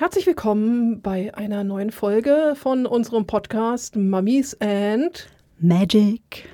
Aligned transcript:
Herzlich 0.00 0.28
willkommen 0.28 1.02
bei 1.02 1.34
einer 1.34 1.64
neuen 1.64 1.90
Folge 1.90 2.54
von 2.54 2.86
unserem 2.86 3.26
Podcast 3.26 3.96
Mummies 3.96 4.56
and 4.60 5.28
Magic. 5.58 6.48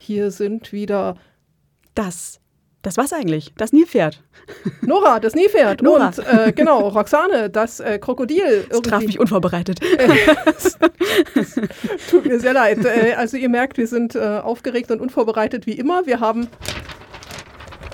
Hier 0.00 0.32
sind 0.32 0.72
wieder 0.72 1.14
Das. 1.94 2.40
Das 2.82 2.96
was 2.96 3.12
eigentlich? 3.12 3.52
Das 3.56 3.72
Nilpferd. 3.72 4.24
Nora, 4.82 5.20
das 5.20 5.36
Nilpferd 5.36 5.82
Nora. 5.82 6.08
und 6.08 6.18
äh, 6.18 6.52
genau 6.52 6.88
Roxane, 6.88 7.48
das 7.48 7.78
äh, 7.78 8.00
Krokodil. 8.00 8.66
Das 8.68 8.80
traf 8.80 9.04
mich 9.04 9.20
unvorbereitet. 9.20 9.78
Tut 12.10 12.26
mir 12.26 12.40
sehr 12.40 12.54
leid. 12.54 12.84
Äh, 12.84 13.12
also 13.12 13.36
ihr 13.36 13.48
merkt, 13.48 13.78
wir 13.78 13.86
sind 13.86 14.16
äh, 14.16 14.40
aufgeregt 14.42 14.90
und 14.90 15.00
unvorbereitet 15.00 15.64
wie 15.64 15.74
immer. 15.74 16.06
Wir 16.06 16.18
haben 16.18 16.48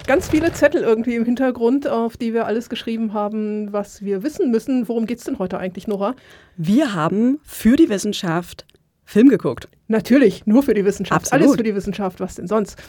ganz 0.07 0.29
viele 0.29 0.52
Zettel 0.52 0.82
irgendwie 0.82 1.14
im 1.14 1.25
Hintergrund, 1.25 1.89
auf 1.89 2.16
die 2.16 2.34
wir 2.34 2.46
alles 2.46 2.68
geschrieben 2.68 3.12
haben, 3.12 3.73
was 3.73 4.02
wir 4.02 4.23
wissen 4.23 4.50
müssen. 4.50 4.88
Worum 4.88 5.06
geht's 5.06 5.24
denn 5.24 5.38
heute 5.38 5.59
eigentlich, 5.59 5.87
Nora? 5.87 6.15
Wir 6.56 6.95
haben 6.95 7.41
für 7.42 7.77
die 7.77 7.88
Wissenschaft 7.88 8.66
Film 9.05 9.29
geguckt. 9.29 9.69
Natürlich, 9.88 10.46
nur 10.46 10.62
für 10.62 10.74
die 10.74 10.84
Wissenschaft. 10.84 11.20
Absolut. 11.20 11.45
Alles 11.45 11.56
für 11.56 11.62
die 11.62 11.74
Wissenschaft, 11.74 12.20
was 12.20 12.37
denn 12.37 12.46
sonst? 12.46 12.82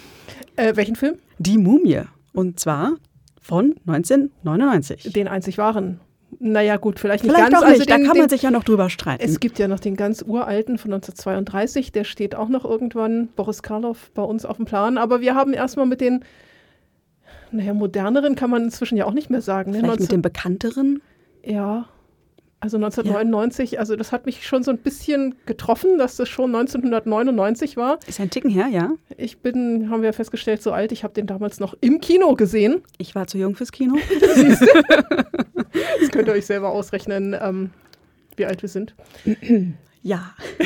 Äh, 0.55 0.75
welchen 0.75 0.95
Film? 0.95 1.15
Die 1.39 1.57
Mumie. 1.57 2.01
Und 2.33 2.59
zwar 2.59 2.93
von 3.41 3.75
1999. 3.85 5.11
Den 5.13 5.27
einzig 5.27 5.57
wahren. 5.57 5.99
Naja, 6.39 6.77
gut, 6.77 6.99
vielleicht 6.99 7.23
nicht 7.23 7.33
Vielleicht 7.33 7.51
ganz. 7.51 7.63
auch 7.63 7.67
nicht, 7.67 7.79
also 7.79 7.85
da 7.85 7.97
den, 7.97 8.05
kann 8.05 8.13
den, 8.13 8.21
man 8.23 8.29
sich 8.29 8.41
ja 8.41 8.51
noch 8.51 8.63
drüber 8.63 8.89
streiten. 8.89 9.23
Es 9.23 9.39
gibt 9.39 9.59
ja 9.59 9.67
noch 9.67 9.79
den 9.79 9.95
ganz 9.95 10.23
uralten 10.25 10.77
von 10.77 10.93
1932, 10.93 11.91
der 11.91 12.03
steht 12.03 12.35
auch 12.35 12.49
noch 12.49 12.65
irgendwann, 12.65 13.27
Boris 13.35 13.61
Karloff, 13.61 14.11
bei 14.13 14.23
uns 14.23 14.45
auf 14.45 14.57
dem 14.57 14.65
Plan. 14.65 14.97
Aber 14.97 15.21
wir 15.21 15.35
haben 15.35 15.53
erstmal 15.53 15.85
mit 15.85 16.01
den, 16.01 16.25
naja, 17.51 17.73
moderneren 17.73 18.35
kann 18.35 18.49
man 18.49 18.63
inzwischen 18.63 18.97
ja 18.97 19.05
auch 19.05 19.13
nicht 19.13 19.29
mehr 19.29 19.41
sagen. 19.41 19.71
Ne? 19.71 19.79
Vielleicht 19.79 19.91
mit 19.91 19.99
19 20.01 20.15
dem 20.15 20.21
bekannteren. 20.21 21.01
ja, 21.43 21.87
also 22.65 22.77
1999, 22.77 23.77
also 23.79 23.95
das 23.95 24.11
hat 24.11 24.25
mich 24.25 24.47
schon 24.47 24.63
so 24.63 24.71
ein 24.71 24.79
bisschen 24.79 25.35
getroffen, 25.45 25.99
dass 25.99 26.15
das 26.15 26.27
schon 26.29 26.55
1999 26.55 27.77
war. 27.77 27.99
Ist 28.07 28.19
ein 28.19 28.31
Ticken 28.31 28.49
her, 28.49 28.67
ja. 28.69 28.93
Ich 29.17 29.37
bin, 29.39 29.91
haben 29.91 30.01
wir 30.01 30.13
festgestellt, 30.13 30.63
so 30.63 30.71
alt, 30.71 30.91
ich 30.91 31.03
habe 31.03 31.13
den 31.13 31.27
damals 31.27 31.59
noch 31.59 31.75
im 31.81 32.01
Kino 32.01 32.33
gesehen. 32.33 32.81
Ich 32.97 33.13
war 33.13 33.27
zu 33.27 33.37
jung 33.37 33.55
fürs 33.55 33.71
Kino. 33.71 33.97
Das 35.99 36.09
könnt 36.09 36.27
ihr 36.29 36.33
euch 36.33 36.45
selber 36.45 36.69
ausrechnen, 36.69 37.35
ähm, 37.39 37.71
wie 38.37 38.45
alt 38.45 38.61
wir 38.61 38.69
sind. 38.69 38.95
Ja. 40.01 40.33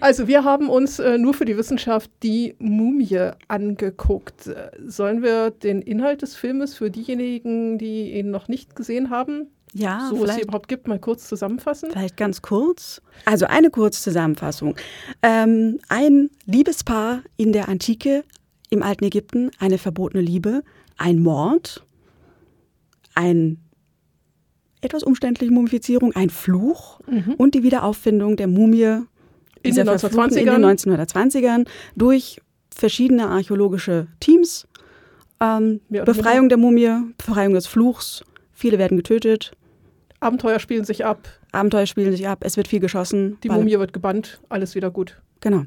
Also 0.00 0.28
wir 0.28 0.44
haben 0.44 0.68
uns 0.70 0.98
äh, 0.98 1.18
nur 1.18 1.34
für 1.34 1.44
die 1.44 1.56
Wissenschaft 1.56 2.10
die 2.22 2.54
Mumie 2.58 3.30
angeguckt. 3.48 4.50
Sollen 4.86 5.22
wir 5.22 5.50
den 5.50 5.82
Inhalt 5.82 6.22
des 6.22 6.34
Filmes 6.34 6.74
für 6.74 6.90
diejenigen, 6.90 7.78
die 7.78 8.12
ihn 8.12 8.30
noch 8.30 8.48
nicht 8.48 8.74
gesehen 8.74 9.10
haben, 9.10 9.48
Ja, 9.74 10.08
so 10.08 10.24
es 10.24 10.34
sie 10.34 10.42
überhaupt 10.42 10.68
gibt, 10.68 10.88
mal 10.88 10.98
kurz 10.98 11.28
zusammenfassen? 11.28 11.90
Vielleicht 11.90 12.16
ganz 12.16 12.40
kurz. 12.42 13.02
Also 13.24 13.46
eine 13.46 13.70
Kurzzusammenfassung. 13.70 14.74
Ähm, 15.22 15.78
ein 15.88 16.30
Liebespaar 16.46 17.22
in 17.36 17.52
der 17.52 17.68
Antike 17.68 18.24
im 18.70 18.82
alten 18.82 19.04
Ägypten, 19.04 19.50
eine 19.58 19.78
verbotene 19.78 20.22
Liebe, 20.22 20.62
ein 20.96 21.20
Mord, 21.20 21.84
ein 23.14 23.58
etwas 24.80 25.02
umständliche 25.02 25.52
Mumifizierung, 25.52 26.14
ein 26.14 26.30
Fluch 26.30 27.00
und 27.36 27.54
die 27.54 27.62
Wiederauffindung 27.62 28.36
der 28.36 28.46
Mumie 28.46 29.02
In 29.62 29.74
den 29.74 29.86
Verfluchten 29.86 30.38
1920ern? 30.38 30.56
in 30.56 30.62
den 30.62 30.64
1920ern 30.64 31.66
durch 31.96 32.40
verschiedene 32.74 33.28
archäologische 33.28 34.06
Teams. 34.20 34.66
Ähm, 35.40 35.80
Befreiung 35.88 36.48
der 36.48 36.58
Mumie, 36.58 36.90
Befreiung 37.16 37.54
des 37.54 37.66
Fluchs, 37.66 38.22
viele 38.52 38.78
werden 38.78 38.96
getötet, 38.96 39.52
Abenteuer 40.20 40.58
spielen 40.58 40.84
sich 40.84 41.04
ab, 41.04 41.28
Abenteuer 41.50 41.86
spielen 41.86 42.12
sich 42.12 42.28
ab, 42.28 42.40
es 42.44 42.56
wird 42.56 42.68
viel 42.68 42.80
geschossen. 42.80 43.38
die 43.42 43.48
Mumie 43.48 43.78
wird 43.78 43.92
gebannt, 43.92 44.40
alles 44.50 44.74
wieder 44.74 44.90
gut. 44.90 45.20
Genau. 45.40 45.64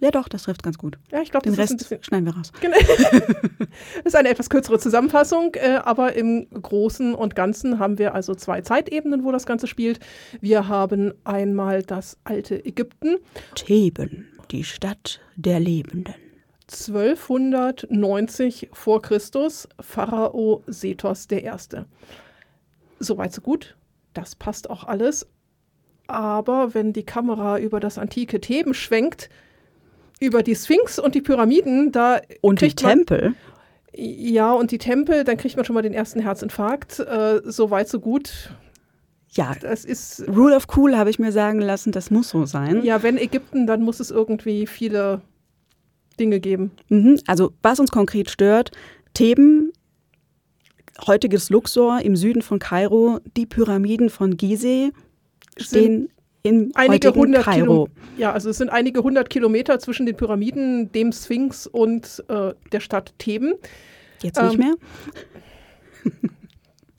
Ja, 0.00 0.10
doch, 0.10 0.28
das 0.28 0.44
trifft 0.44 0.62
ganz 0.62 0.78
gut. 0.78 0.98
Ja, 1.12 1.20
ich 1.20 1.30
glaube, 1.30 1.44
Den 1.44 1.54
das 1.54 1.64
ist 1.64 1.70
ein 1.70 1.76
Rest 1.76 1.90
bisschen 1.90 2.04
schneiden 2.04 2.26
wir 2.26 2.36
raus. 2.36 2.52
Das 2.62 3.68
ist 4.04 4.16
eine 4.16 4.30
etwas 4.30 4.48
kürzere 4.48 4.78
Zusammenfassung, 4.78 5.54
äh, 5.54 5.80
aber 5.84 6.14
im 6.14 6.48
Großen 6.50 7.14
und 7.14 7.34
Ganzen 7.34 7.78
haben 7.78 7.98
wir 7.98 8.14
also 8.14 8.34
zwei 8.34 8.62
Zeitebenen, 8.62 9.24
wo 9.24 9.32
das 9.32 9.44
Ganze 9.44 9.66
spielt. 9.66 10.00
Wir 10.40 10.68
haben 10.68 11.12
einmal 11.24 11.82
das 11.82 12.16
alte 12.24 12.64
Ägypten, 12.64 13.16
Theben, 13.54 14.28
die 14.50 14.64
Stadt 14.64 15.20
der 15.36 15.60
Lebenden. 15.60 16.14
1290 16.70 18.70
vor 18.72 19.02
Christus, 19.02 19.68
Pharao 19.80 20.62
Sethos 20.66 21.28
I. 21.30 21.50
Soweit 23.00 23.34
so 23.34 23.42
gut, 23.42 23.76
das 24.14 24.34
passt 24.36 24.70
auch 24.70 24.84
alles. 24.84 25.26
Aber 26.06 26.72
wenn 26.74 26.92
die 26.92 27.04
Kamera 27.04 27.58
über 27.58 27.80
das 27.80 27.98
antike 27.98 28.40
Theben 28.40 28.72
schwenkt, 28.74 29.30
über 30.20 30.42
die 30.42 30.54
Sphinx 30.54 30.98
und 30.98 31.14
die 31.14 31.22
Pyramiden, 31.22 31.92
da 31.92 32.20
Und 32.42 32.60
die 32.60 32.74
Tempel. 32.74 33.34
Ja, 33.92 34.52
und 34.52 34.70
die 34.70 34.78
Tempel, 34.78 35.24
dann 35.24 35.36
kriegt 35.36 35.56
man 35.56 35.64
schon 35.64 35.74
mal 35.74 35.82
den 35.82 35.94
ersten 35.94 36.20
Herzinfarkt. 36.20 37.00
Äh, 37.00 37.40
so 37.44 37.70
weit, 37.70 37.88
so 37.88 37.98
gut. 37.98 38.50
Ja, 39.32 39.54
Das 39.60 39.84
ist, 39.84 40.24
Rule 40.28 40.56
of 40.56 40.66
Cool 40.76 40.96
habe 40.96 41.08
ich 41.10 41.18
mir 41.18 41.32
sagen 41.32 41.60
lassen, 41.60 41.92
das 41.92 42.10
muss 42.10 42.28
so 42.30 42.46
sein. 42.46 42.84
ja, 42.84 43.02
wenn 43.02 43.16
Ägypten, 43.16 43.66
dann 43.66 43.82
muss 43.82 44.00
es 44.00 44.10
irgendwie 44.10 44.66
viele 44.66 45.22
Dinge 46.18 46.40
geben. 46.40 46.72
Mhm. 46.88 47.18
Also, 47.26 47.52
was 47.62 47.80
uns 47.80 47.90
konkret 47.90 48.28
stört, 48.28 48.72
Theben, 49.14 49.72
heutiges 51.06 51.48
Luxor 51.48 52.00
im 52.02 52.16
Süden 52.16 52.42
von 52.42 52.58
Kairo, 52.58 53.20
die 53.36 53.46
Pyramiden 53.46 54.10
von 54.10 54.36
Gizeh 54.36 54.92
stehen 55.56 56.10
im 56.42 56.70
Einige 56.74 57.12
hundert 57.14 57.44
Kairo. 57.44 57.84
Kilo, 57.86 57.88
ja, 58.16 58.32
also 58.32 58.50
es 58.50 58.58
sind 58.58 58.70
einige 58.70 59.02
hundert 59.02 59.30
Kilometer 59.30 59.78
zwischen 59.78 60.06
den 60.06 60.16
Pyramiden, 60.16 60.90
dem 60.92 61.12
Sphinx 61.12 61.66
und 61.66 62.24
äh, 62.28 62.54
der 62.72 62.80
Stadt 62.80 63.12
Theben. 63.18 63.54
Jetzt 64.22 64.40
nicht 64.42 64.54
Ähm, 64.54 64.58
mehr, 64.58 64.74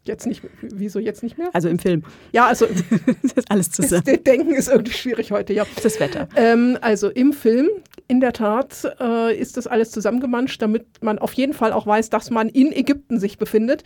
Jetzt 0.04 0.26
nicht, 0.26 0.42
wieso 0.62 0.98
jetzt 0.98 1.22
nicht 1.22 1.38
mehr? 1.38 1.50
also 1.54 1.70
im 1.70 1.78
Film. 1.78 2.04
Ja, 2.32 2.48
also 2.48 2.66
Das 3.22 3.34
ist 3.34 3.52
alles 3.52 3.70
das 3.70 3.88
zusammen. 3.88 4.24
Denken 4.24 4.52
ist 4.56 4.68
irgendwie 4.68 4.94
schwierig 4.94 5.32
heute, 5.32 5.54
ja. 5.54 5.64
Das 5.84 6.00
Wetter. 6.00 6.28
Ähm, 6.36 6.78
also 6.82 7.10
im 7.10 7.34
Film, 7.34 7.70
in 8.08 8.20
der 8.20 8.34
Tat, 8.34 8.84
äh, 9.00 9.38
ist 9.38 9.58
das 9.58 9.68
alles 9.68 9.92
zusammengemanscht, 9.92 10.60
damit 10.60 10.86
man 11.04 11.20
auf 11.20 11.34
jeden 11.34 11.54
Fall 11.54 11.72
auch 11.72 11.86
weiß, 11.86 12.10
dass 12.10 12.32
man 12.32 12.50
in 12.50 12.72
Ägypten 12.72 13.20
sich 13.20 13.38
befindet. 13.38 13.84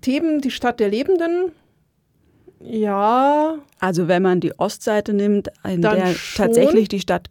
Theben, 0.00 0.40
die 0.40 0.52
Stadt 0.52 0.78
der 0.78 0.90
Lebenden. 0.90 1.50
Ja, 2.60 3.58
Also 3.80 4.08
wenn 4.08 4.22
man 4.22 4.40
die 4.40 4.58
Ostseite 4.58 5.12
nimmt, 5.12 5.48
in 5.64 5.82
der 5.82 6.06
schon. 6.08 6.44
tatsächlich 6.46 6.88
die 6.88 7.00
Stadt 7.00 7.30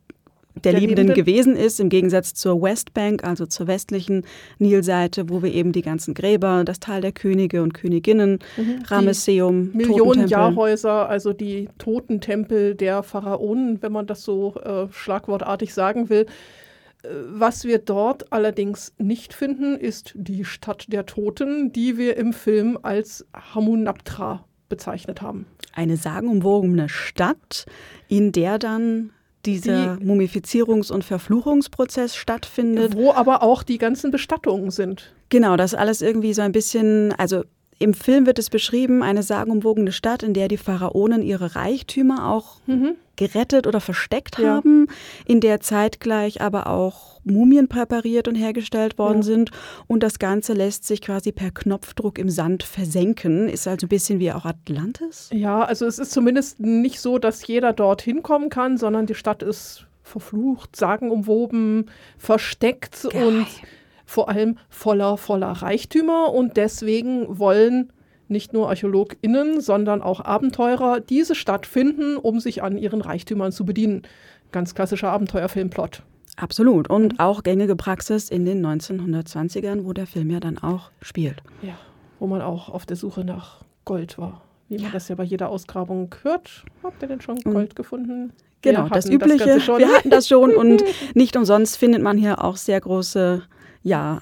der, 0.64 0.72
Der 0.72 0.82
Lebenden 0.82 1.08
Lebenden. 1.10 1.26
gewesen 1.26 1.56
ist, 1.56 1.80
im 1.80 1.90
Gegensatz 1.90 2.34
zur 2.34 2.60
Westbank, 2.64 3.24
also 3.24 3.46
zur 3.46 3.68
westlichen 3.68 4.24
Nilseite, 4.58 5.30
wo 5.30 5.44
wir 5.44 5.54
eben 5.54 5.72
die 5.72 5.84
ganzen 5.84 6.16
Gräber, 6.16 6.64
das 6.64 6.80
Tal 6.80 7.02
der 7.02 7.12
Könige 7.12 7.62
und 7.62 7.74
Königinnen, 7.76 8.40
Ramesseum, 8.88 9.70
Millionen. 9.74 10.28
Jahrhäuser, 10.28 11.10
also 11.10 11.32
die 11.34 11.70
Totentempel 11.78 12.74
der 12.74 13.04
Pharaonen, 13.04 13.82
wenn 13.84 13.92
man 13.92 14.08
das 14.08 14.24
so 14.24 14.56
äh, 14.56 14.88
schlagwortartig 14.92 15.74
sagen 15.76 16.10
will. 16.10 16.26
Äh, 17.04 17.10
Was 17.34 17.64
wir 17.66 17.78
dort 17.78 18.32
allerdings 18.34 18.94
nicht 18.98 19.34
finden, 19.34 19.76
ist 19.78 20.14
die 20.16 20.44
Stadt 20.44 20.86
der 20.92 21.06
Toten, 21.06 21.72
die 21.72 21.98
wir 22.00 22.18
im 22.18 22.34
Film 22.34 22.80
als 22.82 23.28
Hamunaptra 23.54 24.44
bezeichnet 24.70 25.22
haben. 25.22 25.46
Eine 25.74 25.98
sagenumwogene 25.98 26.90
Stadt, 26.90 27.66
in 28.08 28.32
der 28.32 28.60
dann 28.60 29.12
dieser 29.46 29.94
Mumifizierungs- 30.02 30.92
und 30.92 31.04
Verfluchungsprozess 31.04 32.16
stattfindet. 32.16 32.96
Wo 32.96 33.14
aber 33.14 33.44
auch 33.44 33.64
die 33.64 33.78
ganzen 33.78 34.12
Bestattungen 34.12 34.72
sind. 34.72 35.14
Genau, 35.30 35.56
das 35.56 35.74
alles 35.74 36.02
irgendwie 36.02 36.34
so 36.34 36.42
ein 36.42 36.52
bisschen, 36.52 37.14
also 37.14 37.44
im 37.80 37.94
Film 37.94 38.26
wird 38.26 38.40
es 38.40 38.50
beschrieben, 38.50 39.04
eine 39.04 39.24
sagenumwogene 39.24 39.92
Stadt, 39.92 40.24
in 40.24 40.34
der 40.34 40.48
die 40.48 40.58
Pharaonen 40.58 41.22
ihre 41.22 41.56
Reichtümer 41.56 42.30
auch 42.30 42.60
gerettet 43.18 43.68
oder 43.68 43.82
versteckt. 43.82 44.38
Ja. 44.40 44.56
haben, 44.56 44.88
in 45.26 45.42
der 45.42 45.60
zeitgleich 45.60 46.42
aber 46.42 46.68
auch 46.68 47.20
Mumien 47.24 47.68
präpariert 47.68 48.28
und 48.28 48.36
hergestellt 48.36 48.98
worden 48.98 49.18
Ja. 49.18 49.24
sind. 49.24 49.52
Und 49.88 50.02
das 50.04 50.18
Ganze 50.20 50.54
lässt 50.54 50.86
sich 50.86 51.02
quasi 51.02 51.32
per 51.34 51.52
Knopfdruck 51.52 52.18
im 52.20 52.30
Sand 52.30 52.64
versenken. 52.64 53.50
Ist 53.50 53.68
also 53.68 53.86
ein 53.86 53.90
bisschen 53.90 54.20
wie 54.20 54.32
auch 54.32 54.46
Atlantis. 54.46 55.30
Ja, 55.34 55.64
also 55.64 55.86
es 55.86 56.00
ist 56.00 56.12
zumindest 56.12 56.60
nicht 56.62 57.02
so, 57.02 57.18
dass 57.18 57.46
jeder 57.46 57.74
dort 57.74 58.02
hinkommen 58.02 58.50
kann, 58.50 58.78
sondern 58.78 59.06
die 59.08 59.16
Stadt 59.16 59.44
ist 59.44 59.86
verflucht, 60.04 60.76
sagenumwoben, 60.76 61.90
versteckt 62.18 63.04
und 63.06 63.46
vor 64.06 64.30
allem 64.30 64.58
voller, 64.70 65.18
voller 65.18 65.52
Reichtümer. 65.52 66.32
Und 66.32 66.56
deswegen 66.56 67.40
wollen 67.40 67.92
nicht 68.30 68.54
nur 68.54 68.70
ArchäologInnen, 68.70 69.62
sondern 69.62 70.02
auch 70.02 70.24
Abenteurer 70.24 71.00
diese 71.00 71.36
Stadt 71.36 71.66
finden, 71.66 72.18
um 72.18 72.40
sich 72.40 72.64
an 72.64 72.78
ihren 72.78 73.02
Reichtümern 73.02 73.52
zu 73.52 73.66
bedienen. 73.66 74.04
Ganz 74.52 74.76
klassischer 74.76 75.12
Abenteuerfilmplot. 75.12 76.04
Absolut. 76.38 76.90
Und 76.90 77.20
auch 77.20 77.44
gängige 77.44 77.76
Praxis 77.76 78.30
in 78.30 78.46
den 78.46 78.66
1920ern, 78.66 79.86
wo 79.86 79.94
der 79.94 80.06
Film 80.06 80.30
ja 80.30 80.40
dann 80.40 80.58
auch 80.58 80.92
spielt. 81.02 81.42
Ja. 81.62 81.74
wo 82.20 82.28
man 82.28 82.42
auch 82.42 82.70
auf 82.70 82.86
der 82.86 82.96
Suche 82.96 83.24
nach 83.24 83.64
Gold 83.86 84.18
war. 84.18 84.42
Wie 84.70 84.76
man 84.76 84.86
ja. 84.86 84.90
das 84.92 85.08
ja 85.08 85.16
bei 85.16 85.24
jeder 85.24 85.50
Ausgrabung 85.50 86.14
hört. 86.24 86.64
Habt 86.84 87.02
ihr 87.02 87.08
denn 87.08 87.22
schon 87.22 87.38
Gold 87.40 87.76
gefunden? 87.76 88.34
Genau, 88.62 88.90
das 88.90 89.10
Übliche. 89.10 89.46
Das 89.46 89.68
wir 89.68 89.88
hatten 89.88 90.10
das 90.10 90.28
schon 90.28 90.56
und 90.56 90.84
nicht 91.14 91.36
umsonst 91.36 91.78
findet 91.78 92.02
man 92.02 92.18
hier 92.18 92.44
auch 92.44 92.58
sehr 92.58 92.82
große, 92.82 93.44
ja, 93.84 94.22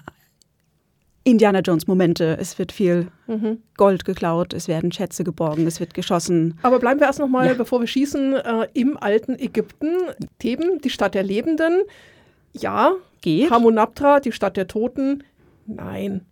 Indiana 1.26 1.60
Jones 1.60 1.88
Momente. 1.88 2.38
Es 2.40 2.58
wird 2.60 2.72
viel 2.72 3.08
mhm. 3.26 3.58
Gold 3.78 4.06
geklaut, 4.06 4.54
es 4.54 4.68
werden 4.68 4.92
Schätze 4.92 5.24
geborgen, 5.24 5.66
es 5.66 5.80
wird 5.80 5.96
geschossen. 5.96 6.58
Aber 6.62 6.80
bleiben 6.80 7.00
wir 7.00 7.08
erst 7.08 7.20
noch 7.20 7.28
mal, 7.28 7.48
ja. 7.48 7.54
bevor 7.56 7.80
wir 7.80 7.88
schießen, 7.88 8.36
äh, 8.36 8.68
im 8.74 8.96
alten 8.96 9.34
Ägypten. 9.38 9.90
Theben, 10.38 10.80
die 10.82 10.92
Stadt 10.92 11.16
der 11.16 11.24
Lebenden. 11.24 11.82
Ja. 12.54 12.94
Geht. 13.22 13.50
Hamunaptra, 13.50 14.20
die 14.20 14.32
Stadt 14.32 14.56
der 14.56 14.68
Toten. 14.68 15.24
Nein. 15.66 16.26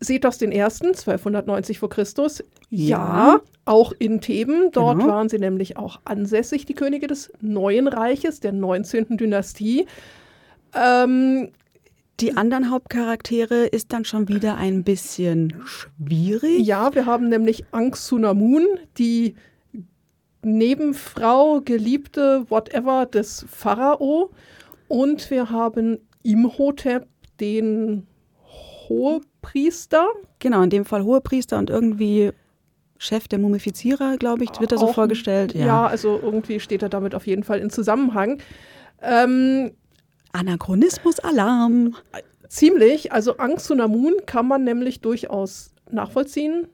Sethos 0.00 0.40
I., 0.42 0.46
1290 0.46 1.78
vor 1.78 1.88
Christus. 1.88 2.44
Ja. 2.68 2.98
ja. 2.98 3.40
Auch 3.64 3.92
in 3.98 4.20
Theben. 4.20 4.68
Dort 4.70 4.98
genau. 4.98 5.12
waren 5.12 5.30
sie 5.30 5.38
nämlich 5.38 5.78
auch 5.78 6.00
ansässig, 6.04 6.66
die 6.66 6.74
Könige 6.74 7.06
des 7.06 7.32
Neuen 7.40 7.88
Reiches, 7.88 8.40
der 8.40 8.52
19. 8.52 9.16
Dynastie. 9.16 9.86
Ähm, 10.74 11.48
die 12.20 12.36
anderen 12.36 12.70
Hauptcharaktere 12.70 13.66
ist 13.66 13.92
dann 13.92 14.04
schon 14.04 14.28
wieder 14.28 14.56
ein 14.56 14.84
bisschen 14.84 15.54
schwierig. 15.64 16.64
Ja, 16.64 16.94
wir 16.94 17.06
haben 17.06 17.28
nämlich 17.28 17.64
Anksunamun, 17.72 18.66
die 18.98 19.34
Nebenfrau, 20.42 21.60
Geliebte, 21.60 22.44
whatever 22.48 23.06
des 23.06 23.44
Pharao. 23.48 24.30
Und 24.88 25.30
wir 25.30 25.50
haben 25.50 25.98
Imhotep, 26.22 27.08
den 27.40 28.06
Hohepriester. 28.88 30.06
Genau, 30.38 30.62
in 30.62 30.70
dem 30.70 30.84
Fall 30.84 31.02
Hohepriester 31.02 31.58
und 31.58 31.70
irgendwie 31.70 32.30
Chef 32.98 33.26
der 33.26 33.38
Mumifizierer, 33.38 34.16
glaube 34.18 34.44
ich, 34.44 34.60
wird 34.60 34.72
er 34.72 34.78
so 34.78 34.92
vorgestellt. 34.92 35.54
Ja. 35.54 35.66
ja. 35.66 35.86
also 35.86 36.20
irgendwie 36.22 36.60
steht 36.60 36.82
er 36.82 36.88
damit 36.88 37.14
auf 37.14 37.26
jeden 37.26 37.42
Fall 37.42 37.58
in 37.58 37.70
Zusammenhang. 37.70 38.40
Ähm, 39.02 39.72
Anachronismus-Alarm. 40.34 41.94
Ziemlich. 42.48 43.12
Also 43.12 43.36
Angst 43.38 43.66
zu 43.66 43.74
Namun 43.74 44.14
kann 44.26 44.46
man 44.46 44.64
nämlich 44.64 45.00
durchaus 45.00 45.72
nachvollziehen. 45.90 46.68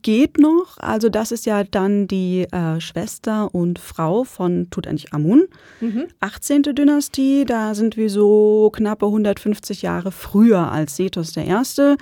Geht 0.00 0.38
noch. 0.38 0.78
Also 0.78 1.08
das 1.08 1.32
ist 1.32 1.44
ja 1.44 1.64
dann 1.64 2.06
die 2.06 2.46
äh, 2.50 2.80
Schwester 2.80 3.54
und 3.54 3.78
Frau 3.78 4.24
von 4.24 4.68
Tutanchamun. 4.70 5.48
Mhm. 5.80 6.04
18. 6.20 6.62
Dynastie, 6.62 7.44
da 7.44 7.74
sind 7.74 7.96
wir 7.96 8.08
so 8.08 8.70
knappe 8.72 9.06
150 9.06 9.82
Jahre 9.82 10.12
früher 10.12 10.70
als 10.70 10.96
Sethos 10.96 11.36
I. 11.36 11.42
Mhm. 11.42 11.96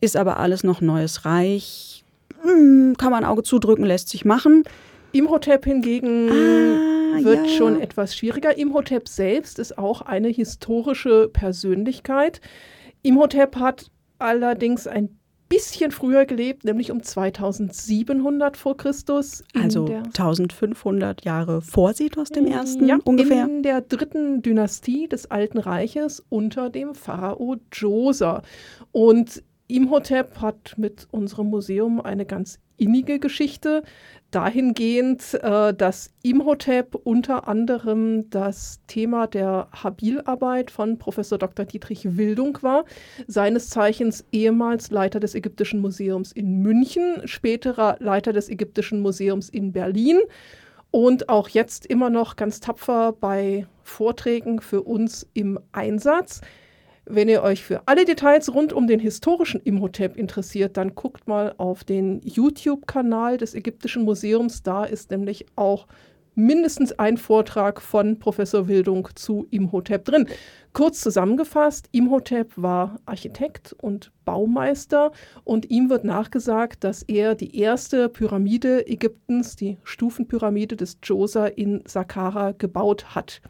Ist 0.00 0.16
aber 0.16 0.38
alles 0.38 0.64
noch 0.64 0.80
neues 0.80 1.24
Reich. 1.24 2.04
Hm, 2.42 2.96
kann 2.98 3.10
man 3.10 3.24
Auge 3.24 3.42
zudrücken, 3.42 3.84
lässt 3.84 4.08
sich 4.08 4.24
machen. 4.24 4.64
Imhotep 5.12 5.64
hingegen 5.64 6.28
ah, 6.30 7.24
wird 7.24 7.46
ja. 7.46 7.52
schon 7.56 7.80
etwas 7.80 8.16
schwieriger. 8.16 8.56
Imhotep 8.56 9.08
selbst 9.08 9.58
ist 9.58 9.78
auch 9.78 10.02
eine 10.02 10.28
historische 10.28 11.28
Persönlichkeit. 11.28 12.40
Imhotep 13.02 13.56
hat 13.56 13.90
allerdings 14.18 14.86
ein 14.86 15.20
bisschen 15.50 15.90
früher 15.90 16.26
gelebt, 16.26 16.64
nämlich 16.64 16.92
um 16.92 17.02
2700 17.02 18.56
vor 18.56 18.76
Christus. 18.76 19.42
Also 19.52 19.86
1500 19.86 21.24
Jahre 21.24 21.60
vor 21.60 21.92
Sethos 21.92 22.28
dem 22.28 22.46
ersten 22.46 22.86
ja, 22.86 22.98
ungefähr. 23.04 23.44
In 23.44 23.64
der 23.64 23.80
dritten 23.80 24.42
Dynastie 24.42 25.08
des 25.08 25.28
Alten 25.30 25.58
Reiches 25.58 26.24
unter 26.28 26.70
dem 26.70 26.94
Pharao 26.94 27.56
Djoser. 27.72 28.42
Und 28.92 29.42
Imhotep 29.70 30.40
hat 30.40 30.74
mit 30.76 31.08
unserem 31.10 31.48
Museum 31.48 32.00
eine 32.00 32.26
ganz 32.26 32.58
innige 32.76 33.18
Geschichte 33.18 33.82
dahingehend, 34.30 35.34
äh, 35.42 35.74
dass 35.74 36.12
Imhotep 36.22 36.94
unter 36.94 37.46
anderem 37.46 38.30
das 38.30 38.80
Thema 38.86 39.26
der 39.26 39.68
Habilarbeit 39.72 40.70
von 40.70 40.98
Professor 40.98 41.38
Dr. 41.38 41.66
Dietrich 41.66 42.16
Wildung 42.16 42.58
war, 42.62 42.84
seines 43.26 43.70
Zeichens 43.70 44.24
ehemals 44.32 44.90
Leiter 44.90 45.20
des 45.20 45.34
Ägyptischen 45.34 45.80
Museums 45.80 46.32
in 46.32 46.62
München, 46.62 47.22
späterer 47.26 47.96
Leiter 48.00 48.32
des 48.32 48.48
Ägyptischen 48.48 49.00
Museums 49.00 49.48
in 49.48 49.72
Berlin 49.72 50.18
und 50.90 51.28
auch 51.28 51.48
jetzt 51.48 51.86
immer 51.86 52.10
noch 52.10 52.36
ganz 52.36 52.60
tapfer 52.60 53.12
bei 53.12 53.66
Vorträgen 53.82 54.60
für 54.60 54.82
uns 54.82 55.26
im 55.34 55.58
Einsatz. 55.72 56.40
Wenn 57.06 57.28
ihr 57.28 57.42
euch 57.42 57.64
für 57.64 57.82
alle 57.86 58.04
Details 58.04 58.52
rund 58.54 58.72
um 58.72 58.86
den 58.86 59.00
historischen 59.00 59.60
Imhotep 59.62 60.16
interessiert, 60.16 60.76
dann 60.76 60.94
guckt 60.94 61.26
mal 61.26 61.54
auf 61.56 61.82
den 61.82 62.20
YouTube-Kanal 62.22 63.36
des 63.36 63.54
Ägyptischen 63.54 64.04
Museums. 64.04 64.62
Da 64.62 64.84
ist 64.84 65.10
nämlich 65.10 65.46
auch 65.56 65.86
mindestens 66.34 66.92
ein 66.92 67.16
Vortrag 67.16 67.80
von 67.80 68.18
Professor 68.18 68.68
Wildung 68.68 69.08
zu 69.14 69.46
Imhotep 69.50 70.04
drin. 70.04 70.26
Kurz 70.72 71.00
zusammengefasst, 71.00 71.88
Imhotep 71.92 72.52
war 72.56 73.00
Architekt 73.06 73.74
und 73.80 74.12
Baumeister 74.24 75.10
und 75.44 75.70
ihm 75.70 75.90
wird 75.90 76.04
nachgesagt, 76.04 76.84
dass 76.84 77.02
er 77.02 77.34
die 77.34 77.58
erste 77.58 78.08
Pyramide 78.08 78.86
Ägyptens, 78.86 79.56
die 79.56 79.78
Stufenpyramide 79.82 80.76
des 80.76 81.00
Djoser 81.00 81.58
in 81.58 81.82
Saqqara, 81.86 82.52
gebaut 82.52 83.14
hat. 83.14 83.42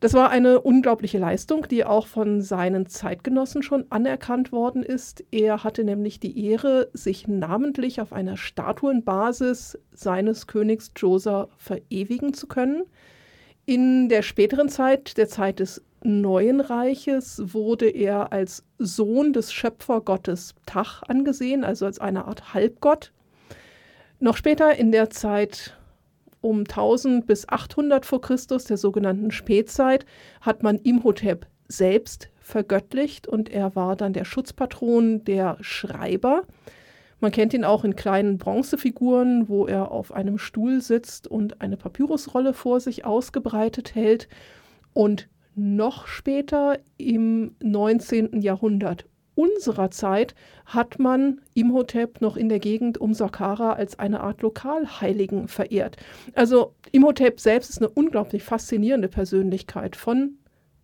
Das 0.00 0.14
war 0.14 0.30
eine 0.30 0.62
unglaubliche 0.62 1.18
Leistung, 1.18 1.68
die 1.68 1.84
auch 1.84 2.06
von 2.06 2.40
seinen 2.40 2.86
Zeitgenossen 2.86 3.62
schon 3.62 3.84
anerkannt 3.90 4.50
worden 4.50 4.82
ist. 4.82 5.22
Er 5.30 5.62
hatte 5.62 5.84
nämlich 5.84 6.18
die 6.18 6.42
Ehre, 6.46 6.88
sich 6.94 7.28
namentlich 7.28 8.00
auf 8.00 8.14
einer 8.14 8.38
Statuenbasis 8.38 9.78
seines 9.92 10.46
Königs 10.46 10.94
Djoser 10.94 11.50
verewigen 11.58 12.32
zu 12.32 12.46
können. 12.46 12.84
In 13.66 14.08
der 14.08 14.22
späteren 14.22 14.70
Zeit, 14.70 15.18
der 15.18 15.28
Zeit 15.28 15.60
des 15.60 15.84
Neuen 16.02 16.62
Reiches, 16.62 17.42
wurde 17.52 17.90
er 17.90 18.32
als 18.32 18.64
Sohn 18.78 19.34
des 19.34 19.52
Schöpfergottes 19.52 20.54
Tach 20.64 21.02
angesehen, 21.02 21.62
also 21.62 21.84
als 21.84 21.98
eine 21.98 22.24
Art 22.24 22.54
Halbgott. 22.54 23.12
Noch 24.18 24.38
später 24.38 24.74
in 24.76 24.92
der 24.92 25.10
Zeit 25.10 25.76
um 26.40 26.60
1000 26.60 27.26
bis 27.26 27.48
800 27.48 28.06
vor 28.06 28.20
Christus, 28.20 28.64
der 28.64 28.76
sogenannten 28.76 29.30
Spätzeit, 29.30 30.06
hat 30.40 30.62
man 30.62 30.78
Imhotep 30.78 31.46
selbst 31.68 32.30
vergöttlicht 32.40 33.26
und 33.26 33.48
er 33.48 33.76
war 33.76 33.96
dann 33.96 34.12
der 34.12 34.24
Schutzpatron 34.24 35.24
der 35.24 35.56
Schreiber. 35.60 36.42
Man 37.20 37.32
kennt 37.32 37.52
ihn 37.52 37.64
auch 37.64 37.84
in 37.84 37.96
kleinen 37.96 38.38
Bronzefiguren, 38.38 39.48
wo 39.48 39.66
er 39.66 39.90
auf 39.90 40.12
einem 40.12 40.38
Stuhl 40.38 40.80
sitzt 40.80 41.28
und 41.28 41.60
eine 41.60 41.76
Papyrusrolle 41.76 42.54
vor 42.54 42.80
sich 42.80 43.04
ausgebreitet 43.04 43.94
hält. 43.94 44.28
Und 44.94 45.28
noch 45.54 46.06
später 46.06 46.78
im 46.96 47.54
19. 47.62 48.40
Jahrhundert 48.40 49.04
unserer 49.40 49.90
Zeit 49.90 50.34
hat 50.66 50.98
man 50.98 51.40
Imhotep 51.54 52.20
noch 52.20 52.36
in 52.36 52.50
der 52.50 52.58
Gegend 52.58 52.98
um 52.98 53.14
Saqqara 53.14 53.72
als 53.72 53.98
eine 53.98 54.20
Art 54.20 54.42
Lokalheiligen 54.42 55.48
verehrt. 55.48 55.96
Also 56.34 56.74
Imhotep 56.92 57.40
selbst 57.40 57.70
ist 57.70 57.78
eine 57.78 57.88
unglaublich 57.88 58.42
faszinierende 58.42 59.08
Persönlichkeit 59.08 59.96
von 59.96 60.34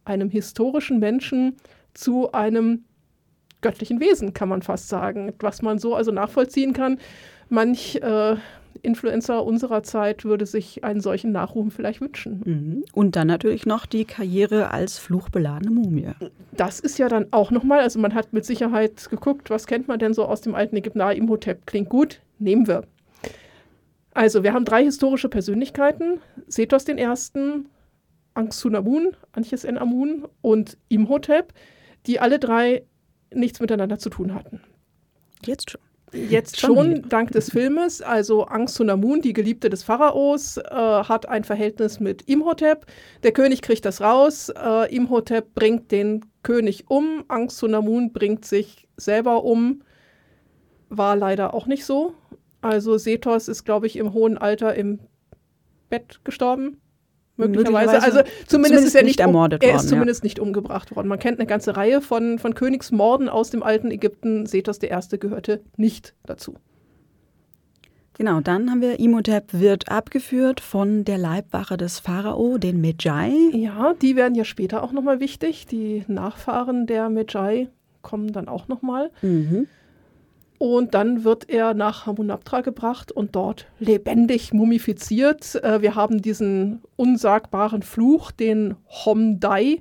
einem 0.07 0.31
historischen 0.31 0.99
Menschen 0.99 1.57
zu 1.93 2.33
einem 2.33 2.85
göttlichen 3.61 4.01
Wesen, 4.01 4.33
kann 4.33 4.49
man 4.49 4.63
fast 4.63 4.89
sagen, 4.89 5.35
was 5.41 5.61
man 5.61 5.79
so 5.79 5.95
also 5.95 6.11
nachvollziehen 6.11 6.73
kann. 6.73 6.99
Manch 7.51 7.97
äh, 7.97 8.37
Influencer 8.83 9.45
unserer 9.45 9.83
Zeit 9.83 10.25
würde 10.25 10.47
sich 10.47 10.85
einen 10.85 11.01
solchen 11.01 11.33
Nachrufen 11.33 11.71
vielleicht 11.71 12.01
wünschen. 12.01 12.43
Mhm. 12.45 12.85
Und 12.93 13.17
dann 13.17 13.27
natürlich 13.27 13.67
noch 13.67 13.87
die 13.87 14.05
Karriere 14.05 14.71
als 14.71 14.99
fluchbeladene 14.99 15.71
Mumie. 15.71 16.11
Das 16.53 16.81
ist 16.81 16.99
ja 16.99 17.09
dann 17.09 17.27
auch 17.31 17.51
nochmal, 17.51 17.81
also 17.81 17.99
man 17.99 18.15
hat 18.15 18.33
mit 18.33 18.45
Sicherheit 18.45 19.09
geguckt, 19.11 19.51
was 19.51 19.67
kennt 19.67 19.89
man 19.89 19.99
denn 19.99 20.15
so 20.15 20.25
aus 20.25 20.41
dem 20.41 20.55
alten 20.55 20.77
Ägypten? 20.77 20.99
Na, 20.99 21.13
Imhotep 21.13 21.67
klingt 21.67 21.89
gut, 21.89 22.21
nehmen 22.39 22.67
wir. 22.67 22.85
Also, 24.15 24.43
wir 24.43 24.55
haben 24.55 24.65
drei 24.65 24.83
historische 24.83 25.29
Persönlichkeiten: 25.29 26.21
Sethos 26.47 26.89
I., 26.89 27.07
Anksunamun, 28.33 29.17
Anches 29.33 29.65
en 29.65 29.77
Amun 29.77 30.27
und 30.41 30.79
Imhotep, 30.89 31.53
die 32.07 32.19
alle 32.19 32.39
drei 32.39 32.85
nichts 33.35 33.61
miteinander 33.61 33.99
zu 33.99 34.09
tun 34.09 34.35
hatten. 34.35 34.61
Jetzt 35.45 35.71
schon. 35.71 35.81
Jetzt 36.13 36.61
schon, 36.61 37.09
dank 37.09 37.33
des 37.33 37.51
Filmes. 37.51 38.01
Also 38.01 38.45
Angst 38.45 38.77
Sunamun, 38.77 39.21
die 39.21 39.33
Geliebte 39.33 39.69
des 39.71 39.83
Pharaos, 39.83 40.57
äh, 40.57 40.63
hat 40.71 41.29
ein 41.29 41.45
Verhältnis 41.45 42.01
mit 42.01 42.23
Imhotep. 42.23 42.87
Der 43.23 43.33
König 43.33 43.61
kriegt 43.61 43.85
das 43.85 44.01
raus. 44.01 44.49
Äh, 44.51 44.95
Imhotep 44.95 45.55
bringt 45.55 45.91
den 45.91 46.25
König 46.43 46.85
um. 46.89 47.25
Angst 47.29 47.59
Sunamun 47.59 48.13
bringt 48.13 48.45
sich 48.45 48.87
selber 48.97 49.45
um. 49.45 49.83
War 50.89 51.17
leider 51.17 51.55
auch 51.55 51.67
nicht 51.67 51.85
so. 51.85 52.15
Also 52.61 52.99
Sethos 52.99 53.49
ist, 53.49 53.65
glaube 53.65 53.87
ich, 53.87 53.97
im 53.97 54.13
hohen 54.13 54.39
Alter 54.39 54.75
im 54.75 55.01
Bett 55.89 56.21
gestorben. 56.25 56.81
Möglicherweise. 57.37 58.03
Also 58.03 58.19
zumindest, 58.19 58.51
zumindest, 58.51 58.87
ist 58.87 58.95
er 58.95 59.03
nicht, 59.03 59.21
ermordet 59.21 59.63
um, 59.63 59.69
worden. 59.69 59.77
Er 59.77 59.83
ist 59.83 59.89
zumindest 59.89 60.23
ja. 60.23 60.27
nicht 60.27 60.39
umgebracht 60.39 60.95
worden. 60.95 61.09
Man 61.09 61.19
kennt 61.19 61.39
eine 61.39 61.47
ganze 61.47 61.77
Reihe 61.77 62.01
von, 62.01 62.39
von 62.39 62.55
Königsmorden 62.55 63.29
aus 63.29 63.51
dem 63.51 63.63
alten 63.63 63.91
Ägypten. 63.91 64.47
Sethos 64.47 64.79
I. 64.83 65.19
gehörte 65.19 65.61
nicht 65.77 66.15
dazu. 66.25 66.55
Genau, 68.19 68.41
dann 68.41 68.71
haben 68.71 68.81
wir 68.81 68.99
Imhotep 68.99 69.53
wird 69.53 69.91
abgeführt 69.91 70.61
von 70.61 71.05
der 71.05 71.19
Leibwache 71.19 71.77
des 71.77 71.99
Pharao, 71.99 72.57
den 72.57 72.81
Medjai. 72.81 73.31
Ja, 73.53 73.93
die 74.01 74.17
werden 74.17 74.35
ja 74.35 74.45
später 74.45 74.83
auch 74.83 74.93
nochmal 74.93 75.21
wichtig. 75.21 75.67
Die 75.67 76.03
Nachfahren 76.09 76.87
der 76.87 77.11
Medjai 77.11 77.69
kommen 78.01 78.33
dann 78.33 78.49
auch 78.49 78.69
nochmal. 78.69 79.11
Mhm. 79.21 79.67
Und 80.59 80.95
dann 80.95 81.25
wird 81.25 81.49
er 81.51 81.75
nach 81.75 82.07
Hamunaptra 82.07 82.63
gebracht 82.63 83.13
und 83.13 83.37
dort 83.37 83.67
lebendig 83.79 84.53
mumifiziert. 84.53 85.57
Äh, 85.57 85.83
wir 85.83 85.95
haben 85.95 86.23
diesen 86.23 86.83
unsagbaren 86.97 87.83
Fluch, 87.83 88.31
den 88.31 88.75
Homdai. 88.89 89.81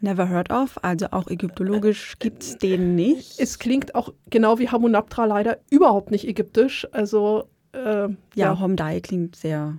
Never 0.00 0.28
heard 0.28 0.50
of, 0.50 0.78
also 0.82 1.06
auch 1.12 1.28
ägyptologisch 1.28 2.18
gibt 2.18 2.42
es 2.42 2.58
den 2.58 2.94
nicht. 2.94 3.38
Es 3.38 3.58
klingt 3.58 3.94
auch 3.94 4.12
genau 4.28 4.58
wie 4.58 4.68
Hamunaptra 4.68 5.24
leider 5.24 5.58
überhaupt 5.70 6.10
nicht 6.10 6.26
ägyptisch. 6.26 6.86
Also 6.92 7.48
äh, 7.72 7.78
ja, 7.78 8.16
ja, 8.34 8.60
Homdai 8.60 9.00
klingt 9.00 9.36
sehr. 9.36 9.78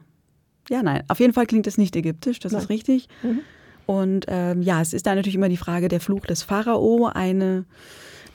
Ja, 0.70 0.82
nein, 0.82 1.04
auf 1.10 1.20
jeden 1.20 1.34
Fall 1.34 1.46
klingt 1.46 1.68
es 1.68 1.78
nicht 1.78 1.96
ägyptisch, 1.96 2.40
das 2.40 2.54
nein. 2.54 2.62
ist 2.62 2.70
richtig. 2.70 3.08
Mhm. 3.22 3.42
Und 3.86 4.26
ähm, 4.28 4.64
ja, 4.64 4.82
es 4.82 4.94
ist 4.94 5.06
da 5.06 5.14
natürlich 5.14 5.36
immer 5.36 5.50
die 5.50 5.58
Frage 5.58 5.90
der 5.90 6.00
Fluch 6.00 6.26
des 6.26 6.42
Pharao, 6.42 7.06
eine 7.06 7.66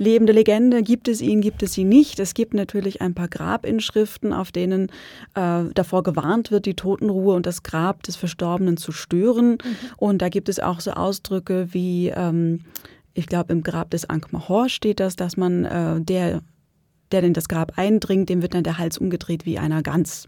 lebende 0.01 0.33
Legende. 0.33 0.83
Gibt 0.83 1.07
es 1.07 1.21
ihn, 1.21 1.43
gibt 1.43 1.63
es 1.63 1.77
ihn 1.79 1.89
nicht? 1.89 2.19
Es 2.19 2.35
gibt 2.35 2.55
natürlich 2.55 3.03
ein 3.03 3.15
paar 3.15 3.29
Grabinschriften, 3.29 4.33
auf 4.33 4.51
denen 4.51 4.89
äh, 5.35 5.65
davor 5.75 6.03
gewarnt 6.03 6.51
wird, 6.51 6.67
die 6.67 6.75
Totenruhe 6.75 7.35
und 7.37 7.47
das 7.47 7.63
Grab 7.63 8.03
des 8.03 8.17
Verstorbenen 8.17 8.79
zu 8.79 8.91
stören. 8.91 9.51
Mhm. 9.51 9.77
Und 9.99 10.23
da 10.23 10.31
gibt 10.31 10.49
es 10.49 10.59
auch 10.59 10.81
so 10.81 10.93
Ausdrücke 10.93 11.69
wie, 11.73 12.09
ähm, 12.09 12.61
ich 13.13 13.27
glaube, 13.27 13.53
im 13.53 13.63
Grab 13.63 13.91
des 13.91 14.09
Ankh-Mahor 14.09 14.71
steht 14.71 15.01
das, 15.01 15.17
dass 15.17 15.37
man 15.37 15.67
äh, 15.67 16.01
der, 16.01 16.41
der 17.13 17.23
in 17.23 17.35
das 17.35 17.49
Grab 17.49 17.75
eindringt, 17.77 18.31
dem 18.31 18.41
wird 18.41 18.55
dann 18.55 18.65
der 18.65 18.79
Hals 18.79 18.97
umgedreht 18.97 19.45
wie 19.45 19.59
einer 19.59 19.83
Gans. 19.83 20.27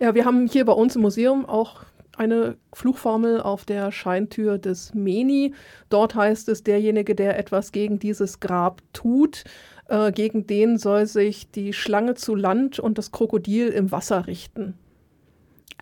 Ja, 0.00 0.14
wir 0.14 0.24
haben 0.24 0.46
hier 0.46 0.64
bei 0.64 0.72
uns 0.72 0.96
im 0.96 1.02
Museum 1.02 1.44
auch 1.44 1.84
eine 2.18 2.56
Fluchformel 2.72 3.40
auf 3.40 3.64
der 3.64 3.92
Scheintür 3.92 4.58
des 4.58 4.94
Meni. 4.94 5.54
Dort 5.88 6.14
heißt 6.14 6.48
es, 6.48 6.62
derjenige, 6.62 7.14
der 7.14 7.38
etwas 7.38 7.72
gegen 7.72 7.98
dieses 7.98 8.40
Grab 8.40 8.82
tut, 8.92 9.44
äh, 9.88 10.12
gegen 10.12 10.46
den 10.46 10.78
soll 10.78 11.06
sich 11.06 11.50
die 11.50 11.72
Schlange 11.72 12.14
zu 12.14 12.34
Land 12.34 12.78
und 12.78 12.98
das 12.98 13.12
Krokodil 13.12 13.68
im 13.68 13.92
Wasser 13.92 14.26
richten. 14.26 14.74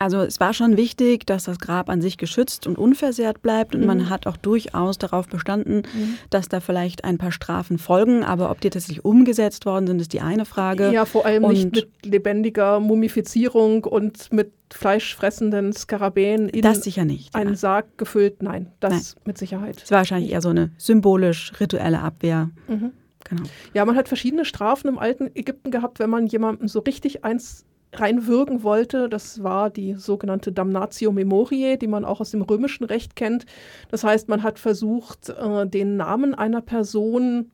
Also 0.02 0.18
es 0.18 0.40
war 0.40 0.52
schon 0.52 0.76
wichtig, 0.76 1.26
dass 1.26 1.44
das 1.44 1.60
Grab 1.60 1.88
an 1.88 2.02
sich 2.02 2.16
geschützt 2.16 2.66
und 2.66 2.76
unversehrt 2.76 3.40
bleibt 3.40 3.76
und 3.76 3.82
mhm. 3.82 3.86
man 3.86 4.10
hat 4.10 4.26
auch 4.26 4.36
durchaus 4.36 4.98
darauf 4.98 5.28
bestanden, 5.28 5.82
mhm. 5.94 6.18
dass 6.28 6.48
da 6.48 6.58
vielleicht 6.58 7.04
ein 7.04 7.18
paar 7.18 7.30
Strafen 7.30 7.78
folgen, 7.78 8.24
aber 8.24 8.50
ob 8.50 8.60
die 8.60 8.70
tatsächlich 8.70 9.04
umgesetzt 9.04 9.64
worden 9.64 9.86
sind, 9.86 10.00
ist 10.00 10.12
die 10.12 10.20
eine 10.20 10.44
Frage. 10.44 10.90
Ja, 10.92 11.04
vor 11.04 11.24
allem 11.24 11.44
und 11.44 11.52
nicht 11.52 11.72
mit 11.72 11.88
lebendiger 12.04 12.80
Mumifizierung 12.80 13.84
und 13.84 14.32
mit 14.32 14.50
fleischfressenden 14.74 15.72
Skarabäen 15.72 16.48
in 16.48 16.62
das 16.62 16.82
sicher 16.82 17.04
nicht, 17.04 17.34
einen 17.34 17.50
ja. 17.50 17.56
Sarg 17.56 17.98
gefüllt. 17.98 18.42
Nein, 18.42 18.72
das 18.80 18.92
Nein. 18.92 19.22
mit 19.26 19.38
Sicherheit. 19.38 19.82
Es 19.82 19.90
war 19.90 19.98
wahrscheinlich 19.98 20.32
eher 20.32 20.40
so 20.40 20.50
eine 20.50 20.72
symbolisch 20.78 21.52
rituelle 21.60 22.00
Abwehr. 22.00 22.50
Mhm. 22.68 22.92
Genau. 23.24 23.42
Ja, 23.72 23.84
man 23.84 23.96
hat 23.96 24.08
verschiedene 24.08 24.44
Strafen 24.44 24.88
im 24.88 24.98
alten 24.98 25.30
Ägypten 25.34 25.70
gehabt, 25.70 25.98
wenn 25.98 26.10
man 26.10 26.26
jemandem 26.26 26.68
so 26.68 26.80
richtig 26.80 27.24
eins 27.24 27.64
reinwirken 27.94 28.62
wollte. 28.62 29.08
Das 29.08 29.42
war 29.42 29.70
die 29.70 29.94
sogenannte 29.94 30.52
Damnatio 30.52 31.12
Memoriae, 31.12 31.76
die 31.76 31.86
man 31.86 32.04
auch 32.04 32.20
aus 32.20 32.30
dem 32.30 32.42
römischen 32.42 32.84
Recht 32.84 33.16
kennt. 33.16 33.44
Das 33.90 34.04
heißt, 34.04 34.28
man 34.28 34.42
hat 34.42 34.58
versucht, 34.58 35.28
äh, 35.28 35.66
den 35.66 35.96
Namen 35.96 36.34
einer 36.34 36.62
Person 36.62 37.50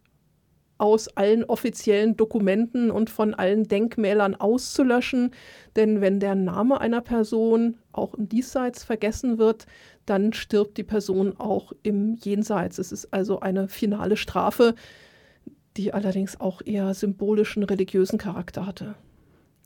aus 0.79 1.09
allen 1.17 1.45
offiziellen 1.45 2.17
Dokumenten 2.17 2.91
und 2.91 3.11
von 3.11 3.35
allen 3.35 3.65
Denkmälern 3.65 4.35
auszulöschen. 4.37 5.33
Denn 5.77 6.01
wenn 6.01 6.21
der 6.21 6.37
Name 6.37 6.81
einer 6.81 7.01
Person 7.01 7.77
auch 7.93 8.15
im 8.15 8.29
Diesseits 8.29 8.85
vergessen 8.85 9.39
wird, 9.39 9.67
dann 10.07 10.33
stirbt 10.33 10.79
die 10.79 10.85
Person 10.85 11.37
auch 11.37 11.73
im 11.83 12.15
Jenseits. 12.15 12.79
Es 12.79 12.93
ist 12.93 13.13
also 13.13 13.41
eine 13.41 13.69
finale 13.69 14.17
Strafe, 14.17 14.75
die 15.77 15.93
allerdings 15.93 16.41
auch 16.41 16.63
eher 16.65 16.95
symbolischen 16.95 17.63
religiösen 17.65 18.19
Charakter 18.19 18.67
hatte. 18.67 18.95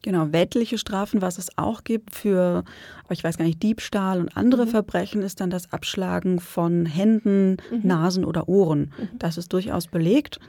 Genau, 0.02 0.32
weltliche 0.32 0.78
Strafen, 0.78 1.22
was 1.22 1.38
es 1.38 1.56
auch 1.56 1.84
gibt 1.84 2.12
für, 2.12 2.64
ich 3.08 3.22
weiß 3.22 3.38
gar 3.38 3.44
nicht, 3.44 3.62
Diebstahl 3.62 4.18
und 4.18 4.36
andere 4.36 4.66
mhm. 4.66 4.70
Verbrechen, 4.70 5.22
ist 5.22 5.40
dann 5.40 5.50
das 5.50 5.72
Abschlagen 5.72 6.40
von 6.40 6.86
Händen, 6.86 7.58
mhm. 7.70 7.80
Nasen 7.84 8.24
oder 8.24 8.48
Ohren. 8.48 8.92
Mhm. 8.98 9.18
Das 9.18 9.38
ist 9.38 9.52
durchaus 9.52 9.86
belegt. 9.86 10.40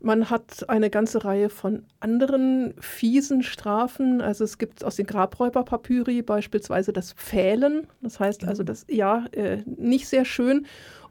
Man 0.00 0.30
hat 0.30 0.68
eine 0.68 0.90
ganze 0.90 1.24
Reihe 1.24 1.48
von 1.48 1.84
anderen 1.98 2.74
fiesen 2.80 3.42
Strafen. 3.42 4.20
Also 4.20 4.44
es 4.44 4.58
gibt 4.58 4.84
aus 4.84 4.96
den 4.96 5.06
Grabräuberpapyri 5.06 6.22
beispielsweise 6.22 6.92
das 6.92 7.12
Pfählen. 7.12 7.86
Das 8.00 8.20
heißt 8.20 8.44
also, 8.44 8.62
das 8.62 8.86
ja 8.88 9.26
äh, 9.32 9.62
nicht 9.66 10.08
sehr 10.08 10.24
schön. 10.24 10.66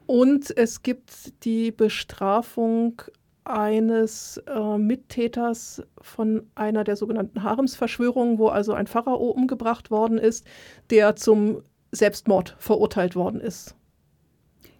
Und 0.06 0.56
es 0.56 0.82
gibt 0.82 1.44
die 1.44 1.70
Bestrafung 1.70 3.02
eines 3.44 4.40
äh, 4.46 4.78
Mittäters 4.78 5.82
von 6.00 6.46
einer 6.54 6.84
der 6.84 6.96
sogenannten 6.96 7.42
Haremsverschwörungen, 7.42 8.38
wo 8.38 8.48
also 8.48 8.72
ein 8.72 8.86
Pharao 8.86 9.30
umgebracht 9.30 9.90
worden 9.90 10.18
ist, 10.18 10.46
der 10.90 11.16
zum 11.16 11.62
Selbstmord 11.90 12.56
verurteilt 12.58 13.16
worden 13.16 13.40
ist. 13.40 13.77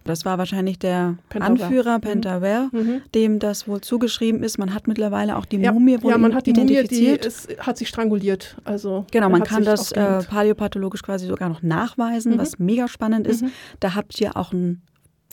Das 0.09 0.25
war 0.25 0.37
wahrscheinlich 0.39 0.79
der 0.79 1.17
Pentaver. 1.29 1.63
Anführer 1.65 1.97
mhm. 1.97 2.01
Pentaver, 2.01 2.69
mhm. 2.71 3.01
dem 3.13 3.37
das 3.37 3.67
wohl 3.67 3.81
zugeschrieben 3.81 4.41
ist. 4.41 4.57
Man 4.57 4.73
hat 4.73 4.87
mittlerweile 4.87 5.37
auch 5.37 5.45
die 5.45 5.57
ja. 5.57 5.71
Mumie 5.71 6.01
wohl 6.01 6.11
Ja, 6.11 6.17
man 6.17 6.33
hat 6.33 6.47
die 6.47 6.53
Mumie, 6.53 6.83
die 6.83 7.05
ist, 7.07 7.55
hat 7.59 7.77
sich 7.77 7.89
stranguliert. 7.89 8.57
Also 8.63 9.05
genau, 9.11 9.29
man 9.29 9.43
kann 9.43 9.63
das 9.63 9.91
äh, 9.91 10.23
paläopathologisch 10.23 11.03
quasi 11.03 11.27
sogar 11.27 11.49
noch 11.49 11.61
nachweisen, 11.61 12.33
mhm. 12.33 12.37
was 12.39 12.57
mega 12.57 12.87
spannend 12.87 13.27
ist. 13.27 13.43
Mhm. 13.43 13.51
Da 13.79 13.93
habt 13.93 14.19
ihr 14.19 14.35
auch 14.35 14.51
ein 14.51 14.81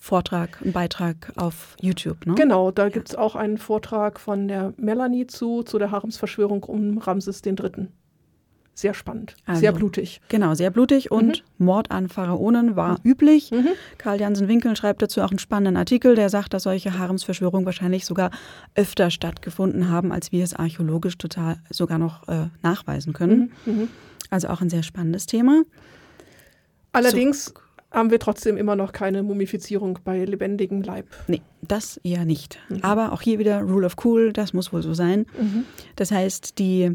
Vortrag, 0.00 0.60
einen 0.62 0.72
Beitrag 0.72 1.32
auf 1.36 1.74
YouTube, 1.80 2.26
ne? 2.26 2.34
Genau, 2.34 2.70
da 2.70 2.84
ja. 2.84 2.88
gibt 2.90 3.08
es 3.08 3.16
auch 3.16 3.34
einen 3.34 3.58
Vortrag 3.58 4.20
von 4.20 4.46
der 4.46 4.74
Melanie 4.76 5.26
zu, 5.26 5.62
zu 5.62 5.78
der 5.78 5.90
Haremsverschwörung 5.90 6.62
um 6.64 6.98
Ramses 6.98 7.40
III. 7.44 7.88
Sehr 8.76 8.92
spannend, 8.92 9.36
also, 9.46 9.60
sehr 9.60 9.72
blutig. 9.72 10.20
Genau, 10.28 10.52
sehr 10.52 10.70
blutig 10.70 11.10
und 11.10 11.42
mhm. 11.58 11.64
Mord 11.64 11.90
an 11.90 12.10
Pharaonen 12.10 12.76
war 12.76 12.98
mhm. 13.02 13.10
üblich. 13.10 13.50
Mhm. 13.50 13.68
Karl 13.96 14.20
Jansen 14.20 14.48
Winkel 14.48 14.76
schreibt 14.76 15.00
dazu 15.00 15.22
auch 15.22 15.30
einen 15.30 15.38
spannenden 15.38 15.78
Artikel, 15.78 16.14
der 16.14 16.28
sagt, 16.28 16.52
dass 16.52 16.64
solche 16.64 16.98
Haremsverschwörungen 16.98 17.64
wahrscheinlich 17.64 18.04
sogar 18.04 18.30
öfter 18.74 19.10
stattgefunden 19.10 19.88
haben, 19.88 20.12
als 20.12 20.30
wir 20.30 20.44
es 20.44 20.52
archäologisch 20.52 21.16
total 21.16 21.56
sogar 21.70 21.96
noch 21.96 22.28
äh, 22.28 22.48
nachweisen 22.62 23.14
können. 23.14 23.50
Mhm. 23.64 23.72
Mhm. 23.72 23.88
Also 24.28 24.48
auch 24.48 24.60
ein 24.60 24.68
sehr 24.68 24.82
spannendes 24.82 25.24
Thema. 25.24 25.62
Allerdings 26.92 27.46
so 27.46 27.52
haben 27.90 28.10
wir 28.10 28.18
trotzdem 28.18 28.58
immer 28.58 28.76
noch 28.76 28.92
keine 28.92 29.22
Mumifizierung 29.22 30.00
bei 30.04 30.22
lebendigem 30.26 30.82
Leib. 30.82 31.06
Nee, 31.28 31.40
das 31.62 31.96
eher 32.04 32.26
nicht. 32.26 32.58
Mhm. 32.68 32.80
Aber 32.82 33.12
auch 33.12 33.22
hier 33.22 33.38
wieder 33.38 33.62
Rule 33.62 33.86
of 33.86 33.96
Cool, 34.04 34.34
das 34.34 34.52
muss 34.52 34.70
wohl 34.70 34.82
so 34.82 34.92
sein. 34.92 35.24
Das 35.94 36.10
heißt, 36.10 36.58
die 36.58 36.94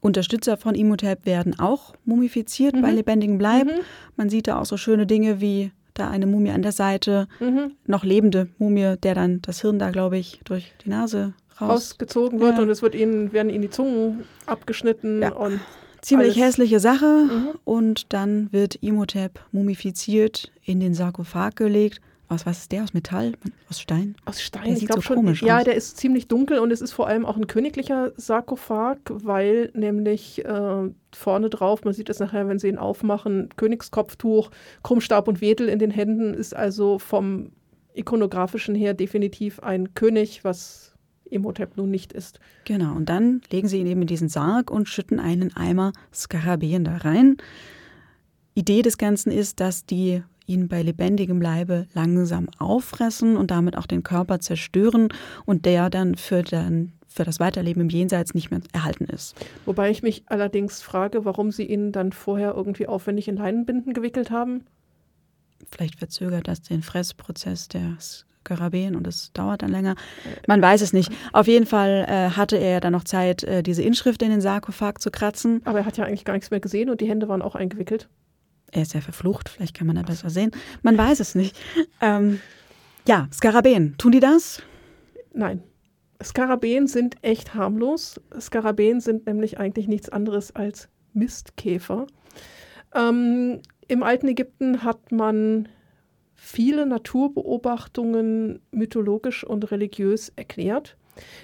Unterstützer 0.00 0.56
von 0.56 0.74
Imhotep 0.74 1.26
werden 1.26 1.58
auch 1.58 1.94
mumifiziert 2.04 2.76
mhm. 2.76 2.82
bei 2.82 2.92
lebendigem 2.92 3.40
Leib. 3.40 3.66
Mhm. 3.66 3.80
Man 4.16 4.30
sieht 4.30 4.46
da 4.46 4.60
auch 4.60 4.66
so 4.66 4.76
schöne 4.76 5.06
Dinge 5.06 5.40
wie 5.40 5.72
da 5.94 6.10
eine 6.10 6.26
Mumie 6.26 6.50
an 6.50 6.62
der 6.62 6.72
Seite, 6.72 7.26
mhm. 7.40 7.72
noch 7.86 8.04
lebende 8.04 8.48
Mumie, 8.58 8.96
der 9.02 9.14
dann 9.14 9.40
das 9.42 9.62
Hirn 9.62 9.78
da, 9.78 9.90
glaube 9.90 10.18
ich, 10.18 10.40
durch 10.44 10.72
die 10.84 10.90
Nase 10.90 11.32
raus 11.60 11.70
rausgezogen 11.70 12.38
wird 12.40 12.56
ja. 12.56 12.62
und 12.62 12.68
es 12.68 12.82
wird 12.82 12.94
ihnen, 12.94 13.32
werden 13.32 13.48
ihnen 13.48 13.62
die 13.62 13.70
Zungen 13.70 14.24
abgeschnitten 14.46 15.22
ja. 15.22 15.32
und 15.32 15.60
Ziemlich 16.02 16.36
Alles. 16.36 16.46
hässliche 16.46 16.78
Sache. 16.78 17.24
Mhm. 17.28 17.48
Und 17.64 18.12
dann 18.12 18.52
wird 18.52 18.76
Imhotep 18.76 19.40
mumifiziert, 19.50 20.52
in 20.62 20.78
den 20.78 20.94
Sarkophag 20.94 21.56
gelegt. 21.56 22.00
Aus 22.28 22.44
was 22.44 22.58
ist 22.58 22.72
der? 22.72 22.82
Aus 22.82 22.92
Metall? 22.92 23.34
Aus 23.70 23.80
Stein? 23.80 24.16
Aus 24.24 24.42
Stein, 24.42 24.64
der 24.64 24.76
ich 24.76 24.86
glaube 24.86 25.00
so 25.00 25.14
schon. 25.14 25.34
Ja, 25.46 25.58
aus. 25.58 25.64
der 25.64 25.74
ist 25.74 25.96
ziemlich 25.96 26.26
dunkel 26.26 26.58
und 26.58 26.72
es 26.72 26.80
ist 26.80 26.92
vor 26.92 27.06
allem 27.06 27.24
auch 27.24 27.36
ein 27.36 27.46
königlicher 27.46 28.12
Sarkophag, 28.16 28.98
weil 29.08 29.70
nämlich 29.74 30.44
äh, 30.44 30.90
vorne 31.14 31.50
drauf, 31.50 31.84
man 31.84 31.94
sieht 31.94 32.08
es 32.08 32.18
nachher, 32.18 32.48
wenn 32.48 32.58
sie 32.58 32.68
ihn 32.68 32.78
aufmachen, 32.78 33.50
Königskopftuch, 33.56 34.50
Krummstab 34.82 35.28
und 35.28 35.40
Wedel 35.40 35.68
in 35.68 35.78
den 35.78 35.92
Händen, 35.92 36.34
ist 36.34 36.54
also 36.54 36.98
vom 36.98 37.52
ikonografischen 37.94 38.74
her 38.74 38.94
definitiv 38.94 39.60
ein 39.60 39.94
König, 39.94 40.42
was 40.42 40.94
Imhotep 41.30 41.76
nun 41.76 41.90
nicht 41.90 42.12
ist. 42.12 42.40
Genau, 42.64 42.94
und 42.94 43.08
dann 43.08 43.40
legen 43.50 43.68
sie 43.68 43.78
ihn 43.80 43.86
eben 43.86 44.02
in 44.02 44.06
diesen 44.06 44.28
Sarg 44.28 44.70
und 44.70 44.88
schütten 44.88 45.20
einen 45.20 45.56
Eimer 45.56 45.92
Skarabäen 46.12 46.84
da 46.84 46.96
rein. 46.98 47.36
Idee 48.54 48.82
des 48.82 48.98
Ganzen 48.98 49.30
ist, 49.30 49.60
dass 49.60 49.86
die 49.86 50.22
ihn 50.46 50.68
bei 50.68 50.82
lebendigem 50.82 51.40
Leibe 51.40 51.86
langsam 51.94 52.48
auffressen 52.58 53.36
und 53.36 53.50
damit 53.50 53.76
auch 53.76 53.86
den 53.86 54.02
Körper 54.02 54.40
zerstören 54.40 55.08
und 55.44 55.64
der 55.64 55.90
dann 55.90 56.14
für, 56.14 56.42
dann 56.42 56.92
für 57.08 57.24
das 57.24 57.40
Weiterleben 57.40 57.82
im 57.82 57.88
Jenseits 57.88 58.34
nicht 58.34 58.50
mehr 58.50 58.60
erhalten 58.72 59.04
ist. 59.06 59.34
Wobei 59.64 59.90
ich 59.90 60.02
mich 60.02 60.24
allerdings 60.26 60.82
frage, 60.82 61.24
warum 61.24 61.50
sie 61.50 61.64
ihn 61.64 61.92
dann 61.92 62.12
vorher 62.12 62.54
irgendwie 62.54 62.86
aufwendig 62.86 63.28
in 63.28 63.36
Leinenbinden 63.36 63.94
gewickelt 63.94 64.30
haben. 64.30 64.64
Vielleicht 65.70 65.98
verzögert 65.98 66.46
das 66.46 66.62
den 66.62 66.82
Fressprozess 66.82 67.68
der 67.68 67.96
Skarabäen 67.98 68.94
und 68.94 69.06
es 69.06 69.32
dauert 69.32 69.62
dann 69.62 69.70
länger. 69.70 69.96
Man 70.46 70.62
weiß 70.62 70.82
es 70.82 70.92
nicht. 70.92 71.10
Auf 71.32 71.46
jeden 71.46 71.66
Fall 71.66 72.06
äh, 72.08 72.36
hatte 72.36 72.56
er 72.56 72.80
dann 72.80 72.92
noch 72.92 73.04
Zeit, 73.04 73.42
äh, 73.42 73.62
diese 73.62 73.82
Inschrift 73.82 74.22
in 74.22 74.30
den 74.30 74.40
Sarkophag 74.40 74.98
zu 75.00 75.10
kratzen. 75.10 75.62
Aber 75.64 75.78
er 75.78 75.86
hat 75.86 75.96
ja 75.96 76.04
eigentlich 76.04 76.24
gar 76.24 76.34
nichts 76.34 76.50
mehr 76.50 76.60
gesehen 76.60 76.90
und 76.90 77.00
die 77.00 77.08
Hände 77.08 77.28
waren 77.28 77.42
auch 77.42 77.54
eingewickelt. 77.54 78.08
Er 78.72 78.82
ist 78.82 78.94
ja 78.94 79.00
verflucht, 79.00 79.48
vielleicht 79.48 79.76
kann 79.76 79.86
man 79.86 79.96
da 79.96 80.02
besser 80.02 80.30
sehen. 80.30 80.50
Man 80.82 80.98
weiß 80.98 81.20
es 81.20 81.34
nicht. 81.34 81.56
Ähm, 82.00 82.40
ja, 83.06 83.28
Skarabäen, 83.32 83.94
tun 83.98 84.12
die 84.12 84.20
das? 84.20 84.62
Nein. 85.32 85.62
Skarabäen 86.22 86.86
sind 86.86 87.16
echt 87.22 87.54
harmlos. 87.54 88.20
Skarabäen 88.38 89.00
sind 89.00 89.26
nämlich 89.26 89.58
eigentlich 89.58 89.86
nichts 89.86 90.08
anderes 90.08 90.54
als 90.54 90.88
Mistkäfer. 91.12 92.06
Ähm, 92.94 93.60
Im 93.88 94.02
alten 94.02 94.28
Ägypten 94.28 94.82
hat 94.82 95.12
man 95.12 95.68
viele 96.34 96.86
Naturbeobachtungen 96.86 98.60
mythologisch 98.70 99.44
und 99.44 99.70
religiös 99.70 100.32
erklärt. 100.36 100.96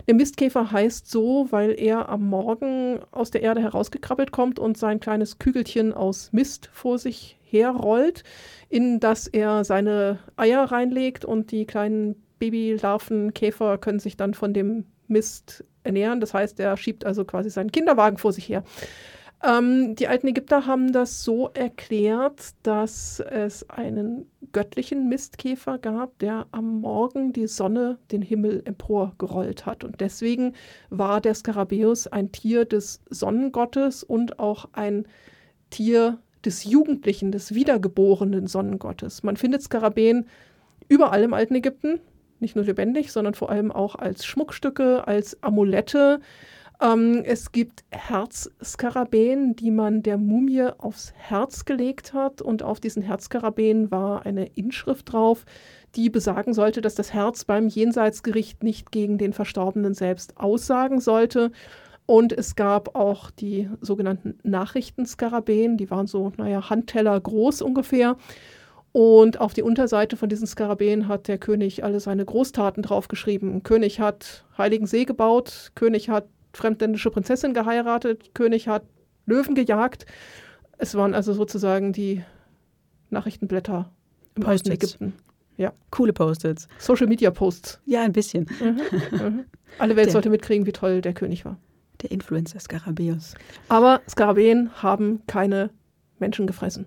Der 0.06 0.14
Mistkäfer 0.14 0.72
heißt 0.72 1.10
so, 1.10 1.46
weil 1.50 1.78
er 1.78 2.08
am 2.08 2.28
Morgen 2.28 3.00
aus 3.10 3.30
der 3.30 3.42
Erde 3.42 3.62
herausgekrabbelt 3.62 4.32
kommt 4.32 4.58
und 4.58 4.76
sein 4.76 5.00
kleines 5.00 5.38
Kügelchen 5.38 5.92
aus 5.92 6.30
Mist 6.32 6.68
vor 6.72 6.98
sich 6.98 7.38
herrollt, 7.42 8.24
in 8.68 9.00
das 9.00 9.26
er 9.26 9.64
seine 9.64 10.18
Eier 10.36 10.64
reinlegt 10.64 11.24
und 11.24 11.50
die 11.52 11.66
kleinen 11.66 12.16
Babylarvenkäfer 12.38 13.78
können 13.78 14.00
sich 14.00 14.16
dann 14.16 14.34
von 14.34 14.52
dem 14.52 14.84
Mist 15.06 15.64
ernähren. 15.84 16.20
Das 16.20 16.34
heißt, 16.34 16.58
er 16.60 16.76
schiebt 16.76 17.04
also 17.04 17.24
quasi 17.24 17.50
seinen 17.50 17.70
Kinderwagen 17.72 18.18
vor 18.18 18.32
sich 18.32 18.48
her. 18.48 18.64
Ähm, 19.44 19.96
die 19.96 20.06
alten 20.06 20.28
Ägypter 20.28 20.66
haben 20.66 20.92
das 20.92 21.24
so 21.24 21.48
erklärt, 21.48 22.50
dass 22.62 23.18
es 23.18 23.68
einen 23.68 24.30
göttlichen 24.52 25.08
Mistkäfer 25.08 25.78
gab, 25.78 26.18
der 26.20 26.46
am 26.52 26.80
Morgen 26.80 27.32
die 27.32 27.48
Sonne 27.48 27.98
den 28.12 28.22
Himmel 28.22 28.62
emporgerollt 28.64 29.66
hat. 29.66 29.82
Und 29.82 30.00
deswegen 30.00 30.54
war 30.90 31.20
der 31.20 31.34
Skarabäus 31.34 32.06
ein 32.06 32.30
Tier 32.30 32.64
des 32.64 33.00
Sonnengottes 33.10 34.04
und 34.04 34.38
auch 34.38 34.68
ein 34.72 35.06
Tier 35.70 36.18
des 36.44 36.64
Jugendlichen, 36.64 37.32
des 37.32 37.54
wiedergeborenen 37.54 38.46
Sonnengottes. 38.46 39.22
Man 39.22 39.36
findet 39.36 39.62
Skarabäen 39.62 40.26
überall 40.88 41.22
im 41.22 41.34
alten 41.34 41.54
Ägypten, 41.54 42.00
nicht 42.38 42.56
nur 42.56 42.64
lebendig, 42.64 43.12
sondern 43.12 43.34
vor 43.34 43.50
allem 43.50 43.72
auch 43.72 43.94
als 43.94 44.24
Schmuckstücke, 44.24 45.06
als 45.06 45.42
Amulette. 45.42 46.20
Ähm, 46.82 47.22
es 47.24 47.52
gibt 47.52 47.84
Herzskarabäen, 47.90 49.54
die 49.54 49.70
man 49.70 50.02
der 50.02 50.18
Mumie 50.18 50.68
aufs 50.78 51.12
Herz 51.16 51.64
gelegt 51.64 52.12
hat. 52.12 52.42
Und 52.42 52.62
auf 52.62 52.80
diesen 52.80 53.02
Herzskarabäen 53.02 53.90
war 53.90 54.26
eine 54.26 54.46
Inschrift 54.46 55.12
drauf, 55.12 55.44
die 55.94 56.10
besagen 56.10 56.54
sollte, 56.54 56.80
dass 56.80 56.94
das 56.94 57.12
Herz 57.12 57.44
beim 57.44 57.68
Jenseitsgericht 57.68 58.62
nicht 58.62 58.90
gegen 58.90 59.18
den 59.18 59.32
Verstorbenen 59.32 59.94
selbst 59.94 60.38
aussagen 60.38 61.00
sollte. 61.00 61.52
Und 62.06 62.32
es 62.32 62.56
gab 62.56 62.96
auch 62.96 63.30
die 63.30 63.70
sogenannten 63.80 64.38
Nachrichtenskarabäen, 64.42 65.76
die 65.76 65.90
waren 65.90 66.08
so, 66.08 66.32
naja, 66.36 66.68
Handteller 66.68 67.20
groß 67.20 67.62
ungefähr. 67.62 68.16
Und 68.90 69.40
auf 69.40 69.54
die 69.54 69.62
Unterseite 69.62 70.16
von 70.16 70.28
diesen 70.28 70.46
Skarabäen 70.46 71.08
hat 71.08 71.28
der 71.28 71.38
König 71.38 71.84
alle 71.84 72.00
seine 72.00 72.24
Großtaten 72.24 72.82
draufgeschrieben. 72.82 73.62
König 73.62 74.00
hat 74.00 74.44
Heiligen 74.58 74.86
See 74.86 75.04
gebaut, 75.04 75.70
König 75.74 76.10
hat 76.10 76.26
fremdländische 76.52 77.10
Prinzessin 77.10 77.54
geheiratet, 77.54 78.34
König 78.34 78.68
hat 78.68 78.84
Löwen 79.26 79.54
gejagt. 79.54 80.06
Es 80.78 80.94
waren 80.94 81.14
also 81.14 81.32
sozusagen 81.32 81.92
die 81.92 82.22
Nachrichtenblätter 83.10 83.92
im 84.34 84.46
alten 84.46 84.70
Ägypten. 84.70 85.14
Ja. 85.56 85.72
Coole 85.90 86.12
Post-its. 86.12 86.66
Social 86.78 87.06
Media 87.06 87.30
Posts. 87.30 87.80
Ja, 87.84 88.02
ein 88.02 88.12
bisschen. 88.12 88.48
Mhm, 88.60 88.80
mhm. 89.10 89.44
Alle 89.78 89.96
Welt 89.96 90.06
der, 90.06 90.12
sollte 90.12 90.30
mitkriegen, 90.30 90.66
wie 90.66 90.72
toll 90.72 91.00
der 91.00 91.12
König 91.12 91.44
war. 91.44 91.58
Der 92.00 92.10
Influencer 92.10 92.58
Skarabäus. 92.58 93.34
Aber 93.68 94.00
Skarabäen 94.08 94.70
haben 94.82 95.22
keine 95.26 95.70
Menschen 96.18 96.46
gefressen. 96.46 96.86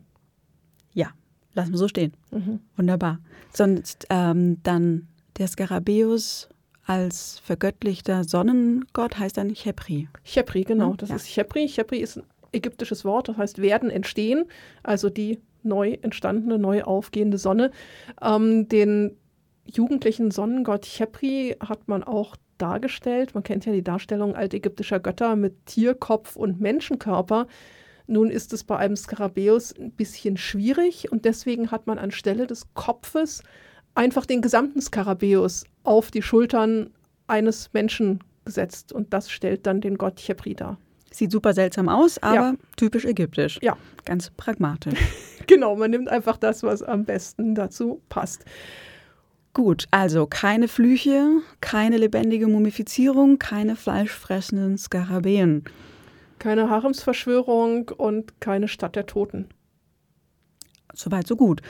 Ja, 0.93 1.11
lassen 1.53 1.71
wir 1.71 1.77
so 1.77 1.87
stehen. 1.87 2.13
Mhm. 2.31 2.59
Wunderbar. 2.75 3.19
Sonst 3.53 4.07
ähm, 4.09 4.61
dann 4.63 5.07
der 5.37 5.47
Skarabäus 5.47 6.49
als 6.85 7.39
vergöttlichter 7.39 8.23
Sonnengott 8.23 9.17
heißt 9.17 9.37
dann 9.37 9.53
Chepri. 9.53 10.07
Chepri, 10.23 10.63
genau. 10.63 10.93
Das 10.93 11.09
ja. 11.09 11.15
ist 11.15 11.27
Chepri. 11.27 11.67
Chepri 11.67 11.97
ist 11.97 12.17
ein 12.17 12.23
ägyptisches 12.51 13.03
Wort, 13.03 13.27
das 13.27 13.37
heißt 13.37 13.61
werden, 13.61 13.89
entstehen, 13.89 14.45
also 14.83 15.09
die 15.09 15.39
neu 15.63 15.97
entstandene, 16.01 16.59
neu 16.59 16.83
aufgehende 16.83 17.37
Sonne. 17.37 17.71
Ähm, 18.21 18.69
den 18.69 19.17
jugendlichen 19.65 20.29
Sonnengott 20.29 20.85
Chepri 20.85 21.55
hat 21.59 21.87
man 21.87 22.03
auch 22.03 22.35
dargestellt. 22.59 23.33
Man 23.33 23.43
kennt 23.43 23.65
ja 23.65 23.73
die 23.73 23.83
Darstellung 23.83 24.35
altägyptischer 24.35 24.99
Götter 24.99 25.35
mit 25.35 25.65
Tierkopf 25.65 26.35
und 26.35 26.61
Menschenkörper. 26.61 27.47
Nun 28.07 28.29
ist 28.29 28.53
es 28.53 28.63
bei 28.63 28.77
einem 28.77 28.95
Skarabäus 28.95 29.73
ein 29.77 29.91
bisschen 29.91 30.37
schwierig 30.37 31.11
und 31.11 31.25
deswegen 31.25 31.71
hat 31.71 31.87
man 31.87 31.97
anstelle 31.97 32.45
des 32.45 32.73
Kopfes 32.75 33.41
einfach 33.95 34.27
den 34.27 34.41
gesamten 34.41 34.81
Skarabäus 34.81 35.65
auf 35.85 36.11
die 36.11 36.21
Schultern 36.21 36.91
eines 37.27 37.71
Menschen 37.73 38.19
gesetzt. 38.45 38.93
Und 38.93 39.13
das 39.13 39.29
stellt 39.29 39.65
dann 39.65 39.81
den 39.81 39.97
Gott 39.97 40.17
Chepri 40.17 40.55
dar. 40.55 40.77
Sieht 41.11 41.31
super 41.31 41.53
seltsam 41.53 41.87
aus, 41.87 42.21
aber 42.21 42.35
ja. 42.35 42.53
typisch 42.75 43.05
ägyptisch. 43.05 43.59
Ja. 43.61 43.77
Ganz 44.03 44.31
pragmatisch. 44.31 44.99
genau, 45.47 45.75
man 45.75 45.91
nimmt 45.91 46.09
einfach 46.09 46.37
das, 46.37 46.61
was 46.63 46.83
am 46.83 47.05
besten 47.05 47.55
dazu 47.55 48.01
passt. 48.09 48.43
Gut, 49.53 49.85
also 49.91 50.27
keine 50.27 50.67
Flüche, 50.67 51.29
keine 51.61 51.95
lebendige 51.95 52.47
Mumifizierung, 52.47 53.39
keine 53.39 53.77
fleischfressenden 53.77 54.77
Skarabäen. 54.77 55.63
Keine 56.39 56.69
Haremsverschwörung 56.69 57.89
und 57.95 58.41
keine 58.41 58.67
Stadt 58.67 58.97
der 58.97 59.05
Toten. 59.05 59.47
Soweit, 60.93 61.27
so 61.27 61.37
gut. 61.37 61.61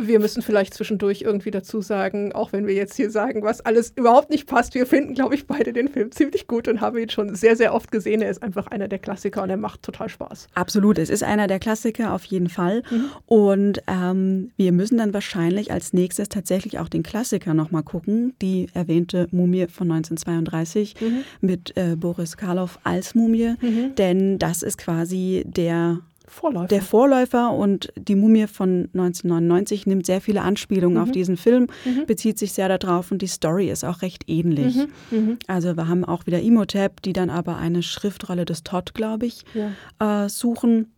Wir 0.00 0.20
müssen 0.20 0.42
vielleicht 0.42 0.74
zwischendurch 0.74 1.22
irgendwie 1.22 1.50
dazu 1.50 1.80
sagen, 1.80 2.32
auch 2.32 2.52
wenn 2.52 2.66
wir 2.66 2.74
jetzt 2.74 2.96
hier 2.96 3.10
sagen, 3.10 3.42
was 3.42 3.60
alles 3.60 3.92
überhaupt 3.96 4.30
nicht 4.30 4.46
passt, 4.46 4.74
wir 4.74 4.86
finden, 4.86 5.14
glaube 5.14 5.34
ich, 5.34 5.46
beide 5.46 5.72
den 5.72 5.88
Film 5.88 6.12
ziemlich 6.12 6.46
gut 6.46 6.68
und 6.68 6.80
haben 6.80 6.98
ihn 6.98 7.10
schon 7.10 7.34
sehr, 7.34 7.56
sehr 7.56 7.74
oft 7.74 7.90
gesehen. 7.90 8.22
Er 8.22 8.30
ist 8.30 8.42
einfach 8.42 8.66
einer 8.68 8.88
der 8.88 8.98
Klassiker 8.98 9.42
und 9.42 9.50
er 9.50 9.56
macht 9.56 9.82
total 9.82 10.08
Spaß. 10.08 10.48
Absolut, 10.54 10.98
es 10.98 11.10
ist 11.10 11.22
einer 11.22 11.46
der 11.46 11.58
Klassiker 11.58 12.14
auf 12.14 12.24
jeden 12.24 12.48
Fall. 12.48 12.82
Mhm. 12.90 13.10
Und 13.26 13.82
ähm, 13.86 14.50
wir 14.56 14.72
müssen 14.72 14.98
dann 14.98 15.12
wahrscheinlich 15.12 15.72
als 15.72 15.92
nächstes 15.92 16.28
tatsächlich 16.28 16.78
auch 16.78 16.88
den 16.88 17.02
Klassiker 17.02 17.54
nochmal 17.54 17.82
gucken, 17.82 18.34
die 18.40 18.68
erwähnte 18.74 19.28
Mumie 19.30 19.66
von 19.66 19.90
1932 19.90 20.94
mhm. 21.00 21.24
mit 21.40 21.76
äh, 21.76 21.96
Boris 21.96 22.36
Karloff 22.36 22.78
als 22.84 23.14
Mumie. 23.14 23.54
Mhm. 23.60 23.94
Denn 23.96 24.38
das 24.38 24.62
ist 24.62 24.78
quasi 24.78 25.44
der 25.46 26.00
Vorläufer. 26.28 26.68
Der 26.68 26.82
Vorläufer 26.82 27.52
und 27.52 27.92
die 27.96 28.14
Mumie 28.14 28.46
von 28.46 28.88
1999 28.94 29.86
nimmt 29.86 30.06
sehr 30.06 30.20
viele 30.20 30.42
Anspielungen 30.42 30.98
mhm. 30.98 31.02
auf 31.02 31.10
diesen 31.10 31.36
Film, 31.36 31.68
mhm. 31.84 32.06
bezieht 32.06 32.38
sich 32.38 32.52
sehr 32.52 32.76
darauf 32.76 33.10
und 33.10 33.22
die 33.22 33.26
Story 33.26 33.70
ist 33.70 33.84
auch 33.84 34.02
recht 34.02 34.24
ähnlich. 34.28 34.76
Mhm. 34.76 35.18
mhm. 35.18 35.38
Also 35.46 35.76
wir 35.76 35.88
haben 35.88 36.04
auch 36.04 36.26
wieder 36.26 36.40
Imhotep, 36.40 37.02
die 37.02 37.12
dann 37.12 37.30
aber 37.30 37.56
eine 37.56 37.82
Schriftrolle 37.82 38.44
des 38.44 38.62
Todd, 38.62 38.94
glaube 38.94 39.26
ich, 39.26 39.44
ja. 39.54 40.24
äh, 40.24 40.28
suchen. 40.28 40.92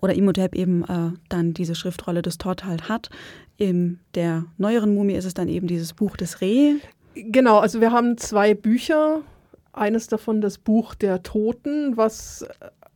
Oder 0.00 0.14
Imhotep 0.14 0.54
eben 0.54 0.84
äh, 0.84 1.12
dann 1.28 1.54
diese 1.54 1.74
Schriftrolle 1.74 2.22
des 2.22 2.38
Todd 2.38 2.64
halt 2.64 2.88
hat. 2.88 3.10
In 3.56 3.98
der 4.14 4.44
neueren 4.56 4.94
Mumie 4.94 5.14
ist 5.14 5.24
es 5.24 5.34
dann 5.34 5.48
eben 5.48 5.66
dieses 5.66 5.92
Buch 5.92 6.16
des 6.16 6.40
Reh. 6.40 6.74
Genau, 7.14 7.58
also 7.58 7.80
wir 7.80 7.90
haben 7.90 8.16
zwei 8.16 8.54
Bücher. 8.54 9.22
Eines 9.72 10.06
davon 10.06 10.40
das 10.40 10.58
Buch 10.58 10.94
der 10.94 11.22
Toten, 11.22 11.96
was 11.96 12.46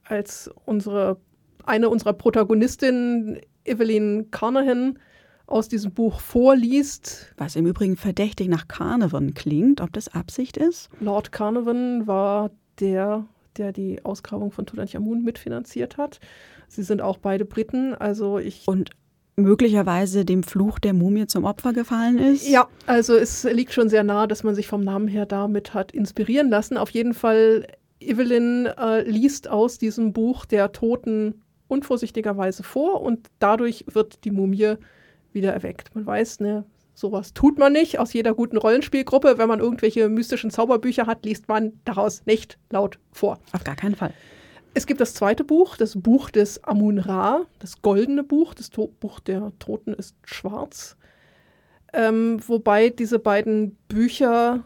als 0.05 0.51
unsere 0.65 1.17
eine 1.65 1.89
unserer 1.89 2.13
Protagonistinnen, 2.13 3.41
Evelyn 3.65 4.31
Carnahan, 4.31 4.99
aus 5.47 5.69
diesem 5.69 5.93
Buch 5.93 6.21
vorliest. 6.21 7.33
Was 7.37 7.57
im 7.57 7.67
Übrigen 7.67 7.97
verdächtig 7.97 8.49
nach 8.49 8.69
Carnarvon 8.69 9.35
klingt, 9.35 9.81
ob 9.81 9.93
das 9.93 10.09
Absicht 10.09 10.57
ist? 10.57 10.89
Lord 11.01 11.33
Carnarvon 11.33 12.07
war 12.07 12.51
der, 12.81 13.27
der 13.57 13.73
die 13.73 14.05
Ausgrabung 14.05 14.51
von 14.51 14.67
Tutanchamun 14.67 15.23
mitfinanziert 15.23 15.99
hat. 15.99 16.21
Sie 16.69 16.83
sind 16.83 17.03
auch 17.03 17.19
beide 17.19 17.45
Briten, 17.45 17.95
also 17.95 18.39
ich. 18.39 18.67
Und 18.67 18.91
möglicherweise 19.37 20.25
dem 20.25 20.43
Fluch 20.43 20.79
der 20.79 20.95
Mumie 20.95 21.27
zum 21.27 21.45
Opfer 21.45 21.73
gefallen 21.73 22.19
ist? 22.19 22.49
Ja, 22.49 22.69
also 22.87 23.15
es 23.15 23.45
liegt 23.45 23.73
schon 23.73 23.89
sehr 23.89 24.05
nahe, 24.05 24.29
dass 24.29 24.45
man 24.45 24.55
sich 24.55 24.67
vom 24.67 24.83
Namen 24.83 25.09
her 25.09 25.27
damit 25.27 25.75
hat 25.75 25.93
inspirieren 25.93 26.49
lassen. 26.49 26.77
Auf 26.77 26.91
jeden 26.91 27.15
Fall, 27.15 27.67
Evelyn 28.01 28.67
äh, 28.67 29.03
liest 29.03 29.49
aus 29.49 29.79
diesem 29.79 30.13
Buch 30.13 30.45
der 30.45 30.73
Toten 30.73 31.42
unvorsichtigerweise 31.73 32.63
vor 32.63 33.03
und 33.03 33.29
dadurch 33.39 33.85
wird 33.89 34.25
die 34.25 34.31
Mumie 34.31 34.75
wieder 35.33 35.53
erweckt. 35.53 35.95
Man 35.95 36.07
weiß, 36.07 36.41
ne, 36.41 36.65
Sowas 36.95 37.33
tut 37.33 37.59
man 37.59 37.73
nicht. 37.73 37.99
Aus 37.99 38.13
jeder 38.13 38.35
guten 38.35 38.57
Rollenspielgruppe, 38.59 39.39
wenn 39.39 39.49
man 39.49 39.61
irgendwelche 39.61 40.09
mystischen 40.09 40.51
Zauberbücher 40.51 41.07
hat, 41.07 41.25
liest 41.25 41.49
man 41.49 41.73
daraus 41.85 42.27
nicht 42.27 42.59
laut 42.71 42.99
vor. 43.13 43.39
Auf 43.53 43.65
gar 43.65 43.77
keinen 43.77 43.95
Fall. 43.95 44.13
Es 44.75 44.87
gibt 44.87 45.01
das 45.01 45.15
zweite 45.15 45.45
Buch, 45.45 45.77
das 45.77 46.01
Buch 46.01 46.31
des 46.31 46.63
Amun-Ra, 46.65 47.47
das 47.59 47.83
goldene 47.83 48.23
Buch. 48.23 48.55
Das 48.55 48.71
to 48.71 48.93
Buch 49.01 49.21
der 49.21 49.53
Toten 49.59 49.95
ist 49.95 50.17
schwarz. 50.25 50.97
Ähm, 51.93 52.41
wobei 52.47 52.91
diese 52.91 53.19
beiden 53.19 53.77
Bücher 53.89 54.65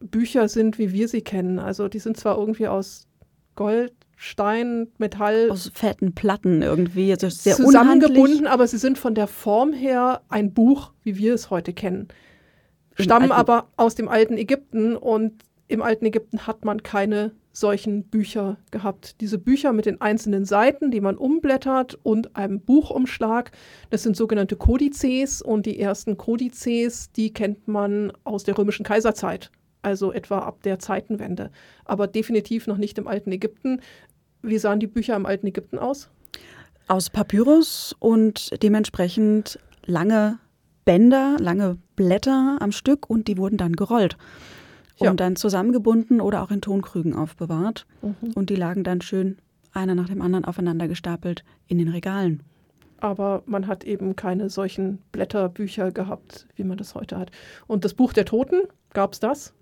Bücher 0.00 0.48
sind, 0.48 0.78
wie 0.78 0.92
wir 0.92 1.08
sie 1.08 1.22
kennen. 1.22 1.58
Also 1.58 1.88
die 1.88 1.98
sind 1.98 2.16
zwar 2.16 2.36
irgendwie 2.36 2.68
aus 2.68 3.08
Gold, 3.54 3.92
Stein, 4.16 4.88
Metall. 4.98 5.50
Aus 5.50 5.70
fetten 5.74 6.14
Platten 6.14 6.62
irgendwie. 6.62 7.12
Also 7.12 7.28
sehr 7.28 7.56
zusammengebunden, 7.56 8.46
aber 8.46 8.66
sie 8.66 8.78
sind 8.78 8.98
von 8.98 9.14
der 9.14 9.26
Form 9.26 9.72
her 9.72 10.22
ein 10.28 10.52
Buch, 10.52 10.92
wie 11.02 11.16
wir 11.16 11.34
es 11.34 11.50
heute 11.50 11.72
kennen. 11.72 12.08
Stammen 12.94 13.32
aber 13.32 13.68
aus 13.76 13.94
dem 13.94 14.08
alten 14.08 14.36
Ägypten 14.36 14.96
und 14.96 15.42
im 15.66 15.82
alten 15.82 16.06
Ägypten 16.06 16.46
hat 16.46 16.64
man 16.64 16.82
keine 16.82 17.32
solchen 17.52 18.04
Bücher 18.04 18.58
gehabt. 18.70 19.20
Diese 19.20 19.38
Bücher 19.38 19.72
mit 19.72 19.86
den 19.86 20.00
einzelnen 20.00 20.44
Seiten, 20.44 20.90
die 20.90 21.00
man 21.00 21.16
umblättert 21.16 21.98
und 22.02 22.36
einem 22.36 22.60
Buchumschlag, 22.60 23.52
das 23.90 24.02
sind 24.02 24.16
sogenannte 24.16 24.56
Kodizes 24.56 25.40
und 25.40 25.66
die 25.66 25.78
ersten 25.80 26.16
Kodizes, 26.16 27.12
die 27.12 27.32
kennt 27.32 27.68
man 27.68 28.12
aus 28.24 28.44
der 28.44 28.58
römischen 28.58 28.84
Kaiserzeit 28.84 29.50
also 29.84 30.12
etwa 30.12 30.38
ab 30.38 30.62
der 30.62 30.78
Zeitenwende, 30.78 31.50
aber 31.84 32.06
definitiv 32.06 32.66
noch 32.66 32.76
nicht 32.76 32.98
im 32.98 33.06
alten 33.06 33.32
Ägypten. 33.32 33.80
Wie 34.42 34.58
sahen 34.58 34.80
die 34.80 34.86
Bücher 34.86 35.16
im 35.16 35.26
alten 35.26 35.46
Ägypten 35.46 35.78
aus? 35.78 36.10
Aus 36.88 37.10
Papyrus 37.10 37.94
und 37.98 38.62
dementsprechend 38.62 39.58
lange 39.86 40.38
Bänder, 40.84 41.36
lange 41.38 41.78
Blätter 41.96 42.58
am 42.60 42.72
Stück 42.72 43.08
und 43.08 43.26
die 43.28 43.38
wurden 43.38 43.56
dann 43.56 43.74
gerollt 43.74 44.16
und 44.98 45.06
ja. 45.06 45.14
dann 45.14 45.36
zusammengebunden 45.36 46.20
oder 46.20 46.42
auch 46.42 46.50
in 46.50 46.60
Tonkrügen 46.60 47.14
aufbewahrt. 47.14 47.86
Mhm. 48.02 48.32
Und 48.34 48.50
die 48.50 48.56
lagen 48.56 48.84
dann 48.84 49.00
schön 49.00 49.38
einer 49.72 49.94
nach 49.94 50.08
dem 50.08 50.22
anderen 50.22 50.44
aufeinander 50.44 50.88
gestapelt 50.88 51.44
in 51.66 51.78
den 51.78 51.88
Regalen. 51.88 52.42
Aber 52.98 53.42
man 53.46 53.66
hat 53.66 53.84
eben 53.84 54.16
keine 54.16 54.48
solchen 54.48 54.98
Blätterbücher 55.12 55.90
gehabt, 55.90 56.46
wie 56.54 56.64
man 56.64 56.78
das 56.78 56.94
heute 56.94 57.18
hat. 57.18 57.30
Und 57.66 57.84
das 57.84 57.94
Buch 57.94 58.12
der 58.12 58.24
Toten, 58.24 58.62
gab 58.92 59.12
es 59.12 59.20
das? 59.20 59.52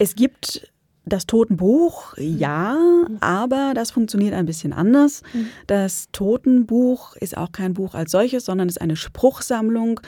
Es 0.00 0.14
gibt 0.14 0.66
das 1.04 1.26
Totenbuch, 1.26 2.14
ja, 2.16 2.78
aber 3.20 3.72
das 3.74 3.90
funktioniert 3.90 4.32
ein 4.32 4.46
bisschen 4.46 4.72
anders. 4.72 5.22
Mhm. 5.34 5.48
Das 5.66 6.08
Totenbuch 6.12 7.16
ist 7.16 7.36
auch 7.36 7.52
kein 7.52 7.74
Buch 7.74 7.94
als 7.94 8.12
solches, 8.12 8.46
sondern 8.46 8.68
ist 8.68 8.80
eine 8.80 8.96
Spruchsammlung 8.96 10.00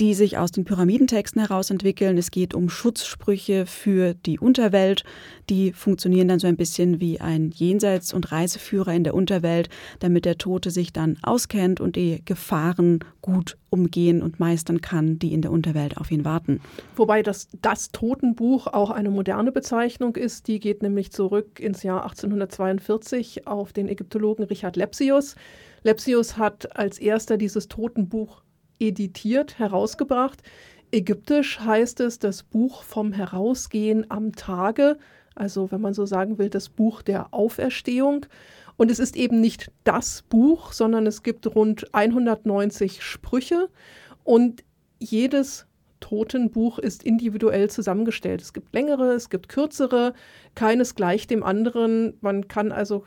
die 0.00 0.14
sich 0.14 0.36
aus 0.36 0.52
den 0.52 0.64
Pyramidentexten 0.64 1.40
heraus 1.40 1.70
entwickeln. 1.70 2.18
Es 2.18 2.30
geht 2.30 2.54
um 2.54 2.68
Schutzsprüche 2.68 3.66
für 3.66 4.14
die 4.14 4.38
Unterwelt. 4.38 5.04
Die 5.48 5.72
funktionieren 5.72 6.28
dann 6.28 6.38
so 6.38 6.46
ein 6.46 6.56
bisschen 6.56 7.00
wie 7.00 7.20
ein 7.20 7.50
Jenseits- 7.50 8.12
und 8.12 8.30
Reiseführer 8.30 8.92
in 8.92 9.04
der 9.04 9.14
Unterwelt, 9.14 9.68
damit 10.00 10.24
der 10.24 10.38
Tote 10.38 10.70
sich 10.70 10.92
dann 10.92 11.18
auskennt 11.22 11.80
und 11.80 11.96
die 11.96 12.22
Gefahren 12.24 13.00
gut 13.22 13.56
umgehen 13.70 14.22
und 14.22 14.38
meistern 14.38 14.80
kann, 14.80 15.18
die 15.18 15.32
in 15.32 15.42
der 15.42 15.50
Unterwelt 15.50 15.96
auf 15.96 16.10
ihn 16.10 16.24
warten. 16.24 16.60
Wobei 16.94 17.22
das, 17.22 17.48
das 17.62 17.90
Totenbuch 17.90 18.66
auch 18.66 18.90
eine 18.90 19.10
moderne 19.10 19.52
Bezeichnung 19.52 20.16
ist. 20.16 20.46
Die 20.46 20.60
geht 20.60 20.82
nämlich 20.82 21.10
zurück 21.10 21.58
ins 21.58 21.82
Jahr 21.82 22.02
1842 22.04 23.46
auf 23.46 23.72
den 23.72 23.88
Ägyptologen 23.88 24.44
Richard 24.44 24.76
Lepsius. 24.76 25.36
Lepsius 25.82 26.36
hat 26.36 26.76
als 26.76 26.98
erster 26.98 27.36
dieses 27.36 27.68
Totenbuch 27.68 28.42
editiert, 28.78 29.58
herausgebracht. 29.58 30.42
Ägyptisch 30.92 31.60
heißt 31.60 32.00
es 32.00 32.18
das 32.18 32.42
Buch 32.42 32.82
vom 32.82 33.12
Herausgehen 33.12 34.10
am 34.10 34.32
Tage, 34.32 34.98
also 35.34 35.70
wenn 35.70 35.80
man 35.80 35.94
so 35.94 36.06
sagen 36.06 36.38
will, 36.38 36.48
das 36.48 36.68
Buch 36.68 37.02
der 37.02 37.34
Auferstehung. 37.34 38.26
Und 38.76 38.90
es 38.90 38.98
ist 38.98 39.16
eben 39.16 39.40
nicht 39.40 39.70
das 39.84 40.22
Buch, 40.28 40.72
sondern 40.72 41.06
es 41.06 41.22
gibt 41.22 41.46
rund 41.54 41.94
190 41.94 43.02
Sprüche 43.02 43.68
und 44.24 44.64
jedes 44.98 45.66
Totenbuch 46.00 46.78
ist 46.78 47.02
individuell 47.02 47.70
zusammengestellt. 47.70 48.42
Es 48.42 48.52
gibt 48.52 48.74
längere, 48.74 49.14
es 49.14 49.30
gibt 49.30 49.48
kürzere, 49.48 50.12
keines 50.54 50.94
gleich 50.94 51.26
dem 51.26 51.42
anderen. 51.42 52.14
Man 52.20 52.48
kann 52.48 52.70
also 52.70 53.04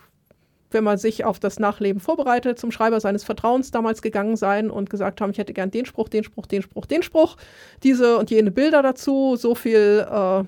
wenn 0.71 0.83
man 0.83 0.97
sich 0.97 1.25
auf 1.25 1.39
das 1.39 1.59
Nachleben 1.59 1.99
vorbereitet, 1.99 2.59
zum 2.59 2.71
Schreiber 2.71 2.99
seines 2.99 3.23
Vertrauens 3.23 3.71
damals 3.71 4.01
gegangen 4.01 4.35
sein 4.35 4.69
und 4.69 4.89
gesagt 4.89 5.21
haben, 5.21 5.31
ich 5.31 5.37
hätte 5.37 5.53
gern 5.53 5.71
den 5.71 5.85
Spruch, 5.85 6.09
den 6.09 6.23
Spruch, 6.23 6.45
den 6.45 6.61
Spruch, 6.61 6.85
den 6.85 7.03
Spruch, 7.03 7.37
diese 7.83 8.17
und 8.17 8.29
jene 8.29 8.51
Bilder 8.51 8.81
dazu, 8.81 9.35
so 9.35 9.55
viel 9.55 10.05
äh, 10.09 10.43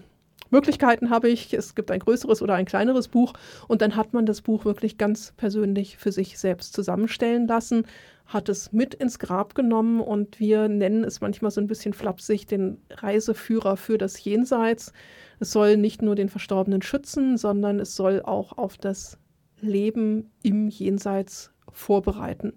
Möglichkeiten 0.52 1.10
habe 1.10 1.30
ich. 1.30 1.54
Es 1.54 1.76
gibt 1.76 1.90
ein 1.92 2.00
größeres 2.00 2.42
oder 2.42 2.56
ein 2.56 2.66
kleineres 2.66 3.08
Buch 3.08 3.34
und 3.68 3.82
dann 3.82 3.96
hat 3.96 4.14
man 4.14 4.26
das 4.26 4.42
Buch 4.42 4.66
wirklich 4.66 4.98
ganz 4.98 5.34
persönlich 5.38 5.98
für 5.98 6.12
sich 6.12 6.38
selbst 6.38 6.74
zusammenstellen 6.74 7.48
lassen, 7.48 7.86
hat 8.28 8.50
es 8.50 8.72
mit 8.72 8.94
ins 8.94 9.20
Grab 9.20 9.56
genommen 9.56 10.00
und 10.00 10.40
wir 10.40 10.68
nennen 10.68 11.04
es 11.04 11.22
manchmal 11.22 11.52
so 11.52 11.60
ein 11.60 11.68
bisschen 11.68 11.94
flapsig 11.94 12.46
den 12.46 12.78
Reiseführer 12.90 13.78
für 13.78 13.98
das 13.98 14.24
Jenseits. 14.24 14.94
Es 15.40 15.52
soll 15.52 15.78
nicht 15.78 16.02
nur 16.02 16.16
den 16.16 16.30
Verstorbenen 16.30 16.82
schützen, 16.82 17.38
sondern 17.38 17.80
es 17.80 17.96
soll 17.96 18.22
auch 18.22 18.58
auf 18.58 18.78
das 18.78 19.18
Leben 19.62 20.32
im 20.44 20.70
Jenseits 20.70 21.52
vorbereiten. 21.72 22.54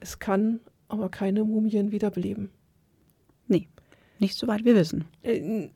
Es 0.00 0.18
kann 0.18 0.60
aber 0.88 1.08
keine 1.08 1.44
Mumien 1.44 1.90
wiederbeleben. 1.90 2.50
Nee, 3.48 3.68
nicht 4.18 4.36
soweit 4.36 4.64
wir 4.64 4.74
wissen. 4.74 5.04
Äh, 5.22 5.68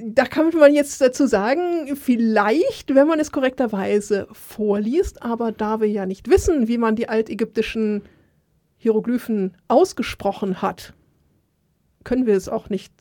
da 0.00 0.24
kann 0.24 0.50
man 0.54 0.74
jetzt 0.74 1.00
dazu 1.00 1.26
sagen, 1.26 1.96
vielleicht, 1.96 2.94
wenn 2.94 3.06
man 3.06 3.20
es 3.20 3.32
korrekterweise 3.32 4.26
vorliest, 4.32 5.22
aber 5.22 5.52
da 5.52 5.80
wir 5.80 5.88
ja 5.88 6.06
nicht 6.06 6.28
wissen, 6.28 6.68
wie 6.68 6.78
man 6.78 6.96
die 6.96 7.08
altägyptischen 7.08 8.02
Hieroglyphen 8.78 9.56
ausgesprochen 9.68 10.62
hat, 10.62 10.94
können 12.04 12.26
wir 12.26 12.36
es 12.36 12.48
auch 12.48 12.68
nicht 12.68 12.92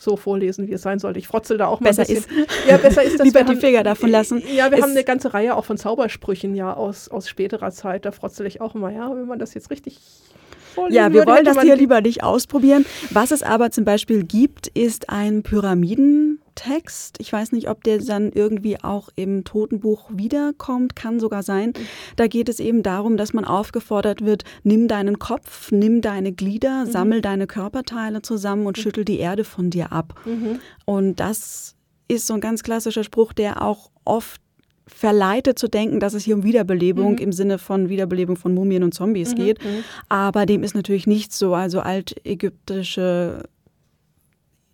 so 0.00 0.16
vorlesen, 0.16 0.66
wie 0.66 0.72
es 0.72 0.82
sein 0.82 0.98
sollte. 0.98 1.18
Ich 1.18 1.28
frotzel 1.28 1.58
da 1.58 1.66
auch 1.66 1.80
mal 1.80 1.90
besser 1.90 2.02
ein 2.02 2.14
bisschen. 2.14 2.38
Ist. 2.38 2.68
Ja, 2.68 2.78
besser 2.78 3.02
ist, 3.02 3.18
dass 3.20 3.26
Lieber 3.26 3.44
die 3.44 3.56
Finger 3.56 3.82
davon 3.82 4.10
lassen. 4.10 4.42
Ja, 4.54 4.70
wir 4.70 4.78
es 4.78 4.82
haben 4.82 4.92
eine 4.92 5.04
ganze 5.04 5.34
Reihe 5.34 5.54
auch 5.54 5.64
von 5.64 5.76
Zaubersprüchen 5.76 6.54
ja 6.54 6.72
aus, 6.72 7.08
aus 7.08 7.28
späterer 7.28 7.70
Zeit. 7.70 8.06
Da 8.06 8.12
frotzel 8.12 8.46
ich 8.46 8.60
auch 8.60 8.74
immer, 8.74 8.90
ja, 8.90 9.14
wenn 9.14 9.26
man 9.26 9.38
das 9.38 9.54
jetzt 9.54 9.70
richtig 9.70 10.00
ja, 10.88 11.12
wir 11.12 11.26
wollen 11.26 11.44
das 11.44 11.60
hier 11.60 11.74
lieber 11.74 12.00
nicht 12.00 12.22
ausprobieren. 12.22 12.86
Was 13.10 13.32
es 13.32 13.42
aber 13.42 13.72
zum 13.72 13.84
Beispiel 13.84 14.22
gibt, 14.22 14.68
ist 14.68 15.10
ein 15.10 15.42
Pyramidentext. 16.60 17.16
Ich 17.18 17.32
weiß 17.32 17.52
nicht, 17.52 17.68
ob 17.68 17.84
der 17.84 17.98
dann 17.98 18.32
irgendwie 18.32 18.82
auch 18.82 19.08
im 19.16 19.44
Totenbuch 19.44 20.10
wiederkommt, 20.12 20.96
kann 20.96 21.20
sogar 21.20 21.42
sein. 21.42 21.72
Da 22.16 22.26
geht 22.26 22.48
es 22.48 22.60
eben 22.60 22.82
darum, 22.82 23.16
dass 23.16 23.32
man 23.32 23.44
aufgefordert 23.44 24.24
wird, 24.24 24.44
nimm 24.62 24.88
deinen 24.88 25.18
Kopf, 25.18 25.70
nimm 25.72 26.00
deine 26.00 26.32
Glieder, 26.32 26.84
mhm. 26.84 26.90
sammel 26.90 27.22
deine 27.22 27.46
Körperteile 27.46 28.22
zusammen 28.22 28.66
und 28.66 28.76
mhm. 28.76 28.82
schüttel 28.82 29.04
die 29.04 29.18
Erde 29.18 29.44
von 29.44 29.70
dir 29.70 29.92
ab. 29.92 30.20
Mhm. 30.24 30.60
Und 30.84 31.20
das 31.20 31.76
ist 32.08 32.26
so 32.26 32.34
ein 32.34 32.40
ganz 32.40 32.62
klassischer 32.62 33.04
Spruch, 33.04 33.32
der 33.32 33.62
auch 33.62 33.90
oft 34.04 34.40
verleitet 34.86 35.56
zu 35.56 35.68
denken, 35.68 36.00
dass 36.00 36.14
es 36.14 36.24
hier 36.24 36.34
um 36.34 36.42
Wiederbelebung 36.42 37.12
mhm. 37.12 37.18
im 37.18 37.32
Sinne 37.32 37.58
von 37.58 37.88
Wiederbelebung 37.88 38.36
von 38.36 38.52
Mumien 38.52 38.82
und 38.82 38.92
Zombies 38.92 39.32
mhm. 39.32 39.36
geht. 39.36 39.64
Mhm. 39.64 39.84
Aber 40.08 40.46
dem 40.46 40.64
ist 40.64 40.74
natürlich 40.74 41.06
nicht 41.06 41.32
so. 41.32 41.54
Also 41.54 41.80
altägyptische 41.80 43.44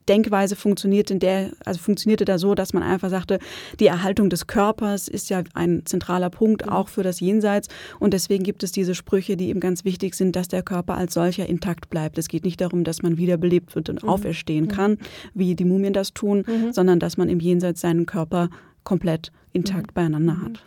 Denkweise 0.08 0.56
funktioniert 0.56 1.10
in 1.10 1.18
der, 1.18 1.50
also 1.64 1.80
funktionierte 1.80 2.24
da 2.24 2.38
so, 2.38 2.54
dass 2.54 2.72
man 2.72 2.82
einfach 2.82 3.10
sagte, 3.10 3.38
die 3.80 3.86
Erhaltung 3.86 4.30
des 4.30 4.46
Körpers 4.46 5.08
ist 5.08 5.30
ja 5.30 5.42
ein 5.54 5.82
zentraler 5.84 6.30
Punkt 6.30 6.66
mhm. 6.66 6.72
auch 6.72 6.88
für 6.88 7.02
das 7.02 7.20
Jenseits 7.20 7.68
und 7.98 8.14
deswegen 8.14 8.44
gibt 8.44 8.62
es 8.62 8.72
diese 8.72 8.94
Sprüche, 8.94 9.36
die 9.36 9.48
eben 9.48 9.60
ganz 9.60 9.84
wichtig 9.84 10.14
sind, 10.14 10.36
dass 10.36 10.48
der 10.48 10.62
Körper 10.62 10.96
als 10.96 11.14
solcher 11.14 11.46
intakt 11.46 11.90
bleibt. 11.90 12.18
Es 12.18 12.28
geht 12.28 12.44
nicht 12.44 12.60
darum, 12.60 12.84
dass 12.84 13.02
man 13.02 13.16
wiederbelebt 13.16 13.74
wird 13.74 13.88
und 13.88 14.02
mhm. 14.02 14.08
auferstehen 14.08 14.66
mhm. 14.66 14.68
kann, 14.68 14.98
wie 15.34 15.54
die 15.54 15.64
Mumien 15.64 15.92
das 15.92 16.12
tun, 16.12 16.44
mhm. 16.46 16.72
sondern 16.72 17.00
dass 17.00 17.16
man 17.16 17.28
im 17.28 17.40
Jenseits 17.40 17.80
seinen 17.80 18.06
Körper 18.06 18.50
komplett 18.84 19.32
intakt 19.52 19.88
mhm. 19.90 19.94
beieinander 19.94 20.40
hat. 20.40 20.64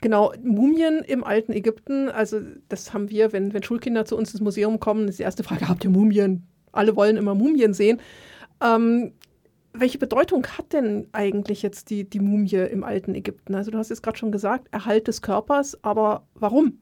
Genau, 0.00 0.32
Mumien 0.42 1.02
im 1.06 1.24
alten 1.24 1.52
Ägypten, 1.52 2.08
also 2.08 2.40
das 2.68 2.92
haben 2.92 3.10
wir, 3.10 3.32
wenn, 3.32 3.54
wenn 3.54 3.62
Schulkinder 3.62 4.04
zu 4.04 4.16
uns 4.16 4.32
ins 4.32 4.40
Museum 4.40 4.80
kommen, 4.80 5.08
ist 5.08 5.18
die 5.18 5.22
erste 5.22 5.42
Frage, 5.42 5.68
habt 5.68 5.84
ihr 5.84 5.90
Mumien? 5.90 6.46
Alle 6.72 6.96
wollen 6.96 7.16
immer 7.16 7.34
Mumien 7.34 7.74
sehen. 7.74 8.00
Ähm, 8.62 9.12
welche 9.74 9.98
Bedeutung 9.98 10.46
hat 10.46 10.72
denn 10.72 11.06
eigentlich 11.12 11.62
jetzt 11.62 11.90
die, 11.90 12.04
die 12.04 12.20
Mumie 12.20 12.56
im 12.70 12.84
alten 12.84 13.14
Ägypten? 13.14 13.54
Also 13.54 13.70
du 13.70 13.78
hast 13.78 13.88
jetzt 13.88 14.02
gerade 14.02 14.18
schon 14.18 14.32
gesagt, 14.32 14.68
Erhalt 14.70 15.08
des 15.08 15.22
Körpers, 15.22 15.82
aber 15.82 16.24
warum? 16.34 16.78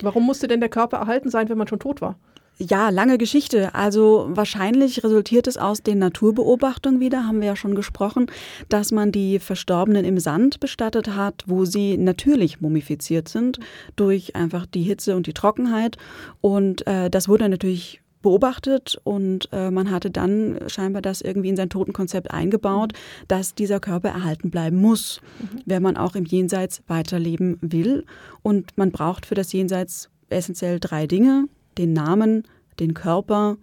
Warum 0.00 0.24
musste 0.24 0.48
denn 0.48 0.60
der 0.60 0.70
Körper 0.70 0.96
erhalten 0.98 1.30
sein, 1.30 1.48
wenn 1.48 1.58
man 1.58 1.68
schon 1.68 1.78
tot 1.78 2.00
war? 2.00 2.16
Ja, 2.56 2.90
lange 2.90 3.18
Geschichte. 3.18 3.74
Also 3.74 4.26
wahrscheinlich 4.30 5.02
resultiert 5.02 5.48
es 5.48 5.56
aus 5.56 5.82
den 5.82 5.98
Naturbeobachtungen 5.98 7.00
wieder, 7.00 7.26
haben 7.26 7.40
wir 7.40 7.48
ja 7.48 7.56
schon 7.56 7.74
gesprochen, 7.74 8.30
dass 8.68 8.92
man 8.92 9.10
die 9.10 9.40
Verstorbenen 9.40 10.04
im 10.04 10.20
Sand 10.20 10.60
bestattet 10.60 11.16
hat, 11.16 11.42
wo 11.46 11.64
sie 11.64 11.98
natürlich 11.98 12.60
mumifiziert 12.60 13.28
sind 13.28 13.58
durch 13.96 14.36
einfach 14.36 14.66
die 14.66 14.82
Hitze 14.82 15.16
und 15.16 15.26
die 15.26 15.34
Trockenheit. 15.34 15.96
Und 16.40 16.86
äh, 16.86 17.10
das 17.10 17.28
wurde 17.28 17.48
natürlich 17.48 18.00
beobachtet 18.24 18.98
und 19.04 19.50
äh, 19.52 19.70
man 19.70 19.90
hatte 19.90 20.10
dann 20.10 20.58
scheinbar 20.66 21.02
das 21.02 21.20
irgendwie 21.20 21.50
in 21.50 21.56
sein 21.56 21.68
Totenkonzept 21.68 22.30
eingebaut, 22.30 22.94
dass 23.28 23.54
dieser 23.54 23.80
Körper 23.80 24.08
erhalten 24.08 24.50
bleiben 24.50 24.78
muss, 24.80 25.20
mhm. 25.38 25.60
wenn 25.66 25.82
man 25.82 25.98
auch 25.98 26.16
im 26.16 26.24
Jenseits 26.24 26.82
weiterleben 26.88 27.58
will. 27.60 28.06
Und 28.42 28.76
man 28.78 28.92
braucht 28.92 29.26
für 29.26 29.34
das 29.34 29.52
Jenseits 29.52 30.08
essentiell 30.30 30.80
drei 30.80 31.06
Dinge, 31.06 31.48
den 31.76 31.92
Namen, 31.92 32.44
den 32.80 32.94
Körper 32.94 33.58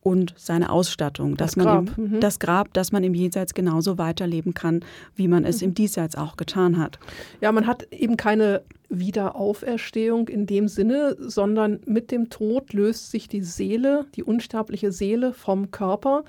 und 0.00 0.32
seine 0.38 0.70
Ausstattung, 0.70 1.36
das 1.36 1.52
dass 1.52 1.62
Grab. 1.62 1.84
man 1.84 1.94
im, 2.06 2.12
mhm. 2.12 2.20
das 2.20 2.38
Grab, 2.38 2.72
dass 2.72 2.92
man 2.92 3.04
im 3.04 3.12
Jenseits 3.12 3.52
genauso 3.52 3.98
weiterleben 3.98 4.54
kann, 4.54 4.80
wie 5.16 5.28
man 5.28 5.44
es 5.44 5.60
mhm. 5.60 5.68
im 5.68 5.74
Diesseits 5.74 6.16
auch 6.16 6.38
getan 6.38 6.78
hat. 6.78 6.98
Ja, 7.42 7.52
man 7.52 7.66
hat 7.66 7.92
eben 7.92 8.16
keine 8.16 8.62
Wiederauferstehung 8.88 10.28
in 10.28 10.46
dem 10.46 10.68
Sinne, 10.68 11.16
sondern 11.18 11.80
mit 11.86 12.10
dem 12.10 12.30
Tod 12.30 12.72
löst 12.72 13.10
sich 13.10 13.28
die 13.28 13.42
Seele, 13.42 14.06
die 14.14 14.22
unsterbliche 14.22 14.92
Seele 14.92 15.32
vom 15.32 15.70
Körper, 15.70 16.24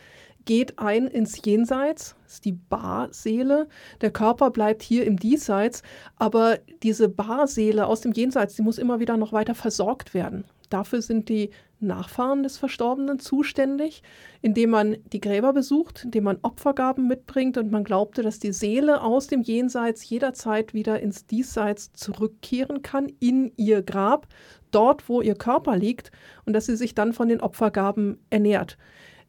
geht 0.46 0.80
ein 0.80 1.08
ins 1.08 1.40
Jenseits, 1.46 2.16
ist 2.26 2.44
die 2.46 2.54
Barseele. 2.54 3.68
Der 4.02 4.12
Körper 4.12 4.50
bleibt 4.50 4.82
hier 4.82 5.06
im 5.06 5.18
Diesseits, 5.18 5.84
aber 6.16 6.58
diese 6.82 7.08
Barseele 7.08 7.86
aus 7.86 8.02
dem 8.02 8.14
Jenseits, 8.14 8.56
die 8.56 8.64
muss 8.64 8.78
immer 8.78 9.00
wieder 9.00 9.16
noch 9.16 9.32
weiter 9.32 9.54
versorgt 9.54 10.14
werden. 10.14 10.46
Dafür 10.70 11.02
sind 11.02 11.30
die 11.30 11.52
Nachfahren 11.80 12.44
des 12.44 12.58
Verstorbenen 12.58 13.20
zuständig, 13.20 14.04
indem 14.42 14.72
man 14.72 14.98
die 15.12 15.22
Gräber 15.22 15.54
besucht, 15.54 16.04
indem 16.06 16.26
man 16.26 16.40
Opfergaben 16.42 17.08
mitbringt 17.08 17.58
und 17.58 17.72
man 17.72 17.84
glaubte, 17.84 18.22
dass 18.22 18.40
die 18.40 18.54
Seele 18.54 19.02
aus 19.02 19.28
dem 19.28 19.42
Jenseits 19.42 20.08
jederzeit 20.10 20.74
wieder 20.74 21.00
ins 21.00 21.26
Diesseits 21.26 21.94
zurückkehren 21.94 22.82
kann, 22.82 23.12
in 23.20 23.52
ihr 23.56 23.82
Grab, 23.82 24.28
dort, 24.72 25.10
wo 25.10 25.22
ihr 25.22 25.36
Körper 25.36 25.78
liegt 25.78 26.12
und 26.46 26.54
dass 26.54 26.66
sie 26.66 26.76
sich 26.76 26.96
dann 26.96 27.14
von 27.14 27.30
den 27.30 27.42
Opfergaben 27.42 28.20
ernährt. 28.30 28.78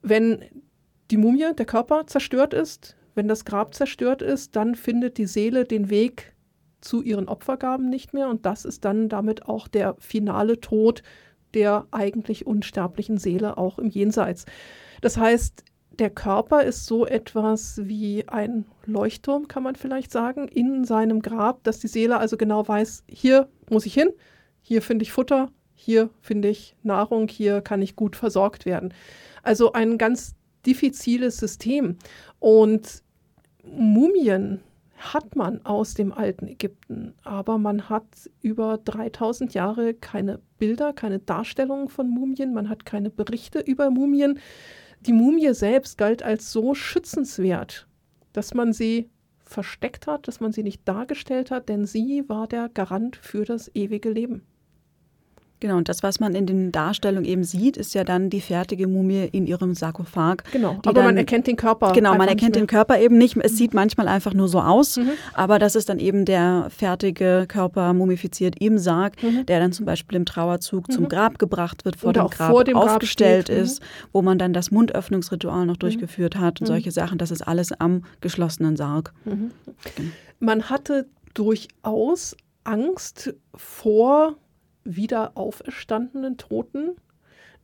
Wenn 0.02 0.44
die 1.10 1.16
Mumie, 1.16 1.54
der 1.56 1.66
Körper 1.66 2.06
zerstört 2.06 2.54
ist, 2.54 2.96
wenn 3.14 3.28
das 3.28 3.44
Grab 3.44 3.74
zerstört 3.74 4.22
ist, 4.22 4.56
dann 4.56 4.74
findet 4.74 5.18
die 5.18 5.26
Seele 5.26 5.64
den 5.64 5.90
Weg 5.90 6.34
zu 6.80 7.02
ihren 7.02 7.28
Opfergaben 7.28 7.90
nicht 7.90 8.14
mehr 8.14 8.28
und 8.28 8.46
das 8.46 8.64
ist 8.64 8.84
dann 8.84 9.08
damit 9.08 9.46
auch 9.46 9.68
der 9.68 9.96
finale 9.98 10.60
Tod 10.60 11.02
der 11.54 11.86
eigentlich 11.90 12.46
unsterblichen 12.46 13.18
Seele 13.18 13.58
auch 13.58 13.78
im 13.78 13.88
Jenseits. 13.88 14.46
Das 15.00 15.16
heißt, 15.16 15.64
der 15.98 16.10
Körper 16.10 16.62
ist 16.62 16.86
so 16.86 17.06
etwas 17.06 17.80
wie 17.84 18.26
ein 18.28 18.64
Leuchtturm, 18.86 19.48
kann 19.48 19.62
man 19.62 19.76
vielleicht 19.76 20.12
sagen, 20.12 20.48
in 20.48 20.84
seinem 20.84 21.20
Grab, 21.20 21.62
dass 21.64 21.78
die 21.78 21.88
Seele 21.88 22.18
also 22.18 22.36
genau 22.36 22.66
weiß, 22.66 23.04
hier 23.08 23.48
muss 23.68 23.86
ich 23.86 23.94
hin, 23.94 24.10
hier 24.62 24.82
finde 24.82 25.02
ich 25.02 25.12
Futter, 25.12 25.50
hier 25.74 26.10
finde 26.20 26.48
ich 26.48 26.76
Nahrung, 26.82 27.28
hier 27.28 27.60
kann 27.60 27.82
ich 27.82 27.96
gut 27.96 28.16
versorgt 28.16 28.66
werden. 28.66 28.94
Also 29.42 29.72
ein 29.72 29.98
ganz 29.98 30.34
diffiziles 30.66 31.38
System. 31.38 31.96
Und 32.38 33.02
Mumien 33.64 34.60
hat 35.00 35.34
man 35.34 35.64
aus 35.64 35.94
dem 35.94 36.12
alten 36.12 36.46
Ägypten, 36.46 37.14
aber 37.24 37.58
man 37.58 37.88
hat 37.88 38.04
über 38.42 38.78
3000 38.78 39.54
Jahre 39.54 39.94
keine 39.94 40.40
Bilder, 40.58 40.92
keine 40.92 41.18
Darstellungen 41.18 41.88
von 41.88 42.08
Mumien, 42.08 42.52
man 42.52 42.68
hat 42.68 42.84
keine 42.84 43.10
Berichte 43.10 43.60
über 43.60 43.90
Mumien. 43.90 44.38
Die 45.00 45.14
Mumie 45.14 45.54
selbst 45.54 45.96
galt 45.96 46.22
als 46.22 46.52
so 46.52 46.74
schützenswert, 46.74 47.88
dass 48.34 48.52
man 48.52 48.74
sie 48.74 49.08
versteckt 49.42 50.06
hat, 50.06 50.28
dass 50.28 50.40
man 50.40 50.52
sie 50.52 50.62
nicht 50.62 50.86
dargestellt 50.86 51.50
hat, 51.50 51.70
denn 51.70 51.86
sie 51.86 52.28
war 52.28 52.46
der 52.46 52.68
Garant 52.68 53.16
für 53.16 53.44
das 53.44 53.74
ewige 53.74 54.10
Leben. 54.10 54.46
Genau, 55.60 55.76
und 55.76 55.90
das, 55.90 56.02
was 56.02 56.20
man 56.20 56.34
in 56.34 56.46
den 56.46 56.72
Darstellungen 56.72 57.26
eben 57.26 57.44
sieht, 57.44 57.76
ist 57.76 57.94
ja 57.94 58.02
dann 58.02 58.30
die 58.30 58.40
fertige 58.40 58.86
Mumie 58.86 59.28
in 59.30 59.46
ihrem 59.46 59.74
Sarkophag. 59.74 60.44
Genau, 60.52 60.78
aber 60.84 60.94
dann, 60.94 61.04
man 61.04 61.16
erkennt 61.18 61.46
den 61.46 61.56
Körper. 61.56 61.92
Genau, 61.92 62.14
man 62.16 62.28
erkennt 62.28 62.56
den 62.56 62.66
Körper 62.66 62.98
eben 62.98 63.18
nicht. 63.18 63.36
Es 63.36 63.58
sieht 63.58 63.74
manchmal 63.74 64.08
einfach 64.08 64.32
nur 64.32 64.48
so 64.48 64.60
aus, 64.60 64.96
mhm. 64.96 65.10
aber 65.34 65.58
das 65.58 65.74
ist 65.74 65.90
dann 65.90 65.98
eben 65.98 66.24
der 66.24 66.68
fertige 66.70 67.44
Körper 67.46 67.92
mumifiziert 67.92 68.54
im 68.58 68.78
Sarg, 68.78 69.22
mhm. 69.22 69.44
der 69.44 69.60
dann 69.60 69.72
zum 69.72 69.84
Beispiel 69.84 70.16
im 70.16 70.24
Trauerzug 70.24 70.88
mhm. 70.88 70.92
zum 70.92 71.08
Grab 71.08 71.38
gebracht 71.38 71.84
wird, 71.84 71.96
vor, 71.96 72.14
dem 72.14 72.28
Grab, 72.28 72.50
vor 72.50 72.64
dem 72.64 72.74
Grab 72.74 72.96
aufgestellt 72.96 73.50
ist, 73.50 73.80
mhm. 73.80 73.86
wo 74.12 74.22
man 74.22 74.38
dann 74.38 74.54
das 74.54 74.70
Mundöffnungsritual 74.70 75.66
noch 75.66 75.74
mhm. 75.74 75.80
durchgeführt 75.80 76.36
hat 76.36 76.60
und 76.60 76.68
mhm. 76.68 76.72
solche 76.72 76.90
Sachen. 76.90 77.18
Das 77.18 77.30
ist 77.30 77.42
alles 77.42 77.72
am 77.72 78.04
geschlossenen 78.22 78.76
Sarg. 78.76 79.12
Genau. 79.24 79.50
Man 80.38 80.70
hatte 80.70 81.06
durchaus 81.34 82.34
Angst 82.64 83.34
vor 83.54 84.36
wieder 84.84 85.32
auferstandenen 85.36 86.36
Toten. 86.36 86.96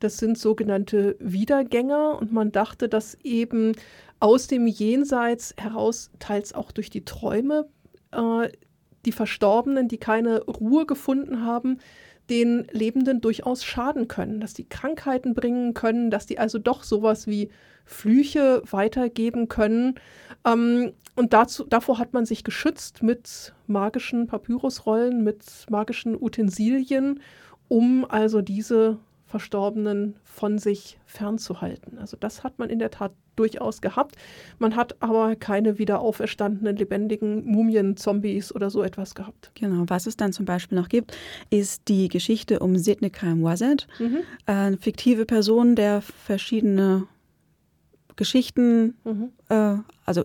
Das 0.01 0.19
sind 0.19 0.39
sogenannte 0.39 1.17
Wiedergänger 1.21 2.19
und 2.19 2.33
man 2.33 2.53
dachte, 2.53 2.89
dass 2.89 3.17
eben 3.23 3.73
aus 4.21 4.47
dem 4.47 4.67
Jenseits 4.67 5.55
heraus, 5.57 6.11
teils 6.19 6.55
auch 6.55 6.73
durch 6.73 6.91
die 6.91 7.05
Träume, 7.05 7.69
äh, 8.13 8.51
die 9.05 9.13
Verstorbenen, 9.13 9.89
die 9.89 9.99
keine 9.99 10.43
Ruhe 10.45 10.85
gefunden 10.85 11.45
haben, 11.45 11.79
den 12.29 12.67
Lebenden 12.73 13.21
durchaus 13.21 13.65
schaden 13.65 14.09
können, 14.09 14.41
dass 14.41 14.53
die 14.53 14.69
Krankheiten 14.69 15.35
bringen 15.35 15.75
können, 15.75 16.11
dass 16.11 16.27
die 16.27 16.39
also 16.39 16.59
doch 16.59 16.83
sowas 16.83 17.27
wie 17.27 17.51
Flüche 17.85 18.63
weitergeben 18.69 19.49
können. 19.49 19.95
Ähm, 20.47 20.93
und 21.17 21.33
dazu, 21.33 21.65
davor 21.65 21.99
hat 21.99 22.13
man 22.13 22.27
sich 22.27 22.45
geschützt 22.45 23.03
mit 23.03 23.55
magischen 23.67 24.27
Papyrusrollen, 24.27 25.25
mit 25.25 25.67
magischen 25.71 26.15
Utensilien, 26.15 27.21
um 27.69 28.05
also 28.09 28.43
diese 28.43 28.99
Verstorbenen 29.27 30.17
von 30.23 30.59
sich 30.59 30.99
fernzuhalten. 31.05 31.99
Also 31.99 32.17
das 32.17 32.45
hat 32.45 32.59
man 32.59 32.71
in 32.71 32.79
der 32.79 32.91
Tat 32.91 33.13
durchaus 33.35 33.81
gehabt. 33.81 34.15
Man 34.59 34.77
hat 34.77 35.03
aber 35.03 35.35
keine 35.37 35.79
wieder 35.79 36.01
auferstandenen 36.01 36.77
lebendigen 36.77 37.45
Mumien, 37.45 37.97
Zombies 37.97 38.55
oder 38.55 38.71
so 38.71 38.83
etwas 38.83 39.15
gehabt. 39.15 39.51
Genau, 39.55 39.85
was 39.89 40.07
es 40.07 40.17
dann 40.17 40.33
zum 40.33 40.47
Beispiel 40.47 40.79
noch 40.79 40.89
gibt, 40.89 41.17
ist 41.51 41.89
die 41.89 42.09
Geschichte 42.09 42.61
um 42.61 42.77
Sidney 42.77 43.11
Kaim 43.11 43.43
Wazet, 43.43 43.89
mhm. 43.99 44.19
eine 44.47 44.77
fiktive 44.77 45.27
Person, 45.27 45.75
der 45.75 46.03
verschiedene 46.03 47.09
Geschichten, 48.17 48.95
mhm. 49.05 49.33
äh, 49.49 49.77
also 50.05 50.25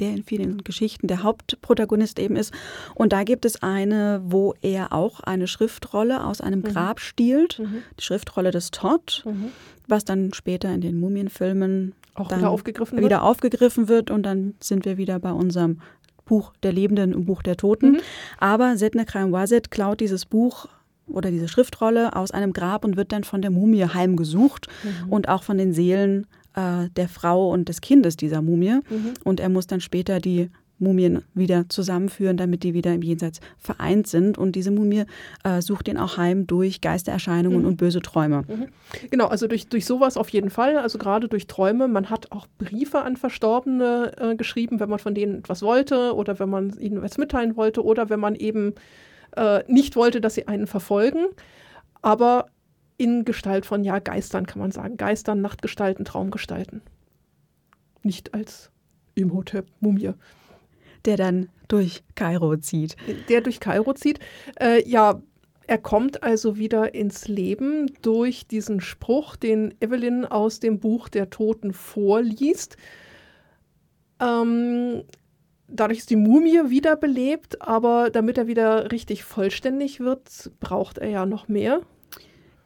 der 0.00 0.10
in 0.10 0.22
vielen 0.22 0.64
Geschichten 0.64 1.06
der 1.06 1.22
Hauptprotagonist 1.22 2.18
eben 2.18 2.36
ist. 2.36 2.52
Und 2.94 3.12
da 3.12 3.24
gibt 3.24 3.44
es 3.44 3.62
eine, 3.62 4.20
wo 4.24 4.54
er 4.62 4.92
auch 4.92 5.20
eine 5.20 5.46
Schriftrolle 5.46 6.24
aus 6.24 6.40
einem 6.40 6.60
mhm. 6.60 6.64
Grab 6.64 7.00
stiehlt, 7.00 7.58
mhm. 7.58 7.82
die 7.98 8.04
Schriftrolle 8.04 8.50
des 8.50 8.70
Todd, 8.70 9.22
mhm. 9.24 9.50
was 9.86 10.04
dann 10.04 10.32
später 10.32 10.72
in 10.72 10.80
den 10.80 10.98
Mumienfilmen 11.00 11.94
auch 12.14 12.30
wieder 12.30 12.50
aufgegriffen, 12.50 13.00
wieder 13.00 13.22
aufgegriffen 13.22 13.88
wird. 13.88 14.10
Und 14.10 14.24
dann 14.24 14.54
sind 14.60 14.84
wir 14.84 14.96
wieder 14.96 15.18
bei 15.18 15.32
unserem 15.32 15.80
Buch 16.24 16.52
der 16.62 16.72
Lebenden 16.72 17.14
und 17.14 17.24
Buch 17.24 17.42
der 17.42 17.56
Toten. 17.56 17.92
Mhm. 17.92 18.00
Aber 18.38 18.76
Setne 18.76 19.04
Kraim 19.04 19.32
Wazet 19.32 19.70
klaut 19.70 20.00
dieses 20.00 20.26
Buch 20.26 20.68
oder 21.06 21.30
diese 21.30 21.48
Schriftrolle 21.48 22.14
aus 22.14 22.30
einem 22.30 22.52
Grab 22.52 22.84
und 22.84 22.96
wird 22.96 23.12
dann 23.12 23.24
von 23.24 23.42
der 23.42 23.50
Mumie 23.50 23.84
heimgesucht 23.84 24.68
mhm. 24.84 25.12
und 25.12 25.28
auch 25.28 25.42
von 25.42 25.58
den 25.58 25.72
Seelen 25.72 26.26
äh, 26.58 26.88
der 26.96 27.08
Frau 27.08 27.50
und 27.50 27.68
des 27.68 27.80
Kindes 27.80 28.16
dieser 28.16 28.42
Mumie. 28.42 28.80
Mhm. 28.90 29.14
Und 29.24 29.40
er 29.40 29.48
muss 29.48 29.66
dann 29.66 29.80
später 29.80 30.18
die 30.18 30.50
Mumien 30.80 31.24
wieder 31.34 31.68
zusammenführen, 31.68 32.36
damit 32.36 32.62
die 32.62 32.72
wieder 32.72 32.94
im 32.94 33.02
Jenseits 33.02 33.40
vereint 33.58 34.06
sind. 34.06 34.38
Und 34.38 34.52
diese 34.52 34.70
Mumie 34.70 35.04
äh, 35.44 35.60
sucht 35.60 35.88
ihn 35.88 35.98
auch 35.98 36.16
heim 36.16 36.46
durch 36.46 36.80
Geistererscheinungen 36.80 37.62
mhm. 37.62 37.66
und 37.66 37.76
böse 37.76 38.00
Träume. 38.00 38.42
Mhm. 38.46 38.68
Genau, 39.10 39.26
also 39.26 39.46
durch, 39.46 39.68
durch 39.68 39.86
sowas 39.86 40.16
auf 40.16 40.28
jeden 40.30 40.50
Fall, 40.50 40.76
also 40.76 40.98
gerade 40.98 41.28
durch 41.28 41.46
Träume. 41.46 41.88
Man 41.88 42.10
hat 42.10 42.30
auch 42.32 42.46
Briefe 42.58 43.02
an 43.02 43.16
Verstorbene 43.16 44.12
äh, 44.18 44.36
geschrieben, 44.36 44.80
wenn 44.80 44.88
man 44.88 44.98
von 44.98 45.14
denen 45.14 45.38
etwas 45.38 45.62
wollte 45.62 46.14
oder 46.14 46.38
wenn 46.38 46.48
man 46.48 46.78
ihnen 46.78 47.02
was 47.02 47.18
mitteilen 47.18 47.56
wollte 47.56 47.84
oder 47.84 48.08
wenn 48.08 48.20
man 48.20 48.34
eben 48.34 48.74
äh, 49.36 49.62
nicht 49.66 49.96
wollte, 49.96 50.20
dass 50.20 50.34
sie 50.34 50.46
einen 50.46 50.66
verfolgen. 50.66 51.26
Aber 52.02 52.46
in 52.98 53.24
Gestalt 53.24 53.64
von, 53.64 53.84
ja, 53.84 54.00
Geistern 54.00 54.46
kann 54.46 54.60
man 54.60 54.72
sagen. 54.72 54.98
Geistern, 54.98 55.40
Nachtgestalten, 55.40 56.04
Traumgestalten. 56.04 56.82
Nicht 58.02 58.34
als 58.34 58.70
Imhotep, 59.14 59.66
Mumie. 59.80 60.12
Der 61.04 61.16
dann 61.16 61.48
durch 61.68 62.02
Kairo 62.16 62.56
zieht. 62.56 62.96
Der 63.28 63.40
durch 63.40 63.60
Kairo 63.60 63.94
zieht. 63.94 64.18
Äh, 64.60 64.86
ja, 64.86 65.22
er 65.68 65.78
kommt 65.78 66.22
also 66.22 66.56
wieder 66.56 66.94
ins 66.94 67.28
Leben 67.28 67.92
durch 68.02 68.46
diesen 68.46 68.80
Spruch, 68.80 69.36
den 69.36 69.74
Evelyn 69.80 70.24
aus 70.24 70.60
dem 70.60 70.80
Buch 70.80 71.08
der 71.08 71.30
Toten 71.30 71.72
vorliest. 71.72 72.76
Ähm, 74.20 75.04
dadurch 75.68 75.98
ist 75.98 76.10
die 76.10 76.16
Mumie 76.16 76.70
wiederbelebt, 76.70 77.62
aber 77.62 78.10
damit 78.10 78.38
er 78.38 78.46
wieder 78.46 78.90
richtig 78.90 79.22
vollständig 79.22 80.00
wird, 80.00 80.50
braucht 80.58 80.98
er 80.98 81.10
ja 81.10 81.26
noch 81.26 81.48
mehr. 81.48 81.82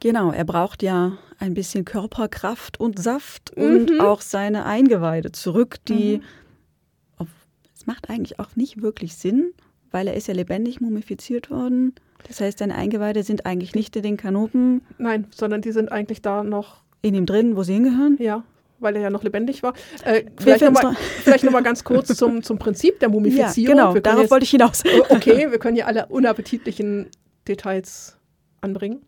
Genau, 0.03 0.33
er 0.33 0.43
braucht 0.43 0.83
ja 0.83 1.17
ein 1.39 1.53
bisschen 1.53 1.85
Körperkraft 1.85 2.77
und 2.77 2.99
Saft 2.99 3.55
mhm. 3.55 3.63
und 3.63 3.99
auch 4.01 4.19
seine 4.19 4.65
Eingeweide 4.65 5.31
zurück, 5.31 5.77
die. 5.87 6.17
Mhm. 6.17 7.27
Es 7.73 7.87
macht 7.87 8.09
eigentlich 8.09 8.37
auch 8.37 8.55
nicht 8.57 8.81
wirklich 8.81 9.15
Sinn, 9.15 9.53
weil 9.91 10.09
er 10.09 10.13
ist 10.15 10.27
ja 10.27 10.33
lebendig 10.33 10.81
mumifiziert 10.81 11.49
worden. 11.49 11.95
Das 12.27 12.41
heißt, 12.41 12.59
seine 12.59 12.75
Eingeweide 12.75 13.23
sind 13.23 13.45
eigentlich 13.45 13.75
nicht 13.75 13.95
in 13.95 14.03
den 14.03 14.17
Kanopen. 14.17 14.81
Nein, 14.97 15.27
sondern 15.33 15.61
die 15.61 15.71
sind 15.71 15.89
eigentlich 15.89 16.21
da 16.21 16.43
noch 16.43 16.81
in 17.01 17.15
ihm 17.15 17.25
drin, 17.25 17.55
wo 17.55 17.63
sie 17.63 17.73
hingehören? 17.73 18.17
Ja, 18.19 18.43
weil 18.79 18.97
er 18.97 19.03
ja 19.03 19.09
noch 19.09 19.23
lebendig 19.23 19.63
war. 19.63 19.73
Äh, 20.03 20.25
vielleicht 20.37 20.63
nochmal 20.63 20.95
noch 21.25 21.51
mal 21.51 21.63
ganz 21.63 21.85
kurz 21.85 22.13
zum, 22.13 22.43
zum 22.43 22.59
Prinzip 22.59 22.99
der 22.99 23.07
Mumifizierung. 23.09 23.77
Ja, 23.77 23.91
genau, 23.91 23.99
darauf 24.01 24.23
jetzt, 24.23 24.31
wollte 24.31 24.43
ich 24.43 24.51
hinaus. 24.51 24.83
okay, 25.09 25.49
wir 25.49 25.59
können 25.59 25.75
hier 25.75 25.87
alle 25.87 26.07
unappetitlichen 26.07 27.07
Details 27.47 28.17
anbringen. 28.59 29.01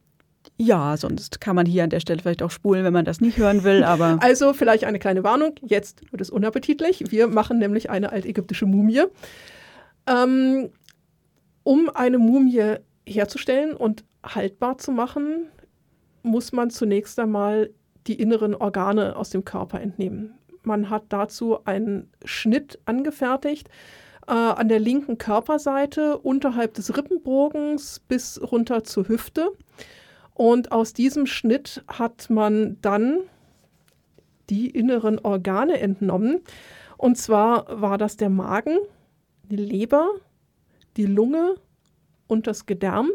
Ja, 0.58 0.96
sonst 0.96 1.42
kann 1.42 1.56
man 1.56 1.66
hier 1.66 1.84
an 1.84 1.90
der 1.90 2.00
Stelle 2.00 2.22
vielleicht 2.22 2.42
auch 2.42 2.52
spulen, 2.52 2.86
wenn 2.86 2.94
man 2.94 3.04
das 3.04 3.20
nicht 3.20 3.38
hören 3.38 3.64
will, 3.64 3.84
aber. 3.84 4.20
Also 4.22 4.54
vielleicht 4.54 4.86
eine 4.86 5.00
kleine 5.00 5.24
Warnung. 5.24 5.56
Jetzt 5.62 6.10
wird 6.12 6.22
es 6.22 6.30
unappetitlich. 6.30 7.12
Wir 7.12 7.28
machen 7.28 7.60
nämlich 7.60 7.90
eine 7.90 8.12
altägyptische 8.12 8.66
Mumie. 8.66 9.04
Ähm, 10.08 10.70
um 11.64 11.90
eine 11.90 12.20
Mumie 12.20 12.76
herzustellen 13.06 13.74
und 13.74 14.06
haltbar 14.24 14.78
zu 14.78 14.92
machen, 14.92 15.48
muss 16.24 16.52
man 16.52 16.70
zunächst 16.70 17.20
einmal 17.20 17.72
die 18.08 18.16
inneren 18.20 18.56
Organe 18.56 19.16
aus 19.16 19.32
dem 19.32 19.44
Körper 19.44 19.82
entnehmen. 19.82 20.36
Man 20.64 20.90
hat 20.90 21.06
dazu 21.10 21.64
einen 21.66 22.10
Schnitt 22.24 22.80
angefertigt 22.86 23.70
äh, 24.28 24.32
an 24.32 24.70
der 24.70 24.80
linken 24.80 25.18
Körperseite 25.18 26.18
unterhalb 26.18 26.74
des 26.76 26.96
Rippenbogens 26.96 28.00
bis 28.08 28.42
runter 28.42 28.84
zur 28.84 29.08
Hüfte. 29.08 29.52
Und 30.36 30.74
aus 30.74 30.94
diesem 30.94 31.26
Schnitt 31.26 31.84
hat 31.88 32.30
man 32.30 32.78
dann 32.82 33.20
die 34.50 34.70
inneren 34.70 35.18
Organe 35.18 35.80
entnommen. 35.80 36.42
Und 36.98 37.18
zwar 37.18 37.82
war 37.82 37.98
das 37.98 38.18
der 38.18 38.30
Magen, 38.30 38.78
die 39.44 39.56
Leber, 39.56 40.10
die 40.98 41.06
Lunge 41.06 41.56
und 42.28 42.48
das 42.48 42.66
Gedärm. 42.66 43.10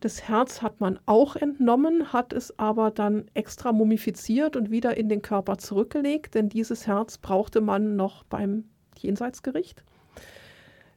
Das 0.00 0.28
Herz 0.28 0.62
hat 0.62 0.80
man 0.80 1.00
auch 1.06 1.34
entnommen, 1.34 2.12
hat 2.12 2.32
es 2.32 2.56
aber 2.60 2.92
dann 2.92 3.28
extra 3.34 3.72
mumifiziert 3.72 4.54
und 4.54 4.70
wieder 4.70 4.96
in 4.96 5.08
den 5.08 5.22
Körper 5.22 5.58
zurückgelegt, 5.58 6.36
denn 6.36 6.48
dieses 6.48 6.86
Herz 6.86 7.18
brauchte 7.18 7.60
man 7.60 7.96
noch 7.96 8.22
beim 8.22 8.64
Jenseitsgericht. 8.96 9.82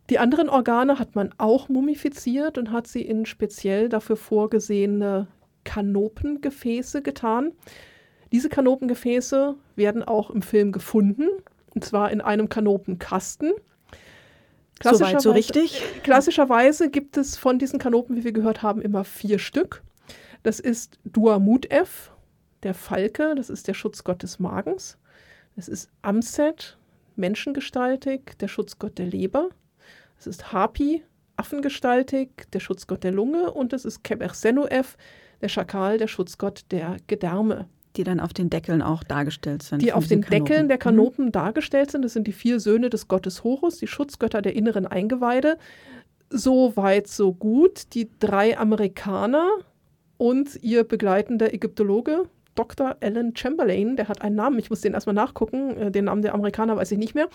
Die 0.10 0.20
anderen 0.20 0.50
Organe 0.50 1.00
hat 1.00 1.16
man 1.16 1.34
auch 1.38 1.70
mumifiziert 1.70 2.58
und 2.58 2.72
hat 2.72 2.88
sie 2.88 3.02
in 3.02 3.26
speziell 3.26 3.88
dafür 3.88 4.18
vorgesehene 4.18 5.28
Kanopengefäße 5.64 7.02
getan. 7.02 7.54
Diese 8.32 8.50
Kanopengefäße 8.50 9.56
werden 9.76 10.04
auch 10.04 10.30
im 10.30 10.42
Film 10.42 10.72
gefunden, 10.72 11.28
und 11.74 11.86
zwar 11.86 12.12
in 12.12 12.22
einem 12.22 12.50
Kanopenkasten. 12.50 13.54
Soweit 14.84 15.22
so 15.22 15.32
richtig. 15.32 15.84
Klassischerweise 16.04 16.90
gibt 16.90 17.18
es 17.18 17.38
von 17.38 17.60
diesen 17.60 17.80
Kanopen, 17.80 18.16
wie 18.16 18.24
wir 18.24 18.32
gehört 18.32 18.64
haben, 18.64 18.82
immer 18.82 19.04
vier 19.04 19.38
Stück. 19.38 19.84
Das 20.44 20.60
ist 20.60 21.00
Duamut-F, 21.06 22.12
der 22.64 22.74
Falke, 22.74 23.36
das 23.36 23.50
ist 23.50 23.68
der 23.68 23.74
Schutzgott 23.74 24.24
des 24.24 24.40
Magens. 24.40 24.98
Das 25.56 25.68
ist 25.68 25.92
Amset, 26.02 26.78
menschengestaltig, 27.16 28.38
der 28.40 28.48
Schutzgott 28.48 28.98
der 28.98 29.06
Leber. 29.06 29.50
Es 30.22 30.28
ist 30.28 30.54
Hapi, 30.54 31.02
affengestaltig, 31.36 32.30
der 32.54 32.60
Schutzgott 32.60 33.04
der 33.04 33.12
Lunge. 33.12 33.52
Und 33.52 33.74
es 33.74 33.86
ist 33.86 34.04
Kebersenuef, 34.04 34.96
der 35.42 35.48
Schakal, 35.48 35.98
der 35.98 36.08
Schutzgott 36.08 36.66
der 36.70 36.98
Gedärme. 37.08 37.68
Die 37.96 38.04
dann 38.04 38.20
auf 38.20 38.32
den 38.32 38.52
Deckeln 38.52 38.84
auch 38.84 39.04
dargestellt 39.04 39.64
sind. 39.64 39.82
Die 39.82 39.92
auf 39.94 40.06
den 40.06 40.22
Kanopen. 40.22 40.46
Deckeln 40.46 40.68
der. 40.68 40.78
Kanopen 40.78 41.26
mhm. 41.26 41.32
dargestellt 41.32 41.90
sind. 41.90 42.06
Das 42.06 42.14
sind 42.14 42.28
die 42.28 42.34
vier 42.34 42.60
Söhne 42.60 42.92
des 42.92 43.08
Gottes 43.08 43.44
Horus, 43.44 43.80
die 43.80 43.88
Schutzgötter 43.88 44.44
der 44.44 44.56
inneren 44.56 44.86
Eingeweide. 44.86 45.58
So 46.30 46.76
weit, 46.76 47.08
so 47.08 47.34
gut. 47.34 47.96
Die 47.96 48.08
drei 48.20 48.60
Amerikaner 48.60 49.50
und 50.18 50.56
ihr 50.62 50.84
begleitender 50.84 51.52
Ägyptologe, 51.52 52.30
Dr. 52.56 52.98
Alan 53.02 53.36
Chamberlain, 53.36 53.96
der 53.96 54.08
hat 54.08 54.22
einen 54.22 54.36
Namen, 54.36 54.60
ich 54.60 54.70
muss 54.70 54.82
den 54.82 54.94
erstmal 54.94 55.14
nachgucken, 55.14 55.78
äh, 55.78 55.92
den 55.92 56.06
Namen 56.06 56.22
der 56.22 56.34
Amerikaner 56.34 56.76
weiß 56.76 56.92
ich 56.92 56.98
nicht 56.98 57.16
mehr. 57.16 57.28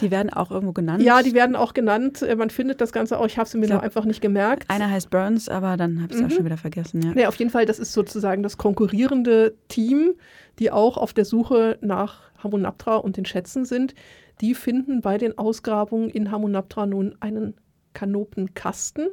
Die 0.00 0.10
werden 0.10 0.32
auch 0.32 0.50
irgendwo 0.50 0.72
genannt? 0.72 1.02
Ja, 1.02 1.22
die 1.22 1.34
werden 1.34 1.54
auch 1.54 1.74
genannt. 1.74 2.22
Äh, 2.22 2.36
man 2.36 2.50
findet 2.50 2.80
das 2.80 2.92
Ganze 2.92 3.18
auch, 3.18 3.26
ich 3.26 3.36
habe 3.36 3.46
es 3.46 3.54
mir 3.54 3.68
noch 3.68 3.82
einfach 3.82 4.04
nicht 4.04 4.20
gemerkt. 4.20 4.70
Einer 4.70 4.90
heißt 4.90 5.10
Burns, 5.10 5.48
aber 5.48 5.76
dann 5.76 6.02
habe 6.02 6.12
ich 6.12 6.16
es 6.16 6.20
mhm. 6.20 6.26
auch 6.26 6.30
schon 6.36 6.44
wieder 6.44 6.56
vergessen. 6.56 7.02
Ja. 7.02 7.12
Nee, 7.14 7.26
auf 7.26 7.36
jeden 7.36 7.50
Fall, 7.50 7.66
das 7.66 7.78
ist 7.78 7.92
sozusagen 7.92 8.42
das 8.42 8.56
konkurrierende 8.56 9.54
Team, 9.68 10.14
die 10.58 10.70
auch 10.70 10.96
auf 10.96 11.12
der 11.12 11.24
Suche 11.24 11.78
nach 11.80 12.22
Hamunaptra 12.42 12.96
und 12.96 13.16
den 13.16 13.24
Schätzen 13.24 13.64
sind. 13.64 13.94
Die 14.40 14.54
finden 14.54 15.00
bei 15.00 15.18
den 15.18 15.38
Ausgrabungen 15.38 16.08
in 16.08 16.30
Hamunaptra 16.30 16.86
nun 16.86 17.16
einen 17.20 17.54
Kanopenkasten 17.92 19.08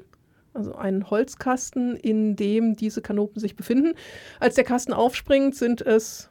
also 0.54 0.76
einen 0.76 1.10
Holzkasten, 1.10 1.96
in 1.96 2.36
dem 2.36 2.76
diese 2.76 3.02
Kanopen 3.02 3.40
sich 3.40 3.56
befinden. 3.56 3.94
Als 4.40 4.56
der 4.56 4.64
Kasten 4.64 4.94
aufspringt, 4.94 5.56
sind 5.56 5.82
es 5.82 6.30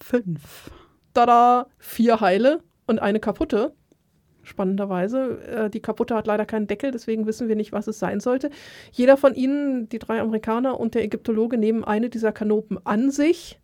fünf. 0.00 0.70
Tada, 1.14 1.66
vier 1.78 2.20
heile 2.20 2.62
und 2.86 3.00
eine 3.00 3.20
kaputte. 3.20 3.74
Spannenderweise. 4.42 5.42
Äh, 5.44 5.70
die 5.70 5.80
kaputte 5.80 6.14
hat 6.14 6.26
leider 6.26 6.46
keinen 6.46 6.66
Deckel, 6.66 6.90
deswegen 6.90 7.26
wissen 7.26 7.48
wir 7.48 7.56
nicht, 7.56 7.72
was 7.72 7.86
es 7.86 7.98
sein 7.98 8.20
sollte. 8.20 8.50
Jeder 8.92 9.16
von 9.16 9.34
ihnen, 9.34 9.88
die 9.88 9.98
drei 9.98 10.20
Amerikaner 10.20 10.80
und 10.80 10.94
der 10.94 11.04
Ägyptologe, 11.04 11.58
nehmen 11.58 11.84
eine 11.84 12.08
dieser 12.08 12.32
Kanopen 12.32 12.78
an 12.84 13.10
sich 13.10 13.60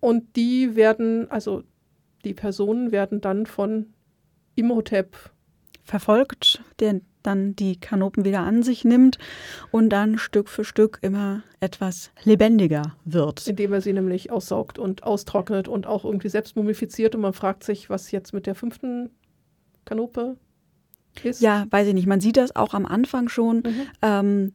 und 0.00 0.36
die 0.36 0.76
werden, 0.76 1.30
also 1.30 1.62
die 2.24 2.34
Personen 2.34 2.92
werden 2.92 3.20
dann 3.20 3.46
von 3.46 3.94
Imhotep 4.54 5.16
verfolgt, 5.82 6.62
der 6.78 7.00
dann 7.22 7.54
die 7.56 7.78
Kanopen 7.78 8.24
wieder 8.24 8.40
an 8.40 8.62
sich 8.62 8.84
nimmt 8.84 9.18
und 9.70 9.90
dann 9.90 10.18
Stück 10.18 10.48
für 10.48 10.64
Stück 10.64 10.98
immer 11.02 11.42
etwas 11.60 12.10
lebendiger 12.24 12.94
wird. 13.04 13.46
Indem 13.46 13.72
er 13.72 13.80
sie 13.80 13.92
nämlich 13.92 14.30
aussaugt 14.30 14.78
und 14.78 15.02
austrocknet 15.02 15.68
und 15.68 15.86
auch 15.86 16.04
irgendwie 16.04 16.28
selbst 16.28 16.56
mumifiziert 16.56 17.14
und 17.14 17.20
man 17.20 17.32
fragt 17.32 17.64
sich, 17.64 17.90
was 17.90 18.10
jetzt 18.10 18.32
mit 18.32 18.46
der 18.46 18.54
fünften 18.54 19.10
Kanope 19.84 20.36
ist. 21.22 21.40
Ja, 21.40 21.66
weiß 21.70 21.88
ich 21.88 21.94
nicht. 21.94 22.06
Man 22.06 22.20
sieht 22.20 22.36
das 22.36 22.54
auch 22.56 22.74
am 22.74 22.86
Anfang 22.86 23.28
schon. 23.28 23.58
Mhm. 23.58 23.82
Ähm, 24.02 24.52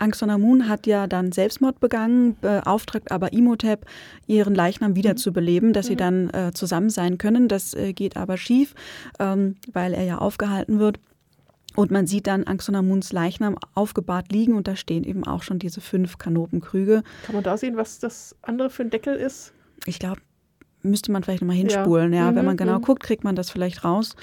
Angstonamun 0.00 0.68
hat 0.68 0.86
ja 0.86 1.06
dann 1.06 1.30
Selbstmord 1.30 1.78
begangen, 1.78 2.36
beauftragt 2.40 3.12
aber 3.12 3.32
Imhotep, 3.32 3.84
ihren 4.26 4.54
Leichnam 4.54 4.96
wiederzubeleben, 4.96 5.72
dass 5.72 5.86
mhm. 5.86 5.88
sie 5.88 5.96
dann 5.96 6.30
äh, 6.30 6.52
zusammen 6.54 6.90
sein 6.90 7.18
können. 7.18 7.48
Das 7.48 7.74
äh, 7.74 7.92
geht 7.92 8.16
aber 8.16 8.36
schief, 8.36 8.74
ähm, 9.18 9.56
weil 9.72 9.92
er 9.92 10.04
ja 10.04 10.18
aufgehalten 10.18 10.78
wird. 10.78 10.98
Und 11.76 11.90
man 11.90 12.06
sieht 12.06 12.26
dann 12.26 12.44
Angstonamuns 12.44 13.12
Leichnam 13.12 13.56
aufgebahrt 13.74 14.32
liegen 14.32 14.54
und 14.54 14.66
da 14.66 14.76
stehen 14.76 15.04
eben 15.04 15.24
auch 15.24 15.42
schon 15.42 15.58
diese 15.58 15.80
fünf 15.80 16.18
Kanopenkrüge. 16.18 17.02
Kann 17.24 17.34
man 17.34 17.44
da 17.44 17.56
sehen, 17.56 17.76
was 17.76 17.98
das 17.98 18.36
andere 18.42 18.70
für 18.70 18.82
ein 18.82 18.90
Deckel 18.90 19.14
ist? 19.14 19.52
Ich 19.86 19.98
glaube, 19.98 20.20
müsste 20.82 21.12
man 21.12 21.22
vielleicht 21.22 21.42
nochmal 21.42 21.56
hinspulen. 21.56 22.12
Ja, 22.12 22.24
ja 22.24 22.30
mhm, 22.30 22.36
wenn 22.36 22.44
man 22.44 22.56
genau 22.56 22.78
mhm. 22.78 22.82
guckt, 22.82 23.02
kriegt 23.02 23.24
man 23.24 23.36
das 23.36 23.50
vielleicht 23.50 23.84
raus. 23.84 24.16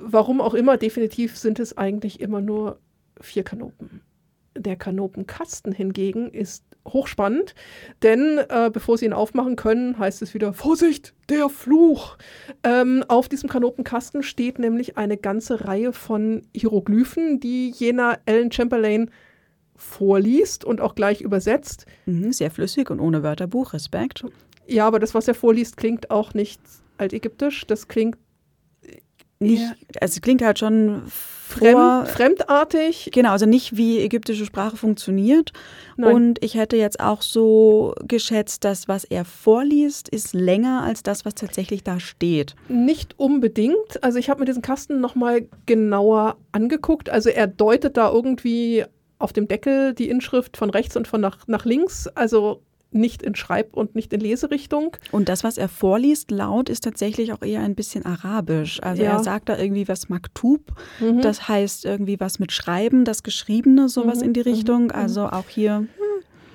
Warum 0.00 0.40
auch 0.40 0.54
immer, 0.54 0.76
definitiv 0.76 1.36
sind 1.36 1.58
es 1.58 1.76
eigentlich 1.76 2.20
immer 2.20 2.40
nur 2.40 2.78
vier 3.20 3.42
Kanopen. 3.42 4.00
Der 4.56 4.76
Kanopenkasten 4.76 5.72
hingegen 5.72 6.30
ist 6.30 6.64
hochspannend, 6.86 7.54
denn 8.02 8.38
äh, 8.48 8.70
bevor 8.72 8.98
sie 8.98 9.06
ihn 9.06 9.12
aufmachen 9.12 9.56
können, 9.56 9.98
heißt 9.98 10.22
es 10.22 10.34
wieder 10.34 10.52
Vorsicht, 10.52 11.14
der 11.28 11.48
Fluch. 11.48 12.16
Ähm, 12.62 13.04
auf 13.08 13.28
diesem 13.28 13.48
Kanopenkasten 13.48 14.22
steht 14.22 14.58
nämlich 14.58 14.96
eine 14.96 15.16
ganze 15.16 15.64
Reihe 15.64 15.92
von 15.92 16.42
Hieroglyphen, 16.54 17.40
die 17.40 17.70
jener 17.70 18.18
Ellen 18.26 18.50
Chamberlain 18.50 19.10
vorliest 19.76 20.64
und 20.64 20.80
auch 20.80 20.94
gleich 20.94 21.20
übersetzt. 21.20 21.86
Mhm, 22.06 22.32
sehr 22.32 22.50
flüssig 22.50 22.90
und 22.90 23.00
ohne 23.00 23.22
Wörterbuch, 23.22 23.72
Respekt. 23.72 24.24
Ja, 24.66 24.86
aber 24.86 24.98
das, 24.98 25.14
was 25.14 25.28
er 25.28 25.34
vorliest, 25.34 25.76
klingt 25.76 26.10
auch 26.10 26.34
nicht 26.34 26.60
altägyptisch. 26.98 27.66
Das 27.66 27.88
klingt 27.88 28.16
nicht, 29.42 29.62
ja. 29.62 29.72
also 30.00 30.12
es 30.16 30.20
klingt 30.20 30.42
halt 30.42 30.58
schon 30.58 31.02
Fremd, 31.52 32.08
fremdartig. 32.08 33.10
Genau, 33.12 33.30
also 33.30 33.46
nicht 33.46 33.76
wie 33.76 34.00
ägyptische 34.00 34.46
Sprache 34.46 34.76
funktioniert. 34.76 35.52
Nein. 35.96 36.14
Und 36.14 36.44
ich 36.44 36.54
hätte 36.54 36.76
jetzt 36.76 37.00
auch 37.00 37.22
so 37.22 37.94
geschätzt, 38.06 38.64
dass 38.64 38.88
was 38.88 39.04
er 39.04 39.24
vorliest, 39.24 40.08
ist 40.08 40.32
länger 40.32 40.82
als 40.82 41.02
das, 41.02 41.24
was 41.24 41.34
tatsächlich 41.34 41.84
da 41.84 42.00
steht. 42.00 42.54
Nicht 42.68 43.18
unbedingt. 43.18 44.02
Also 44.02 44.18
ich 44.18 44.30
habe 44.30 44.40
mir 44.40 44.46
diesen 44.46 44.62
Kasten 44.62 45.00
nochmal 45.00 45.46
genauer 45.66 46.36
angeguckt. 46.52 47.10
Also 47.10 47.28
er 47.28 47.46
deutet 47.46 47.96
da 47.96 48.10
irgendwie 48.10 48.84
auf 49.18 49.32
dem 49.32 49.46
Deckel 49.46 49.94
die 49.94 50.08
Inschrift 50.08 50.56
von 50.56 50.70
rechts 50.70 50.96
und 50.96 51.06
von 51.06 51.20
nach, 51.20 51.46
nach 51.46 51.64
links. 51.64 52.08
Also 52.08 52.62
nicht 52.94 53.22
in 53.22 53.34
Schreib- 53.34 53.76
und 53.76 53.94
nicht 53.94 54.12
in 54.12 54.20
Leserichtung. 54.20 54.96
Und 55.10 55.28
das, 55.28 55.44
was 55.44 55.58
er 55.58 55.68
vorliest, 55.68 56.30
laut, 56.30 56.68
ist 56.68 56.84
tatsächlich 56.84 57.32
auch 57.32 57.42
eher 57.42 57.60
ein 57.60 57.74
bisschen 57.74 58.04
arabisch. 58.04 58.82
Also 58.82 59.02
ja. 59.02 59.12
er 59.12 59.22
sagt 59.22 59.48
da 59.48 59.58
irgendwie 59.58 59.88
was 59.88 60.08
Maktub, 60.08 60.72
mhm. 61.00 61.20
das 61.20 61.48
heißt 61.48 61.84
irgendwie 61.84 62.20
was 62.20 62.38
mit 62.38 62.52
Schreiben, 62.52 63.04
das 63.04 63.22
Geschriebene, 63.22 63.88
sowas 63.88 64.18
mhm. 64.18 64.26
in 64.26 64.32
die 64.34 64.40
Richtung. 64.40 64.84
Mhm. 64.84 64.92
Also 64.92 65.26
auch 65.26 65.48
hier. 65.48 65.78
Hm. 65.78 65.88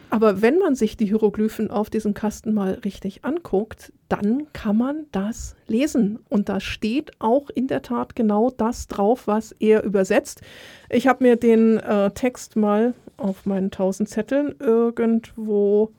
Aber 0.09 0.41
wenn 0.41 0.57
man 0.57 0.75
sich 0.75 0.95
die 0.95 1.05
Hieroglyphen 1.05 1.69
auf 1.69 1.89
diesem 1.89 2.13
Kasten 2.13 2.53
mal 2.53 2.79
richtig 2.85 3.25
anguckt, 3.25 3.91
dann 4.07 4.47
kann 4.53 4.77
man 4.77 5.05
das 5.11 5.55
lesen. 5.67 6.19
Und 6.29 6.47
da 6.47 6.59
steht 6.59 7.11
auch 7.19 7.49
in 7.49 7.67
der 7.67 7.81
Tat 7.81 8.15
genau 8.15 8.49
das 8.49 8.88
drauf, 8.88 9.27
was 9.27 9.51
er 9.59 9.83
übersetzt. 9.83 10.41
Ich 10.89 11.07
habe 11.07 11.25
mir 11.25 11.35
den 11.35 11.77
äh, 11.77 12.11
Text 12.11 12.55
mal 12.55 12.93
auf 13.17 13.45
meinen 13.45 13.69
tausend 13.69 14.07
Zetteln 14.07 14.55
irgendwo 14.59 15.91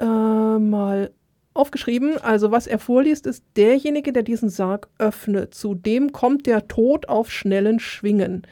äh, 0.00 0.58
mal 0.58 1.10
aufgeschrieben. 1.54 2.18
Also 2.18 2.50
was 2.50 2.66
er 2.66 2.78
vorliest, 2.78 3.26
ist 3.26 3.44
derjenige, 3.56 4.12
der 4.12 4.22
diesen 4.22 4.48
Sarg 4.48 4.88
öffnet. 4.98 5.54
Zu 5.54 5.74
dem 5.74 6.12
kommt 6.12 6.46
der 6.46 6.68
Tod 6.68 7.08
auf 7.08 7.30
schnellen 7.30 7.78
Schwingen. 7.80 8.46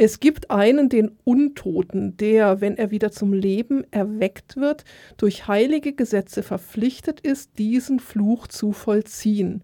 Es 0.00 0.20
gibt 0.20 0.52
einen, 0.52 0.88
den 0.88 1.10
Untoten, 1.24 2.16
der, 2.16 2.60
wenn 2.60 2.78
er 2.78 2.92
wieder 2.92 3.10
zum 3.10 3.32
Leben 3.32 3.82
erweckt 3.90 4.56
wird, 4.56 4.84
durch 5.16 5.48
heilige 5.48 5.92
Gesetze 5.92 6.44
verpflichtet 6.44 7.18
ist, 7.18 7.58
diesen 7.58 7.98
Fluch 7.98 8.46
zu 8.46 8.70
vollziehen. 8.70 9.62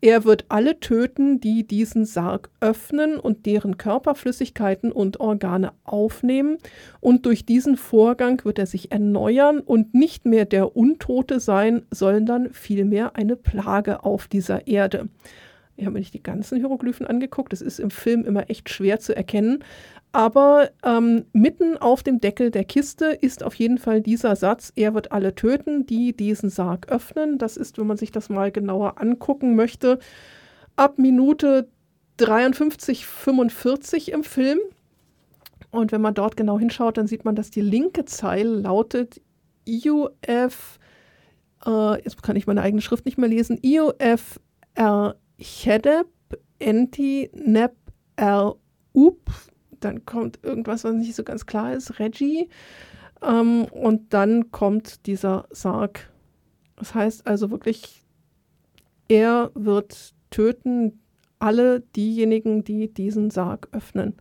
Er 0.00 0.24
wird 0.24 0.46
alle 0.48 0.80
töten, 0.80 1.38
die 1.38 1.66
diesen 1.66 2.06
Sarg 2.06 2.48
öffnen 2.60 3.20
und 3.20 3.44
deren 3.44 3.76
Körperflüssigkeiten 3.76 4.90
und 4.90 5.20
Organe 5.20 5.74
aufnehmen, 5.84 6.56
und 7.00 7.26
durch 7.26 7.44
diesen 7.44 7.76
Vorgang 7.76 8.42
wird 8.46 8.58
er 8.58 8.66
sich 8.66 8.90
erneuern 8.90 9.60
und 9.60 9.92
nicht 9.92 10.24
mehr 10.24 10.46
der 10.46 10.78
Untote 10.78 11.40
sein, 11.40 11.82
sondern 11.90 12.54
vielmehr 12.54 13.16
eine 13.16 13.36
Plage 13.36 14.02
auf 14.02 14.28
dieser 14.28 14.66
Erde. 14.66 15.10
Ich 15.76 15.84
habe 15.84 15.94
mir 15.94 16.00
nicht 16.00 16.14
die 16.14 16.22
ganzen 16.22 16.58
Hieroglyphen 16.58 17.06
angeguckt. 17.06 17.52
Das 17.52 17.60
ist 17.60 17.80
im 17.80 17.90
Film 17.90 18.24
immer 18.24 18.48
echt 18.48 18.70
schwer 18.70 19.00
zu 19.00 19.14
erkennen. 19.16 19.64
Aber 20.12 20.70
ähm, 20.84 21.24
mitten 21.32 21.76
auf 21.76 22.04
dem 22.04 22.20
Deckel 22.20 22.52
der 22.52 22.64
Kiste 22.64 23.06
ist 23.06 23.42
auf 23.42 23.54
jeden 23.56 23.78
Fall 23.78 24.00
dieser 24.00 24.36
Satz, 24.36 24.72
er 24.76 24.94
wird 24.94 25.10
alle 25.10 25.34
töten, 25.34 25.86
die 25.86 26.16
diesen 26.16 26.50
Sarg 26.50 26.88
öffnen. 26.88 27.38
Das 27.38 27.56
ist, 27.56 27.78
wenn 27.78 27.88
man 27.88 27.96
sich 27.96 28.12
das 28.12 28.28
mal 28.28 28.52
genauer 28.52 29.00
angucken 29.00 29.56
möchte, 29.56 29.98
ab 30.76 30.98
Minute 30.98 31.68
53, 32.18 33.06
45 33.06 34.12
im 34.12 34.22
Film. 34.22 34.60
Und 35.72 35.90
wenn 35.90 36.00
man 36.00 36.14
dort 36.14 36.36
genau 36.36 36.60
hinschaut, 36.60 36.96
dann 36.96 37.08
sieht 37.08 37.24
man, 37.24 37.34
dass 37.34 37.50
die 37.50 37.60
linke 37.60 38.04
Zeile 38.04 38.54
lautet 38.54 39.20
IUF, 39.66 40.78
äh, 41.66 42.04
jetzt 42.04 42.22
kann 42.22 42.36
ich 42.36 42.46
meine 42.46 42.62
eigene 42.62 42.82
Schrift 42.82 43.04
nicht 43.04 43.18
mehr 43.18 43.28
lesen, 43.28 43.58
IUF 43.62 44.38
R 44.74 45.16
Chedeb 45.38 46.08
Enti 46.58 47.30
Nep 47.34 47.74
R 48.16 48.56
Up. 48.96 49.30
Dann 49.80 50.06
kommt 50.06 50.38
irgendwas, 50.42 50.84
was 50.84 50.94
nicht 50.94 51.14
so 51.14 51.24
ganz 51.24 51.46
klar 51.46 51.74
ist, 51.74 51.98
Reggie. 51.98 52.48
Ähm, 53.22 53.64
und 53.64 54.12
dann 54.12 54.50
kommt 54.50 55.06
dieser 55.06 55.46
Sarg. 55.50 56.10
Das 56.76 56.94
heißt 56.94 57.26
also 57.26 57.50
wirklich, 57.50 58.02
er 59.08 59.50
wird 59.54 60.14
töten 60.30 61.00
alle 61.38 61.80
diejenigen, 61.80 62.64
die 62.64 62.92
diesen 62.92 63.30
Sarg 63.30 63.68
öffnen. 63.72 64.16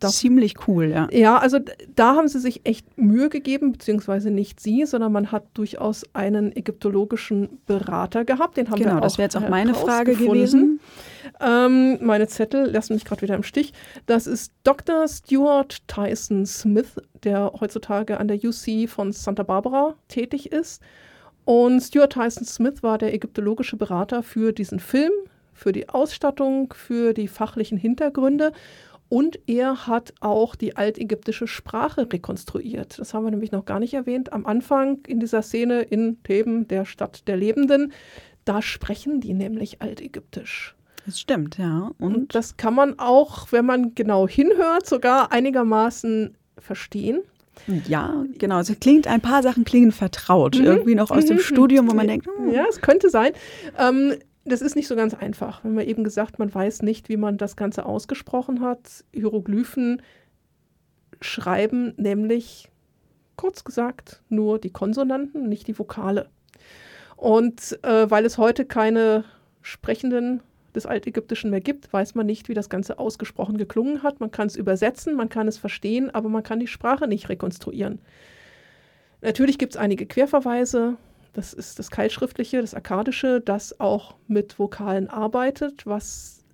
Das, 0.00 0.18
Ziemlich 0.18 0.66
cool, 0.66 0.86
ja. 0.86 1.08
Ja, 1.12 1.38
also 1.38 1.58
da 1.94 2.16
haben 2.16 2.26
sie 2.26 2.40
sich 2.40 2.62
echt 2.64 2.98
Mühe 2.98 3.28
gegeben, 3.28 3.72
beziehungsweise 3.72 4.30
nicht 4.30 4.60
sie, 4.60 4.84
sondern 4.86 5.12
man 5.12 5.30
hat 5.30 5.44
durchaus 5.54 6.04
einen 6.14 6.54
ägyptologischen 6.54 7.60
Berater 7.66 8.24
gehabt. 8.24 8.56
Den 8.56 8.70
haben 8.70 8.78
genau, 8.78 8.94
wir 8.94 8.96
auch 8.98 9.02
das 9.02 9.18
wäre 9.18 9.26
jetzt 9.26 9.36
auch 9.36 9.48
meine 9.48 9.74
Frage 9.74 10.16
gewesen. 10.16 10.80
Ähm, 11.40 11.98
meine 12.04 12.26
Zettel 12.26 12.70
lassen 12.70 12.94
mich 12.94 13.04
gerade 13.04 13.22
wieder 13.22 13.36
im 13.36 13.44
Stich. 13.44 13.72
Das 14.06 14.26
ist 14.26 14.52
Dr. 14.64 15.06
Stuart 15.06 15.86
Tyson 15.86 16.44
Smith, 16.44 16.96
der 17.22 17.52
heutzutage 17.60 18.18
an 18.18 18.26
der 18.26 18.38
UC 18.38 18.88
von 18.88 19.12
Santa 19.12 19.44
Barbara 19.44 19.94
tätig 20.08 20.50
ist. 20.50 20.82
Und 21.44 21.80
Stuart 21.80 22.12
Tyson 22.12 22.44
Smith 22.44 22.82
war 22.82 22.98
der 22.98 23.14
ägyptologische 23.14 23.76
Berater 23.76 24.22
für 24.22 24.52
diesen 24.52 24.80
Film, 24.80 25.12
für 25.54 25.72
die 25.72 25.88
Ausstattung, 25.88 26.74
für 26.74 27.14
die 27.14 27.28
fachlichen 27.28 27.78
Hintergründe. 27.78 28.52
Und 29.08 29.38
er 29.46 29.86
hat 29.86 30.12
auch 30.20 30.54
die 30.54 30.76
altägyptische 30.76 31.46
Sprache 31.46 32.06
rekonstruiert. 32.12 32.98
Das 32.98 33.14
haben 33.14 33.24
wir 33.24 33.30
nämlich 33.30 33.52
noch 33.52 33.64
gar 33.64 33.80
nicht 33.80 33.94
erwähnt. 33.94 34.32
Am 34.32 34.44
Anfang 34.44 34.98
in 35.06 35.18
dieser 35.18 35.42
Szene 35.42 35.80
in 35.80 36.22
Theben, 36.22 36.68
der 36.68 36.84
Stadt 36.84 37.26
der 37.26 37.36
Lebenden, 37.36 37.92
da 38.44 38.60
sprechen 38.60 39.20
die 39.20 39.32
nämlich 39.32 39.80
altägyptisch. 39.80 40.74
Das 41.06 41.18
stimmt, 41.18 41.56
ja. 41.56 41.90
Und, 41.98 42.14
Und 42.14 42.34
das 42.34 42.58
kann 42.58 42.74
man 42.74 42.98
auch, 42.98 43.50
wenn 43.50 43.64
man 43.64 43.94
genau 43.94 44.28
hinhört, 44.28 44.86
sogar 44.86 45.32
einigermaßen 45.32 46.36
verstehen. 46.58 47.22
Ja, 47.86 48.24
genau. 48.38 48.56
Also 48.56 48.74
klingt, 48.78 49.06
ein 49.06 49.20
paar 49.20 49.42
Sachen 49.42 49.64
klingen 49.64 49.92
vertraut. 49.92 50.58
Mhm. 50.58 50.64
Irgendwie 50.64 50.94
noch 50.94 51.10
aus 51.10 51.24
mhm. 51.24 51.28
dem 51.28 51.38
Studium, 51.40 51.90
wo 51.90 51.94
man 51.94 52.06
denkt, 52.06 52.26
hm. 52.26 52.52
ja, 52.52 52.64
es 52.68 52.80
könnte 52.80 53.10
sein. 53.10 53.32
Ähm, 53.78 54.14
das 54.48 54.62
ist 54.62 54.76
nicht 54.76 54.88
so 54.88 54.96
ganz 54.96 55.14
einfach. 55.14 55.64
Wenn 55.64 55.74
man 55.74 55.86
eben 55.86 56.04
gesagt, 56.04 56.38
man 56.38 56.52
weiß 56.52 56.82
nicht, 56.82 57.08
wie 57.08 57.16
man 57.16 57.38
das 57.38 57.56
Ganze 57.56 57.86
ausgesprochen 57.86 58.60
hat. 58.60 59.04
Hieroglyphen 59.12 60.02
schreiben 61.20 61.94
nämlich, 61.96 62.68
kurz 63.36 63.64
gesagt, 63.64 64.22
nur 64.28 64.58
die 64.58 64.70
Konsonanten, 64.70 65.48
nicht 65.48 65.66
die 65.66 65.78
Vokale. 65.78 66.28
Und 67.16 67.78
äh, 67.82 68.10
weil 68.10 68.24
es 68.24 68.38
heute 68.38 68.64
keine 68.64 69.24
Sprechenden 69.62 70.40
des 70.74 70.86
Altägyptischen 70.86 71.50
mehr 71.50 71.60
gibt, 71.60 71.92
weiß 71.92 72.14
man 72.14 72.26
nicht, 72.26 72.48
wie 72.48 72.54
das 72.54 72.68
Ganze 72.68 72.98
ausgesprochen 72.98 73.58
geklungen 73.58 74.02
hat. 74.02 74.20
Man 74.20 74.30
kann 74.30 74.46
es 74.46 74.56
übersetzen, 74.56 75.16
man 75.16 75.28
kann 75.28 75.48
es 75.48 75.58
verstehen, 75.58 76.10
aber 76.14 76.28
man 76.28 76.42
kann 76.42 76.60
die 76.60 76.66
Sprache 76.66 77.08
nicht 77.08 77.28
rekonstruieren. 77.28 78.00
Natürlich 79.20 79.58
gibt 79.58 79.74
es 79.74 79.80
einige 79.80 80.06
Querverweise, 80.06 80.96
das 81.38 81.52
ist 81.52 81.78
das 81.78 81.92
Keilschriftliche, 81.92 82.60
das 82.60 82.74
Akkadische, 82.74 83.40
das 83.40 83.78
auch 83.78 84.16
mit 84.26 84.58
Vokalen 84.58 85.08
arbeitet, 85.08 85.86
was 85.86 86.44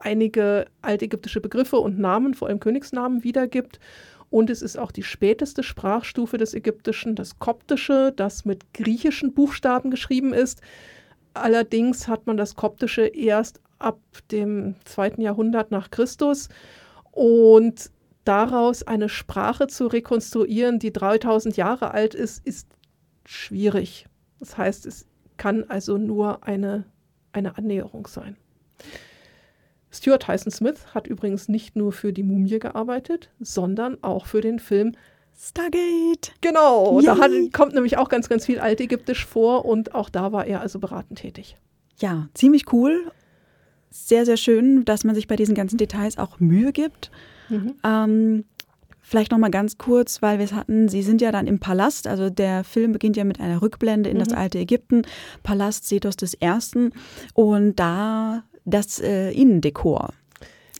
einige 0.00 0.66
altägyptische 0.82 1.40
Begriffe 1.40 1.76
und 1.76 2.00
Namen, 2.00 2.34
vor 2.34 2.48
allem 2.48 2.58
Königsnamen, 2.58 3.22
wiedergibt. 3.22 3.78
Und 4.30 4.50
es 4.50 4.60
ist 4.60 4.76
auch 4.76 4.90
die 4.90 5.04
späteste 5.04 5.62
Sprachstufe 5.62 6.36
des 6.36 6.52
Ägyptischen, 6.52 7.14
das 7.14 7.38
Koptische, 7.38 8.12
das 8.16 8.44
mit 8.44 8.74
griechischen 8.74 9.34
Buchstaben 9.34 9.92
geschrieben 9.92 10.34
ist. 10.34 10.62
Allerdings 11.34 12.08
hat 12.08 12.26
man 12.26 12.36
das 12.36 12.56
Koptische 12.56 13.06
erst 13.06 13.60
ab 13.78 14.00
dem 14.32 14.74
zweiten 14.84 15.20
Jahrhundert 15.20 15.70
nach 15.70 15.92
Christus. 15.92 16.48
Und 17.12 17.88
daraus 18.24 18.82
eine 18.82 19.08
Sprache 19.08 19.68
zu 19.68 19.86
rekonstruieren, 19.86 20.80
die 20.80 20.92
3000 20.92 21.56
Jahre 21.56 21.92
alt 21.92 22.16
ist, 22.16 22.44
ist 22.44 22.66
schwierig. 23.24 24.08
Das 24.40 24.56
heißt, 24.56 24.86
es 24.86 25.06
kann 25.36 25.64
also 25.68 25.98
nur 25.98 26.46
eine, 26.46 26.84
eine 27.32 27.56
Annäherung 27.56 28.06
sein. 28.06 28.36
Stuart 29.90 30.24
Tyson 30.24 30.50
Smith 30.50 30.94
hat 30.94 31.06
übrigens 31.06 31.48
nicht 31.48 31.76
nur 31.76 31.92
für 31.92 32.12
die 32.12 32.24
Mumie 32.24 32.58
gearbeitet, 32.58 33.30
sondern 33.40 34.02
auch 34.02 34.26
für 34.26 34.40
den 34.40 34.58
Film 34.58 34.92
Stargate. 35.36 36.32
Genau, 36.40 37.00
Yay. 37.00 37.06
da 37.06 37.18
hat, 37.18 37.30
kommt 37.52 37.74
nämlich 37.74 37.96
auch 37.96 38.08
ganz, 38.08 38.28
ganz 38.28 38.46
viel 38.46 38.60
Altägyptisch 38.60 39.26
vor 39.26 39.64
und 39.64 39.94
auch 39.94 40.08
da 40.08 40.32
war 40.32 40.46
er 40.46 40.60
also 40.60 40.78
beratend 40.78 41.18
tätig. 41.18 41.56
Ja, 41.98 42.28
ziemlich 42.34 42.72
cool. 42.72 43.10
Sehr, 43.90 44.26
sehr 44.26 44.36
schön, 44.36 44.84
dass 44.84 45.04
man 45.04 45.14
sich 45.14 45.28
bei 45.28 45.36
diesen 45.36 45.54
ganzen 45.54 45.76
Details 45.76 46.18
auch 46.18 46.40
Mühe 46.40 46.72
gibt. 46.72 47.10
Mhm. 47.48 47.74
Ähm, 47.84 48.44
Vielleicht 49.06 49.32
noch 49.32 49.38
mal 49.38 49.50
ganz 49.50 49.76
kurz, 49.76 50.22
weil 50.22 50.38
wir 50.38 50.46
es 50.46 50.54
hatten, 50.54 50.88
Sie 50.88 51.02
sind 51.02 51.20
ja 51.20 51.30
dann 51.30 51.46
im 51.46 51.58
Palast, 51.58 52.06
also 52.06 52.30
der 52.30 52.64
Film 52.64 52.92
beginnt 52.92 53.18
ja 53.18 53.24
mit 53.24 53.38
einer 53.38 53.60
Rückblende 53.60 54.08
in 54.08 54.16
mhm. 54.16 54.24
das 54.24 54.32
alte 54.32 54.58
Ägypten, 54.58 55.02
Palast 55.42 55.86
Sethos 55.86 56.16
I. 56.42 56.90
Und 57.34 57.76
da 57.76 58.44
das 58.64 59.00
äh, 59.00 59.30
Innendekor, 59.32 60.14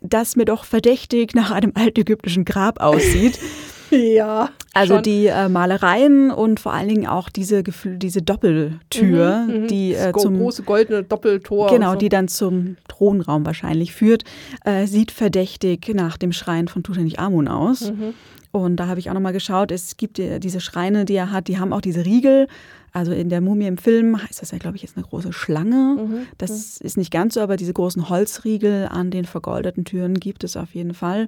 das 0.01 0.37
mir 0.37 0.47
doch 0.47 0.65
verdächtig 0.65 1.35
nach 1.35 1.51
einem 1.51 1.73
altägyptischen 1.75 2.45
Grab 2.45 2.81
aussieht. 2.81 3.39
Ja. 3.91 4.51
Also 4.75 4.95
schon. 4.95 5.03
die 5.05 5.27
äh, 5.27 5.49
Malereien 5.49 6.31
und 6.31 6.61
vor 6.61 6.73
allen 6.73 6.89
Dingen 6.89 7.07
auch 7.07 7.31
diese, 7.31 7.63
diese 7.63 8.23
Doppeltür, 8.23 9.47
mhm, 9.47 9.63
mhm. 9.63 9.67
die 9.69 9.95
äh, 9.95 10.13
zum 10.13 10.39
große 10.39 10.65
goldene 10.65 11.05
Doppeltor. 11.05 11.71
Genau, 11.71 11.93
so. 11.93 11.99
die 11.99 12.09
dann 12.09 12.29
zum 12.29 12.77
Thronraum 12.89 13.47
wahrscheinlich 13.47 13.95
führt, 13.95 14.25
äh, 14.65 14.87
sieht 14.87 15.13
verdächtig 15.13 15.93
nach 15.95 16.17
dem 16.17 16.33
Schrein 16.33 16.69
von 16.69 16.83
Tutanchamun 16.83 17.49
aus. 17.49 17.93
Mhm. 17.93 18.15
Und 18.51 18.77
da 18.77 18.87
habe 18.87 19.01
ich 19.01 19.11
auch 19.11 19.15
nochmal 19.15 19.33
geschaut, 19.33 19.73
es 19.73 19.97
gibt 19.97 20.19
diese 20.19 20.61
Schreine, 20.61 21.05
die 21.05 21.15
er 21.15 21.33
hat, 21.33 21.49
die 21.49 21.59
haben 21.59 21.73
auch 21.73 21.81
diese 21.81 22.05
Riegel. 22.05 22.47
Also 22.93 23.11
in 23.11 23.29
der 23.29 23.41
Mumie 23.41 23.67
im 23.67 23.79
Film 23.79 24.23
heißt 24.23 24.41
das 24.41 24.53
ja, 24.53 24.59
glaube 24.59 24.77
ich, 24.77 24.83
jetzt 24.83 24.97
eine 24.97 25.05
große 25.05 25.33
Schlange. 25.33 25.97
Mhm. 25.99 26.27
Das 26.39 26.81
ist 26.81 26.97
nicht 26.97 27.11
ganz 27.11 27.35
so, 27.35 27.41
aber 27.41 27.57
diese 27.57 27.73
großen 27.73 28.09
Holzriegel 28.09 28.87
an 28.89 29.11
den 29.11 29.25
vergoldeten 29.25 29.85
Türen 29.85 30.15
gibt 30.21 30.45
es 30.45 30.57
auf 30.57 30.77
jeden 30.77 30.95
Fall. 30.95 31.27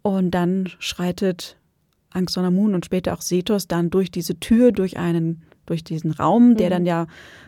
Und 0.00 0.30
dann 0.30 0.70
schreitet 0.78 1.58
Angst 2.14 2.36
Moon 2.36 2.74
und 2.74 2.84
später 2.86 3.12
auch 3.12 3.20
Sethos 3.20 3.68
dann 3.68 3.90
durch 3.90 4.10
diese 4.10 4.38
Tür, 4.40 4.72
durch 4.72 4.96
einen 4.96 5.42
durch 5.66 5.82
diesen 5.82 6.10
Raum, 6.10 6.56
der 6.56 6.66
mhm. 6.66 6.70
dann 6.70 6.86
ja 6.86 7.06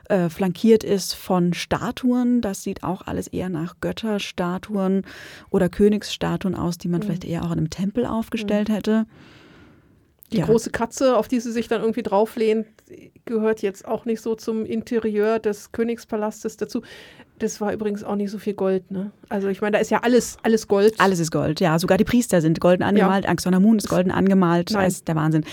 äh, 0.09 0.29
flankiert 0.29 0.85
ist 0.85 1.14
von 1.14 1.53
Statuen. 1.53 2.41
Das 2.41 2.62
sieht 2.62 2.83
auch 2.83 3.03
alles 3.03 3.29
eher 3.29 3.49
nach 3.49 3.77
Götterstatuen 3.81 5.03
oder 5.51 5.69
Königsstatuen 5.69 6.55
aus, 6.55 6.79
die 6.79 6.89
man 6.89 7.01
mhm. 7.01 7.05
vielleicht 7.05 7.25
eher 7.25 7.43
auch 7.43 7.53
in 7.53 7.59
einem 7.59 7.71
Tempel 7.71 8.07
aufgestellt 8.07 8.69
mhm. 8.69 8.73
hätte. 8.75 9.07
Die 10.33 10.39
ja. 10.39 10.47
große 10.47 10.70
Katze, 10.70 11.16
auf 11.16 11.29
die 11.29 11.39
sie 11.41 11.53
sich 11.53 11.68
dann 11.68 11.81
irgendwie 11.81 12.03
drauflehnt, 12.03 12.66
gehört 13.24 13.62
jetzt 13.62 13.87
auch 13.87 14.05
nicht 14.05 14.20
so 14.20 14.35
zum 14.35 14.64
Interieur 14.64 15.39
des 15.39 15.70
Königspalastes 15.72 16.57
dazu. 16.57 16.83
Das 17.39 17.61
war 17.61 17.72
übrigens 17.72 18.03
auch 18.03 18.16
nicht 18.16 18.31
so 18.31 18.39
viel 18.39 18.55
Gold, 18.55 18.91
ne? 18.91 19.12
Also 19.29 19.49
ich 19.49 19.61
meine, 19.61 19.72
da 19.72 19.79
ist 19.79 19.91
ja 19.91 20.01
alles, 20.03 20.39
alles 20.43 20.66
Gold. 20.66 20.95
Alles 20.99 21.20
ist 21.20 21.31
Gold, 21.31 21.61
ja. 21.61 21.79
Sogar 21.79 21.99
die 21.99 22.05
Priester 22.05 22.41
sind 22.41 22.61
golden 22.61 22.83
angemalt. 22.83 23.24
Ja. 23.24 23.31
Angsonamun 23.31 23.79
ist 23.79 23.89
golden 23.89 24.11
angemalt. 24.11 24.70
Nein. 24.72 24.85
Das 24.85 24.95
ist 24.95 25.09
der 25.09 25.16
Wahnsinn. 25.16 25.45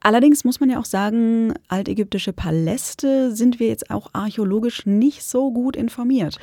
Allerdings 0.00 0.44
muss 0.44 0.60
man 0.60 0.70
ja 0.70 0.78
auch 0.78 0.84
sagen, 0.84 1.54
altägyptische 1.68 2.32
Paläste 2.32 3.34
sind 3.34 3.58
wir 3.58 3.68
jetzt 3.68 3.90
auch 3.90 4.10
archäologisch 4.12 4.86
nicht 4.86 5.24
so 5.24 5.50
gut 5.50 5.76
informiert. 5.76 6.38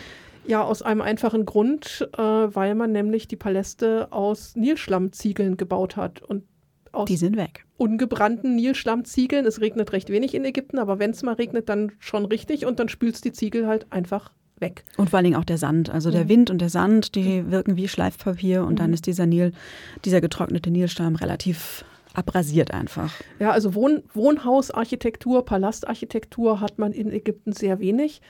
Ja, 0.47 0.63
aus 0.63 0.81
einem 0.81 1.01
einfachen 1.01 1.45
Grund, 1.45 2.09
äh, 2.17 2.21
weil 2.21 2.73
man 2.73 2.91
nämlich 2.91 3.27
die 3.27 3.35
Paläste 3.35 4.07
aus 4.11 4.55
Nilschlammziegeln 4.55 5.57
gebaut 5.57 5.95
hat. 5.95 6.23
Und 6.23 6.43
aus 6.91 7.07
die 7.07 7.17
sind 7.17 7.37
weg. 7.37 7.65
Ungebrannten 7.77 8.55
Nilschlammziegeln. 8.55 9.45
Es 9.45 9.61
regnet 9.61 9.93
recht 9.93 10.09
wenig 10.09 10.33
in 10.33 10.45
Ägypten, 10.45 10.79
aber 10.79 10.99
wenn 10.99 11.11
es 11.11 11.23
mal 11.23 11.33
regnet, 11.33 11.69
dann 11.69 11.91
schon 11.99 12.25
richtig 12.25 12.65
und 12.65 12.79
dann 12.79 12.89
spülst 12.89 13.25
die 13.25 13.31
Ziegel 13.31 13.67
halt 13.67 13.87
einfach 13.91 14.31
weg. 14.59 14.83
Und 14.97 15.09
vor 15.09 15.17
allen 15.17 15.25
Dingen 15.25 15.37
auch 15.37 15.45
der 15.45 15.57
Sand. 15.57 15.89
Also 15.89 16.11
der 16.11 16.29
Wind 16.29 16.49
und 16.49 16.59
der 16.59 16.69
Sand, 16.69 17.15
die 17.15 17.49
wirken 17.49 17.75
wie 17.75 17.87
Schleifpapier 17.87 18.63
und 18.63 18.73
mhm. 18.73 18.77
dann 18.77 18.93
ist 18.93 19.07
dieser 19.07 19.25
Nil, 19.25 19.53
dieser 20.05 20.21
getrocknete 20.21 20.69
Nilstamm 20.69 21.15
relativ 21.15 21.83
abrasiert 22.13 22.71
einfach. 22.71 23.13
Ja, 23.39 23.51
also 23.51 23.73
Wohn 23.73 24.03
Wohnhausarchitektur, 24.13 25.45
Palastarchitektur 25.45 26.59
hat 26.59 26.77
man 26.77 26.91
in 26.91 27.11
Ägypten 27.11 27.53
sehr 27.53 27.79
wenig. 27.79 28.21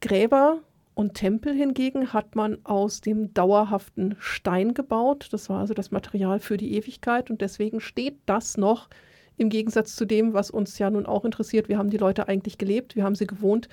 Gräber 0.00 0.60
und 0.94 1.14
Tempel 1.14 1.52
hingegen 1.52 2.12
hat 2.12 2.36
man 2.36 2.58
aus 2.64 3.00
dem 3.00 3.34
dauerhaften 3.34 4.14
Stein 4.18 4.74
gebaut. 4.74 5.28
Das 5.32 5.48
war 5.48 5.60
also 5.60 5.74
das 5.74 5.90
Material 5.90 6.40
für 6.40 6.56
die 6.56 6.74
Ewigkeit 6.74 7.30
und 7.30 7.40
deswegen 7.40 7.80
steht 7.80 8.18
das 8.26 8.56
noch 8.56 8.88
im 9.36 9.48
Gegensatz 9.48 9.96
zu 9.96 10.04
dem, 10.04 10.32
was 10.32 10.50
uns 10.50 10.78
ja 10.78 10.90
nun 10.90 11.06
auch 11.06 11.24
interessiert. 11.24 11.68
Wir 11.68 11.78
haben 11.78 11.90
die 11.90 11.96
Leute 11.96 12.28
eigentlich 12.28 12.58
gelebt, 12.58 12.94
wir 12.94 13.04
haben 13.04 13.16
sie 13.16 13.26
gewohnt. 13.26 13.68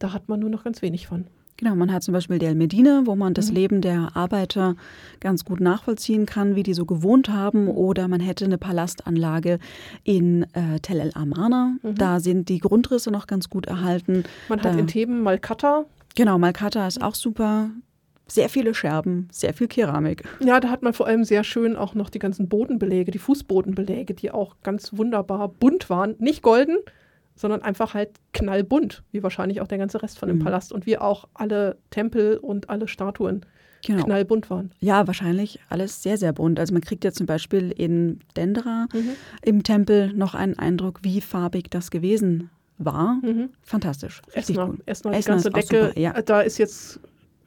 Da 0.00 0.12
hat 0.12 0.28
man 0.28 0.40
nur 0.40 0.50
noch 0.50 0.64
ganz 0.64 0.82
wenig 0.82 1.06
von. 1.06 1.26
Genau, 1.56 1.76
man 1.76 1.92
hat 1.92 2.02
zum 2.02 2.12
Beispiel 2.12 2.40
Del 2.40 2.56
Medina, 2.56 3.02
wo 3.04 3.14
man 3.14 3.32
das 3.32 3.50
mhm. 3.50 3.54
Leben 3.54 3.80
der 3.80 4.10
Arbeiter 4.14 4.74
ganz 5.20 5.44
gut 5.44 5.60
nachvollziehen 5.60 6.26
kann, 6.26 6.56
wie 6.56 6.64
die 6.64 6.74
so 6.74 6.84
gewohnt 6.84 7.28
haben. 7.28 7.68
Oder 7.68 8.08
man 8.08 8.18
hätte 8.18 8.44
eine 8.44 8.58
Palastanlage 8.58 9.60
in 10.02 10.42
äh, 10.52 10.80
Tel 10.82 10.98
El 10.98 11.12
Amarna. 11.14 11.76
Mhm. 11.82 11.94
Da 11.94 12.18
sind 12.18 12.48
die 12.48 12.58
Grundrisse 12.58 13.12
noch 13.12 13.28
ganz 13.28 13.48
gut 13.50 13.66
erhalten. 13.66 14.24
Man 14.48 14.58
da, 14.58 14.70
hat 14.70 14.80
in 14.80 14.88
Theben 14.88 15.22
Malkata. 15.22 15.84
Genau, 16.14 16.38
Malkata 16.38 16.86
ist 16.86 17.02
auch 17.02 17.14
super. 17.14 17.70
Sehr 18.26 18.48
viele 18.48 18.72
Scherben, 18.72 19.28
sehr 19.30 19.52
viel 19.52 19.68
Keramik. 19.68 20.24
Ja, 20.42 20.58
da 20.58 20.70
hat 20.70 20.82
man 20.82 20.94
vor 20.94 21.06
allem 21.06 21.24
sehr 21.24 21.44
schön 21.44 21.76
auch 21.76 21.94
noch 21.94 22.08
die 22.08 22.18
ganzen 22.18 22.48
Bodenbeläge, 22.48 23.10
die 23.10 23.18
Fußbodenbeläge, 23.18 24.14
die 24.14 24.30
auch 24.30 24.56
ganz 24.62 24.96
wunderbar 24.96 25.48
bunt 25.48 25.90
waren. 25.90 26.14
Nicht 26.18 26.40
golden, 26.40 26.78
sondern 27.34 27.60
einfach 27.60 27.92
halt 27.92 28.10
knallbunt, 28.32 29.02
wie 29.10 29.22
wahrscheinlich 29.22 29.60
auch 29.60 29.68
der 29.68 29.76
ganze 29.76 30.02
Rest 30.02 30.18
von 30.18 30.28
dem 30.28 30.38
mhm. 30.38 30.44
Palast 30.44 30.72
und 30.72 30.86
wie 30.86 30.96
auch 30.96 31.28
alle 31.34 31.76
Tempel 31.90 32.38
und 32.38 32.70
alle 32.70 32.88
Statuen 32.88 33.44
genau. 33.84 34.04
knallbunt 34.04 34.48
waren. 34.48 34.70
Ja, 34.80 35.06
wahrscheinlich 35.06 35.60
alles 35.68 36.02
sehr, 36.02 36.16
sehr 36.16 36.32
bunt. 36.32 36.58
Also 36.58 36.72
man 36.72 36.82
kriegt 36.82 37.04
ja 37.04 37.12
zum 37.12 37.26
Beispiel 37.26 37.72
in 37.72 38.20
Dendera 38.36 38.86
mhm. 38.94 39.10
im 39.42 39.62
Tempel 39.64 40.14
noch 40.14 40.34
einen 40.34 40.58
Eindruck, 40.58 41.00
wie 41.02 41.20
farbig 41.20 41.68
das 41.68 41.90
gewesen 41.90 42.48
war. 42.78 43.20
Mhm. 43.22 43.50
Fantastisch. 43.62 44.22
Erstmal, 44.32 44.74
erstmal 44.86 45.20
die 45.20 45.26
ganze 45.26 45.50
Decke. 45.50 45.88
Super, 45.88 45.98
ja. 45.98 46.12
Da 46.22 46.40
ist 46.40 46.58
jetzt 46.58 47.00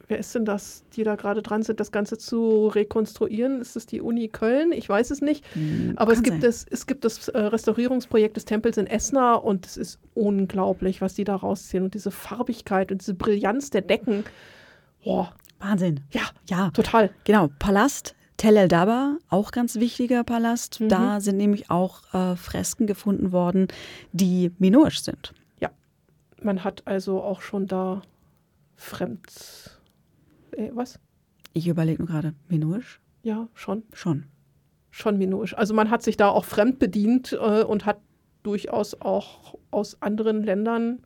wer 0.08 0.18
ist 0.18 0.34
denn 0.34 0.44
das, 0.44 0.84
die 0.94 1.04
da 1.04 1.14
gerade 1.16 1.42
dran 1.42 1.62
sind, 1.62 1.80
das 1.80 1.92
Ganze 1.92 2.18
zu 2.18 2.68
rekonstruieren? 2.68 3.60
Ist 3.60 3.76
es 3.76 3.86
die 3.86 4.00
Uni 4.00 4.28
Köln? 4.28 4.72
Ich 4.72 4.88
weiß 4.88 5.10
es 5.10 5.20
nicht. 5.20 5.44
Hm, 5.54 5.92
Aber 5.96 6.12
es 6.12 6.22
gibt, 6.22 6.42
das, 6.42 6.66
es 6.68 6.86
gibt 6.86 7.04
das 7.04 7.28
äh, 7.28 7.38
Restaurierungsprojekt 7.38 8.36
des 8.36 8.44
Tempels 8.44 8.76
in 8.76 8.86
Esna 8.86 9.34
und 9.34 9.66
es 9.66 9.76
ist 9.76 10.00
unglaublich, 10.14 11.00
was 11.00 11.14
die 11.14 11.24
da 11.24 11.36
rausziehen. 11.36 11.84
Und 11.84 11.94
diese 11.94 12.10
Farbigkeit 12.10 12.90
und 12.90 13.02
diese 13.02 13.14
Brillanz 13.14 13.70
der 13.70 13.82
Decken. 13.82 14.24
Boah. 15.04 15.32
Wahnsinn. 15.60 16.00
Ja, 16.12 16.22
ja. 16.48 16.70
Total. 16.70 17.10
Genau. 17.24 17.48
Palast 17.58 18.14
Tel 18.38 18.56
El 18.56 18.68
Daba, 18.68 19.18
auch 19.28 19.50
ganz 19.50 19.76
wichtiger 19.76 20.24
Palast. 20.24 20.80
Mhm. 20.80 20.88
Da 20.88 21.20
sind 21.20 21.36
nämlich 21.36 21.70
auch 21.70 22.14
äh, 22.14 22.36
Fresken 22.36 22.86
gefunden 22.86 23.32
worden, 23.32 23.68
die 24.12 24.52
minoisch 24.58 25.02
sind. 25.02 25.34
Ja, 25.60 25.70
man 26.42 26.64
hat 26.64 26.86
also 26.86 27.22
auch 27.22 27.42
schon 27.42 27.66
da 27.66 28.00
fremd 28.76 29.78
äh, 30.58 30.70
was? 30.74 30.98
Ich 31.52 31.68
überlege 31.68 32.02
nur 32.02 32.08
gerade, 32.08 32.34
minoisch? 32.48 33.00
Ja, 33.22 33.48
schon. 33.54 33.84
Schon. 33.92 34.24
Schon 34.90 35.18
minoisch. 35.18 35.54
Also 35.54 35.74
man 35.74 35.90
hat 35.90 36.02
sich 36.02 36.16
da 36.16 36.28
auch 36.28 36.44
fremd 36.44 36.78
bedient 36.78 37.32
äh, 37.32 37.62
und 37.62 37.86
hat 37.86 38.00
durchaus 38.42 39.00
auch 39.00 39.56
aus 39.70 40.00
anderen 40.02 40.42
Ländern 40.42 41.02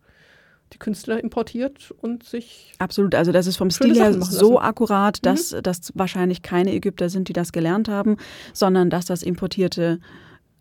die 0.72 0.78
Künstler 0.78 1.22
importiert 1.22 1.90
und 1.90 2.22
sich. 2.24 2.72
Absolut, 2.78 3.14
also 3.14 3.32
das 3.32 3.46
ist 3.46 3.56
vom 3.56 3.70
Stil 3.70 3.94
her 3.94 4.12
so 4.22 4.60
akkurat, 4.60 5.24
dass 5.24 5.52
mhm. 5.52 5.62
das 5.62 5.92
wahrscheinlich 5.94 6.42
keine 6.42 6.72
Ägypter 6.72 7.08
sind, 7.08 7.28
die 7.28 7.32
das 7.32 7.52
gelernt 7.52 7.88
haben, 7.88 8.16
sondern 8.52 8.90
dass 8.90 9.06
das 9.06 9.22
importierte 9.22 10.00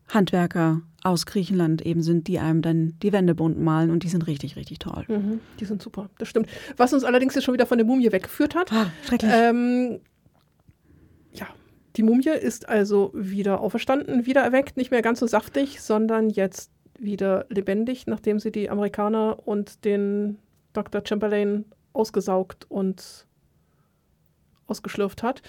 Handwerker 0.10 0.82
aus 1.04 1.26
Griechenland 1.26 1.82
eben 1.82 2.04
sind, 2.04 2.28
die 2.28 2.40
einem 2.40 2.62
dann 2.62 2.94
die 3.02 3.12
Wände 3.12 3.34
bunt 3.34 3.60
malen 3.60 3.90
und 3.90 4.04
die 4.04 4.10
sind 4.10 4.28
richtig, 4.28 4.56
richtig 4.56 4.80
toll. 4.80 5.06
Mhm, 5.08 5.40
die 5.60 5.66
sind 5.66 5.82
super, 5.82 6.10
das 6.18 6.28
stimmt. 6.28 6.48
Was 6.78 6.94
uns 6.94 7.04
allerdings 7.04 7.34
jetzt 7.34 7.46
schon 7.46 7.54
wieder 7.54 7.66
von 7.66 7.78
der 7.78 7.88
Mumie 7.88 8.12
weggeführt 8.12 8.54
hat. 8.54 8.72
Ah, 8.72 8.92
schrecklich. 9.08 9.32
Ähm, 9.34 10.00
ja, 11.34 11.48
die 11.96 12.04
Mumie 12.04 12.30
ist 12.30 12.70
also 12.70 13.12
wieder 13.14 13.62
auferstanden, 13.62 14.26
wieder 14.26 14.42
erweckt, 14.42 14.78
nicht 14.78 14.92
mehr 14.92 15.02
ganz 15.02 15.20
so 15.20 15.28
saftig, 15.28 15.82
sondern 15.82 16.30
jetzt 16.30 16.70
wieder 17.02 17.46
lebendig, 17.50 18.08
nachdem 18.08 18.40
sie 18.40 18.52
die 18.52 18.70
Amerikaner 18.70 19.40
und 19.46 19.86
den 19.86 20.38
Dr. 20.74 21.02
Chamberlain 21.06 21.66
ausgesaugt 21.94 22.66
und 22.70 23.26
ausgeschlürft 24.68 25.24
hat. 25.24 25.42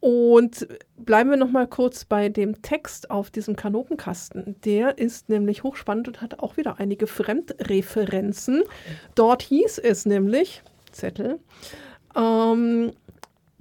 Und 0.00 0.66
bleiben 0.96 1.28
wir 1.28 1.36
noch 1.36 1.50
mal 1.50 1.66
kurz 1.66 2.06
bei 2.06 2.30
dem 2.30 2.62
Text 2.62 3.10
auf 3.10 3.30
diesem 3.30 3.54
Kanopenkasten. 3.54 4.56
Der 4.64 4.96
ist 4.96 5.28
nämlich 5.28 5.62
hochspannend 5.62 6.08
und 6.08 6.22
hat 6.22 6.38
auch 6.38 6.56
wieder 6.56 6.80
einige 6.80 7.06
Fremdreferenzen. 7.06 8.62
Dort 9.14 9.42
hieß 9.42 9.78
es 9.78 10.06
nämlich, 10.06 10.62
Zettel, 10.90 11.38
ähm, 12.16 12.92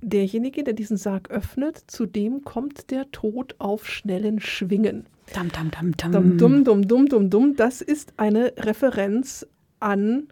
derjenige, 0.02 0.64
der 0.64 0.74
diesen 0.74 0.96
Sarg 0.96 1.30
öffnet, 1.30 1.78
zu 1.88 2.06
dem 2.06 2.46
kommt 2.46 2.90
der 2.90 3.12
Tod 3.12 3.56
auf 3.60 3.86
schnellen 3.86 4.40
Schwingen. 4.40 5.08
Dum, 5.36 5.52
dum, 5.52 5.72
dum, 5.72 5.92
dum. 5.98 6.12
Dum, 6.12 6.38
dum, 6.38 6.64
dum, 6.64 6.88
dum, 6.88 7.06
dum, 7.08 7.30
dum. 7.30 7.56
Das 7.56 7.82
ist 7.82 8.14
eine 8.18 8.54
Referenz 8.58 9.46
an 9.80 10.28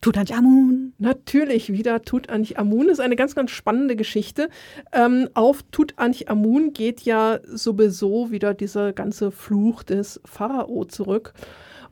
Tutanchamun. 0.00 0.92
Natürlich 0.98 1.72
wieder 1.72 2.02
Tutanchamun. 2.02 2.88
Ist 2.88 3.00
eine 3.00 3.16
ganz, 3.16 3.34
ganz 3.34 3.50
spannende 3.50 3.96
Geschichte. 3.96 4.50
Ähm, 4.92 5.28
auf 5.34 5.62
Tutanchamun 5.70 6.72
geht 6.72 7.02
ja 7.02 7.40
sowieso 7.44 8.30
wieder 8.30 8.54
dieser 8.54 8.92
ganze 8.92 9.30
Fluch 9.30 9.82
des 9.82 10.20
Pharao 10.24 10.84
zurück. 10.84 11.32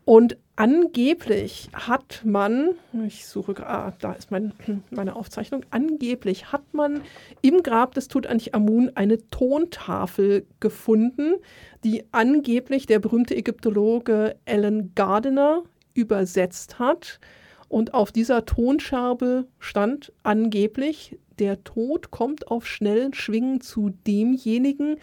Und 0.05 0.37
angeblich 0.57 1.69
hat 1.73 2.23
man, 2.25 2.71
ich 3.07 3.27
suche, 3.27 3.67
ah, 3.67 3.93
da 4.01 4.13
ist 4.13 4.31
mein, 4.31 4.53
meine 4.91 5.17
Aufzeichnung, 5.17 5.65
angeblich 5.71 6.53
hat 6.53 6.73
man 6.73 7.03
im 7.43 7.63
Grab 7.63 7.95
des 7.95 8.09
Tutanchamun 8.09 8.93
eine 8.95 9.19
Tontafel 9.31 10.47
gefunden, 10.61 11.35
die 11.83 12.05
angeblich 12.13 12.87
der 12.87 12.99
berühmte 12.99 13.37
Ägyptologe 13.37 14.37
Alan 14.47 14.93
Gardiner 14.95 15.63
übersetzt 15.95 16.79
hat. 16.79 17.21
Und 17.69 17.95
auf 17.95 18.13
dieser 18.13 18.45
Tonscherbe 18.45 19.47
stand 19.59 20.13
angeblich, 20.23 21.19
der 21.39 21.65
Tod 21.65 22.11
kommt 22.11 22.49
auf 22.49 22.67
schnellen 22.67 23.15
Schwingen 23.15 23.61
zu 23.61 23.91
demjenigen, 24.07 24.97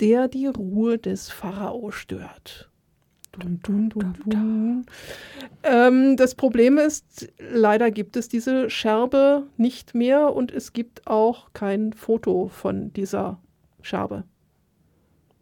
der 0.00 0.28
die 0.28 0.46
Ruhe 0.46 0.98
des 0.98 1.30
Pharao 1.30 1.90
stört. 1.90 2.69
Dun, 3.40 3.88
dun, 3.88 4.14
dun, 4.24 4.86
ähm, 5.62 6.16
das 6.16 6.34
Problem 6.34 6.78
ist, 6.78 7.32
leider 7.38 7.90
gibt 7.90 8.16
es 8.16 8.28
diese 8.28 8.70
Scherbe 8.70 9.46
nicht 9.56 9.94
mehr 9.94 10.34
und 10.34 10.52
es 10.52 10.72
gibt 10.72 11.06
auch 11.06 11.52
kein 11.52 11.92
Foto 11.92 12.48
von 12.48 12.92
dieser 12.92 13.40
Scherbe. 13.82 14.24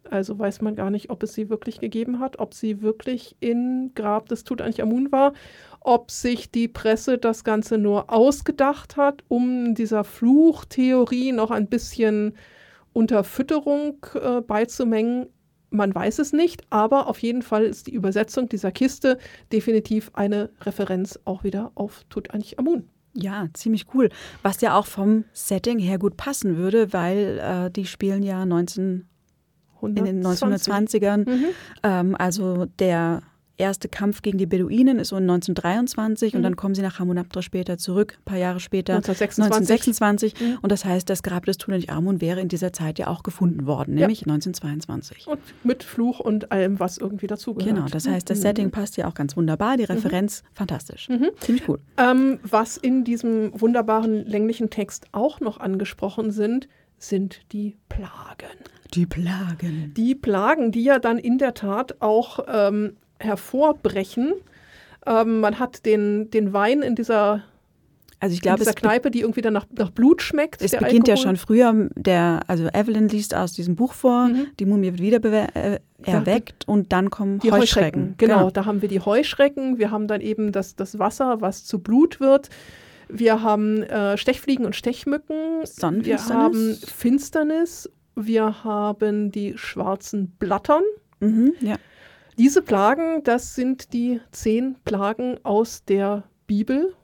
Also 0.09 0.39
weiß 0.39 0.61
man 0.61 0.75
gar 0.75 0.89
nicht, 0.89 1.11
ob 1.11 1.21
es 1.21 1.33
sie 1.33 1.49
wirklich 1.49 1.79
gegeben 1.79 2.19
hat, 2.19 2.39
ob 2.39 2.55
sie 2.55 2.81
wirklich 2.81 3.35
in 3.41 3.91
Grab 3.93 4.27
des 4.27 4.43
Tutanchamun 4.43 5.11
war 5.11 5.33
ob 5.81 6.11
sich 6.11 6.51
die 6.51 6.67
Presse 6.67 7.17
das 7.17 7.43
Ganze 7.43 7.77
nur 7.77 8.11
ausgedacht 8.11 8.97
hat, 8.97 9.23
um 9.27 9.75
dieser 9.75 10.03
Fluchtheorie 10.03 11.31
noch 11.31 11.51
ein 11.51 11.67
bisschen 11.67 12.33
Unterfütterung 12.93 14.05
äh, 14.15 14.41
beizumengen. 14.41 15.27
Man 15.71 15.93
weiß 15.93 16.19
es 16.19 16.33
nicht, 16.33 16.63
aber 16.69 17.07
auf 17.07 17.19
jeden 17.19 17.41
Fall 17.41 17.63
ist 17.63 17.87
die 17.87 17.93
Übersetzung 17.93 18.49
dieser 18.49 18.71
Kiste 18.71 19.17
definitiv 19.51 20.11
eine 20.13 20.49
Referenz 20.61 21.19
auch 21.25 21.43
wieder 21.43 21.71
auf 21.75 22.03
Tutanchamun. 22.09 22.89
Ja, 23.13 23.47
ziemlich 23.53 23.87
cool. 23.93 24.09
Was 24.43 24.61
ja 24.61 24.77
auch 24.77 24.85
vom 24.85 25.25
Setting 25.33 25.79
her 25.79 25.99
gut 25.99 26.17
passen 26.17 26.57
würde, 26.57 26.93
weil 26.93 27.39
äh, 27.39 27.71
die 27.71 27.85
spielen 27.85 28.23
ja 28.23 28.45
19, 28.45 29.07
in 29.81 29.95
den 29.95 30.25
1920ern. 30.25 31.29
Mhm. 31.29 31.45
Ähm, 31.83 32.15
also 32.17 32.65
der 32.65 33.21
erste 33.59 33.89
Kampf 33.89 34.21
gegen 34.21 34.37
die 34.37 34.45
Beduinen 34.45 34.99
ist 34.99 35.09
so 35.09 35.17
1923 35.17 36.33
mhm. 36.33 36.37
und 36.37 36.43
dann 36.43 36.55
kommen 36.55 36.75
sie 36.75 36.81
nach 36.81 36.99
Hamunaptra 36.99 37.41
später 37.41 37.77
zurück, 37.77 38.17
ein 38.19 38.25
paar 38.25 38.37
Jahre 38.37 38.59
später, 38.59 38.95
1926. 38.95 40.33
1926. 40.33 40.41
Mhm. 40.41 40.59
Und 40.61 40.71
das 40.71 40.85
heißt, 40.85 41.09
das 41.09 41.23
Grab 41.23 41.45
des 41.45 41.57
Tutanchamun 41.57 42.21
wäre 42.21 42.41
in 42.41 42.47
dieser 42.47 42.73
Zeit 42.73 42.99
ja 42.99 43.07
auch 43.07 43.23
gefunden 43.23 43.65
worden, 43.65 43.95
nämlich 43.95 44.21
ja. 44.21 44.33
1922. 44.33 45.27
Und 45.27 45.39
mit 45.63 45.83
Fluch 45.83 46.19
und 46.19 46.51
allem, 46.51 46.79
was 46.79 46.97
irgendwie 46.97 47.27
dazugehört. 47.27 47.75
Genau, 47.75 47.87
das 47.87 48.07
heißt, 48.07 48.29
das 48.29 48.39
mhm. 48.39 48.43
Setting 48.43 48.71
passt 48.71 48.97
ja 48.97 49.07
auch 49.07 49.13
ganz 49.13 49.35
wunderbar, 49.35 49.77
die 49.77 49.83
mhm. 49.83 49.91
Referenz 49.91 50.43
fantastisch. 50.53 51.09
Mhm. 51.09 51.29
Ziemlich 51.39 51.65
gut. 51.65 51.79
Ähm, 51.97 52.39
was 52.43 52.77
in 52.77 53.03
diesem 53.03 53.59
wunderbaren 53.59 54.25
länglichen 54.25 54.69
Text 54.69 55.07
auch 55.11 55.39
noch 55.39 55.59
angesprochen 55.59 56.31
sind, 56.31 56.67
sind 56.97 57.41
die 57.51 57.77
Plagen. 57.87 58.57
Die 58.93 59.05
Plagen. 59.05 59.93
Die 59.95 60.15
Plagen, 60.15 60.71
die 60.71 60.83
ja 60.83 60.99
dann 60.99 61.17
in 61.17 61.37
der 61.37 61.53
Tat 61.53 62.01
auch 62.01 62.39
ähm, 62.47 62.97
hervorbrechen. 63.19 64.33
Ähm, 65.05 65.39
man 65.41 65.59
hat 65.59 65.85
den, 65.85 66.29
den 66.31 66.53
Wein 66.53 66.81
in 66.81 66.95
dieser 66.95 67.43
also 68.21 68.33
ich 68.33 68.41
glaube, 68.41 68.59
dieser 68.59 68.73
Kneipe, 68.73 69.11
die 69.11 69.21
irgendwie 69.21 69.41
dann 69.41 69.53
nach, 69.53 69.65
nach 69.77 69.91
Blut 69.91 70.21
schmeckt. 70.21 70.61
Es 70.61 70.71
beginnt 70.71 71.07
Alkohol. 71.07 71.09
ja 71.09 71.17
schon 71.17 71.37
früher. 71.37 71.89
Der, 71.95 72.41
also 72.47 72.67
Evelyn 72.67 73.07
liest 73.07 73.33
aus 73.33 73.53
diesem 73.53 73.77
Buch 73.77 73.93
vor, 73.93 74.27
mhm. 74.27 74.47
die 74.59 74.65
Mumie 74.65 74.87
wird 74.87 75.01
wieder 75.01 75.55
äh, 75.55 75.79
erweckt 76.03 76.67
und 76.67 76.91
dann 76.91 77.09
kommen 77.09 77.39
die 77.39 77.51
Heuschrecken. 77.51 77.61
Heuschrecken. 77.61 78.15
Genau, 78.17 78.37
genau, 78.39 78.49
da 78.51 78.65
haben 78.65 78.81
wir 78.81 78.89
die 78.89 78.99
Heuschrecken. 78.99 79.77
Wir 79.77 79.91
haben 79.91 80.07
dann 80.07 80.19
eben 80.19 80.51
das, 80.51 80.75
das 80.75 80.99
Wasser, 80.99 81.39
was 81.39 81.63
zu 81.63 81.79
Blut 81.79 82.19
wird. 82.19 82.49
Wir 83.07 83.41
haben 83.41 83.83
äh, 83.83 84.17
Stechfliegen 84.17 84.65
und 84.65 84.75
Stechmücken. 84.75 85.63
Wir 85.63 86.25
haben 86.27 86.75
Finsternis. 86.75 87.89
Wir 88.15 88.65
haben 88.65 89.31
die 89.31 89.57
schwarzen 89.57 90.31
Blattern. 90.31 90.83
Mhm, 91.21 91.53
ja. 91.61 91.77
Diese 92.39 92.61
Plagen, 92.61 93.21
das 93.25 93.53
sind 93.53 93.91
die 93.91 94.21
zehn 94.31 94.77
Plagen 94.85 95.43
aus 95.43 95.83
der 95.83 96.23
Bibel. 96.47 96.95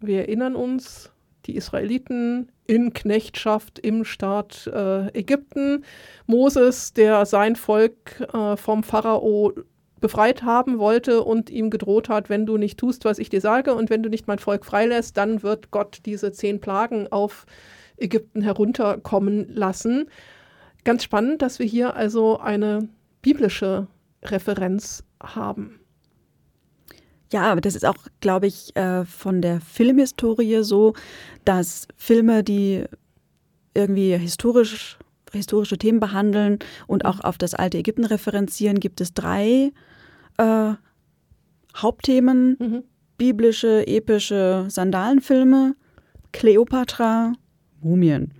Wir 0.00 0.20
erinnern 0.20 0.56
uns, 0.56 1.12
die 1.44 1.54
Israeliten 1.54 2.50
in 2.66 2.94
Knechtschaft 2.94 3.78
im 3.78 4.06
Staat 4.06 4.66
äh, 4.68 5.08
Ägypten. 5.08 5.84
Moses, 6.24 6.94
der 6.94 7.26
sein 7.26 7.56
Volk 7.56 8.26
äh, 8.32 8.56
vom 8.56 8.82
Pharao 8.82 9.52
befreit 10.00 10.44
haben 10.44 10.78
wollte 10.78 11.24
und 11.24 11.50
ihm 11.50 11.68
gedroht 11.68 12.08
hat, 12.08 12.30
wenn 12.30 12.46
du 12.46 12.56
nicht 12.56 12.78
tust, 12.78 13.04
was 13.04 13.18
ich 13.18 13.28
dir 13.28 13.42
sage 13.42 13.74
und 13.74 13.90
wenn 13.90 14.02
du 14.02 14.08
nicht 14.08 14.28
mein 14.28 14.38
Volk 14.38 14.64
freilässt, 14.64 15.14
dann 15.18 15.42
wird 15.42 15.70
Gott 15.70 15.98
diese 16.06 16.32
zehn 16.32 16.58
Plagen 16.58 17.06
auf 17.12 17.44
Ägypten 17.98 18.40
herunterkommen 18.40 19.54
lassen. 19.54 20.08
Ganz 20.84 21.04
spannend, 21.04 21.42
dass 21.42 21.58
wir 21.58 21.66
hier 21.66 21.96
also 21.96 22.38
eine 22.38 22.88
biblische 23.20 23.86
Referenz 24.22 25.04
haben. 25.22 25.80
Ja, 27.32 27.42
aber 27.52 27.60
das 27.60 27.76
ist 27.76 27.86
auch, 27.86 28.08
glaube 28.20 28.46
ich, 28.46 28.74
äh, 28.76 29.04
von 29.04 29.40
der 29.40 29.60
Filmhistorie 29.60 30.62
so, 30.62 30.94
dass 31.44 31.86
Filme, 31.96 32.42
die 32.42 32.84
irgendwie 33.74 34.16
historisch, 34.16 34.98
historische 35.32 35.78
Themen 35.78 36.00
behandeln 36.00 36.58
und 36.88 37.04
auch 37.04 37.20
auf 37.20 37.38
das 37.38 37.54
alte 37.54 37.78
Ägypten 37.78 38.04
referenzieren, 38.04 38.80
gibt 38.80 39.00
es 39.00 39.14
drei 39.14 39.72
äh, 40.38 40.72
Hauptthemen. 41.76 42.56
Mhm. 42.58 42.84
Biblische, 43.16 43.86
epische 43.86 44.64
Sandalenfilme, 44.68 45.76
Kleopatra, 46.32 47.34
Mumien. 47.82 48.32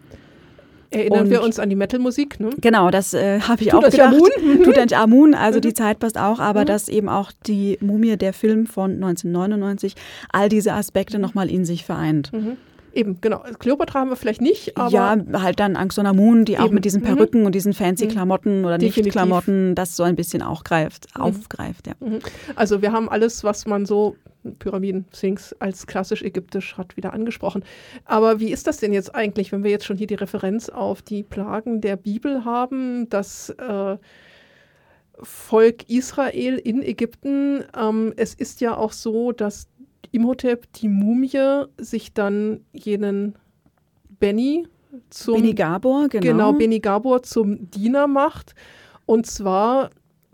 Erinnern 0.90 1.24
und 1.24 1.30
wir 1.30 1.42
uns 1.42 1.58
an 1.58 1.70
die 1.70 1.76
Metal-Musik, 1.76 2.40
ne? 2.40 2.50
Genau, 2.60 2.90
das 2.90 3.14
äh, 3.14 3.40
habe 3.40 3.62
ich 3.62 3.72
auch 3.72 3.88
gedacht. 3.88 4.16
Mhm. 4.42 4.62
Tutanchamun, 4.64 5.34
also 5.34 5.58
mhm. 5.58 5.62
die 5.62 5.74
Zeit 5.74 6.00
passt 6.00 6.18
auch, 6.18 6.40
aber 6.40 6.62
mhm. 6.62 6.66
dass 6.66 6.88
eben 6.88 7.08
auch 7.08 7.30
die 7.46 7.78
Mumie, 7.80 8.16
der 8.16 8.32
Film 8.32 8.66
von 8.66 8.92
1999, 8.92 9.94
all 10.32 10.48
diese 10.48 10.72
Aspekte 10.72 11.18
nochmal 11.18 11.48
in 11.48 11.64
sich 11.64 11.84
vereint. 11.84 12.32
Mhm. 12.32 12.56
Eben, 12.92 13.20
genau. 13.20 13.42
Kleopatra 13.58 14.00
haben 14.00 14.10
wir 14.10 14.16
vielleicht 14.16 14.40
nicht, 14.40 14.76
aber. 14.76 14.90
Ja, 14.90 15.16
halt 15.34 15.60
dann 15.60 15.76
Angstonamun, 15.76 16.44
die 16.44 16.54
eben. 16.54 16.62
auch 16.62 16.70
mit 16.70 16.84
diesen 16.84 17.02
mhm. 17.02 17.06
Perücken 17.06 17.40
mhm. 17.40 17.46
und 17.46 17.54
diesen 17.54 17.72
fancy 17.72 18.08
Klamotten 18.08 18.64
oder 18.64 18.78
Nicht-Klamotten 18.78 19.74
das 19.74 19.96
so 19.96 20.02
ein 20.02 20.16
bisschen 20.16 20.42
auch 20.42 20.64
greift, 20.64 21.06
mhm. 21.16 21.22
aufgreift, 21.22 21.86
ja. 21.86 21.94
Also 22.56 22.82
wir 22.82 22.92
haben 22.92 23.08
alles, 23.08 23.44
was 23.44 23.66
man 23.66 23.86
so 23.86 24.16
Pyramiden, 24.58 25.06
Sphinx 25.14 25.54
als 25.58 25.86
klassisch 25.86 26.22
ägyptisch 26.22 26.76
hat 26.76 26.96
wieder 26.96 27.12
angesprochen. 27.12 27.64
Aber 28.04 28.40
wie 28.40 28.52
ist 28.52 28.66
das 28.66 28.78
denn 28.78 28.92
jetzt 28.92 29.14
eigentlich, 29.14 29.52
wenn 29.52 29.64
wir 29.64 29.70
jetzt 29.70 29.84
schon 29.84 29.96
hier 29.96 30.06
die 30.06 30.14
Referenz 30.14 30.68
auf 30.68 31.02
die 31.02 31.22
Plagen 31.22 31.80
der 31.80 31.96
Bibel 31.96 32.44
haben, 32.44 33.08
das 33.10 33.50
äh, 33.50 33.96
Volk 35.22 35.88
Israel 35.88 36.56
in 36.56 36.82
Ägypten? 36.82 37.64
Ähm, 37.76 38.14
es 38.16 38.34
ist 38.34 38.60
ja 38.60 38.76
auch 38.76 38.92
so, 38.92 39.32
dass 39.32 39.68
Imhotep, 40.12 40.72
die 40.74 40.88
Mumie, 40.88 41.64
sich 41.78 42.12
dann 42.12 42.60
jenen 42.72 43.34
Benny 44.18 44.66
zum 45.08 45.36
Beni 45.36 45.54
Gabor, 45.54 46.08
genau. 46.08 46.22
genau 46.22 46.52
Beni 46.52 46.80
Gabor 46.80 47.22
zum 47.22 47.70
Diener 47.70 48.06
macht. 48.06 48.54
Und 49.06 49.26
zwar 49.26 49.90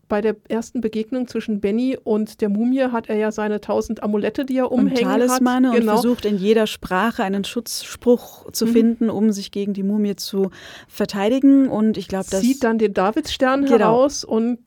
bei 0.09 0.21
der 0.21 0.37
ersten 0.49 0.81
Begegnung 0.81 1.27
zwischen 1.27 1.61
Benny 1.61 1.99
und 2.03 2.41
der 2.41 2.49
Mumie 2.49 2.85
hat 2.93 3.09
er 3.09 3.17
ja 3.17 3.33
seine 3.33 3.61
tausend 3.61 4.03
Amulette, 4.03 4.45
die 4.45 4.59
er 4.59 4.71
umhängen 4.71 4.99
und 4.99 5.03
Talismane 5.03 5.69
hat. 5.69 5.77
Genau. 5.77 5.93
und 5.93 6.01
versucht 6.01 6.25
in 6.25 6.37
jeder 6.37 6.67
Sprache 6.67 7.25
einen 7.25 7.45
Schutzspruch 7.45 8.51
zu 8.53 8.67
mhm. 8.67 8.71
finden, 8.71 9.11
um 9.11 9.33
sich 9.33 9.51
gegen 9.51 9.73
die 9.73 9.83
Mumie 9.83 10.17
zu 10.17 10.51
verteidigen. 10.89 11.69
Und 11.69 11.97
ich 11.97 12.09
glaube, 12.09 12.27
das 12.31 12.41
zieht 12.41 12.63
dann 12.63 12.79
den 12.79 12.95
Davidsstern 12.95 13.65
genau. 13.65 13.79
heraus 13.79 14.25
und 14.25 14.59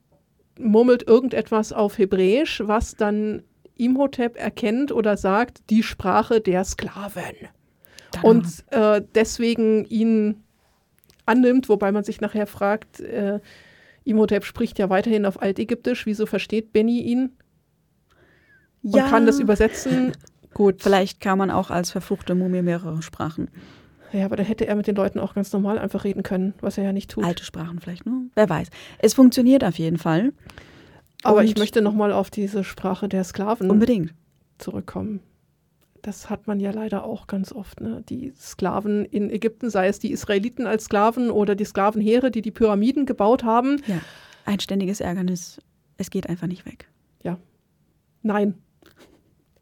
murmelt 0.58 1.08
irgendetwas 1.08 1.72
auf 1.72 1.96
Hebräisch, 1.96 2.62
was 2.66 2.96
dann 2.96 3.42
Imhotep 3.80 4.36
erkennt 4.36 4.92
oder 4.92 5.16
sagt, 5.16 5.70
die 5.70 5.82
Sprache 5.82 6.40
der 6.40 6.64
Sklaven. 6.64 7.34
Genau. 8.12 8.28
Und 8.28 8.64
äh, 8.70 9.02
deswegen 9.14 9.84
ihn 9.86 10.42
annimmt, 11.26 11.68
wobei 11.68 11.92
man 11.92 12.04
sich 12.04 12.20
nachher 12.20 12.46
fragt, 12.46 13.00
äh, 13.00 13.40
Imhotep 14.04 14.44
spricht 14.44 14.78
ja 14.78 14.90
weiterhin 14.90 15.26
auf 15.26 15.40
Altägyptisch, 15.40 16.06
wieso 16.06 16.26
versteht 16.26 16.72
Benny 16.72 17.00
ihn? 17.00 17.32
Und 18.82 18.96
ja. 18.96 19.08
kann 19.08 19.26
das 19.26 19.38
übersetzen? 19.38 20.12
Gut. 20.54 20.82
Vielleicht 20.82 21.20
kann 21.20 21.38
man 21.38 21.50
auch 21.50 21.70
als 21.70 21.90
verfluchte 21.90 22.34
Mumie 22.34 22.62
mehrere 22.62 23.02
Sprachen. 23.02 23.48
Ja, 24.12 24.24
aber 24.24 24.36
da 24.36 24.42
hätte 24.42 24.66
er 24.66 24.74
mit 24.74 24.88
den 24.88 24.96
Leuten 24.96 25.20
auch 25.20 25.34
ganz 25.34 25.52
normal 25.52 25.78
einfach 25.78 26.02
reden 26.02 26.24
können, 26.24 26.54
was 26.60 26.76
er 26.76 26.84
ja 26.84 26.92
nicht 26.92 27.10
tut. 27.10 27.24
Alte 27.24 27.44
Sprachen 27.44 27.78
vielleicht, 27.78 28.06
ne? 28.06 28.26
Wer 28.34 28.48
weiß. 28.48 28.68
Es 28.98 29.14
funktioniert 29.14 29.62
auf 29.62 29.78
jeden 29.78 29.98
Fall. 29.98 30.32
Aber 31.22 31.40
Und 31.40 31.44
ich 31.44 31.56
möchte 31.56 31.82
nochmal 31.82 32.12
auf 32.12 32.30
diese 32.30 32.64
Sprache 32.64 33.08
der 33.08 33.24
Sklaven 33.24 33.70
unbedingt 33.70 34.14
zurückkommen. 34.58 35.20
Das 36.02 36.30
hat 36.30 36.46
man 36.46 36.60
ja 36.60 36.70
leider 36.70 37.04
auch 37.04 37.26
ganz 37.26 37.52
oft. 37.52 37.80
Ne? 37.80 38.02
Die 38.08 38.32
Sklaven 38.38 39.04
in 39.04 39.30
Ägypten, 39.30 39.68
sei 39.68 39.88
es 39.88 39.98
die 39.98 40.12
Israeliten 40.12 40.66
als 40.66 40.84
Sklaven 40.84 41.30
oder 41.30 41.54
die 41.54 41.64
Sklavenheere, 41.64 42.30
die 42.30 42.40
die 42.40 42.50
Pyramiden 42.50 43.04
gebaut 43.04 43.44
haben. 43.44 43.82
Ja, 43.86 44.00
ein 44.46 44.60
ständiges 44.60 45.00
Ärgernis. 45.00 45.60
Es 45.98 46.10
geht 46.10 46.28
einfach 46.28 46.46
nicht 46.46 46.64
weg. 46.64 46.88
Ja. 47.22 47.38
Nein. 48.22 48.54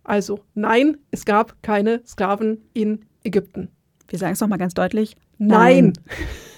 Also, 0.05 0.41
nein, 0.55 0.99
es 1.11 1.25
gab 1.25 1.61
keine 1.63 2.03
Sklaven 2.07 2.63
in 2.73 3.05
Ägypten. 3.25 3.69
Wir 4.07 4.19
sagen 4.19 4.33
es 4.33 4.41
nochmal 4.41 4.59
ganz 4.59 4.75
deutlich. 4.75 5.17
Nein. 5.39 5.93
nein. 5.93 5.93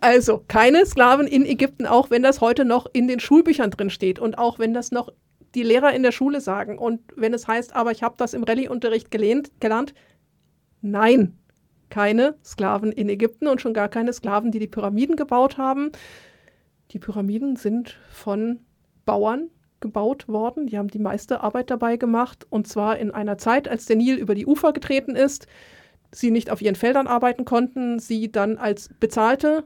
Also 0.00 0.44
keine 0.48 0.86
Sklaven 0.86 1.26
in 1.26 1.44
Ägypten, 1.44 1.86
auch 1.86 2.10
wenn 2.10 2.22
das 2.22 2.40
heute 2.40 2.64
noch 2.64 2.86
in 2.92 3.08
den 3.08 3.20
Schulbüchern 3.20 3.70
drin 3.70 3.90
steht 3.90 4.18
und 4.18 4.38
auch 4.38 4.58
wenn 4.58 4.74
das 4.74 4.90
noch 4.90 5.12
die 5.54 5.62
Lehrer 5.62 5.92
in 5.92 6.02
der 6.02 6.12
Schule 6.12 6.40
sagen 6.40 6.78
und 6.78 7.00
wenn 7.16 7.34
es 7.34 7.48
heißt, 7.48 7.74
aber 7.74 7.90
ich 7.90 8.02
habe 8.02 8.14
das 8.18 8.34
im 8.34 8.44
Rallye-Unterricht 8.44 9.10
gelernt, 9.10 9.50
nein, 10.80 11.38
keine 11.90 12.36
Sklaven 12.44 12.92
in 12.92 13.08
Ägypten 13.08 13.48
und 13.48 13.60
schon 13.60 13.74
gar 13.74 13.88
keine 13.88 14.12
Sklaven, 14.12 14.52
die 14.52 14.58
die 14.58 14.66
Pyramiden 14.66 15.16
gebaut 15.16 15.56
haben. 15.56 15.90
Die 16.90 16.98
Pyramiden 16.98 17.56
sind 17.56 17.98
von 18.10 18.60
Bauern 19.06 19.50
gebaut 19.80 20.28
worden. 20.28 20.66
Die 20.66 20.76
haben 20.76 20.88
die 20.88 20.98
meiste 20.98 21.40
Arbeit 21.40 21.70
dabei 21.70 21.96
gemacht 21.96 22.46
und 22.50 22.66
zwar 22.66 22.98
in 22.98 23.10
einer 23.10 23.38
Zeit, 23.38 23.68
als 23.68 23.86
der 23.86 23.96
Nil 23.96 24.16
über 24.16 24.34
die 24.34 24.46
Ufer 24.46 24.72
getreten 24.72 25.16
ist 25.16 25.46
sie 26.10 26.30
nicht 26.30 26.50
auf 26.50 26.62
ihren 26.62 26.74
Feldern 26.74 27.06
arbeiten 27.06 27.44
konnten, 27.44 27.98
sie 27.98 28.30
dann 28.30 28.58
als 28.58 28.90
bezahlte, 29.00 29.64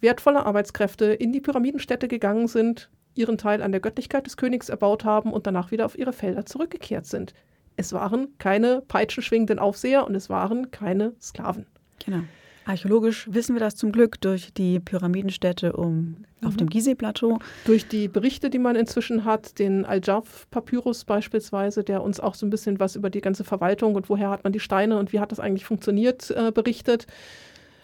wertvolle 0.00 0.44
Arbeitskräfte 0.44 1.06
in 1.06 1.32
die 1.32 1.40
Pyramidenstädte 1.40 2.08
gegangen 2.08 2.46
sind, 2.48 2.90
ihren 3.14 3.38
Teil 3.38 3.62
an 3.62 3.72
der 3.72 3.80
Göttlichkeit 3.80 4.26
des 4.26 4.36
Königs 4.36 4.68
erbaut 4.68 5.04
haben 5.04 5.32
und 5.32 5.46
danach 5.46 5.70
wieder 5.70 5.86
auf 5.86 5.98
ihre 5.98 6.12
Felder 6.12 6.46
zurückgekehrt 6.46 7.06
sind. 7.06 7.34
Es 7.76 7.92
waren 7.92 8.36
keine 8.38 8.82
peitschenschwingenden 8.86 9.58
Aufseher 9.58 10.06
und 10.06 10.14
es 10.14 10.28
waren 10.28 10.70
keine 10.70 11.14
Sklaven. 11.20 11.66
Genau. 12.04 12.22
Archäologisch 12.68 13.26
wissen 13.32 13.54
wir 13.54 13.60
das 13.60 13.76
zum 13.76 13.92
Glück 13.92 14.20
durch 14.20 14.52
die 14.52 14.78
Pyramidenstädte 14.78 15.72
um, 15.72 16.16
mhm. 16.40 16.46
auf 16.46 16.54
dem 16.56 16.68
Gizeh-Plateau. 16.68 17.38
Durch 17.64 17.88
die 17.88 18.08
Berichte, 18.08 18.50
die 18.50 18.58
man 18.58 18.76
inzwischen 18.76 19.24
hat, 19.24 19.58
den 19.58 19.86
Al-Jarf-Papyrus 19.86 21.06
beispielsweise, 21.06 21.82
der 21.82 22.02
uns 22.02 22.20
auch 22.20 22.34
so 22.34 22.44
ein 22.44 22.50
bisschen 22.50 22.78
was 22.78 22.94
über 22.94 23.08
die 23.08 23.22
ganze 23.22 23.42
Verwaltung 23.42 23.94
und 23.94 24.10
woher 24.10 24.28
hat 24.28 24.44
man 24.44 24.52
die 24.52 24.60
Steine 24.60 24.98
und 24.98 25.14
wie 25.14 25.20
hat 25.20 25.32
das 25.32 25.40
eigentlich 25.40 25.64
funktioniert, 25.64 26.30
äh, 26.30 26.52
berichtet. 26.52 27.06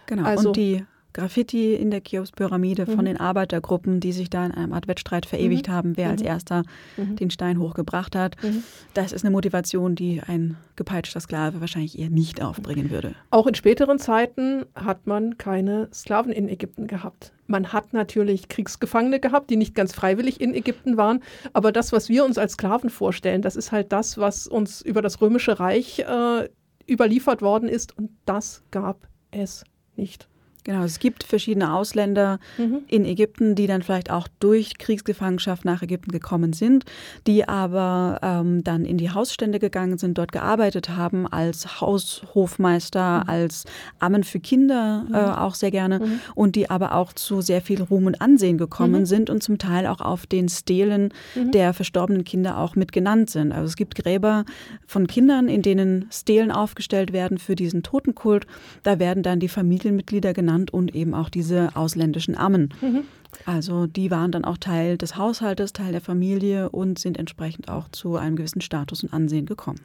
Genau, 0.05 0.25
also, 0.25 0.49
und 0.49 0.57
die 0.57 0.85
Graffiti 1.15 1.75
in 1.75 1.91
der 1.91 2.03
Cheops-Pyramide 2.03 2.85
von 2.87 2.97
Mhm. 2.99 3.05
den 3.07 3.17
Arbeitergruppen, 3.21 4.01
die 4.01 4.13
sich 4.13 4.29
da 4.29 4.45
in 4.45 4.53
einem 4.53 4.73
Art 4.75 4.89
Wettstreit 4.89 5.25
verewigt 5.25 5.69
Mhm. 5.69 5.73
haben, 5.73 5.97
wer 5.97 6.11
als 6.11 6.21
Mhm. 6.21 6.27
erster 6.27 6.63
Mhm. 6.99 7.17
den 7.17 7.31
Stein 7.31 7.59
hochgebracht 7.59 8.15
hat. 8.15 8.37
Mhm. 8.43 8.63
Das 8.93 9.13
ist 9.13 9.25
eine 9.25 9.31
Motivation, 9.31 9.95
die 9.95 10.21
ein 10.27 10.57
gepeitschter 10.77 11.21
Sklave 11.21 11.61
wahrscheinlich 11.61 11.99
eher 11.99 12.11
nicht 12.11 12.43
aufbringen 12.43 12.91
würde. 12.91 13.15
Auch 13.31 13.47
in 13.47 13.55
späteren 13.55 13.99
Zeiten 13.99 14.67
hat 14.75 15.07
man 15.07 15.39
keine 15.39 15.89
Sklaven 15.95 16.33
in 16.33 16.49
Ägypten 16.49 16.87
gehabt. 16.89 17.33
Man 17.47 17.73
hat 17.73 17.93
natürlich 17.93 18.49
Kriegsgefangene 18.49 19.21
gehabt, 19.21 19.51
die 19.51 19.57
nicht 19.57 19.75
ganz 19.75 19.95
freiwillig 19.95 20.41
in 20.41 20.53
Ägypten 20.53 20.97
waren. 20.97 21.23
Aber 21.53 21.71
das, 21.73 21.93
was 21.93 22.09
wir 22.09 22.25
uns 22.25 22.39
als 22.39 22.55
Sklaven 22.55 22.91
vorstellen, 22.91 23.41
das 23.43 23.55
ist 23.55 23.71
halt 23.71 23.93
das, 23.93 24.19
was 24.19 24.47
uns 24.49 24.83
über 24.83 25.01
das 25.01 25.21
Römische 25.21 25.61
Reich 25.61 26.01
äh, 26.01 26.49
überliefert 26.91 27.41
worden 27.41 27.69
ist. 27.69 27.97
Und 27.97 28.11
das 28.27 28.63
gab 28.71 29.07
es 29.31 29.65
nicht. 29.97 30.27
Genau, 30.65 30.83
es 30.85 30.99
gibt 30.99 31.25
verschiedene 31.25 31.75
Ausländer 31.75 32.39
Mhm. 32.57 32.79
in 32.89 33.05
Ägypten, 33.05 33.55
die 33.55 33.67
dann 33.67 33.83
vielleicht 33.83 34.11
auch 34.11 34.29
durch 34.41 34.79
Kriegsgefangenschaft 34.79 35.67
nach 35.67 35.83
Ägypten 35.83 36.11
gekommen 36.11 36.55
sind, 36.55 36.87
die 37.27 37.47
aber 37.47 38.19
ähm, 38.23 38.65
dann 38.65 38.87
in 38.87 38.97
die 38.97 39.11
Hausstände 39.11 39.59
gegangen 39.59 39.99
sind, 39.99 40.17
dort 40.17 40.33
gearbeitet 40.33 40.89
haben 40.97 41.27
als 41.27 41.83
Haushofmeister, 41.83 43.29
als 43.29 43.65
Ammen 43.99 44.25
für 44.25 44.41
Kinder 44.41 45.05
äh, 45.13 45.17
auch 45.41 45.55
sehr 45.55 45.71
gerne 45.71 45.99
Mhm. 45.99 46.21
und 46.35 46.57
die 46.57 46.71
aber 46.71 46.95
auch 46.95 47.13
zu 47.13 47.43
sehr 47.43 47.61
viel 47.61 47.83
Ruhm 47.83 48.07
und 48.07 48.21
Ansehen 48.23 48.57
gekommen 48.57 49.01
Mhm. 49.03 49.07
sind 49.07 49.31
und 49.31 49.43
zum 49.43 49.59
Teil 49.59 49.87
auch 49.87 50.01
auf 50.01 50.27
den 50.27 50.49
Stelen 50.49 51.13
Mhm. 51.35 51.51
der 51.53 51.75
verstorbenen 51.75 52.25
Kinder 52.25 52.59
auch 52.59 52.75
mit 52.75 52.91
genannt 52.93 53.29
sind. 53.29 53.53
Also 53.53 53.67
es 53.67 53.77
gibt 53.77 53.95
Gräber 53.97 54.45
von 54.87 55.07
Kindern, 55.07 55.49
in 55.49 55.61
denen 55.61 56.07
Stelen 56.11 56.51
aufgestellt 56.51 57.13
werden 57.13 57.37
für 57.39 57.55
diesen 57.55 57.83
Totenkult. 57.83 58.47
Da 58.83 58.99
werden 58.99 59.23
dann 59.23 59.41
die 59.41 59.49
Familienmitglieder 59.49 60.33
genannt 60.33 60.54
und 60.73 60.95
eben 60.95 61.15
auch 61.15 61.29
diese 61.29 61.71
ausländischen 61.75 62.37
Ammen. 62.37 62.73
Mhm. 62.81 63.03
Also 63.47 63.87
die 63.87 64.11
waren 64.11 64.33
dann 64.33 64.45
auch 64.45 64.59
Teil 64.59 64.97
des 64.97 65.17
Haushaltes, 65.17 65.73
Teil 65.73 65.93
der 65.93 66.01
Familie 66.01 66.71
und 66.71 66.99
sind 66.99 67.19
entsprechend 67.19 67.69
auch 67.69 67.89
zu 67.89 68.17
einem 68.17 68.37
gewissen 68.37 68.61
Status 68.61 69.03
und 69.03 69.13
Ansehen 69.13 69.47
gekommen. 69.47 69.81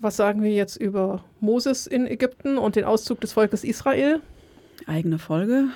Was 0.00 0.16
sagen 0.16 0.42
wir 0.42 0.52
jetzt 0.52 0.76
über 0.76 1.24
Moses 1.40 1.86
in 1.86 2.06
Ägypten 2.06 2.58
und 2.58 2.76
den 2.76 2.84
Auszug 2.84 3.20
des 3.20 3.32
Volkes 3.32 3.64
Israel? 3.64 4.20
Eigene 4.86 5.18
Folge. 5.18 5.68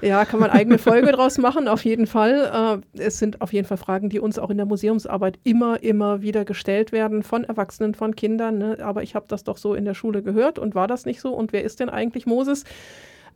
Ja, 0.00 0.24
kann 0.24 0.40
man 0.40 0.50
eigene 0.50 0.78
Folge 0.78 1.12
draus 1.12 1.38
machen, 1.38 1.68
auf 1.68 1.84
jeden 1.84 2.06
Fall. 2.06 2.82
Äh, 2.96 3.02
es 3.02 3.18
sind 3.18 3.40
auf 3.40 3.52
jeden 3.52 3.66
Fall 3.66 3.76
Fragen, 3.76 4.08
die 4.08 4.20
uns 4.20 4.38
auch 4.38 4.50
in 4.50 4.56
der 4.56 4.66
Museumsarbeit 4.66 5.38
immer, 5.44 5.82
immer 5.82 6.22
wieder 6.22 6.44
gestellt 6.44 6.92
werden, 6.92 7.22
von 7.22 7.44
Erwachsenen, 7.44 7.94
von 7.94 8.14
Kindern. 8.14 8.58
Ne? 8.58 8.78
Aber 8.82 9.02
ich 9.02 9.14
habe 9.14 9.26
das 9.28 9.44
doch 9.44 9.56
so 9.56 9.74
in 9.74 9.84
der 9.84 9.94
Schule 9.94 10.22
gehört 10.22 10.58
und 10.58 10.74
war 10.74 10.88
das 10.88 11.06
nicht 11.06 11.20
so? 11.20 11.32
Und 11.32 11.52
wer 11.52 11.64
ist 11.64 11.80
denn 11.80 11.88
eigentlich 11.88 12.26
Moses? 12.26 12.64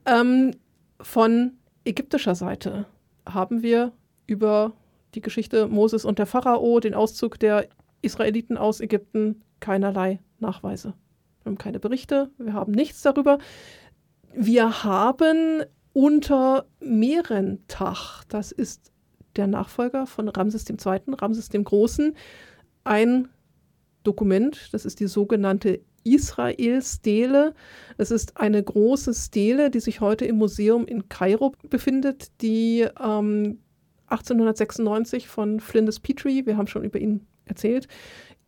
Ähm, 0.09 0.53
von 1.01 1.53
ägyptischer 1.85 2.35
Seite 2.35 2.87
haben 3.27 3.63
wir 3.63 3.93
über 4.27 4.73
die 5.15 5.21
Geschichte 5.21 5.69
Moses 5.69 6.05
und 6.05 6.19
der 6.19 6.27
Pharao, 6.27 6.81
den 6.81 6.95
Auszug 6.95 7.39
der 7.39 7.69
Israeliten 8.01 8.57
aus 8.57 8.81
Ägypten, 8.81 9.43
keinerlei 9.61 10.21
Nachweise. 10.39 10.95
Wir 11.43 11.51
haben 11.51 11.59
keine 11.59 11.79
Berichte, 11.79 12.31
wir 12.39 12.55
haben 12.55 12.73
nichts 12.73 13.03
darüber. 13.03 13.39
Wir 14.33 14.83
haben 14.85 15.65
unter 15.93 16.67
Merentach, 16.81 18.25
das 18.25 18.53
ist 18.53 18.93
der 19.37 19.47
Nachfolger 19.47 20.07
von 20.07 20.29
Ramses 20.29 20.69
II., 20.69 21.01
Ramses 21.09 21.49
dem 21.49 21.65
Großen, 21.65 22.17
ein 22.85 23.29
Dokument, 24.05 24.73
das 24.73 24.85
ist 24.85 25.01
die 25.01 25.07
sogenannte 25.07 25.81
Israel-Stele. 26.15 27.55
Es 27.97 28.11
ist 28.11 28.37
eine 28.37 28.63
große 28.63 29.15
Stele, 29.15 29.71
die 29.71 29.81
sich 29.81 30.01
heute 30.01 30.25
im 30.25 30.37
Museum 30.37 30.87
in 30.87 31.09
Kairo 31.09 31.55
befindet, 31.69 32.31
die 32.41 32.87
ähm, 33.01 33.59
1896 34.07 35.29
von 35.29 35.61
Flinders 35.61 36.01
Petrie, 36.01 36.47
wir 36.47 36.57
haben 36.57 36.67
schon 36.67 36.85
über 36.85 36.99
ihn 36.99 37.27
erzählt, 37.45 37.89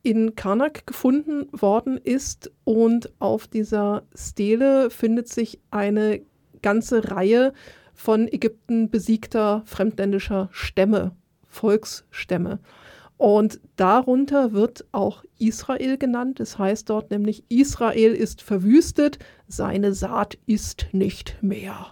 in 0.02 0.34
Karnak 0.34 0.86
gefunden 0.86 1.46
worden 1.52 1.98
ist. 1.98 2.50
Und 2.64 3.12
auf 3.18 3.46
dieser 3.46 4.04
Stele 4.14 4.90
findet 4.90 5.28
sich 5.28 5.61
eine 5.70 6.22
ganze 6.62 7.11
Reihe 7.11 7.52
von 7.94 8.28
Ägypten 8.28 8.90
besiegter 8.90 9.62
fremdländischer 9.66 10.48
Stämme, 10.52 11.12
Volksstämme. 11.48 12.61
Und 13.21 13.61
darunter 13.77 14.53
wird 14.55 14.87
auch 14.93 15.25
Israel 15.39 15.99
genannt. 15.99 16.41
Es 16.41 16.59
heißt 16.59 16.89
dort 16.89 17.11
nämlich, 17.11 17.45
Israel 17.51 18.14
ist 18.14 18.41
verwüstet, 18.41 19.18
seine 19.47 19.93
Saat 19.93 20.39
ist 20.47 20.87
nicht 20.93 21.37
mehr. 21.43 21.89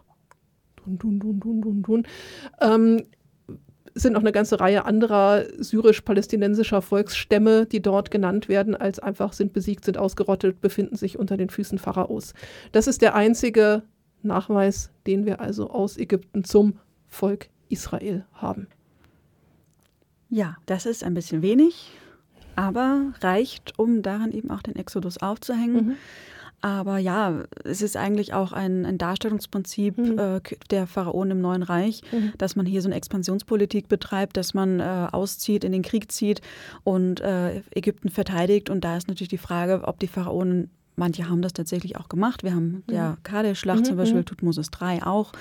Dun, 0.76 0.96
dun, 0.96 1.20
dun, 1.20 1.38
dun, 1.38 1.60
dun, 1.60 1.82
dun. 1.82 2.06
Ähm, 2.62 3.02
sind 3.92 4.14
noch 4.14 4.22
eine 4.22 4.32
ganze 4.32 4.58
Reihe 4.58 4.86
anderer 4.86 5.44
syrisch-palästinensischer 5.58 6.80
Volksstämme, 6.80 7.66
die 7.66 7.82
dort 7.82 8.10
genannt 8.10 8.48
werden, 8.48 8.74
als 8.74 8.98
einfach 8.98 9.34
sind 9.34 9.52
besiegt, 9.52 9.84
sind 9.84 9.98
ausgerottet, 9.98 10.62
befinden 10.62 10.96
sich 10.96 11.18
unter 11.18 11.36
den 11.36 11.50
Füßen 11.50 11.76
Pharaos. 11.76 12.32
Das 12.72 12.86
ist 12.86 13.02
der 13.02 13.14
einzige 13.14 13.82
Nachweis, 14.22 14.92
den 15.06 15.26
wir 15.26 15.42
also 15.42 15.68
aus 15.68 15.98
Ägypten 15.98 16.44
zum 16.44 16.78
Volk 17.06 17.50
Israel 17.68 18.24
haben. 18.32 18.66
Ja, 20.30 20.56
das 20.66 20.86
ist 20.86 21.04
ein 21.04 21.14
bisschen 21.14 21.42
wenig, 21.42 21.90
aber 22.56 23.12
reicht, 23.20 23.78
um 23.78 24.02
daran 24.02 24.32
eben 24.32 24.50
auch 24.50 24.62
den 24.62 24.76
Exodus 24.76 25.18
aufzuhängen. 25.18 25.86
Mhm. 25.86 25.96
Aber 26.60 26.98
ja, 26.98 27.44
es 27.62 27.82
ist 27.82 27.96
eigentlich 27.96 28.34
auch 28.34 28.50
ein, 28.52 28.84
ein 28.84 28.98
Darstellungsprinzip 28.98 29.96
Mhm. 29.96 30.18
äh, 30.18 30.40
der 30.70 30.88
Pharaonen 30.88 31.30
im 31.32 31.40
Neuen 31.40 31.62
Reich, 31.62 32.02
Mhm. 32.10 32.32
dass 32.36 32.56
man 32.56 32.66
hier 32.66 32.82
so 32.82 32.88
eine 32.88 32.96
Expansionspolitik 32.96 33.88
betreibt, 33.88 34.36
dass 34.36 34.54
man 34.54 34.80
äh, 34.80 35.06
auszieht, 35.12 35.62
in 35.62 35.70
den 35.70 35.82
Krieg 35.82 36.10
zieht 36.10 36.40
und 36.82 37.20
äh, 37.20 37.62
Ägypten 37.70 38.08
verteidigt. 38.08 38.70
Und 38.70 38.82
da 38.82 38.96
ist 38.96 39.06
natürlich 39.06 39.28
die 39.28 39.38
Frage, 39.38 39.82
ob 39.84 40.00
die 40.00 40.08
Pharaonen, 40.08 40.68
manche 40.98 41.28
haben 41.28 41.42
das 41.42 41.52
tatsächlich 41.52 41.96
auch 41.96 42.08
gemacht. 42.08 42.42
Wir 42.42 42.54
haben 42.54 42.82
ja 42.90 43.16
Kadesh-Schlacht 43.22 43.80
Mhm, 43.80 43.84
zum 43.84 43.96
Beispiel, 43.96 44.20
mhm. 44.20 44.26
Tutmosis 44.26 44.70
III 44.80 45.02
auch, 45.02 45.32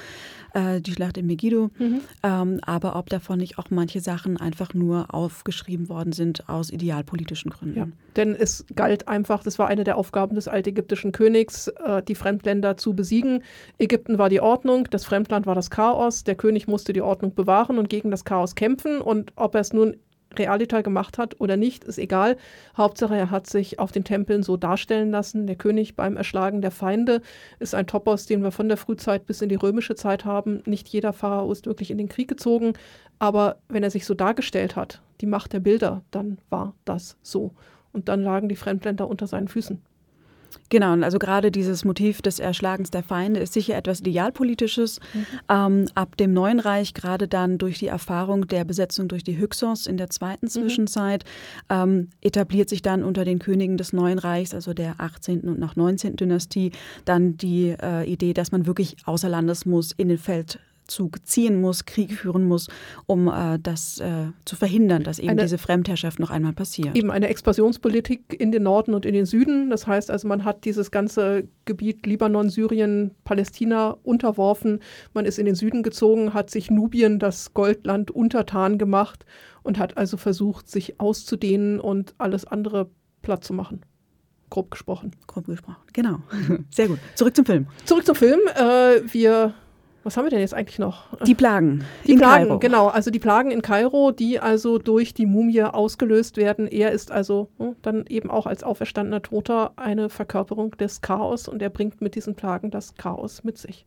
äh, 0.54 0.80
die 0.80 0.94
Schlacht 0.94 1.18
in 1.18 1.28
Megiddo. 1.28 1.70
Mhm. 1.78 2.02
Ähm, 2.24 2.60
aber 2.62 2.96
ob 2.96 3.10
davon 3.10 3.40
nicht 3.40 3.58
auch 3.58 3.70
manche 3.70 4.00
Sachen 4.00 4.38
einfach 4.38 4.74
nur 4.74 5.14
aufgeschrieben 5.14 5.90
worden 5.90 6.14
sind 6.14 6.48
aus 6.48 6.70
idealpolitischen 6.70 7.52
Gründen. 7.52 7.78
Ja, 7.78 7.88
denn 8.16 8.36
es 8.36 8.66
galt 8.76 9.08
einfach, 9.08 9.44
das 9.44 9.60
war 9.60 9.68
eine 9.68 9.84
der 9.84 9.98
Aufgaben 9.98 10.36
des 10.36 10.48
altägyptischen 10.48 11.12
Königs, 11.12 11.68
äh, 11.68 12.02
die 12.04 12.16
Fremdländer 12.16 12.78
zu 12.78 12.94
besiegen. 12.94 13.44
Ägypten 13.78 14.18
war 14.18 14.30
die 14.30 14.42
Ordnung, 14.42 14.88
das 14.90 15.06
Fremdland 15.06 15.46
war 15.46 15.56
das 15.56 15.70
Chaos. 15.70 16.24
Der 16.24 16.36
König 16.36 16.68
musste 16.68 16.94
die 16.94 17.02
Ordnung 17.02 17.34
bewahren 17.36 17.78
und 17.78 17.90
gegen 17.90 18.12
das 18.12 18.26
Chaos 18.26 18.56
kämpfen. 18.56 19.02
Und 19.02 19.34
ob 19.36 19.56
er 19.56 19.62
es 19.62 19.74
nun 19.74 19.98
realiter 20.36 20.84
gemacht 20.84 21.18
hat 21.18 21.40
oder 21.40 21.58
nicht, 21.58 21.84
ist 21.84 21.98
egal. 21.98 22.38
Hauptsache, 22.76 23.16
er 23.16 23.32
hat 23.32 23.48
sich 23.48 23.80
auf 23.80 23.92
den 23.92 24.04
Tempeln 24.04 24.44
so 24.44 24.58
darstellen 24.58 25.12
lassen. 25.12 25.48
Der 25.48 25.56
König 25.56 25.96
beim 25.96 26.18
Erschlagen 26.18 26.62
der 26.62 26.72
Feinde 26.72 27.22
ist 27.60 27.76
ein 27.76 27.88
Topos, 27.88 28.26
den 28.26 28.44
wir 28.44 28.52
von 28.52 28.68
der 28.68 28.78
Frühzeit 28.78 29.26
bis 29.26 29.42
in 29.42 29.50
die 29.50 29.56
römische 29.56 29.96
Zeit 29.96 30.26
haben. 30.26 30.62
Nicht 30.66 30.88
jeder 30.88 31.14
Pharao 31.14 31.52
ist 31.52 31.66
wirklich 31.66 31.92
in 31.92 31.98
den 31.98 32.10
Krieg 32.10 32.28
gezogen, 32.28 32.74
aber 33.20 33.58
wenn 33.70 33.84
er 33.84 33.92
sich 33.92 34.06
so 34.06 34.14
dargestellt 34.14 34.76
hat, 34.76 35.02
die 35.22 35.26
Macht 35.26 35.54
der 35.54 35.60
Bilder, 35.60 36.04
dann 36.12 36.38
war 36.50 36.74
das 36.86 37.18
so. 37.22 37.52
Und 37.94 38.10
dann 38.10 38.22
lagen 38.22 38.50
die 38.50 38.56
Fremdländer 38.56 39.08
unter 39.08 39.28
seinen 39.28 39.48
Füßen. 39.48 39.82
Genau, 40.70 40.94
und 40.94 41.04
also 41.04 41.20
gerade 41.20 41.52
dieses 41.52 41.86
Motiv 41.86 42.22
des 42.22 42.40
Erschlagens 42.40 42.92
der 42.92 43.04
Feinde 43.04 43.40
ist 43.40 43.54
sicher 43.54 43.76
etwas 43.76 44.02
Idealpolitisches. 44.02 45.00
Mhm. 45.14 45.26
Ähm, 45.50 45.86
ab 45.96 46.18
dem 46.18 46.34
Neuen 46.34 46.60
Reich, 46.60 46.94
gerade 46.94 47.28
dann 47.28 47.58
durch 47.58 47.80
die 47.80 47.88
Erfahrung 47.88 48.48
der 48.48 48.66
Besetzung 48.66 49.08
durch 49.08 49.24
die 49.24 49.38
Hyksos 49.38 49.88
in 49.88 49.98
der 49.98 50.10
zweiten 50.10 50.48
Zwischenzeit, 50.48 51.24
ähm, 51.70 52.10
etabliert 52.22 52.70
sich 52.70 52.82
dann 52.82 53.04
unter 53.04 53.26
den 53.26 53.40
Königen 53.40 53.78
des 53.78 53.94
Neuen 53.94 54.20
Reichs, 54.20 54.54
also 54.54 54.74
der 54.74 54.96
18. 54.98 55.42
und 55.42 55.60
nach 55.60 55.76
19. 55.76 56.16
Dynastie, 56.16 56.72
dann 57.06 57.38
die 57.38 57.76
äh, 57.82 58.04
Idee, 58.04 58.34
dass 58.34 58.52
man 58.52 58.66
wirklich 58.66 58.98
außer 59.06 59.30
Landes 59.30 59.66
muss, 59.66 59.92
in 59.94 60.10
den 60.10 60.18
Feldzug 60.88 61.26
ziehen 61.26 61.60
muss, 61.62 61.86
Krieg 61.86 62.14
führen 62.14 62.46
muss, 62.46 62.68
um 63.06 63.28
äh, 63.28 63.60
das 63.62 64.00
äh, 64.00 64.28
zu 64.46 64.56
verhindern, 64.56 65.04
dass 65.04 65.20
eben 65.20 65.30
Eine- 65.32 65.42
diese 65.44 65.58
Fremdherrschaft 65.58 66.20
noch 66.20 66.30
einmal 66.30 66.54
passiert. 66.54 66.96
Eben 66.98 67.12
eine 67.12 67.28
Expansionspolitik 67.28 68.36
in 68.40 68.52
den 68.52 68.64
Norden 68.64 68.94
und 68.94 69.06
in 69.06 69.14
den 69.14 69.26
Süden. 69.26 69.70
Das 69.70 69.86
heißt 69.86 70.10
also, 70.10 70.28
man 70.28 70.46
hat 70.46 70.66
dieses 70.66 70.90
ganze 70.92 71.48
Gebiet 71.66 72.06
Libanon, 72.06 72.50
Syrien, 72.50 73.12
Palästina 73.26 73.98
unterworfen. 74.04 74.80
Man 75.14 75.26
ist 75.26 75.38
in 75.40 75.46
den 75.46 75.56
Süden 75.56 75.84
gezogen, 75.84 76.34
hat 76.34 76.50
sich 76.50 76.72
Nubien, 76.72 77.20
das 77.20 77.54
Goldland, 77.54 78.10
untertan 78.12 78.78
gemacht 78.78 79.26
und 79.64 79.78
hat 79.78 79.98
also 79.98 80.16
versucht, 80.18 80.70
sich 80.70 81.00
auszudehnen 81.00 81.80
und 81.80 82.16
alles 82.18 82.46
andere 82.46 82.90
platt 83.22 83.44
zu 83.44 83.54
machen. 83.54 83.82
Grob 84.50 84.72
gesprochen. 84.72 85.12
Grob 85.28 85.46
gesprochen. 85.48 85.76
Genau. 85.92 86.20
Sehr 86.70 86.88
gut. 86.88 87.00
Zurück 87.16 87.36
zum 87.36 87.44
Film. 87.46 87.68
Zurück 87.84 88.06
zum 88.06 88.16
Film. 88.16 88.40
Äh, 88.56 89.02
wir, 89.12 89.54
was 90.08 90.16
haben 90.16 90.26
wir 90.26 90.30
denn 90.30 90.40
jetzt 90.40 90.54
eigentlich 90.54 90.80
noch? 90.80 91.06
Die 91.26 91.36
Plagen. 91.36 91.84
Die 92.06 92.14
in 92.14 92.18
Plagen, 92.18 92.46
Kairo. 92.46 92.60
genau. 92.60 92.88
Also 92.88 93.12
die 93.12 93.20
Plagen 93.20 93.52
in 93.52 93.62
Kairo, 93.62 94.12
die 94.12 94.40
also 94.40 94.78
durch 94.78 95.14
die 95.14 95.26
Mumie 95.26 95.64
ausgelöst 95.64 96.38
werden. 96.38 96.66
Er 96.66 96.92
ist 96.94 97.12
also 97.12 97.50
hm, 97.58 97.76
dann 97.82 98.06
eben 98.08 98.32
auch 98.32 98.48
als 98.48 98.64
auferstandener 98.64 99.22
Toter 99.22 99.74
eine 99.76 100.10
Verkörperung 100.10 100.72
des 100.78 101.02
Chaos 101.02 101.50
und 101.50 101.62
er 101.62 101.70
bringt 101.70 102.02
mit 102.02 102.16
diesen 102.16 102.36
Plagen 102.36 102.72
das 102.72 102.96
Chaos 102.96 103.44
mit 103.44 103.58
sich. 103.58 103.86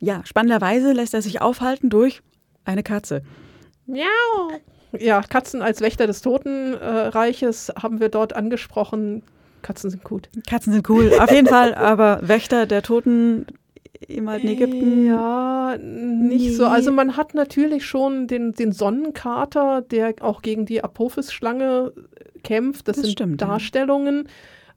Ja, 0.00 0.22
spannenderweise 0.24 0.92
lässt 0.92 1.12
er 1.12 1.22
sich 1.22 1.42
aufhalten 1.42 1.90
durch 1.90 2.22
eine 2.64 2.82
Katze. 2.82 3.22
Miau. 3.86 4.04
Ja, 4.98 5.20
Katzen 5.20 5.60
als 5.60 5.82
Wächter 5.82 6.06
des 6.06 6.22
Totenreiches 6.22 7.72
haben 7.80 8.00
wir 8.00 8.08
dort 8.08 8.34
angesprochen. 8.34 9.22
Katzen 9.60 9.90
sind 9.90 10.02
gut. 10.02 10.30
Katzen 10.48 10.72
sind 10.72 10.88
cool, 10.88 11.12
auf 11.20 11.30
jeden 11.30 11.48
Fall, 11.48 11.74
aber 11.74 12.20
Wächter 12.22 12.64
der 12.64 12.82
Toten 12.82 13.46
im 14.06 14.28
alten 14.28 14.48
Ägypten. 14.48 15.06
Ja, 15.06 15.76
nicht 15.78 16.46
Nee. 16.50 16.50
so. 16.54 16.66
Also 16.66 16.92
man 16.92 17.16
hat 17.16 17.34
natürlich 17.34 17.84
schon 17.86 18.26
den, 18.26 18.52
den 18.52 18.72
Sonnenkater, 18.72 19.82
der 19.82 20.14
auch 20.20 20.42
gegen 20.42 20.66
die 20.66 20.82
Apophis-Schlange 20.84 21.92
kämpft. 22.44 22.88
Das, 22.88 22.96
Das 22.96 23.04
sind 23.04 23.12
stimmt, 23.12 23.40
ja. 23.40 23.46
Darstellungen 23.48 24.28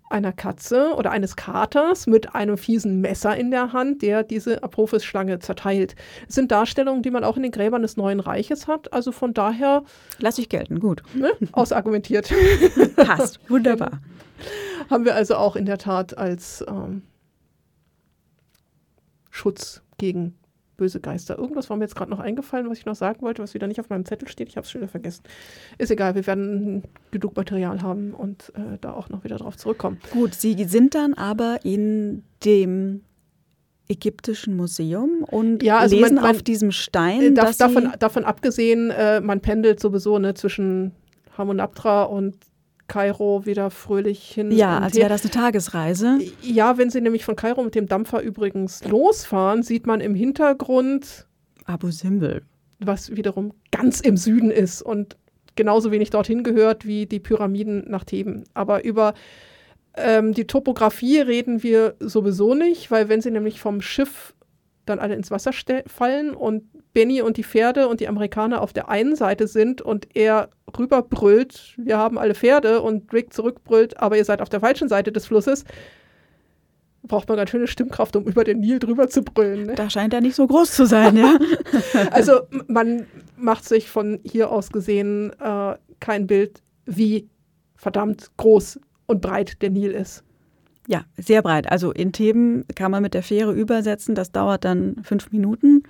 einer 0.09 0.33
Katze 0.33 0.93
oder 0.97 1.11
eines 1.11 1.37
Katers 1.37 2.05
mit 2.05 2.35
einem 2.35 2.57
fiesen 2.57 2.99
Messer 2.99 3.37
in 3.37 3.49
der 3.49 3.71
Hand, 3.71 4.01
der 4.01 4.23
diese 4.23 4.61
Apophis-Schlange 4.61 5.39
zerteilt. 5.39 5.95
Das 6.25 6.35
sind 6.35 6.51
Darstellungen, 6.51 7.01
die 7.01 7.11
man 7.11 7.23
auch 7.23 7.37
in 7.37 7.43
den 7.43 7.51
Gräbern 7.53 7.81
des 7.81 7.95
Neuen 7.95 8.19
Reiches 8.19 8.67
hat. 8.67 8.91
Also 8.91 9.13
von 9.13 9.33
daher 9.33 9.83
Lass 10.19 10.37
ich 10.37 10.49
gelten, 10.49 10.81
gut. 10.81 11.01
ne, 11.13 11.31
ausargumentiert. 11.53 12.29
Passt, 12.97 13.39
wunderbar. 13.49 14.01
haben 14.89 15.05
wir 15.05 15.15
also 15.15 15.35
auch 15.35 15.55
in 15.55 15.65
der 15.65 15.77
Tat 15.77 16.17
als 16.17 16.65
ähm, 16.67 17.03
Schutz 19.31 19.81
gegen 19.97 20.35
böse 20.77 20.99
Geister. 20.99 21.37
Irgendwas 21.37 21.69
war 21.69 21.77
mir 21.77 21.83
jetzt 21.85 21.95
gerade 21.95 22.09
noch 22.11 22.19
eingefallen, 22.19 22.69
was 22.69 22.77
ich 22.79 22.85
noch 22.85 22.95
sagen 22.95 23.21
wollte, 23.21 23.41
was 23.43 23.53
wieder 23.53 23.67
nicht 23.67 23.79
auf 23.79 23.89
meinem 23.89 24.03
Zettel 24.05 24.27
steht. 24.27 24.49
Ich 24.49 24.57
habe 24.57 24.65
es 24.65 24.71
schon 24.71 24.81
wieder 24.81 24.89
vergessen. 24.89 25.23
Ist 25.77 25.91
egal, 25.91 26.15
wir 26.15 26.25
werden 26.27 26.83
genug 27.11 27.35
Material 27.35 27.81
haben 27.81 28.13
und 28.13 28.51
äh, 28.55 28.77
da 28.81 28.93
auch 28.93 29.09
noch 29.09 29.23
wieder 29.23 29.37
drauf 29.37 29.57
zurückkommen. 29.57 29.99
Gut, 30.11 30.33
Sie 30.33 30.63
sind 30.65 30.95
dann 30.95 31.13
aber 31.13 31.59
in 31.63 32.23
dem 32.45 33.01
ägyptischen 33.87 34.55
Museum 34.55 35.23
und 35.23 35.61
Ja, 35.63 35.79
also 35.79 35.95
lesen 35.95 36.15
man- 36.15 36.23
man- 36.23 36.35
auf 36.35 36.43
diesem 36.43 36.71
Stein, 36.71 37.21
Äh, 37.21 37.31
da, 37.33 37.43
dass 37.43 37.57
davon, 37.57 37.91
davon 37.99 38.23
abgesehen, 38.25 38.89
äh, 38.89 39.19
man 39.21 39.41
pendelt 39.41 39.79
sowieso 39.79 40.17
ne, 40.17 40.33
zwischen 40.33 40.93
Hamunaptra 41.37 42.03
und 42.03 42.35
Kairo 42.91 43.45
wieder 43.45 43.69
fröhlich 43.71 44.31
hin. 44.31 44.51
ja, 44.51 44.79
als 44.79 44.95
wäre 44.95 45.07
das 45.07 45.21
eine 45.21 45.31
Tagesreise. 45.31 46.19
Ja, 46.41 46.77
wenn 46.77 46.89
Sie 46.89 46.99
nämlich 46.99 47.23
von 47.23 47.37
Kairo 47.37 47.63
mit 47.63 47.73
dem 47.73 47.87
Dampfer 47.87 48.21
übrigens 48.21 48.83
losfahren, 48.83 49.63
sieht 49.63 49.87
man 49.87 50.01
im 50.01 50.13
Hintergrund 50.13 51.25
Abu 51.63 51.89
Simbel. 51.89 52.41
was 52.79 53.15
wiederum 53.15 53.53
ganz 53.71 54.01
im 54.01 54.17
Süden 54.17 54.51
ist 54.51 54.81
und 54.81 55.15
genauso 55.55 55.91
wenig 55.91 56.09
dorthin 56.09 56.43
gehört 56.43 56.85
wie 56.85 57.05
die 57.05 57.21
Pyramiden 57.21 57.85
nach 57.87 58.03
Theben. 58.03 58.43
Aber 58.53 58.83
über 58.83 59.13
ähm, 59.95 60.33
die 60.33 60.45
Topografie 60.45 61.21
reden 61.21 61.63
wir 61.63 61.95
sowieso 62.01 62.55
nicht, 62.55 62.91
weil 62.91 63.07
wenn 63.07 63.21
sie 63.21 63.31
nämlich 63.31 63.61
vom 63.61 63.81
Schiff 63.81 64.33
dann 64.85 64.99
alle 64.99 65.15
ins 65.15 65.31
Wasser 65.31 65.51
fallen 65.87 66.31
und 66.31 66.63
Benny 66.93 67.21
und 67.21 67.37
die 67.37 67.43
Pferde 67.43 67.87
und 67.87 67.99
die 67.99 68.07
Amerikaner 68.07 68.61
auf 68.61 68.73
der 68.73 68.89
einen 68.89 69.15
Seite 69.15 69.47
sind 69.47 69.81
und 69.81 70.07
er 70.15 70.49
rüberbrüllt, 70.77 71.75
wir 71.77 71.97
haben 71.97 72.17
alle 72.17 72.35
Pferde 72.35 72.81
und 72.81 73.11
Rick 73.13 73.33
zurückbrüllt, 73.33 73.97
aber 73.97 74.17
ihr 74.17 74.25
seid 74.25 74.41
auf 74.41 74.49
der 74.49 74.59
falschen 74.59 74.89
Seite 74.89 75.11
des 75.11 75.25
Flusses, 75.25 75.63
braucht 77.03 77.27
man 77.27 77.37
ganz 77.37 77.49
schöne 77.49 77.67
Stimmkraft, 77.67 78.15
um 78.15 78.25
über 78.25 78.43
den 78.43 78.59
Nil 78.59 78.79
drüber 78.79 79.09
zu 79.09 79.23
brüllen. 79.23 79.67
Ne? 79.67 79.75
Da 79.75 79.89
scheint 79.89 80.13
er 80.13 80.21
nicht 80.21 80.35
so 80.35 80.45
groß 80.47 80.71
zu 80.71 80.85
sein, 80.85 81.17
ja. 81.17 81.37
Also 82.11 82.41
man 82.67 83.07
macht 83.37 83.65
sich 83.65 83.89
von 83.89 84.19
hier 84.23 84.51
aus 84.51 84.69
gesehen 84.69 85.31
äh, 85.39 85.75
kein 85.99 86.27
Bild, 86.27 86.61
wie 86.85 87.27
verdammt 87.75 88.31
groß 88.37 88.79
und 89.07 89.21
breit 89.21 89.61
der 89.61 89.71
Nil 89.71 89.91
ist. 89.91 90.23
Ja, 90.87 91.05
sehr 91.17 91.41
breit. 91.41 91.71
Also 91.71 91.91
in 91.91 92.11
Theben 92.11 92.65
kann 92.75 92.91
man 92.91 93.01
mit 93.01 93.13
der 93.13 93.23
Fähre 93.23 93.53
übersetzen. 93.53 94.15
Das 94.15 94.31
dauert 94.31 94.65
dann 94.65 94.97
fünf 95.03 95.31
Minuten. 95.31 95.83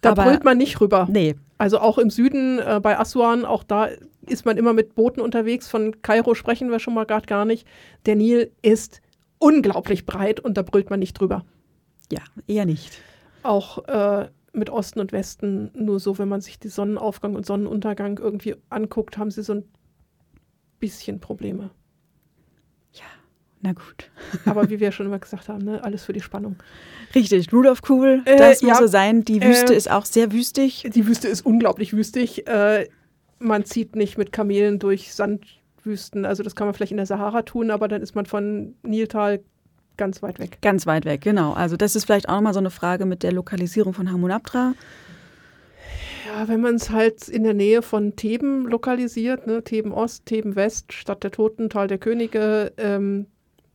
Da 0.00 0.10
Aber- 0.10 0.24
brüllt 0.24 0.44
man 0.44 0.58
nicht 0.58 0.80
rüber. 0.80 1.06
Nee, 1.10 1.34
Also 1.58 1.78
auch 1.80 1.98
im 1.98 2.10
Süden 2.10 2.58
äh, 2.58 2.80
bei 2.82 2.98
Aswan, 2.98 3.44
auch 3.44 3.64
da 3.64 3.88
ist 4.26 4.44
man 4.44 4.56
immer 4.58 4.72
mit 4.74 4.94
Booten 4.94 5.20
unterwegs. 5.20 5.68
Von 5.68 6.02
Kairo 6.02 6.34
sprechen 6.34 6.70
wir 6.70 6.78
schon 6.80 6.94
mal 6.94 7.04
gerade 7.06 7.26
gar 7.26 7.44
nicht. 7.44 7.66
Der 8.06 8.14
Nil 8.16 8.52
ist 8.62 9.00
unglaublich 9.38 10.04
breit 10.06 10.40
und 10.40 10.56
da 10.58 10.62
brüllt 10.62 10.90
man 10.90 11.00
nicht 11.00 11.14
drüber. 11.14 11.44
ja, 12.12 12.20
eher 12.46 12.66
nicht. 12.66 13.00
Auch 13.42 13.86
äh, 13.88 14.28
mit 14.52 14.68
Osten 14.70 14.98
und 15.00 15.12
Westen 15.12 15.70
nur 15.74 16.00
so, 16.00 16.18
wenn 16.18 16.28
man 16.28 16.40
sich 16.40 16.58
die 16.58 16.68
Sonnenaufgang 16.68 17.34
und 17.36 17.46
Sonnenuntergang 17.46 18.18
irgendwie 18.18 18.56
anguckt, 18.68 19.16
haben 19.18 19.30
sie 19.30 19.42
so 19.42 19.54
ein 19.54 19.64
bisschen 20.80 21.20
Probleme. 21.20 21.70
Na 23.60 23.72
gut. 23.72 24.10
Aber 24.44 24.70
wie 24.70 24.78
wir 24.78 24.92
schon 24.92 25.06
immer 25.06 25.18
gesagt 25.18 25.48
haben, 25.48 25.64
ne, 25.64 25.82
alles 25.82 26.04
für 26.04 26.12
die 26.12 26.20
Spannung. 26.20 26.56
Richtig, 27.14 27.52
Rudolf 27.52 27.80
Cool, 27.88 28.22
Äh, 28.24 28.36
das 28.36 28.62
muss 28.62 28.70
ja. 28.70 28.76
so 28.76 28.86
sein. 28.86 29.24
Die 29.24 29.42
Wüste 29.42 29.74
Äh, 29.74 29.76
ist 29.76 29.90
auch 29.90 30.04
sehr 30.04 30.32
wüstig. 30.32 30.88
Die 30.94 31.06
Wüste 31.06 31.26
ist 31.28 31.44
unglaublich 31.44 31.92
wüstig. 31.94 32.46
Äh, 32.46 32.88
man 33.40 33.64
zieht 33.64 33.96
nicht 33.96 34.16
mit 34.18 34.30
Kamelen 34.32 34.78
durch 34.78 35.12
Sandwüsten. 35.14 36.24
Also 36.24 36.42
das 36.42 36.54
kann 36.54 36.66
man 36.66 36.74
vielleicht 36.74 36.92
in 36.92 36.98
der 36.98 37.06
Sahara 37.06 37.42
tun, 37.42 37.70
aber 37.70 37.88
dann 37.88 38.02
ist 38.02 38.14
man 38.14 38.26
von 38.26 38.74
Niltal 38.82 39.40
ganz 39.96 40.22
weit 40.22 40.38
weg. 40.38 40.58
Ganz 40.62 40.86
weit 40.86 41.04
weg, 41.04 41.20
genau. 41.22 41.52
Also 41.54 41.76
das 41.76 41.96
ist 41.96 42.04
vielleicht 42.04 42.28
auch 42.28 42.34
nochmal 42.34 42.54
so 42.54 42.60
eine 42.60 42.70
Frage 42.70 43.06
mit 43.06 43.22
der 43.24 43.32
Lokalisierung 43.32 43.92
von 43.94 44.10
Hamunaptra. 44.12 44.74
Ja, 46.26 46.46
wenn 46.46 46.60
man 46.60 46.74
es 46.76 46.90
halt 46.90 47.28
in 47.28 47.42
der 47.42 47.54
Nähe 47.54 47.82
von 47.82 48.14
Theben 48.14 48.66
lokalisiert, 48.66 49.46
ne, 49.46 49.64
Theben 49.64 49.92
Ost, 49.92 50.26
Theben 50.26 50.56
West, 50.56 50.92
Stadt 50.92 51.24
der 51.24 51.30
Toten, 51.30 51.70
Tal 51.70 51.88
der 51.88 51.98
Könige, 51.98 52.72
ähm, 52.76 53.26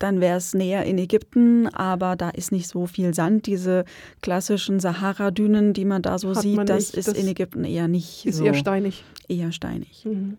Dann 0.04 0.20
wäre 0.20 0.36
es 0.36 0.54
näher 0.54 0.84
in 0.84 0.98
Ägypten, 0.98 1.70
aber 1.70 2.18
da 2.18 2.30
ist 2.30 2.52
nicht 2.52 2.68
so 2.68 2.88
viel 2.88 3.14
Sand. 3.14 3.46
Diese 3.46 3.86
klassischen 4.22 4.82
Sahara-Dünen, 4.82 5.72
die 5.72 5.86
man 5.86 6.02
da 6.02 6.18
so 6.20 6.36
Hat 6.36 6.42
sieht, 6.42 6.58
das 6.68 6.88
nicht. 6.90 6.98
ist 6.98 7.08
Das 7.08 7.14
in 7.18 7.26
Ägypten 7.30 7.64
eher 7.64 7.88
nicht 7.88 8.26
ist 8.26 8.36
so. 8.36 8.44
eher 8.44 8.54
steinig. 8.54 9.06
eher 9.30 9.54
steinig. 9.54 10.04
Mhm. 10.04 10.38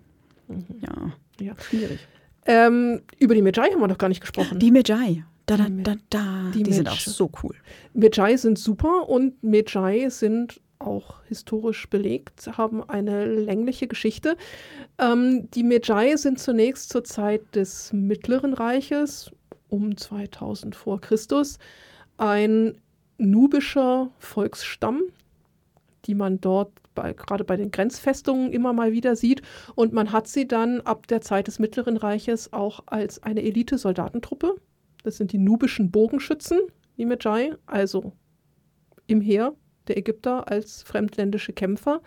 Ja, 0.83 1.13
Ja. 1.41 1.55
schwierig. 1.59 1.99
Ähm, 2.45 3.01
über 3.19 3.35
die 3.35 3.41
Medjai 3.41 3.71
haben 3.71 3.81
wir 3.81 3.89
noch 3.89 3.97
gar 3.97 4.11
nicht 4.11 4.21
gesprochen. 4.21 4.59
Die 4.59 4.71
Medjai. 4.71 5.25
Da, 5.47 5.57
da, 5.57 5.67
da, 5.71 5.95
da. 6.11 6.51
die 6.55 6.63
Die, 6.63 6.73
sind 6.75 6.91
auch 6.91 6.99
so 7.01 7.31
cool. 7.43 7.55
Medjai 7.95 8.37
sind 8.37 8.59
super 8.59 9.09
und 9.09 9.43
Medjai 9.43 10.11
sind 10.11 10.61
auch 10.79 11.23
historisch 11.29 11.89
belegt, 11.89 12.51
haben 12.59 12.83
eine 12.87 13.25
längliche 13.25 13.87
Geschichte. 13.87 14.37
Ähm, 14.99 15.49
die 15.55 15.63
Medjai 15.63 16.17
sind 16.17 16.39
zunächst 16.39 16.91
zur 16.91 17.05
Zeit 17.05 17.41
des 17.55 17.95
Mittleren 17.95 18.53
Reiches, 18.53 19.31
um 19.75 19.97
2000 19.97 20.77
vor 20.77 21.01
Christus, 21.01 21.59
ein 22.17 22.81
nubischer 23.19 24.11
Volksstamm, 24.19 25.03
die 26.05 26.15
man 26.15 26.41
dort 26.41 26.71
bei, 26.95 27.13
gerade 27.13 27.43
bei 27.43 27.57
den 27.57 27.73
Grenzfestungen 27.73 28.53
immer 28.53 28.73
mal 28.73 28.93
wieder 28.93 29.17
sieht. 29.17 29.43
Und 29.75 29.93
man 29.93 30.13
hat 30.13 30.29
sie 30.29 30.47
dann 30.47 30.81
ab 30.83 31.09
der 31.09 31.21
Zeit 31.21 31.49
des 31.49 31.59
Mittleren 31.59 31.97
Reiches 31.97 32.53
auch 32.53 32.85
als 32.87 33.21
eine 33.25 33.43
Elite-Soldatentruppe. 33.43 34.55
Das 35.03 35.17
sind 35.17 35.33
die 35.33 35.39
nubischen 35.39 35.91
Bogenschützen, 35.91 36.61
die 36.97 37.05
Medjai, 37.05 37.55
also 37.67 38.13
im 39.09 39.21
Heer 39.21 39.55
der 39.89 39.99
Ägypter 39.99 40.49
als 40.49 40.85
fremdländische 40.85 41.53
Kämpfer. 41.53 42.01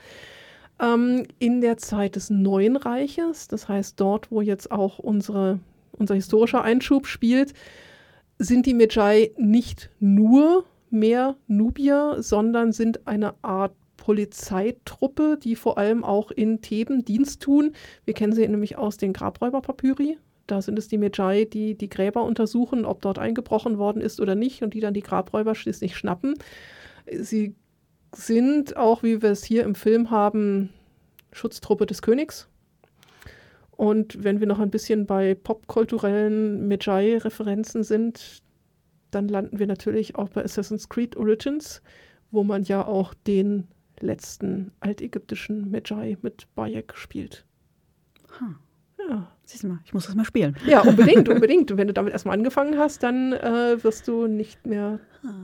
Ähm, 0.79 1.25
in 1.39 1.61
der 1.61 1.77
Zeit 1.77 2.15
des 2.15 2.29
Neuen 2.29 2.75
Reiches, 2.75 3.47
das 3.47 3.67
heißt 3.67 3.99
dort, 3.99 4.31
wo 4.31 4.41
jetzt 4.41 4.71
auch 4.71 4.99
unsere, 4.99 5.59
unser 5.97 6.15
historischer 6.15 6.63
Einschub 6.63 7.07
spielt, 7.07 7.53
sind 8.39 8.65
die 8.65 8.73
Medjai 8.73 9.31
nicht 9.37 9.89
nur 9.99 10.65
mehr 10.89 11.35
Nubier, 11.47 12.17
sondern 12.19 12.71
sind 12.71 13.07
eine 13.07 13.33
Art 13.43 13.73
Polizeitruppe, 13.97 15.37
die 15.41 15.55
vor 15.55 15.77
allem 15.77 16.03
auch 16.03 16.31
in 16.31 16.61
Theben 16.61 17.03
Dienst 17.03 17.41
tun. 17.41 17.73
Wir 18.05 18.13
kennen 18.13 18.33
sie 18.33 18.47
nämlich 18.47 18.77
aus 18.77 18.97
den 18.97 19.11
Grabräuberpapyri. 19.11 20.17
Da 20.45 20.61
sind 20.61 20.79
es 20.79 20.87
die 20.87 20.97
Medjai, 20.97 21.43
die 21.43 21.75
die 21.75 21.89
Gräber 21.89 22.23
untersuchen, 22.23 22.85
ob 22.85 23.01
dort 23.01 23.19
eingebrochen 23.19 23.77
worden 23.77 24.01
ist 24.01 24.21
oder 24.21 24.35
nicht 24.35 24.63
und 24.63 24.73
die 24.73 24.79
dann 24.79 24.93
die 24.93 25.01
Grabräuber 25.01 25.55
schließlich 25.55 25.97
schnappen. 25.97 26.35
Sie 27.11 27.55
sind 28.15 28.77
auch, 28.77 29.03
wie 29.03 29.21
wir 29.21 29.31
es 29.31 29.43
hier 29.43 29.63
im 29.63 29.75
Film 29.75 30.09
haben, 30.09 30.69
Schutztruppe 31.33 31.85
des 31.85 32.01
Königs. 32.01 32.47
Und 33.77 34.23
wenn 34.23 34.39
wir 34.39 34.47
noch 34.47 34.59
ein 34.59 34.71
bisschen 34.71 35.05
bei 35.05 35.35
popkulturellen 35.35 36.67
Medjai-Referenzen 36.67 37.83
sind, 37.83 38.41
dann 39.11 39.27
landen 39.27 39.59
wir 39.59 39.67
natürlich 39.67 40.15
auch 40.15 40.29
bei 40.29 40.43
Assassin's 40.43 40.89
Creed 40.89 41.15
Origins, 41.15 41.81
wo 42.31 42.43
man 42.43 42.63
ja 42.63 42.85
auch 42.85 43.13
den 43.13 43.67
letzten 43.99 44.71
altägyptischen 44.79 45.69
Medjai 45.69 46.17
mit 46.21 46.47
Bayek 46.55 46.95
spielt. 46.95 47.45
Hm. 48.39 48.55
Ja. 49.07 49.31
Siehst 49.43 49.63
du 49.63 49.67
mal, 49.67 49.79
ich 49.85 49.93
muss 49.93 50.07
das 50.07 50.15
mal 50.15 50.25
spielen. 50.25 50.57
ja, 50.65 50.81
unbedingt, 50.81 51.29
unbedingt. 51.29 51.71
Und 51.71 51.77
wenn 51.77 51.87
du 51.87 51.93
damit 51.93 52.11
erstmal 52.11 52.35
angefangen 52.35 52.77
hast, 52.77 53.03
dann 53.03 53.31
äh, 53.31 53.81
wirst 53.83 54.07
du 54.07 54.27
nicht 54.27 54.65
mehr 54.65 54.99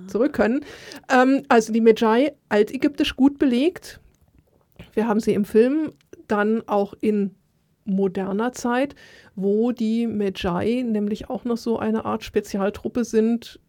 zurück 0.07 0.33
können. 0.33 0.65
Ähm, 1.09 1.43
also 1.49 1.71
die 1.71 1.81
Medjai, 1.81 2.33
altägyptisch 2.49 3.15
gut 3.15 3.37
belegt. 3.37 3.99
Wir 4.93 5.07
haben 5.07 5.19
sie 5.19 5.33
im 5.33 5.45
Film 5.45 5.91
dann 6.27 6.67
auch 6.67 6.93
in 6.99 7.35
moderner 7.85 8.51
Zeit, 8.51 8.95
wo 9.35 9.71
die 9.71 10.07
Medjai 10.07 10.83
nämlich 10.85 11.29
auch 11.29 11.43
noch 11.43 11.57
so 11.57 11.79
eine 11.79 12.05
Art 12.05 12.23
Spezialtruppe 12.23 13.03
sind, 13.03 13.59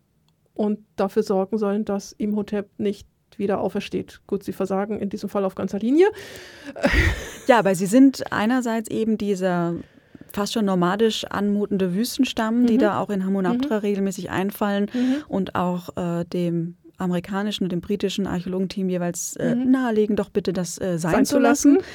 und 0.54 0.78
dafür 0.96 1.22
sorgen 1.22 1.58
sollen, 1.58 1.84
dass 1.84 2.12
Imhotep 2.12 2.70
nicht 2.78 3.06
wieder 3.36 3.60
aufersteht. 3.60 4.20
Gut, 4.26 4.44
sie 4.44 4.52
versagen 4.52 5.00
in 5.00 5.10
diesem 5.10 5.28
Fall 5.28 5.44
auf 5.44 5.54
ganzer 5.54 5.78
Linie. 5.78 6.06
Ja, 7.46 7.58
aber 7.58 7.74
sie 7.74 7.84
sind 7.84 8.32
einerseits 8.32 8.88
eben 8.88 9.18
dieser 9.18 9.74
fast 10.32 10.54
schon 10.54 10.64
nomadisch 10.64 11.26
anmutende 11.26 11.94
Wüstenstamm, 11.94 12.62
mhm. 12.62 12.66
die 12.68 12.78
da 12.78 12.98
auch 12.98 13.10
in 13.10 13.26
Hamunaptra 13.26 13.74
mhm. 13.74 13.80
regelmäßig 13.80 14.30
einfallen 14.30 14.90
mhm. 14.94 15.16
und 15.28 15.54
auch 15.54 15.94
äh, 15.98 16.24
dem 16.24 16.78
amerikanischen 16.98 17.64
und 17.64 17.72
dem 17.72 17.80
britischen 17.80 18.26
Archäologenteam 18.26 18.88
jeweils 18.88 19.36
äh, 19.36 19.54
mhm. 19.54 19.70
nahelegen, 19.70 20.16
doch 20.16 20.30
bitte 20.30 20.52
das 20.52 20.80
äh, 20.80 20.98
sein, 20.98 21.12
sein, 21.12 21.26
zu 21.26 21.38
lassen. 21.38 21.74
lassen. 21.74 21.86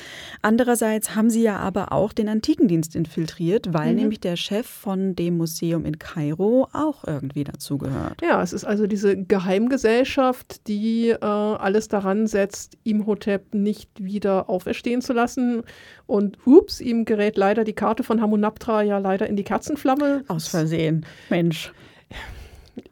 Andererseits 0.41 1.15
haben 1.15 1.29
sie 1.29 1.43
ja 1.43 1.57
aber 1.57 1.91
auch 1.91 2.13
den 2.13 2.29
Antikendienst 2.29 2.95
infiltriert, 2.95 3.73
weil 3.73 3.91
mhm. 3.91 3.99
nämlich 3.99 4.19
der 4.19 4.35
Chef 4.35 4.67
von 4.67 5.15
dem 5.15 5.37
Museum 5.37 5.85
in 5.85 5.99
Kairo 5.99 6.67
auch 6.73 7.05
irgendwie 7.05 7.43
dazugehört. 7.43 8.21
Ja, 8.21 8.41
es 8.41 8.53
ist 8.53 8.65
also 8.65 8.87
diese 8.87 9.17
Geheimgesellschaft, 9.17 10.67
die 10.67 11.09
äh, 11.09 11.25
alles 11.25 11.87
daran 11.87 12.27
setzt, 12.27 12.77
Imhotep 12.83 13.53
nicht 13.53 13.89
wieder 14.03 14.49
auferstehen 14.49 15.01
zu 15.01 15.13
lassen. 15.13 15.63
Und 16.07 16.37
ups, 16.45 16.81
ihm 16.81 17.05
gerät 17.05 17.37
leider 17.37 17.63
die 17.63 17.73
Karte 17.73 18.03
von 18.03 18.21
Hamunaptra 18.21 18.81
ja 18.81 18.97
leider 18.97 19.27
in 19.27 19.35
die 19.35 19.43
Kerzenflamme. 19.43 20.23
Aus 20.27 20.47
Versehen, 20.47 21.05
Mensch. 21.29 21.71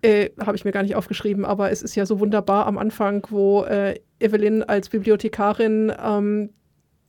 Äh, 0.02 0.30
Habe 0.40 0.56
ich 0.56 0.66
mir 0.66 0.72
gar 0.72 0.84
nicht 0.84 0.96
aufgeschrieben, 0.96 1.46
aber 1.46 1.72
es 1.72 1.82
ist 1.82 1.96
ja 1.96 2.06
so 2.06 2.20
wunderbar 2.20 2.66
am 2.66 2.78
Anfang, 2.78 3.26
wo 3.30 3.64
äh, 3.64 4.00
Evelyn 4.20 4.64
als 4.64 4.90
Bibliothekarin 4.90 5.92
ähm, 6.04 6.50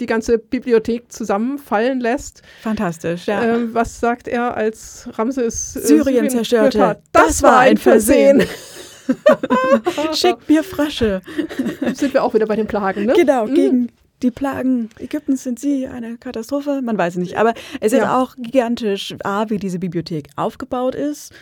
die 0.01 0.07
ganze 0.07 0.39
Bibliothek 0.39 1.11
zusammenfallen 1.11 2.01
lässt. 2.01 2.43
Fantastisch, 2.63 3.27
ja. 3.27 3.43
Ähm, 3.43 3.75
was 3.75 3.99
sagt 3.99 4.29
er, 4.29 4.57
als 4.57 5.09
Ramses 5.15 5.77
äh, 5.77 5.81
Syrien, 5.81 6.05
Syrien 6.05 6.31
zerstörte? 6.31 6.87
Hat? 6.87 7.03
Das, 7.13 7.27
das 7.27 7.43
war 7.43 7.61
ein 7.61 7.77
Versehen. 7.77 8.43
Schickt 10.13 10.49
mir 10.49 10.63
Frösche. 10.63 11.23
Sind 11.95 12.15
wir 12.15 12.23
auch 12.23 12.35
wieder 12.35 12.47
bei 12.47 12.57
den 12.57 12.67
Plagen, 12.67 13.07
ne? 13.07 13.15
Genau, 13.15 13.47
mhm. 13.47 13.55
gegen 13.55 13.93
die 14.23 14.31
Plagen 14.33 14.91
Ägyptens 14.99 15.45
sind 15.45 15.61
sie 15.61 15.87
eine 15.87 16.19
Katastrophe? 16.19 16.83
Man 16.83 16.99
weiß 16.99 17.15
es 17.15 17.19
nicht. 17.21 17.39
Aber 17.39 17.55
es 17.81 17.93
ist 17.93 18.01
ja. 18.01 18.21
auch 18.21 18.35
gigantisch, 18.37 19.15
A, 19.23 19.49
wie 19.49 19.59
diese 19.59 19.79
Bibliothek 19.79 20.29
aufgebaut 20.35 20.97
ist 20.97 21.33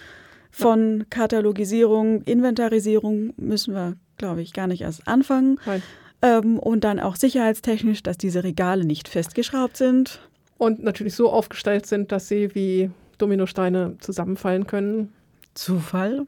von 0.57 1.05
Katalogisierung, 1.11 2.23
Inventarisierung 2.23 3.35
müssen 3.37 3.75
wir, 3.75 3.97
glaube 4.17 4.41
ich, 4.41 4.55
gar 4.55 4.67
nicht 4.67 4.81
erst 4.81 5.07
anfangen. 5.07 5.61
Ähm, 6.23 6.59
und 6.59 6.83
dann 6.83 6.99
auch 6.99 7.17
sicherheitstechnisch, 7.17 8.03
dass 8.03 8.17
diese 8.17 8.43
Regale 8.43 8.87
nicht 8.87 9.07
festgeschraubt 9.09 9.77
sind. 9.77 10.21
Und 10.57 10.83
natürlich 10.83 11.15
so 11.15 11.31
aufgestellt 11.31 11.85
sind, 11.85 12.11
dass 12.11 12.29
sie 12.29 12.55
wie 12.55 12.91
Dominosteine 13.19 13.97
zusammenfallen 14.01 14.67
können. 14.67 15.13
Zufall? 15.53 16.27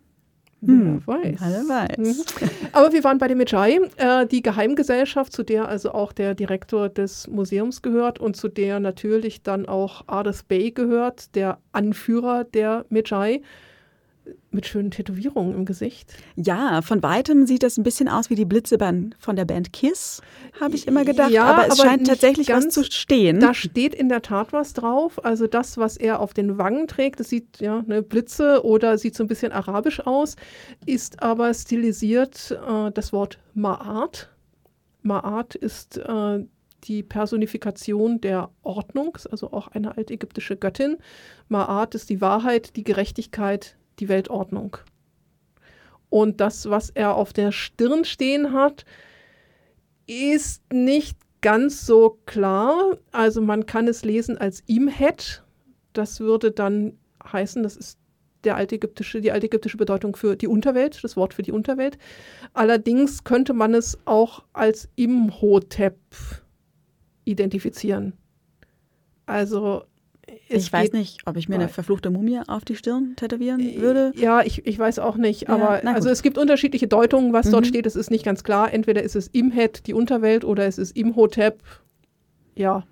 Hm, 0.62 1.07
weiß. 1.07 1.41
Alle 1.41 1.66
weiß. 1.66 1.97
Mhm. 1.97 2.51
Aber 2.72 2.93
wir 2.93 3.05
waren 3.05 3.16
bei 3.16 3.29
den 3.29 3.39
Medjai, 3.39 3.81
äh, 3.97 4.26
die 4.26 4.43
Geheimgesellschaft, 4.43 5.33
zu 5.33 5.43
der 5.43 5.68
also 5.68 5.93
auch 5.93 6.12
der 6.12 6.35
Direktor 6.35 6.91
des 6.91 7.29
Museums 7.29 7.81
gehört 7.81 8.18
und 8.18 8.37
zu 8.37 8.49
der 8.49 8.79
natürlich 8.79 9.43
dann 9.43 9.66
auch 9.66 10.03
Ades 10.07 10.43
Bey 10.43 10.72
gehört, 10.72 11.35
der 11.35 11.59
Anführer 11.72 12.45
der 12.45 12.85
Medjai 12.91 13.41
mit 14.51 14.66
schönen 14.66 14.91
Tätowierungen 14.91 15.55
im 15.55 15.64
Gesicht. 15.64 16.14
Ja, 16.37 16.83
von 16.83 17.03
weitem 17.03 17.47
sieht 17.47 17.62
das 17.62 17.76
ein 17.76 17.83
bisschen 17.83 18.09
aus 18.09 18.31
wie 18.31 18.35
die 18.35 18.45
Blitzebahn 18.45 19.14
von 19.18 19.37
der 19.37 19.45
Band 19.45 19.72
Kiss, 19.72 20.22
habe 20.61 20.74
ich 20.74 20.87
immer 20.87 21.05
gedacht. 21.05 21.31
Ja, 21.31 21.45
aber 21.45 21.66
es 21.66 21.79
aber 21.79 21.89
scheint 21.89 22.07
tatsächlich 22.07 22.49
ganz, 22.49 22.66
was 22.66 22.74
zu 22.74 22.85
stehen. 22.85 23.41
Da 23.41 23.55
steht 23.55 23.95
in 23.95 24.09
der 24.09 24.22
Tat 24.22 24.53
was 24.53 24.72
drauf. 24.72 25.24
Also 25.24 25.47
das, 25.47 25.76
was 25.76 25.97
er 25.97 26.20
auf 26.20 26.35
den 26.35 26.59
Wangen 26.59 26.87
trägt, 26.87 27.20
das 27.20 27.29
sieht 27.29 27.61
ja 27.61 27.83
ne, 27.87 28.03
Blitze 28.03 28.64
oder 28.64 28.99
sieht 28.99 29.14
so 29.14 29.24
ein 29.24 29.29
bisschen 29.29 29.53
arabisch 29.53 30.01
aus, 30.07 30.37
ist 30.87 31.22
aber 31.22 31.53
stilisiert 31.55 32.51
äh, 32.51 32.91
das 32.93 33.12
Wort 33.12 33.39
Ma'at. 33.57 34.29
Ma'at 35.05 35.57
ist 35.57 35.99
äh, 35.99 36.45
die 36.85 37.03
Personifikation 37.03 38.20
der 38.20 38.51
Ordnung, 38.62 39.18
also 39.31 39.53
auch 39.53 39.68
eine 39.68 39.97
altägyptische 39.97 40.57
Göttin. 40.57 40.99
Ma'at 41.51 41.95
ist 41.95 42.11
die 42.11 42.20
Wahrheit, 42.20 42.76
die 42.76 42.85
Gerechtigkeit, 42.85 43.76
die 44.01 44.09
Weltordnung. 44.09 44.76
Und 46.11 46.40
das, 46.40 46.70
was 46.70 46.90
er 46.90 47.14
auf 47.14 47.32
der 47.32 47.53
Stirn 47.53 48.05
stehen 48.05 48.53
hat, 48.53 48.84
ist 50.07 50.62
nicht 50.72 51.18
ganz 51.40 51.86
so 51.86 52.18
klar. 52.26 52.96
Also 53.12 53.42
man 53.42 53.66
kann 53.66 53.88
es 53.88 54.05
lesen 54.05 54.38
als 54.38 54.62
Imhet. 54.66 55.42
Das 55.92 56.20
würde 56.20 56.51
dann 56.51 56.99
heißen, 57.30 57.62
das 57.62 57.76
ist 57.76 57.99
der 58.44 58.57
altägyptische, 58.57 59.20
die 59.20 59.32
altägyptische 59.32 59.76
Bedeutung 59.76 60.16
für 60.16 60.36
die 60.36 60.46
Unterwelt, 60.46 61.03
das 61.03 61.16
Wort 61.16 61.34
für 61.34 61.42
die 61.42 61.53
Unterwelt. 61.53 61.99
Allerdings 62.55 63.24
könnte 63.24 63.53
man 63.53 63.74
es 63.74 63.99
auch 64.05 64.44
als 64.53 64.88
Imhotep 64.94 65.99
identifizieren. 67.24 68.14
Also 69.26 69.84
ich 70.49 70.72
weiß 70.72 70.93
nicht, 70.93 71.26
ob 71.26 71.37
ich 71.37 71.49
mir 71.49 71.57
eine 71.57 71.68
verfluchte 71.68 72.11
Mumie 72.11 72.41
auf 72.47 72.64
die 72.64 72.76
Stirn 72.76 73.14
tätowieren 73.16 73.61
äh, 73.61 73.81
würde. 73.81 74.12
Ja, 74.16 74.43
ich, 74.43 74.66
ich 74.66 74.79
weiß 74.79 74.99
auch 74.99 75.16
nicht. 75.16 75.49
Aber 75.49 75.83
ja, 75.85 75.93
also 75.93 76.09
es 76.09 76.22
gibt 76.22 76.39
unterschiedliche 76.39 76.87
Deutungen, 76.87 77.33
was 77.33 77.47
mhm. 77.47 77.53
dort 77.53 77.66
steht. 77.66 77.87
Es 77.87 77.97
ist 77.97 78.11
nicht 78.11 78.24
ganz 78.24 78.45
klar. 78.45 78.72
Entweder 78.72 79.03
ist 79.03 79.16
es 79.16 79.29
Imhet, 79.29 79.87
die 79.87 79.95
Unterwelt, 79.95 80.45
oder 80.45 80.66
es 80.66 80.79
ist 80.79 80.97
Imhotep. 80.97 81.62
Ja, 82.55 82.85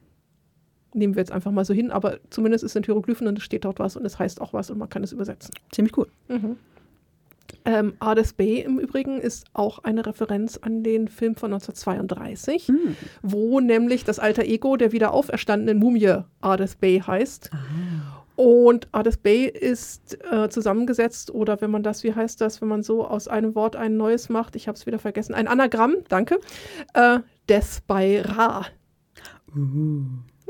nehmen 0.93 1.14
wir 1.14 1.20
jetzt 1.20 1.32
einfach 1.32 1.51
mal 1.51 1.64
so 1.64 1.74
hin. 1.74 1.91
Aber 1.91 2.18
zumindest 2.30 2.64
ist 2.64 2.76
in 2.76 2.82
Hieroglyphen 2.82 3.26
und 3.26 3.39
es 3.39 3.45
steht 3.45 3.64
dort 3.64 3.78
was 3.78 3.97
und 3.97 4.05
es 4.05 4.18
heißt 4.18 4.41
auch 4.41 4.53
was 4.53 4.70
und 4.70 4.78
man 4.78 4.89
kann 4.89 5.03
es 5.05 5.12
übersetzen. 5.12 5.55
Ziemlich 5.72 5.97
cool. 5.97 6.09
Mhm. 6.28 6.57
Ähm, 7.66 7.94
Hades 8.00 8.32
Bay 8.32 8.60
im 8.60 8.78
Übrigen 8.78 9.20
ist 9.20 9.46
auch 9.52 9.80
eine 9.80 10.06
Referenz 10.06 10.56
an 10.56 10.84
den 10.84 11.08
Film 11.08 11.34
von 11.34 11.52
1932, 11.52 12.68
mhm. 12.68 12.96
wo 13.22 13.58
nämlich 13.60 14.04
das 14.04 14.20
alter 14.20 14.44
Ego 14.44 14.76
der 14.76 14.92
wieder 14.92 15.12
auferstandenen 15.12 15.78
Mumie 15.78 16.18
Hades 16.40 16.76
Bay 16.76 17.02
heißt. 17.04 17.50
Ah. 17.52 18.22
Und 18.36 18.88
Hades 18.92 19.16
Bay 19.16 19.46
ist 19.46 20.18
äh, 20.30 20.48
zusammengesetzt, 20.48 21.32
oder 21.32 21.60
wenn 21.60 21.70
man 21.70 21.82
das, 21.82 22.04
wie 22.04 22.14
heißt 22.14 22.40
das, 22.40 22.60
wenn 22.60 22.68
man 22.68 22.82
so 22.82 23.06
aus 23.06 23.28
einem 23.28 23.54
Wort 23.54 23.74
ein 23.74 23.96
neues 23.96 24.28
macht, 24.28 24.54
ich 24.54 24.68
habe 24.68 24.76
es 24.76 24.86
wieder 24.86 24.98
vergessen, 24.98 25.34
ein 25.34 25.48
Anagramm, 25.48 25.96
danke, 26.08 26.38
äh, 26.94 27.18
Death 27.48 27.82
by 27.88 28.22
Ra. 28.24 28.66
Uh. 29.56 30.04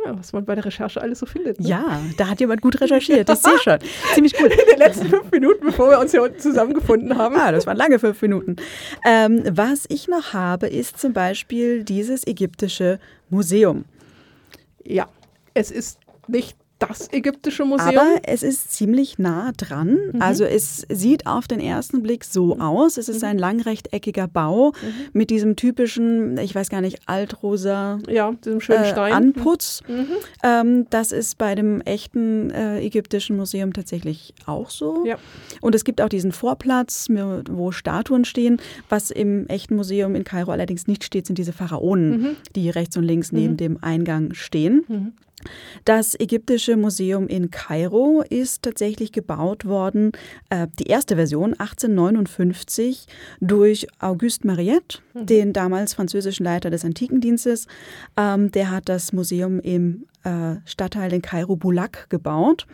Ja, 0.07 0.16
was 0.16 0.32
man 0.32 0.44
bei 0.44 0.54
der 0.54 0.64
Recherche 0.64 1.00
alles 1.00 1.18
so 1.18 1.26
findet. 1.26 1.59
Ne? 1.59 1.68
Ja, 1.68 2.00
da 2.16 2.28
hat 2.28 2.38
jemand 2.38 2.61
gut 2.61 2.80
recherchiert, 2.80 3.28
das 3.28 3.42
sehe 3.42 3.54
ich 3.57 3.62
schon. 3.62 3.78
Ziemlich 4.14 4.34
gut. 4.34 4.52
In 4.52 4.68
den 4.70 4.78
letzten 4.78 5.09
fünf 5.09 5.30
Minuten, 5.32 5.66
bevor 5.66 5.90
wir 5.90 5.98
uns 5.98 6.12
hier 6.12 6.22
unten 6.22 6.38
zusammengefunden 6.38 7.18
haben. 7.18 7.34
Ah, 7.36 7.50
das 7.50 7.66
waren 7.66 7.76
lange 7.76 7.98
fünf 7.98 8.22
Minuten. 8.22 8.57
Ähm, 9.04 9.42
was 9.50 9.84
ich 9.88 10.07
noch 10.07 10.32
habe, 10.32 10.68
ist 10.68 10.98
zum 11.00 11.12
Beispiel 11.12 11.82
dieses 11.82 12.24
ägyptische 12.24 13.00
Museum. 13.30 13.84
Ja, 14.84 15.09
es 15.54 15.72
ist 15.72 15.98
nicht 16.28 16.57
das 16.78 17.10
ägyptische 17.12 17.64
Museum. 17.64 17.88
Aber 17.88 18.20
es 18.24 18.42
ist 18.42 18.72
ziemlich 18.72 19.18
nah 19.18 19.52
dran. 19.56 19.98
Mhm. 20.12 20.22
Also 20.22 20.44
es 20.44 20.86
sieht 20.90 21.26
auf 21.26 21.48
den 21.48 21.60
ersten 21.60 22.02
Blick 22.02 22.24
so 22.24 22.54
mhm. 22.54 22.60
aus. 22.60 22.98
Es 22.98 23.08
ist 23.08 23.22
mhm. 23.22 23.28
ein 23.28 23.38
langrechteckiger 23.38 24.28
Bau 24.28 24.72
mhm. 24.72 24.92
mit 25.12 25.30
diesem 25.30 25.56
typischen, 25.56 26.36
ich 26.38 26.54
weiß 26.54 26.68
gar 26.68 26.82
nicht, 26.82 27.00
altrosa 27.06 27.98
ja, 28.08 28.32
diesem 28.44 28.60
schönen 28.60 28.84
äh, 28.84 28.90
Stein. 28.90 29.12
Anputz. 29.12 29.82
Mhm. 29.88 30.06
Ähm, 30.42 30.86
das 30.90 31.12
ist 31.12 31.38
bei 31.38 31.54
dem 31.54 31.80
echten 31.80 32.50
äh, 32.50 32.80
ägyptischen 32.80 33.36
Museum 33.36 33.72
tatsächlich 33.72 34.34
auch 34.44 34.68
so. 34.68 35.04
Ja. 35.06 35.16
Und 35.62 35.74
es 35.74 35.84
gibt 35.84 36.02
auch 36.02 36.10
diesen 36.10 36.32
Vorplatz, 36.32 37.08
wo 37.50 37.72
Statuen 37.72 38.26
stehen. 38.26 38.60
Was 38.90 39.10
im 39.10 39.46
echten 39.46 39.76
Museum 39.76 40.14
in 40.14 40.24
Kairo 40.24 40.52
allerdings 40.52 40.86
nicht 40.86 41.04
steht, 41.04 41.26
sind 41.26 41.38
diese 41.38 41.52
Pharaonen, 41.54 42.20
mhm. 42.20 42.36
die 42.54 42.68
rechts 42.68 42.96
und 42.96 43.04
links 43.04 43.32
neben 43.32 43.56
dem 43.56 43.78
Eingang 43.82 44.34
stehen. 44.34 45.14
Das 45.84 46.18
Ägyptische 46.18 46.76
Museum 46.76 47.28
in 47.28 47.51
Kairo 47.51 48.22
ist 48.28 48.62
tatsächlich 48.62 49.12
gebaut 49.12 49.66
worden, 49.66 50.12
äh, 50.51 50.66
die 50.78 50.87
erste 50.87 51.16
Version 51.16 51.53
1859 51.53 53.07
durch 53.41 53.87
Auguste 54.01 54.47
Mariette, 54.47 54.99
mhm. 55.14 55.26
den 55.26 55.53
damals 55.53 55.95
französischen 55.95 56.45
Leiter 56.45 56.70
des 56.70 56.84
Antikendienstes. 56.84 57.66
Ähm, 58.16 58.51
der 58.51 58.70
hat 58.70 58.89
das 58.89 59.12
Museum 59.12 59.61
im 59.61 60.07
äh, 60.24 60.57
Stadtteil 60.64 61.12
in 61.12 61.22
Kairo 61.22 61.57
Boulak 61.57 62.09
gebaut. 62.09 62.66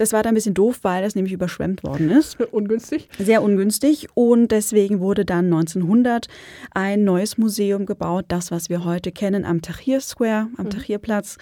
Das 0.00 0.14
war 0.14 0.22
da 0.22 0.30
ein 0.30 0.34
bisschen 0.34 0.54
doof, 0.54 0.78
weil 0.80 1.02
das 1.02 1.14
nämlich 1.14 1.34
überschwemmt 1.34 1.84
worden 1.84 2.08
ist. 2.10 2.40
Ungünstig. 2.52 3.10
Sehr 3.18 3.42
ungünstig. 3.42 4.08
Und 4.14 4.50
deswegen 4.50 4.98
wurde 4.98 5.26
dann 5.26 5.44
1900 5.52 6.26
ein 6.70 7.04
neues 7.04 7.36
Museum 7.36 7.84
gebaut, 7.84 8.24
das, 8.28 8.50
was 8.50 8.70
wir 8.70 8.86
heute 8.86 9.12
kennen 9.12 9.44
am 9.44 9.60
Tahrir 9.60 10.00
Square, 10.00 10.48
am 10.56 10.64
mhm. 10.64 10.70
Tahrirplatz. 10.70 11.36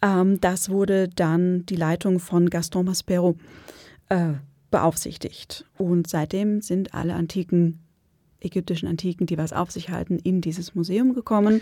Ähm, 0.00 0.40
das 0.40 0.70
wurde 0.70 1.08
dann 1.08 1.66
die 1.66 1.76
Leitung 1.76 2.18
von 2.18 2.48
Gaston 2.48 2.86
Maspero 2.86 3.36
äh, 4.08 4.32
beaufsichtigt. 4.70 5.66
Und 5.76 6.08
seitdem 6.08 6.62
sind 6.62 6.94
alle 6.94 7.12
antiken, 7.12 7.80
ägyptischen 8.40 8.88
Antiken, 8.88 9.26
die 9.26 9.36
was 9.36 9.52
auf 9.52 9.70
sich 9.70 9.90
halten, 9.90 10.18
in 10.18 10.40
dieses 10.40 10.74
Museum 10.74 11.12
gekommen. 11.12 11.60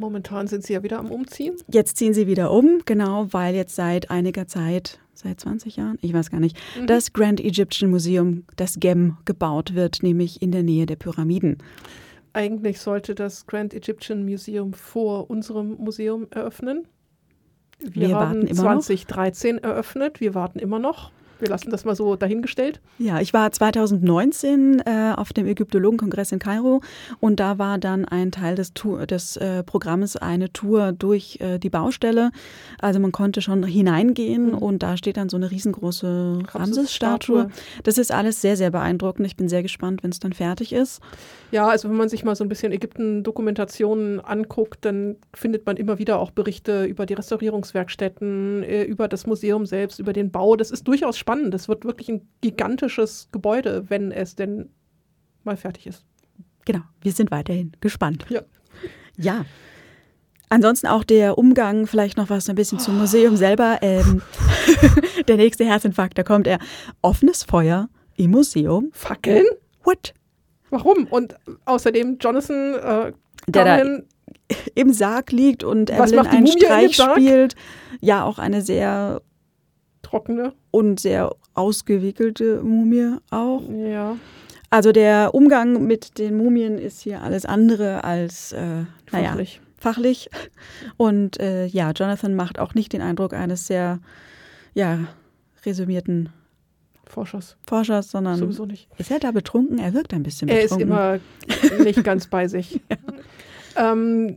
Momentan 0.00 0.46
sind 0.46 0.64
sie 0.64 0.72
ja 0.72 0.82
wieder 0.82 0.98
am 0.98 1.10
Umziehen. 1.10 1.56
Jetzt 1.70 1.98
ziehen 1.98 2.14
sie 2.14 2.26
wieder 2.26 2.50
um, 2.50 2.80
genau, 2.86 3.26
weil 3.32 3.54
jetzt 3.54 3.74
seit 3.76 4.10
einiger 4.10 4.46
Zeit, 4.46 4.98
seit 5.12 5.38
20 5.38 5.76
Jahren, 5.76 5.98
ich 6.00 6.14
weiß 6.14 6.30
gar 6.30 6.40
nicht, 6.40 6.56
mhm. 6.80 6.86
das 6.86 7.12
Grand 7.12 7.38
Egyptian 7.38 7.90
Museum, 7.90 8.44
das 8.56 8.80
GEM, 8.80 9.18
gebaut 9.26 9.74
wird, 9.74 10.02
nämlich 10.02 10.40
in 10.40 10.52
der 10.52 10.62
Nähe 10.62 10.86
der 10.86 10.96
Pyramiden. 10.96 11.58
Eigentlich 12.32 12.80
sollte 12.80 13.14
das 13.14 13.46
Grand 13.46 13.74
Egyptian 13.74 14.24
Museum 14.24 14.72
vor 14.72 15.28
unserem 15.28 15.74
Museum 15.74 16.28
eröffnen. 16.30 16.88
Wir, 17.78 18.08
Wir 18.08 18.16
haben 18.16 18.54
2013 18.54 19.56
noch. 19.56 19.64
eröffnet, 19.64 20.20
wir 20.20 20.34
warten 20.34 20.58
immer 20.58 20.78
noch. 20.78 21.12
Wir 21.40 21.48
lassen 21.48 21.70
das 21.70 21.84
mal 21.84 21.96
so 21.96 22.16
dahingestellt. 22.16 22.80
Ja, 22.98 23.20
ich 23.20 23.32
war 23.32 23.50
2019 23.50 24.82
äh, 24.84 25.12
auf 25.16 25.32
dem 25.32 25.46
Ägyptologenkongress 25.46 26.32
in 26.32 26.38
Kairo 26.38 26.82
und 27.18 27.40
da 27.40 27.58
war 27.58 27.78
dann 27.78 28.04
ein 28.04 28.30
Teil 28.30 28.54
des, 28.54 28.72
des 28.74 29.36
äh, 29.36 29.62
Programmes 29.62 30.16
eine 30.16 30.52
Tour 30.52 30.92
durch 30.92 31.38
äh, 31.40 31.58
die 31.58 31.70
Baustelle. 31.70 32.30
Also 32.80 33.00
man 33.00 33.12
konnte 33.12 33.40
schon 33.40 33.64
hineingehen 33.64 34.50
mhm. 34.50 34.58
und 34.58 34.82
da 34.82 34.96
steht 34.96 35.16
dann 35.16 35.28
so 35.28 35.36
eine 35.36 35.50
riesengroße 35.50 36.40
Ramses-Statue. 36.48 37.50
Das 37.82 37.98
ist 37.98 38.12
alles 38.12 38.40
sehr, 38.40 38.56
sehr 38.56 38.70
beeindruckend. 38.70 39.26
Ich 39.26 39.36
bin 39.36 39.48
sehr 39.48 39.62
gespannt, 39.62 40.02
wenn 40.02 40.10
es 40.10 40.20
dann 40.20 40.32
fertig 40.32 40.72
ist. 40.72 41.00
Ja, 41.50 41.66
also 41.66 41.88
wenn 41.88 41.96
man 41.96 42.08
sich 42.08 42.24
mal 42.24 42.36
so 42.36 42.44
ein 42.44 42.48
bisschen 42.48 42.72
Ägypten-Dokumentationen 42.72 44.20
anguckt, 44.20 44.84
dann 44.84 45.16
findet 45.34 45.66
man 45.66 45.76
immer 45.76 45.98
wieder 45.98 46.18
auch 46.18 46.30
Berichte 46.30 46.84
über 46.84 47.06
die 47.06 47.14
Restaurierungswerkstätten, 47.14 48.62
äh, 48.62 48.82
über 48.84 49.08
das 49.08 49.26
Museum 49.26 49.66
selbst, 49.66 49.98
über 49.98 50.12
den 50.12 50.30
Bau. 50.30 50.56
Das 50.56 50.70
ist 50.70 50.86
durchaus 50.86 51.18
spannend 51.18 51.29
spannend. 51.30 51.54
Es 51.54 51.68
wird 51.68 51.84
wirklich 51.84 52.08
ein 52.08 52.28
gigantisches 52.40 53.28
Gebäude, 53.30 53.88
wenn 53.88 54.10
es 54.10 54.34
denn 54.34 54.70
mal 55.44 55.56
fertig 55.56 55.86
ist. 55.86 56.04
Genau, 56.64 56.80
wir 57.02 57.12
sind 57.12 57.30
weiterhin 57.30 57.72
gespannt. 57.80 58.26
Ja. 58.28 58.42
Ja. 59.16 59.44
Ansonsten 60.48 60.88
auch 60.88 61.04
der 61.04 61.38
Umgang, 61.38 61.86
vielleicht 61.86 62.16
noch 62.16 62.30
was 62.30 62.48
ein 62.48 62.56
bisschen 62.56 62.80
zum 62.80 62.98
Museum 62.98 63.36
selber. 63.36 63.78
Ähm, 63.80 64.22
der 65.28 65.36
nächste 65.36 65.64
Herzinfarkt, 65.64 66.18
da 66.18 66.24
kommt 66.24 66.48
er. 66.48 66.58
Offenes 67.00 67.44
Feuer 67.44 67.88
im 68.16 68.32
Museum. 68.32 68.90
Fackeln? 68.92 69.46
What? 69.84 70.14
Warum? 70.70 71.06
Und 71.06 71.36
außerdem 71.64 72.18
Jonathan, 72.20 72.74
äh, 72.74 73.12
der 73.46 73.64
da 73.64 74.58
im 74.74 74.92
Sarg 74.92 75.30
liegt 75.30 75.62
und 75.62 75.90
Evelyn 75.90 76.26
einen 76.26 76.46
Streich 76.48 76.96
spielt. 76.96 77.54
Ja, 78.00 78.24
auch 78.24 78.40
eine 78.40 78.62
sehr 78.62 79.22
trockene. 80.10 80.52
Und 80.70 81.00
sehr 81.00 81.34
ausgewickelte 81.54 82.62
Mumie 82.62 83.16
auch. 83.30 83.62
Ja. 83.68 84.16
Also 84.70 84.92
der 84.92 85.34
Umgang 85.34 85.86
mit 85.86 86.18
den 86.18 86.36
Mumien 86.36 86.78
ist 86.78 87.00
hier 87.00 87.22
alles 87.22 87.44
andere 87.44 88.04
als 88.04 88.52
äh, 88.52 88.84
naja, 89.10 89.30
fachlich. 89.30 89.60
fachlich. 89.78 90.30
Und 90.96 91.40
äh, 91.40 91.66
ja, 91.66 91.90
Jonathan 91.90 92.34
macht 92.34 92.58
auch 92.58 92.74
nicht 92.74 92.92
den 92.92 93.02
Eindruck 93.02 93.32
eines 93.32 93.66
sehr 93.66 93.98
ja, 94.74 95.08
resümierten 95.66 96.30
Forschers. 97.06 97.56
Forschers, 97.66 98.10
sondern 98.10 98.36
Sowieso 98.36 98.66
nicht. 98.66 98.88
ist 98.98 99.10
er 99.10 99.18
da 99.18 99.32
betrunken? 99.32 99.78
Er 99.78 99.92
wirkt 99.92 100.14
ein 100.14 100.22
bisschen 100.22 100.46
betrunken. 100.46 100.92
Er 100.92 101.16
ist 101.16 101.70
immer 101.72 101.84
nicht 101.84 102.04
ganz 102.04 102.28
bei 102.28 102.46
sich. 102.46 102.80
ja. 103.76 103.92
ähm, 103.92 104.36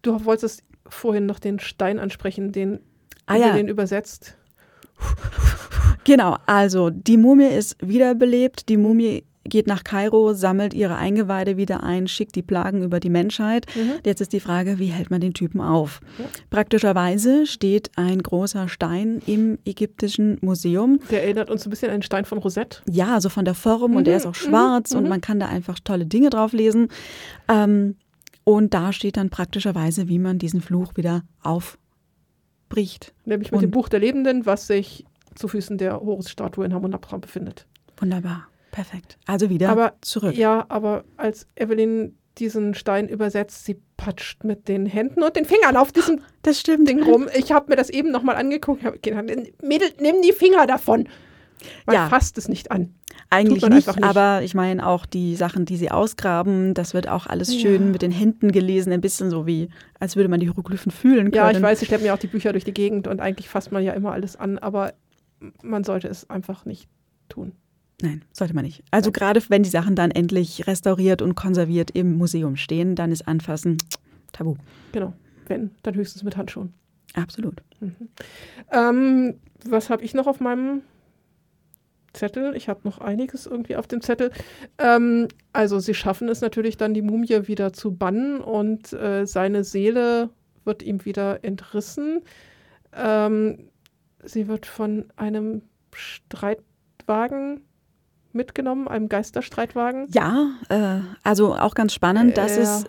du 0.00 0.24
wolltest 0.24 0.62
vorhin 0.88 1.26
noch 1.26 1.38
den 1.38 1.58
Stein 1.58 1.98
ansprechen, 1.98 2.52
den 2.52 2.80
ah, 3.26 3.36
ja. 3.36 3.52
den 3.52 3.68
übersetzt. 3.68 4.38
Genau, 6.06 6.36
also 6.46 6.90
die 6.90 7.16
Mumie 7.16 7.48
ist 7.48 7.76
wiederbelebt. 7.80 8.68
Die 8.68 8.76
Mumie 8.76 9.24
geht 9.48 9.66
nach 9.66 9.84
Kairo, 9.84 10.34
sammelt 10.34 10.74
ihre 10.74 10.96
Eingeweide 10.96 11.56
wieder 11.56 11.82
ein, 11.82 12.06
schickt 12.06 12.36
die 12.36 12.42
Plagen 12.42 12.82
über 12.82 13.00
die 13.00 13.10
Menschheit. 13.10 13.66
Mhm. 13.74 13.94
Jetzt 14.04 14.20
ist 14.20 14.32
die 14.32 14.38
Frage, 14.38 14.78
wie 14.78 14.86
hält 14.86 15.10
man 15.10 15.20
den 15.20 15.34
Typen 15.34 15.60
auf? 15.60 16.00
Ja. 16.18 16.26
Praktischerweise 16.50 17.46
steht 17.46 17.90
ein 17.96 18.22
großer 18.22 18.68
Stein 18.68 19.20
im 19.26 19.58
ägyptischen 19.64 20.38
Museum. 20.42 21.00
Der 21.10 21.24
erinnert 21.24 21.50
uns 21.50 21.66
ein 21.66 21.70
bisschen 21.70 21.88
an 21.90 21.96
den 21.96 22.02
Stein 22.02 22.24
von 22.24 22.38
Rosette. 22.38 22.82
Ja, 22.88 23.20
so 23.20 23.28
von 23.28 23.44
der 23.44 23.54
Form 23.54 23.90
mhm. 23.90 23.96
und 23.98 24.06
der 24.06 24.16
ist 24.16 24.26
auch 24.26 24.34
schwarz 24.34 24.92
mhm. 24.92 25.00
und 25.00 25.08
man 25.08 25.20
kann 25.20 25.40
da 25.40 25.46
einfach 25.46 25.80
tolle 25.80 26.06
Dinge 26.06 26.30
drauf 26.30 26.52
lesen. 26.52 26.88
Ähm, 27.48 27.96
und 28.44 28.74
da 28.74 28.92
steht 28.92 29.16
dann 29.16 29.30
praktischerweise, 29.30 30.08
wie 30.08 30.20
man 30.20 30.38
diesen 30.38 30.60
Fluch 30.60 30.92
wieder 30.94 31.22
auf 31.42 31.78
bricht. 32.68 33.14
Nämlich 33.24 33.50
mit 33.50 33.58
und 33.58 33.62
dem 33.62 33.70
Buch 33.70 33.88
der 33.88 34.00
Lebenden, 34.00 34.46
was 34.46 34.66
sich 34.66 35.04
zu 35.34 35.48
Füßen 35.48 35.78
der 35.78 36.00
Horus-Statue 36.00 36.64
in 36.64 36.74
Hamunaptra 36.74 37.18
befindet. 37.18 37.66
Wunderbar, 37.98 38.48
perfekt. 38.72 39.18
Also 39.26 39.50
wieder 39.50 39.68
aber, 39.68 39.94
zurück. 40.00 40.34
Ja, 40.34 40.66
aber 40.68 41.04
als 41.16 41.46
Evelyn 41.56 42.16
diesen 42.38 42.74
Stein 42.74 43.08
übersetzt, 43.08 43.64
sie 43.64 43.80
patscht 43.96 44.44
mit 44.44 44.68
den 44.68 44.86
Händen 44.86 45.22
und 45.22 45.36
den 45.36 45.44
Fingern 45.44 45.76
auf 45.76 45.92
diesem 45.92 46.20
das 46.42 46.60
stimmt. 46.60 46.88
Ding 46.88 47.02
rum. 47.02 47.28
Ich 47.34 47.52
habe 47.52 47.70
mir 47.70 47.76
das 47.76 47.90
eben 47.90 48.10
nochmal 48.10 48.36
angeguckt. 48.36 48.82
Mädel, 49.62 49.90
nimm 50.00 50.22
die 50.22 50.32
Finger 50.32 50.66
davon. 50.66 51.08
Man 51.86 51.96
ja. 51.96 52.08
fasst 52.08 52.36
es 52.36 52.48
nicht 52.48 52.70
an. 52.70 52.94
Eigentlich 53.30 53.62
nicht, 53.68 53.86
nicht, 53.86 54.04
aber 54.04 54.42
ich 54.42 54.54
meine 54.54 54.86
auch 54.86 55.04
die 55.04 55.34
Sachen, 55.34 55.64
die 55.64 55.76
sie 55.76 55.90
ausgraben, 55.90 56.74
das 56.74 56.94
wird 56.94 57.08
auch 57.08 57.26
alles 57.26 57.52
ja. 57.52 57.60
schön 57.60 57.90
mit 57.90 58.02
den 58.02 58.12
Händen 58.12 58.52
gelesen, 58.52 58.92
ein 58.92 59.00
bisschen 59.00 59.30
so 59.30 59.46
wie, 59.46 59.68
als 59.98 60.16
würde 60.16 60.28
man 60.28 60.38
die 60.38 60.46
Hieroglyphen 60.46 60.92
fühlen 60.92 61.32
können. 61.32 61.34
Ja, 61.34 61.50
ich 61.50 61.60
weiß, 61.60 61.82
ich 61.82 61.88
schleppe 61.88 62.04
mir 62.04 62.14
auch 62.14 62.18
die 62.18 62.28
Bücher 62.28 62.52
durch 62.52 62.64
die 62.64 62.74
Gegend 62.74 63.08
und 63.08 63.20
eigentlich 63.20 63.48
fasst 63.48 63.72
man 63.72 63.82
ja 63.82 63.92
immer 63.94 64.12
alles 64.12 64.36
an, 64.36 64.58
aber 64.58 64.94
man 65.62 65.84
sollte 65.84 66.08
es 66.08 66.30
einfach 66.30 66.64
nicht 66.64 66.88
tun. 67.28 67.52
Nein, 68.02 68.22
sollte 68.32 68.54
man 68.54 68.64
nicht. 68.64 68.84
Also 68.90 69.10
gerade 69.10 69.42
wenn 69.48 69.62
die 69.62 69.70
Sachen 69.70 69.96
dann 69.96 70.10
endlich 70.10 70.66
restauriert 70.66 71.22
und 71.22 71.34
konserviert 71.34 71.90
im 71.92 72.16
Museum 72.18 72.56
stehen, 72.56 72.94
dann 72.94 73.10
ist 73.10 73.26
Anfassen 73.26 73.78
tabu. 74.32 74.56
Genau, 74.92 75.14
wenn, 75.46 75.70
dann 75.82 75.94
höchstens 75.94 76.22
mit 76.22 76.36
Handschuhen. 76.36 76.74
Absolut. 77.14 77.62
Mhm. 77.80 77.94
Ähm, 78.70 79.34
was 79.64 79.88
habe 79.88 80.04
ich 80.04 80.12
noch 80.12 80.26
auf 80.26 80.40
meinem 80.40 80.82
Zettel. 82.16 82.56
Ich 82.56 82.68
habe 82.68 82.80
noch 82.84 82.98
einiges 82.98 83.46
irgendwie 83.46 83.76
auf 83.76 83.86
dem 83.86 84.00
Zettel. 84.00 84.32
Ähm, 84.78 85.28
also 85.52 85.78
sie 85.78 85.94
schaffen 85.94 86.28
es 86.28 86.40
natürlich 86.40 86.76
dann, 86.76 86.94
die 86.94 87.02
Mumie 87.02 87.46
wieder 87.46 87.72
zu 87.72 87.94
bannen 87.94 88.40
und 88.40 88.92
äh, 88.92 89.26
seine 89.26 89.64
Seele 89.64 90.30
wird 90.64 90.82
ihm 90.82 91.04
wieder 91.04 91.44
entrissen. 91.44 92.22
Ähm, 92.92 93.70
sie 94.24 94.48
wird 94.48 94.66
von 94.66 95.06
einem 95.16 95.62
Streitwagen 95.94 97.62
mitgenommen, 98.32 98.88
einem 98.88 99.08
Geisterstreitwagen. 99.08 100.08
Ja, 100.10 100.50
äh, 100.68 101.00
also 101.22 101.54
auch 101.54 101.74
ganz 101.74 101.94
spannend, 101.94 102.36
dass 102.36 102.56
äh, 102.56 102.62
es 102.62 102.84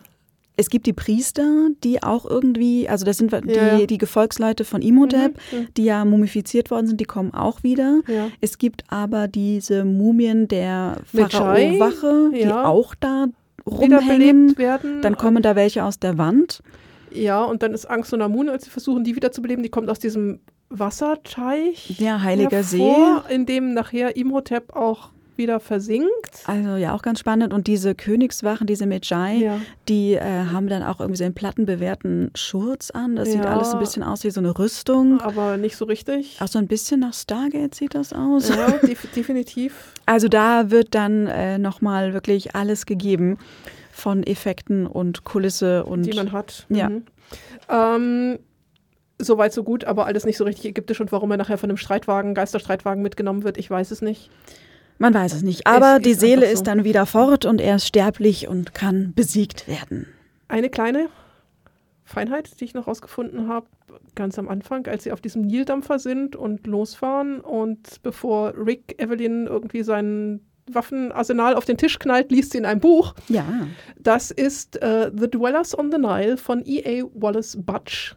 es 0.57 0.69
gibt 0.69 0.87
die 0.87 0.93
Priester, 0.93 1.69
die 1.83 2.01
auch 2.01 2.25
irgendwie, 2.25 2.89
also 2.89 3.05
das 3.05 3.17
sind 3.17 3.31
die, 3.31 3.53
ja. 3.53 3.85
die 3.85 3.97
Gefolgsleute 3.99 4.65
von 4.65 4.81
Imhotep, 4.81 5.37
mhm. 5.51 5.67
die 5.77 5.85
ja 5.85 6.03
mumifiziert 6.03 6.71
worden 6.71 6.87
sind, 6.87 6.99
die 6.99 7.05
kommen 7.05 7.31
auch 7.33 7.61
wieder. 7.61 8.01
Ja. 8.07 8.29
Es 8.41 8.57
gibt 8.57 8.83
aber 8.89 9.27
diese 9.27 9.85
Mumien 9.85 10.47
der 10.47 10.97
Pharao-Wache, 11.13 12.31
ja. 12.33 12.45
die 12.45 12.51
auch 12.51 12.95
da 12.95 13.27
rumhängen. 13.67 14.57
Werden. 14.57 15.01
Dann 15.03 15.15
kommen 15.15 15.43
da 15.43 15.55
welche 15.55 15.83
aus 15.83 15.99
der 15.99 16.17
Wand. 16.17 16.63
Ja, 17.11 17.43
und 17.43 17.61
dann 17.61 17.73
ist 17.73 17.85
Angst 17.85 18.11
und 18.13 18.21
Amun, 18.23 18.49
als 18.49 18.65
sie 18.65 18.71
versuchen, 18.71 19.03
die 19.03 19.15
wiederzubeleben, 19.15 19.61
die 19.63 19.69
kommt 19.69 19.89
aus 19.89 19.99
diesem 19.99 20.39
Wasserteich. 20.69 21.99
Ja, 21.99 22.21
Heiliger 22.21 22.57
hervor, 22.57 23.23
See. 23.27 23.33
In 23.33 23.45
dem 23.45 23.73
nachher 23.73 24.15
Imhotep 24.15 24.75
auch 24.75 25.11
wieder 25.37 25.59
versinkt. 25.59 26.43
Also 26.45 26.75
ja, 26.75 26.93
auch 26.93 27.01
ganz 27.01 27.19
spannend. 27.19 27.53
Und 27.53 27.67
diese 27.67 27.95
Königswachen, 27.95 28.67
diese 28.67 28.85
Medjai, 28.85 29.35
ja. 29.35 29.61
die 29.87 30.13
äh, 30.13 30.21
haben 30.21 30.67
dann 30.67 30.83
auch 30.83 30.99
irgendwie 30.99 31.17
so 31.17 31.23
einen 31.23 31.33
plattenbewehrten 31.33 32.31
Schurz 32.35 32.91
an. 32.91 33.15
Das 33.15 33.29
ja. 33.29 33.35
sieht 33.35 33.45
alles 33.45 33.73
ein 33.73 33.79
bisschen 33.79 34.03
aus 34.03 34.23
wie 34.23 34.31
so 34.31 34.39
eine 34.39 34.57
Rüstung. 34.57 35.19
Aber 35.21 35.57
nicht 35.57 35.77
so 35.77 35.85
richtig. 35.85 36.37
Auch 36.41 36.47
so 36.47 36.59
ein 36.59 36.67
bisschen 36.67 36.99
nach 36.99 37.13
Stargate 37.13 37.73
sieht 37.73 37.95
das 37.95 38.13
aus. 38.13 38.49
Ja, 38.49 38.71
def 38.85 39.07
definitiv. 39.15 39.93
Also 40.05 40.27
da 40.27 40.71
wird 40.71 40.95
dann 40.95 41.27
äh, 41.27 41.57
nochmal 41.57 42.13
wirklich 42.13 42.55
alles 42.55 42.85
gegeben 42.85 43.37
von 43.91 44.23
Effekten 44.23 44.85
und 44.87 45.23
Kulisse 45.23 45.85
und. 45.85 46.03
Die 46.03 46.13
man 46.13 46.31
hat. 46.31 46.65
Ja. 46.69 46.89
Mhm. 46.89 47.03
Ähm, 47.69 48.39
Soweit 49.19 49.51
so 49.51 49.63
gut, 49.63 49.83
aber 49.83 50.05
alles 50.05 50.25
nicht 50.25 50.37
so 50.37 50.43
richtig 50.43 50.65
ägyptisch 50.65 51.01
und 51.01 51.11
warum 51.11 51.31
er 51.31 51.37
nachher 51.37 51.57
von 51.57 51.71
einem 51.71 51.77
Streitwagen, 51.77 52.35
Geisterstreitwagen 52.35 53.01
mitgenommen 53.01 53.43
wird, 53.43 53.57
ich 53.57 53.67
weiß 53.67 53.89
es 53.89 54.03
nicht. 54.03 54.29
Man 54.97 55.13
weiß 55.13 55.33
es 55.33 55.43
nicht. 55.43 55.67
Aber 55.67 55.97
es 55.97 56.03
die 56.03 56.13
Seele 56.13 56.47
so. 56.47 56.53
ist 56.53 56.63
dann 56.63 56.83
wieder 56.83 57.05
fort 57.05 57.45
und 57.45 57.61
er 57.61 57.75
ist 57.75 57.87
sterblich 57.87 58.47
und 58.47 58.73
kann 58.73 59.13
besiegt 59.15 59.67
werden. 59.67 60.07
Eine 60.47 60.69
kleine 60.69 61.09
Feinheit, 62.03 62.59
die 62.59 62.65
ich 62.65 62.73
noch 62.73 62.87
rausgefunden 62.87 63.47
habe, 63.47 63.67
ganz 64.15 64.39
am 64.39 64.47
Anfang, 64.47 64.87
als 64.87 65.03
sie 65.03 65.11
auf 65.11 65.21
diesem 65.21 65.43
Nildampfer 65.43 65.99
sind 65.99 66.35
und 66.35 66.65
losfahren 66.65 67.41
und 67.41 68.01
bevor 68.01 68.53
Rick 68.57 69.01
Evelyn 69.01 69.47
irgendwie 69.47 69.83
sein 69.83 70.41
Waffenarsenal 70.69 71.55
auf 71.55 71.65
den 71.65 71.77
Tisch 71.77 71.99
knallt, 71.99 72.31
liest 72.31 72.51
sie 72.51 72.57
in 72.57 72.65
einem 72.65 72.79
Buch. 72.79 73.13
Ja. 73.29 73.45
Das 73.97 74.31
ist 74.31 74.77
uh, 74.83 75.09
The 75.15 75.29
Dwellers 75.29 75.77
on 75.77 75.91
the 75.91 75.97
Nile 75.97 76.37
von 76.37 76.63
E.A. 76.65 77.05
Wallace 77.13 77.57
Butch 77.59 78.15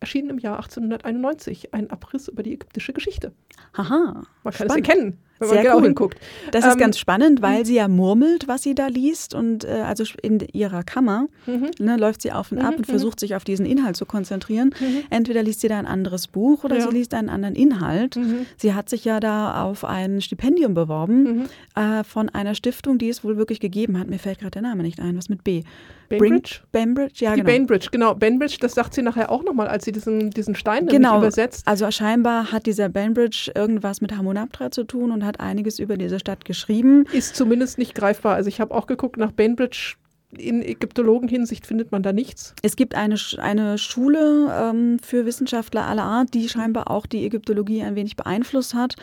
erschienen 0.00 0.30
im 0.30 0.38
Jahr 0.38 0.56
1891. 0.56 1.72
Ein 1.74 1.90
Abriss 1.90 2.28
über 2.28 2.42
die 2.42 2.54
ägyptische 2.54 2.92
Geschichte. 2.92 3.32
Haha. 3.76 4.24
Man 4.42 4.52
kann 4.52 4.52
spannend. 4.52 4.70
es 4.70 4.76
erkennen. 4.76 5.18
Wenn 5.42 5.48
man 5.48 5.56
Sehr 5.56 5.62
genau 5.64 5.76
cool. 5.78 5.84
hinguckt. 5.84 6.18
Das 6.50 6.64
ist 6.64 6.72
Ähm, 6.72 6.78
ganz 6.78 6.98
spannend, 6.98 7.42
weil 7.42 7.66
sie 7.66 7.74
ja 7.74 7.88
murmelt, 7.88 8.48
was 8.48 8.62
sie 8.62 8.74
da 8.74 8.86
liest 8.86 9.34
und 9.34 9.64
äh, 9.64 9.82
also 9.86 10.04
in 10.22 10.40
ihrer 10.52 10.82
Kammer 10.82 11.26
Mhm. 11.46 11.70
ne, 11.78 11.96
läuft 11.96 12.22
sie 12.22 12.32
auf 12.32 12.52
und 12.52 12.58
ab 12.60 12.74
und 12.76 12.86
versucht 12.86 13.20
sich 13.20 13.34
auf 13.34 13.44
diesen 13.44 13.66
Inhalt 13.66 13.96
zu 13.96 14.06
konzentrieren. 14.06 14.74
Entweder 15.10 15.42
liest 15.42 15.60
sie 15.60 15.68
da 15.68 15.78
ein 15.78 15.86
anderes 15.86 16.26
Buch 16.28 16.64
oder 16.64 16.76
Mhm. 16.76 16.80
Ja. 16.80 16.90
sie 16.90 16.96
liest 16.96 17.14
einen 17.14 17.28
anderen 17.28 17.54
Inhalt. 17.54 18.16
Mhm. 18.16 18.46
Sie 18.56 18.74
hat 18.74 18.88
sich 18.88 19.04
ja 19.04 19.20
da 19.20 19.62
auf 19.64 19.84
ein 19.84 20.20
Stipendium 20.20 20.74
beworben 20.74 21.48
äh, 21.74 22.04
von 22.04 22.28
einer 22.28 22.54
Stiftung, 22.54 22.98
die 22.98 23.08
es 23.08 23.24
wohl 23.24 23.36
wirklich 23.36 23.60
gegeben 23.60 23.98
hat. 23.98 24.08
Mir 24.08 24.18
fällt 24.18 24.38
gerade 24.38 24.52
der 24.52 24.62
Name 24.62 24.82
nicht 24.82 25.00
ein. 25.00 25.16
Was 25.16 25.28
mit 25.28 25.44
B? 25.44 25.62
Bainbridge? 26.08 26.60
Bainbridge, 26.72 27.24
ja 27.24 27.30
Die 27.30 27.36
genau. 27.40 27.46
Bainbridge, 27.50 27.88
genau. 27.90 28.14
Bainbridge, 28.14 28.58
das 28.60 28.74
sagt 28.74 28.92
sie 28.92 29.00
nachher 29.00 29.30
auch 29.30 29.42
nochmal, 29.44 29.68
als 29.68 29.86
sie 29.86 29.92
diesen, 29.92 30.28
diesen 30.30 30.54
Stein 30.54 30.86
Genau, 30.86 31.16
übersetzt. 31.18 31.66
also 31.66 31.90
scheinbar 31.90 32.52
hat 32.52 32.66
dieser 32.66 32.90
Bainbridge 32.90 33.50
irgendwas 33.54 34.02
mit 34.02 34.14
Hamunaptra 34.14 34.70
zu 34.70 34.84
tun 34.84 35.10
und 35.10 35.24
hat 35.24 35.31
einiges 35.40 35.78
über 35.78 35.96
diese 35.96 36.18
Stadt 36.18 36.44
geschrieben. 36.44 37.04
Ist 37.12 37.36
zumindest 37.36 37.78
nicht 37.78 37.94
greifbar. 37.94 38.34
Also 38.34 38.48
ich 38.48 38.60
habe 38.60 38.74
auch 38.74 38.86
geguckt 38.86 39.16
nach 39.16 39.32
Bainbridge. 39.32 39.94
In 40.38 40.62
Ägyptologen-Hinsicht 40.62 41.66
findet 41.66 41.92
man 41.92 42.02
da 42.02 42.14
nichts. 42.14 42.54
Es 42.62 42.76
gibt 42.76 42.94
eine, 42.94 43.16
eine 43.36 43.76
Schule 43.76 44.50
ähm, 44.50 44.98
für 44.98 45.26
Wissenschaftler 45.26 45.86
aller 45.86 46.04
Art, 46.04 46.32
die 46.32 46.48
scheinbar 46.48 46.90
auch 46.90 47.04
die 47.04 47.26
Ägyptologie 47.26 47.82
ein 47.82 47.96
wenig 47.96 48.16
beeinflusst 48.16 48.72
hat. 48.72 48.96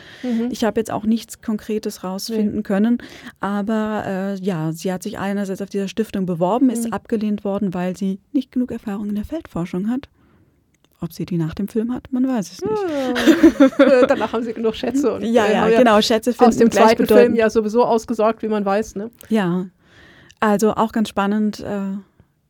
Ich 0.50 0.64
habe 0.64 0.80
jetzt 0.80 0.90
auch 0.90 1.04
nichts 1.04 1.40
Konkretes 1.40 2.02
rausfinden 2.02 2.64
können, 2.64 2.98
aber 3.38 4.02
äh, 4.06 4.34
ja, 4.44 4.72
sie 4.72 4.92
hat 4.92 5.04
sich 5.04 5.20
einerseits 5.20 5.62
auf 5.62 5.70
dieser 5.70 5.86
Stiftung 5.86 6.26
beworben, 6.26 6.68
ist 6.68 6.92
abgelehnt 6.92 7.44
worden, 7.44 7.74
weil 7.74 7.96
sie 7.96 8.18
nicht 8.32 8.50
genug 8.50 8.72
Erfahrung 8.72 9.08
in 9.08 9.14
der 9.14 9.24
Feldforschung 9.24 9.88
hat. 9.88 10.08
Ob 11.02 11.12
sie 11.14 11.24
die 11.24 11.38
nach 11.38 11.54
dem 11.54 11.66
Film 11.68 11.94
hat, 11.94 12.12
man 12.12 12.28
weiß 12.28 12.52
es 12.52 12.60
nicht. 12.60 13.78
Äh, 13.78 14.06
Danach 14.06 14.32
haben 14.34 14.42
sie 14.42 14.52
genug 14.52 14.74
Schätze. 14.74 15.14
Und, 15.14 15.22
Ja, 15.24 15.46
äh, 15.46 15.52
ja, 15.72 15.78
genau, 15.78 16.00
Schätze 16.02 16.32
finden 16.34 16.48
Aus 16.50 16.56
dem 16.58 16.70
zweiten 16.70 17.06
Film 17.06 17.34
ja 17.34 17.48
sowieso 17.48 17.84
ausgesorgt, 17.84 18.42
wie 18.42 18.48
man 18.48 18.64
weiß. 18.66 18.96
Ne? 18.96 19.10
Ja, 19.30 19.66
also 20.40 20.74
auch 20.74 20.92
ganz 20.92 21.08
spannend, 21.08 21.60
äh, 21.60 21.80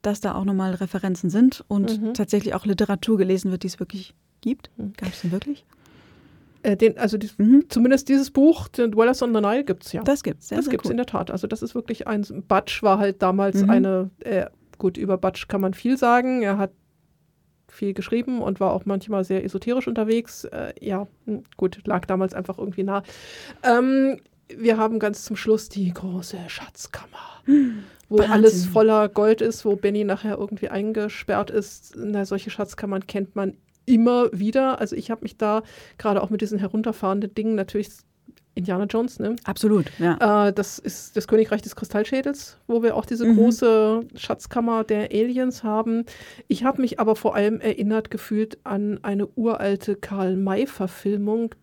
dass 0.02 0.20
da 0.20 0.34
auch 0.34 0.44
nochmal 0.44 0.74
Referenzen 0.74 1.30
sind 1.30 1.64
und 1.68 2.00
Mhm. 2.02 2.14
tatsächlich 2.14 2.54
auch 2.54 2.66
Literatur 2.66 3.18
gelesen 3.18 3.52
wird, 3.52 3.62
die 3.62 3.68
es 3.68 3.78
wirklich 3.78 4.14
gibt. 4.40 4.70
Gab 4.96 5.10
es 5.12 5.20
denn 5.22 5.30
wirklich? 5.30 5.64
Äh, 6.62 6.76
den, 6.76 6.98
also 6.98 7.18
die, 7.18 7.30
Mhm. 7.38 7.66
zumindest 7.68 8.08
dieses 8.08 8.30
Buch, 8.32 8.66
The 8.74 8.90
Dwellers 8.90 9.22
on 9.22 9.32
the 9.32 9.40
Nile, 9.40 9.62
gibt 9.64 9.86
es 9.86 9.92
ja. 9.92 10.02
Das 10.02 10.22
gibt's. 10.24 10.48
Sehr, 10.48 10.56
das 10.58 10.64
sehr 10.64 10.72
gibt 10.72 10.84
es 10.84 10.88
cool. 10.88 10.92
in 10.92 10.96
der 10.96 11.06
Tat. 11.06 11.30
Also 11.30 11.46
das 11.46 11.62
ist 11.62 11.74
wirklich 11.76 12.06
ein, 12.08 12.24
Batsch 12.48 12.82
war 12.82 12.98
halt 12.98 13.22
damals 13.22 13.62
Mhm. 13.62 13.70
eine, 13.70 14.10
äh, 14.20 14.46
gut, 14.78 14.96
über 14.96 15.16
Batsch 15.18 15.46
kann 15.46 15.60
man 15.60 15.72
viel 15.74 15.96
sagen. 15.96 16.42
Er 16.42 16.58
hat 16.58 16.72
viel 17.70 17.94
geschrieben 17.94 18.40
und 18.40 18.60
war 18.60 18.72
auch 18.72 18.84
manchmal 18.84 19.24
sehr 19.24 19.44
esoterisch 19.44 19.88
unterwegs. 19.88 20.44
Äh, 20.44 20.72
ja, 20.80 21.06
hm, 21.26 21.44
gut, 21.56 21.80
lag 21.86 22.06
damals 22.06 22.34
einfach 22.34 22.58
irgendwie 22.58 22.82
nah. 22.82 23.02
Ähm, 23.62 24.20
wir 24.56 24.76
haben 24.76 24.98
ganz 24.98 25.24
zum 25.24 25.36
Schluss 25.36 25.68
die 25.68 25.92
große 25.92 26.38
Schatzkammer, 26.48 27.42
wo 28.08 28.18
Wahnsinn. 28.18 28.32
alles 28.32 28.66
voller 28.66 29.08
Gold 29.08 29.40
ist, 29.40 29.64
wo 29.64 29.76
Benny 29.76 30.04
nachher 30.04 30.38
irgendwie 30.38 30.68
eingesperrt 30.68 31.50
ist. 31.50 31.94
Na, 31.96 32.24
solche 32.24 32.50
Schatzkammern 32.50 33.06
kennt 33.06 33.36
man 33.36 33.56
immer 33.86 34.28
wieder. 34.32 34.80
Also 34.80 34.96
ich 34.96 35.10
habe 35.10 35.22
mich 35.22 35.36
da 35.36 35.62
gerade 35.98 36.22
auch 36.22 36.30
mit 36.30 36.40
diesen 36.40 36.58
herunterfahrenden 36.58 37.34
Dingen 37.34 37.54
natürlich 37.54 37.90
Indiana 38.54 38.84
Jones, 38.84 39.18
ne? 39.20 39.36
Absolut, 39.44 39.86
ja. 39.98 40.48
Äh, 40.48 40.52
das 40.52 40.78
ist 40.78 41.16
das 41.16 41.28
Königreich 41.28 41.62
des 41.62 41.76
Kristallschädels, 41.76 42.58
wo 42.66 42.82
wir 42.82 42.96
auch 42.96 43.04
diese 43.06 43.24
Mhm. 43.26 43.36
große 43.36 44.00
Schatzkammer 44.16 44.84
der 44.84 45.10
Aliens 45.12 45.62
haben. 45.62 46.04
Ich 46.48 46.64
habe 46.64 46.80
mich 46.82 46.98
aber 47.00 47.14
vor 47.16 47.34
allem 47.36 47.60
erinnert 47.60 48.10
gefühlt 48.10 48.58
an 48.64 48.98
eine 49.02 49.26
uralte 49.36 49.96
Karl-May-Verfilmung, 49.96 51.54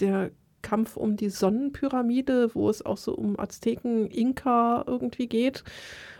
der 0.00 0.30
Kampf 0.62 0.96
um 0.96 1.16
die 1.16 1.30
Sonnenpyramide, 1.30 2.54
wo 2.54 2.68
es 2.70 2.84
auch 2.84 2.96
so 2.96 3.14
um 3.14 3.38
Azteken, 3.38 4.08
Inka 4.10 4.84
irgendwie 4.86 5.26
geht. 5.28 5.62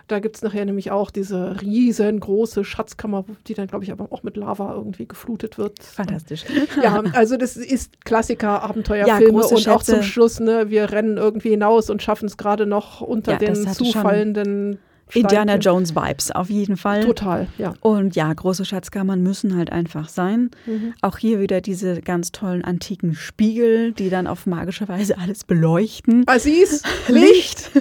Da 0.08 0.20
gibt 0.20 0.36
es 0.36 0.42
nachher 0.42 0.64
nämlich 0.64 0.92
auch 0.92 1.10
diese 1.10 1.60
riesengroße 1.60 2.64
Schatzkammer, 2.64 3.24
die 3.48 3.54
dann, 3.54 3.66
glaube 3.66 3.84
ich, 3.84 3.90
aber 3.90 4.12
auch 4.12 4.22
mit 4.22 4.36
Lava 4.36 4.72
irgendwie 4.74 5.06
geflutet 5.06 5.58
wird. 5.58 5.82
Fantastisch. 5.82 6.44
Ja, 6.82 7.02
also 7.12 7.36
das 7.36 7.56
ist 7.56 8.04
Klassiker, 8.04 8.46
Ja, 8.46 8.62
Abenteuerfilme 8.62 9.40
große 9.40 9.54
und 9.54 9.68
auch 9.68 9.82
zum. 9.82 10.02
Schluss, 10.02 10.40
ne, 10.40 10.70
wir 10.70 10.92
rennen 10.92 11.16
irgendwie 11.16 11.50
hinaus 11.50 11.90
und 11.90 12.02
schaffen 12.02 12.26
es 12.26 12.36
gerade 12.36 12.66
noch 12.66 13.00
unter 13.00 13.32
Ja, 13.32 13.38
den 13.38 13.54
zufallenden 13.54 14.78
Indiana. 15.12 15.56
Jones 15.56 15.94
Vibes, 15.94 16.30
auf 16.30 16.50
jeden 16.50 16.76
Fall. 16.76 17.04
Total, 17.04 17.46
ja. 17.58 17.74
Und 17.80 18.16
ja, 18.16 18.32
große 18.32 18.64
Schatzkammern 18.64 19.22
müssen 19.22 19.56
halt 19.56 19.70
einfach 19.72 20.08
sein. 20.08 20.50
Mhm. 20.66 20.94
Auch 21.00 21.18
hier 21.18 21.40
wieder 21.40 21.60
diese 21.60 22.00
ganz 22.00 22.32
tollen 22.32 22.64
antiken 22.64 23.14
Spiegel, 23.14 23.92
die 23.92 24.10
dann 24.10 24.26
auf 24.26 24.46
magische 24.46 24.88
Weise 24.88 25.18
alles 25.18 25.44
beleuchten. 25.44 26.24
Aziz, 26.26 26.82
Licht. 27.08 27.70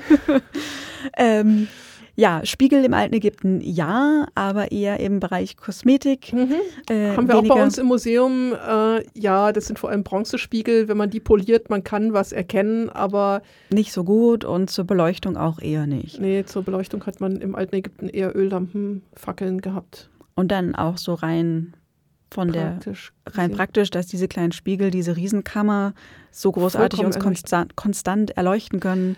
Ähm, 1.17 1.67
ja, 2.15 2.45
Spiegel 2.45 2.83
im 2.85 2.93
alten 2.93 3.13
Ägypten 3.15 3.59
ja, 3.61 4.25
aber 4.35 4.71
eher 4.71 4.99
im 4.99 5.19
Bereich 5.19 5.57
Kosmetik. 5.57 6.31
Äh, 6.31 6.35
Mhm. 6.35 7.17
Haben 7.17 7.27
wir 7.27 7.35
auch 7.35 7.39
weniger- 7.39 7.55
bei 7.55 7.63
uns 7.63 7.77
im 7.77 7.87
Museum, 7.87 8.53
äh, 8.53 9.03
ja, 9.19 9.51
das 9.51 9.65
sind 9.67 9.79
vor 9.79 9.89
allem 9.89 10.03
Bronzespiegel, 10.03 10.87
wenn 10.87 10.97
man 10.97 11.09
die 11.09 11.19
poliert, 11.19 11.69
man 11.69 11.83
kann 11.83 12.13
was 12.13 12.31
erkennen, 12.31 12.89
aber 12.89 13.41
nicht 13.69 13.91
so 13.91 14.03
gut 14.03 14.45
und 14.45 14.69
zur 14.69 14.85
Beleuchtung 14.85 15.35
auch 15.37 15.59
eher 15.59 15.87
nicht. 15.87 16.19
nee, 16.21 16.43
zur 16.45 16.63
Beleuchtung 16.63 17.05
hat 17.05 17.19
man 17.19 17.37
im 17.41 17.55
alten 17.55 17.75
Ägypten 17.75 18.07
eher 18.09 18.35
Öllampen, 18.35 19.01
Fackeln 19.13 19.61
gehabt. 19.61 20.09
Und 20.35 20.51
dann 20.51 20.75
auch 20.75 20.97
so 20.97 21.13
rein 21.13 21.73
von 22.31 22.51
der 22.51 22.71
Praktisch. 22.71 23.13
rein 23.27 23.33
gesehen. 23.49 23.55
praktisch, 23.57 23.89
dass 23.91 24.07
diese 24.07 24.27
kleinen 24.27 24.51
Spiegel, 24.51 24.91
diese 24.91 25.15
Riesenkammer 25.15 25.93
so 26.31 26.51
großartig 26.51 26.99
uns 26.99 27.15
erleuchten. 27.15 27.23
konstant, 27.23 27.75
konstant 27.75 28.31
erleuchten 28.31 28.79
können. 28.81 29.15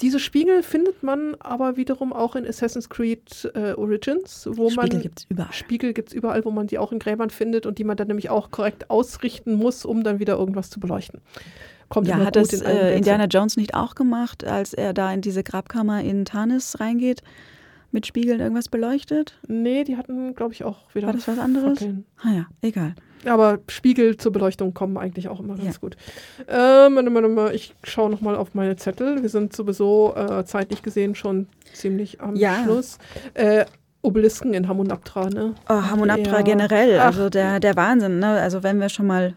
Diese 0.00 0.18
Spiegel 0.18 0.62
findet 0.62 1.02
man 1.02 1.36
aber 1.38 1.76
wiederum 1.76 2.12
auch 2.12 2.34
in 2.34 2.46
Assassin's 2.46 2.88
Creed 2.88 3.50
äh, 3.54 3.72
Origins, 3.74 4.48
wo 4.50 4.70
man 4.70 4.86
Spiegel 4.86 5.00
gibt 5.00 5.20
es 5.20 5.26
überall. 5.28 5.52
Spiegel 5.52 5.92
gibt 5.92 6.08
es 6.08 6.14
überall, 6.14 6.44
wo 6.44 6.50
man 6.50 6.66
die 6.66 6.78
auch 6.78 6.90
in 6.90 6.98
Gräbern 6.98 7.30
findet 7.30 7.64
und 7.64 7.78
die 7.78 7.84
man 7.84 7.96
dann 7.96 8.08
nämlich 8.08 8.28
auch 8.30 8.50
korrekt 8.50 8.90
ausrichten 8.90 9.54
muss, 9.54 9.84
um 9.84 10.02
dann 10.02 10.18
wieder 10.18 10.36
irgendwas 10.36 10.70
zu 10.70 10.80
beleuchten. 10.80 11.20
Kommt 11.88 12.08
Ja, 12.08 12.16
hat 12.18 12.36
das 12.36 12.52
in 12.52 12.62
äh. 12.66 12.96
Indiana 12.96 13.26
Jones 13.26 13.56
nicht 13.56 13.74
auch 13.74 13.94
gemacht, 13.94 14.44
als 14.44 14.74
er 14.74 14.92
da 14.92 15.12
in 15.12 15.20
diese 15.20 15.42
Grabkammer 15.42 16.02
in 16.02 16.24
Tarnis 16.24 16.80
reingeht, 16.80 17.22
mit 17.92 18.06
Spiegeln 18.06 18.40
irgendwas 18.40 18.68
beleuchtet? 18.68 19.38
Nee, 19.46 19.84
die 19.84 19.96
hatten, 19.96 20.34
glaube 20.34 20.52
ich, 20.52 20.64
auch 20.64 20.94
wieder 20.94 21.06
War 21.06 21.14
das 21.14 21.28
was 21.28 21.38
anderes? 21.38 21.78
Fackeln. 21.78 22.04
Ah 22.22 22.32
ja, 22.32 22.46
egal. 22.60 22.94
Aber 23.24 23.58
Spiegel 23.68 24.16
zur 24.16 24.32
Beleuchtung 24.32 24.74
kommen 24.74 24.96
eigentlich 24.96 25.28
auch 25.28 25.40
immer 25.40 25.56
ganz 25.56 25.74
Ja. 25.74 25.80
gut. 25.80 25.96
Ähm, 26.48 27.48
ich 27.52 27.74
schaue 27.84 28.10
nochmal 28.10 28.36
auf 28.36 28.54
meine 28.54 28.76
Zettel. 28.76 29.22
Wir 29.22 29.28
sind 29.28 29.54
sowieso 29.54 30.14
äh, 30.16 30.44
zeitlich 30.44 30.82
gesehen 30.82 31.14
schon 31.14 31.46
ziemlich 31.72 32.20
am 32.20 32.36
Ja. 32.36 32.62
Schluss. 32.64 32.98
Äh, 33.34 33.64
Obelisken 34.00 34.54
in 34.54 34.68
Hamunaptra, 34.68 35.28
ne? 35.28 35.54
Oh, 35.68 35.74
Hamunaptra 35.74 36.36
Ja. 36.36 36.42
generell, 36.42 37.00
also 37.00 37.28
der, 37.28 37.58
der 37.58 37.74
Wahnsinn. 37.74 38.20
Ne? 38.20 38.28
Also 38.40 38.62
wenn 38.62 38.80
wir 38.80 38.88
schon 38.88 39.06
mal, 39.08 39.34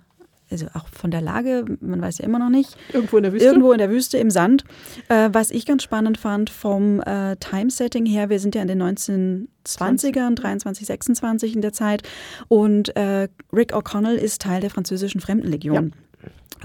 also 0.52 0.68
auch 0.74 0.88
von 0.90 1.12
der 1.12 1.22
Lage, 1.22 1.66
man 1.80 2.02
weiß 2.02 2.20
ja 2.20 2.26
immer 2.26 2.40
noch 2.40 2.50
nicht, 2.50 2.76
Irgendwo 2.94 3.18
in 3.18 3.24
der 3.24 3.34
Wüste. 3.34 3.48
irgendwo 3.48 3.72
in 3.72 3.78
der 3.78 3.90
Wüste 3.90 4.18
im 4.18 4.30
Sand. 4.30 4.64
Äh, 5.10 5.30
was 5.32 5.52
ich 5.52 5.66
ganz 5.66 5.84
spannend 5.84 6.18
fand 6.18 6.50
vom 6.50 7.00
äh, 7.02 7.36
Time-Setting 7.38 8.06
her, 8.06 8.30
wir 8.30 8.40
sind 8.40 8.56
ja 8.56 8.62
in 8.62 8.68
den 8.68 8.82
1920ern, 8.82 10.36
23, 10.36 10.86
26 10.88 11.56
in 11.56 11.62
der 11.62 11.74
Zeit 11.74 12.04
und 12.48 12.96
äh, 12.96 13.28
Rick 13.54 13.74
O'Connell 13.74 14.16
ist 14.16 14.42
Teil 14.42 14.62
der 14.62 14.70
französischen 14.70 15.22
Fremdenlegion. 15.22 15.94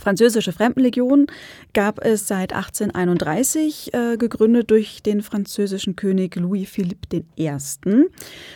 Französische 0.01 0.53
Fremdenlegion 0.53 1.27
gab 1.73 2.05
es 2.05 2.29
seit 2.29 2.53
1831, 2.53 3.95
äh, 3.95 4.17
gegründet 4.17 4.71
durch 4.71 5.03
den 5.03 5.23
französischen 5.23 5.97
König 5.97 6.37
Louis 6.37 6.69
Philippe 6.69 7.25
I. 7.39 7.53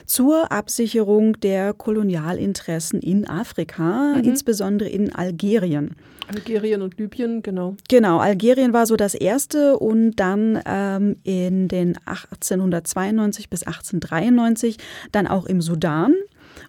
zur 0.06 0.52
Absicherung 0.52 1.40
der 1.40 1.72
Kolonialinteressen 1.72 3.00
in 3.00 3.28
Afrika, 3.28 4.16
insbesondere 4.22 4.88
in 4.88 5.14
Algerien. 5.14 5.96
Algerien 6.28 6.82
und 6.82 6.98
Libyen, 6.98 7.42
genau. 7.42 7.76
Genau, 7.88 8.18
Algerien 8.18 8.72
war 8.72 8.86
so 8.86 8.96
das 8.96 9.14
erste 9.14 9.78
und 9.78 10.16
dann 10.16 10.60
ähm, 10.64 11.16
in 11.24 11.68
den 11.68 11.96
1892 12.06 13.50
bis 13.50 13.64
1893 13.64 14.76
dann 15.10 15.26
auch 15.26 15.46
im 15.46 15.60
Sudan. 15.60 16.14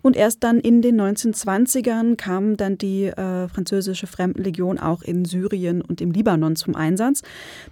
Und 0.02 0.16
erst 0.16 0.44
dann 0.44 0.60
in 0.60 0.82
den 0.82 1.00
1920ern 1.00 2.16
kam 2.16 2.58
dann 2.58 2.78
die 2.78 3.06
äh, 3.06 3.48
französische 3.48 4.08
Fremdenlegion 4.08 4.80
auch 4.80 5.02
in 5.04 5.26
Syrien 5.26 5.82
und 5.82 6.02
im 6.02 6.12
Libanon 6.12 6.56
zum 6.56 6.76
Einsatz. 6.76 7.22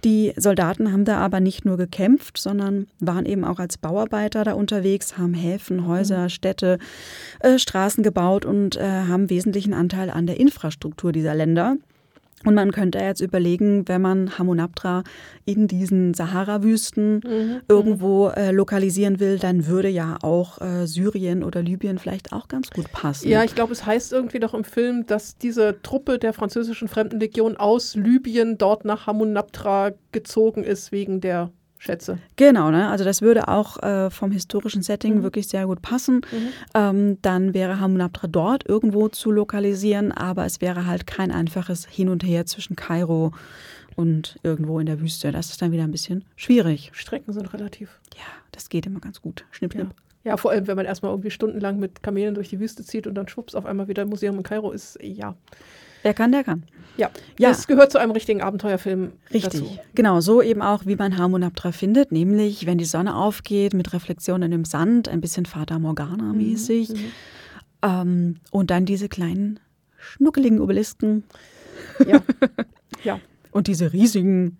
Die 0.04 0.32
Soldaten 0.36 0.92
haben 0.92 1.04
da 1.04 1.18
aber 1.18 1.40
nicht 1.40 1.64
nur 1.64 1.76
gekämpft, 1.76 2.38
sondern 2.38 2.86
waren 3.00 3.26
eben 3.26 3.44
auch 3.44 3.58
als 3.58 3.78
Bauarbeiter 3.78 4.44
da 4.44 4.52
unterwegs, 4.52 5.18
haben 5.18 5.34
Häfen, 5.34 5.86
Häuser, 5.86 6.28
Städte, 6.28 6.78
äh, 7.40 7.58
Straßen 7.58 8.02
gebaut 8.02 8.44
und 8.44 8.76
äh, 8.76 8.82
haben 8.82 9.30
wesentlichen 9.30 9.74
Anteil 9.74 10.10
an 10.10 10.26
der 10.26 10.38
Infrastruktur 10.38 11.12
dieser 11.12 11.34
Länder. 11.34 11.76
Und 12.44 12.54
man 12.54 12.72
könnte 12.72 12.98
jetzt 12.98 13.20
überlegen, 13.20 13.86
wenn 13.86 14.00
man 14.00 14.38
Hamunaptra 14.38 15.04
in 15.44 15.68
diesen 15.68 16.14
Sahara-Wüsten 16.14 17.20
mhm. 17.22 17.60
irgendwo 17.68 18.28
äh, 18.28 18.50
lokalisieren 18.50 19.20
will, 19.20 19.38
dann 19.38 19.66
würde 19.66 19.88
ja 19.88 20.16
auch 20.22 20.58
äh, 20.60 20.86
Syrien 20.86 21.44
oder 21.44 21.62
Libyen 21.62 21.98
vielleicht 21.98 22.32
auch 22.32 22.48
ganz 22.48 22.70
gut 22.70 22.90
passen. 22.92 23.28
Ja, 23.28 23.44
ich 23.44 23.54
glaube, 23.54 23.72
es 23.72 23.84
heißt 23.84 24.12
irgendwie 24.12 24.40
doch 24.40 24.54
im 24.54 24.64
Film, 24.64 25.06
dass 25.06 25.36
diese 25.36 25.82
Truppe 25.82 26.18
der 26.18 26.32
französischen 26.32 26.88
Fremdenlegion 26.88 27.58
aus 27.58 27.94
Libyen 27.94 28.56
dort 28.56 28.86
nach 28.86 29.06
Hamunaptra 29.06 29.92
gezogen 30.12 30.64
ist 30.64 30.92
wegen 30.92 31.20
der 31.20 31.50
Schätze. 31.82 32.18
Genau, 32.36 32.70
ne? 32.70 32.90
also 32.90 33.04
das 33.04 33.22
würde 33.22 33.48
auch 33.48 33.82
äh, 33.82 34.10
vom 34.10 34.32
historischen 34.32 34.82
Setting 34.82 35.16
mhm. 35.16 35.22
wirklich 35.22 35.48
sehr 35.48 35.64
gut 35.64 35.80
passen. 35.80 36.16
Mhm. 36.30 36.48
Ähm, 36.74 37.18
dann 37.22 37.54
wäre 37.54 37.80
Hamunaptra 37.80 38.26
dort 38.26 38.68
irgendwo 38.68 39.08
zu 39.08 39.30
lokalisieren, 39.30 40.12
aber 40.12 40.44
es 40.44 40.60
wäre 40.60 40.84
halt 40.84 41.06
kein 41.06 41.30
einfaches 41.32 41.86
Hin 41.86 42.10
und 42.10 42.22
Her 42.22 42.44
zwischen 42.44 42.76
Kairo 42.76 43.32
und 43.96 44.38
irgendwo 44.42 44.78
in 44.78 44.84
der 44.84 45.00
Wüste. 45.00 45.32
Das 45.32 45.48
ist 45.48 45.62
dann 45.62 45.72
wieder 45.72 45.84
ein 45.84 45.90
bisschen 45.90 46.26
schwierig. 46.36 46.90
Strecken 46.92 47.32
sind 47.32 47.50
relativ. 47.54 47.98
Ja, 48.14 48.26
das 48.52 48.68
geht 48.68 48.84
immer 48.84 49.00
ganz 49.00 49.22
gut. 49.22 49.46
Schnipp, 49.50 49.72
schnipp. 49.72 49.88
Ja. 50.22 50.32
ja 50.32 50.36
vor 50.36 50.50
allem, 50.50 50.66
wenn 50.66 50.76
man 50.76 50.84
erstmal 50.84 51.12
irgendwie 51.12 51.30
stundenlang 51.30 51.78
mit 51.78 52.02
Kamelen 52.02 52.34
durch 52.34 52.50
die 52.50 52.60
Wüste 52.60 52.84
zieht 52.84 53.06
und 53.06 53.14
dann 53.14 53.26
schwupps 53.26 53.54
auf 53.54 53.64
einmal 53.64 53.88
wieder 53.88 54.02
im 54.02 54.10
Museum 54.10 54.36
in 54.36 54.42
Kairo 54.42 54.70
ist, 54.70 54.98
ja. 55.02 55.34
Wer 56.02 56.14
kann, 56.14 56.32
der 56.32 56.44
kann. 56.44 56.64
Ja, 56.96 57.10
ja. 57.38 57.48
das 57.48 57.66
gehört 57.66 57.92
zu 57.92 57.98
einem 57.98 58.10
richtigen 58.12 58.42
Abenteuerfilm. 58.42 59.12
Richtig, 59.32 59.60
dazu. 59.60 59.78
genau, 59.94 60.20
so 60.20 60.42
eben 60.42 60.60
auch, 60.60 60.84
wie 60.84 60.96
man 60.96 61.16
Harmonaptra 61.16 61.72
findet, 61.72 62.12
nämlich 62.12 62.66
wenn 62.66 62.78
die 62.78 62.84
Sonne 62.84 63.16
aufgeht 63.16 63.72
mit 63.72 63.92
Reflexionen 63.92 64.52
im 64.52 64.64
Sand, 64.64 65.08
ein 65.08 65.20
bisschen 65.20 65.46
Fata 65.46 65.78
Morgana-mäßig. 65.78 66.90
Mhm, 66.90 66.94
mhm. 66.94 67.12
ähm, 67.82 68.36
und 68.50 68.70
dann 68.70 68.84
diese 68.84 69.08
kleinen 69.08 69.60
schnuckeligen 69.98 70.60
Obelisken. 70.60 71.24
Ja. 72.06 72.20
ja. 73.04 73.20
Und 73.50 73.66
diese 73.66 73.92
riesigen 73.92 74.58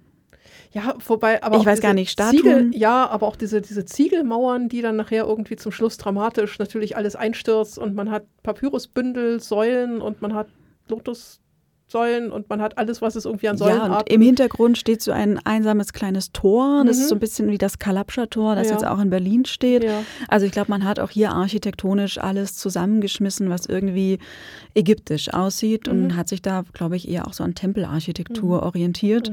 ja, 0.72 0.94
wobei, 1.04 1.42
aber 1.42 1.56
ich 1.56 1.66
weiß 1.66 1.80
gar 1.80 1.94
nicht, 1.94 2.10
Statuen. 2.10 2.70
Ziegel, 2.70 2.70
ja, 2.80 3.08
aber 3.08 3.26
auch 3.26 3.34
diese, 3.34 3.60
diese 3.60 3.84
Ziegelmauern, 3.84 4.68
die 4.68 4.82
dann 4.82 4.94
nachher 4.94 5.24
irgendwie 5.24 5.56
zum 5.56 5.72
Schluss 5.72 5.96
dramatisch 5.96 6.60
natürlich 6.60 6.96
alles 6.96 7.16
einstürzt 7.16 7.76
und 7.76 7.96
man 7.96 8.08
hat 8.10 8.24
Papyrusbündel, 8.44 9.40
Säulen 9.40 10.00
und 10.00 10.22
man 10.22 10.32
hat 10.32 10.46
Lotussäulen 10.90 12.30
und 12.30 12.48
man 12.48 12.60
hat 12.60 12.78
alles, 12.78 13.00
was 13.00 13.16
es 13.16 13.24
irgendwie 13.24 13.48
an 13.48 13.56
Säulen 13.56 13.76
Ja, 13.76 13.98
und 13.98 14.10
im 14.10 14.20
Hintergrund 14.20 14.78
steht 14.78 15.02
so 15.02 15.12
ein 15.12 15.38
einsames 15.44 15.92
kleines 15.92 16.32
Tor. 16.32 16.84
Das 16.84 16.96
mhm. 16.96 17.02
ist 17.02 17.08
so 17.08 17.14
ein 17.16 17.20
bisschen 17.20 17.50
wie 17.50 17.58
das 17.58 17.78
Kalabscha-Tor, 17.78 18.54
das 18.54 18.68
ja. 18.68 18.74
jetzt 18.74 18.86
auch 18.86 19.00
in 19.00 19.10
Berlin 19.10 19.44
steht. 19.44 19.84
Ja. 19.84 20.02
Also 20.28 20.46
ich 20.46 20.52
glaube, 20.52 20.70
man 20.70 20.84
hat 20.84 21.00
auch 21.00 21.10
hier 21.10 21.30
architektonisch 21.30 22.18
alles 22.18 22.56
zusammengeschmissen, 22.56 23.50
was 23.50 23.66
irgendwie 23.66 24.18
ägyptisch 24.74 25.32
aussieht 25.32 25.86
mhm. 25.86 26.04
und 26.04 26.16
hat 26.16 26.28
sich 26.28 26.42
da, 26.42 26.64
glaube 26.72 26.96
ich, 26.96 27.08
eher 27.08 27.26
auch 27.26 27.32
so 27.32 27.44
an 27.44 27.54
Tempelarchitektur 27.54 28.58
mhm. 28.58 28.64
orientiert. 28.64 29.30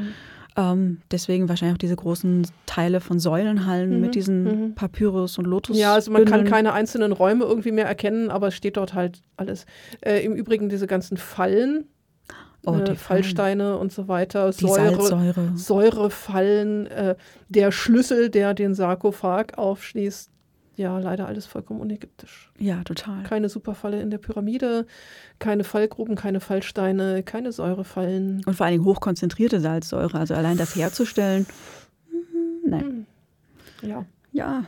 Ähm, 0.57 1.01
deswegen 1.11 1.47
wahrscheinlich 1.47 1.75
auch 1.75 1.79
diese 1.79 1.95
großen 1.95 2.47
Teile 2.65 2.99
von 2.99 3.19
Säulenhallen 3.19 3.95
mhm, 3.95 4.01
mit 4.01 4.15
diesen 4.15 4.43
mhm. 4.43 4.75
Papyrus 4.75 5.37
und 5.37 5.45
Lotus. 5.45 5.77
Ja, 5.77 5.93
also 5.93 6.11
man 6.11 6.25
kann 6.25 6.45
keine 6.45 6.73
einzelnen 6.73 7.11
Räume 7.11 7.45
irgendwie 7.45 7.71
mehr 7.71 7.85
erkennen, 7.85 8.31
aber 8.31 8.47
es 8.47 8.55
steht 8.55 8.75
dort 8.75 8.95
halt 8.95 9.21
alles. 9.37 9.67
Äh, 10.01 10.25
Im 10.25 10.33
Übrigen 10.33 10.67
diese 10.67 10.87
ganzen 10.87 11.17
Fallen, 11.17 11.85
Oh, 12.65 12.73
äh, 12.73 12.95
Fallsteine 12.95 13.77
und 13.77 13.93
so 13.93 14.09
weiter, 14.09 14.49
die 14.49 14.67
Säure, 14.67 15.55
Säurefallen, 15.55 16.87
äh, 16.87 17.15
der 17.47 17.71
Schlüssel, 17.71 18.29
der 18.29 18.53
den 18.53 18.75
Sarkophag 18.75 19.57
aufschließt, 19.57 20.29
ja, 20.77 20.99
leider 20.99 21.27
alles 21.27 21.47
vollkommen 21.47 21.81
unägyptisch. 21.81 22.51
Ja, 22.59 22.83
total. 22.83 23.23
Keine 23.23 23.49
Superfalle 23.49 23.99
in 23.99 24.11
der 24.11 24.19
Pyramide, 24.19 24.85
keine 25.39 25.63
Fallgruben, 25.63 26.15
keine 26.15 26.39
Fallsteine, 26.39 27.23
keine 27.23 27.51
Säurefallen. 27.51 28.43
Und 28.45 28.53
vor 28.53 28.67
allen 28.67 28.73
Dingen 28.73 28.85
hochkonzentrierte 28.85 29.59
Salzsäure, 29.59 30.19
also 30.19 30.35
allein 30.35 30.55
das 30.55 30.75
herzustellen. 30.75 31.47
Mhm, 32.11 32.69
nein. 32.69 32.83
Hm. 33.81 33.89
Ja. 33.89 34.05
Ja. 34.31 34.65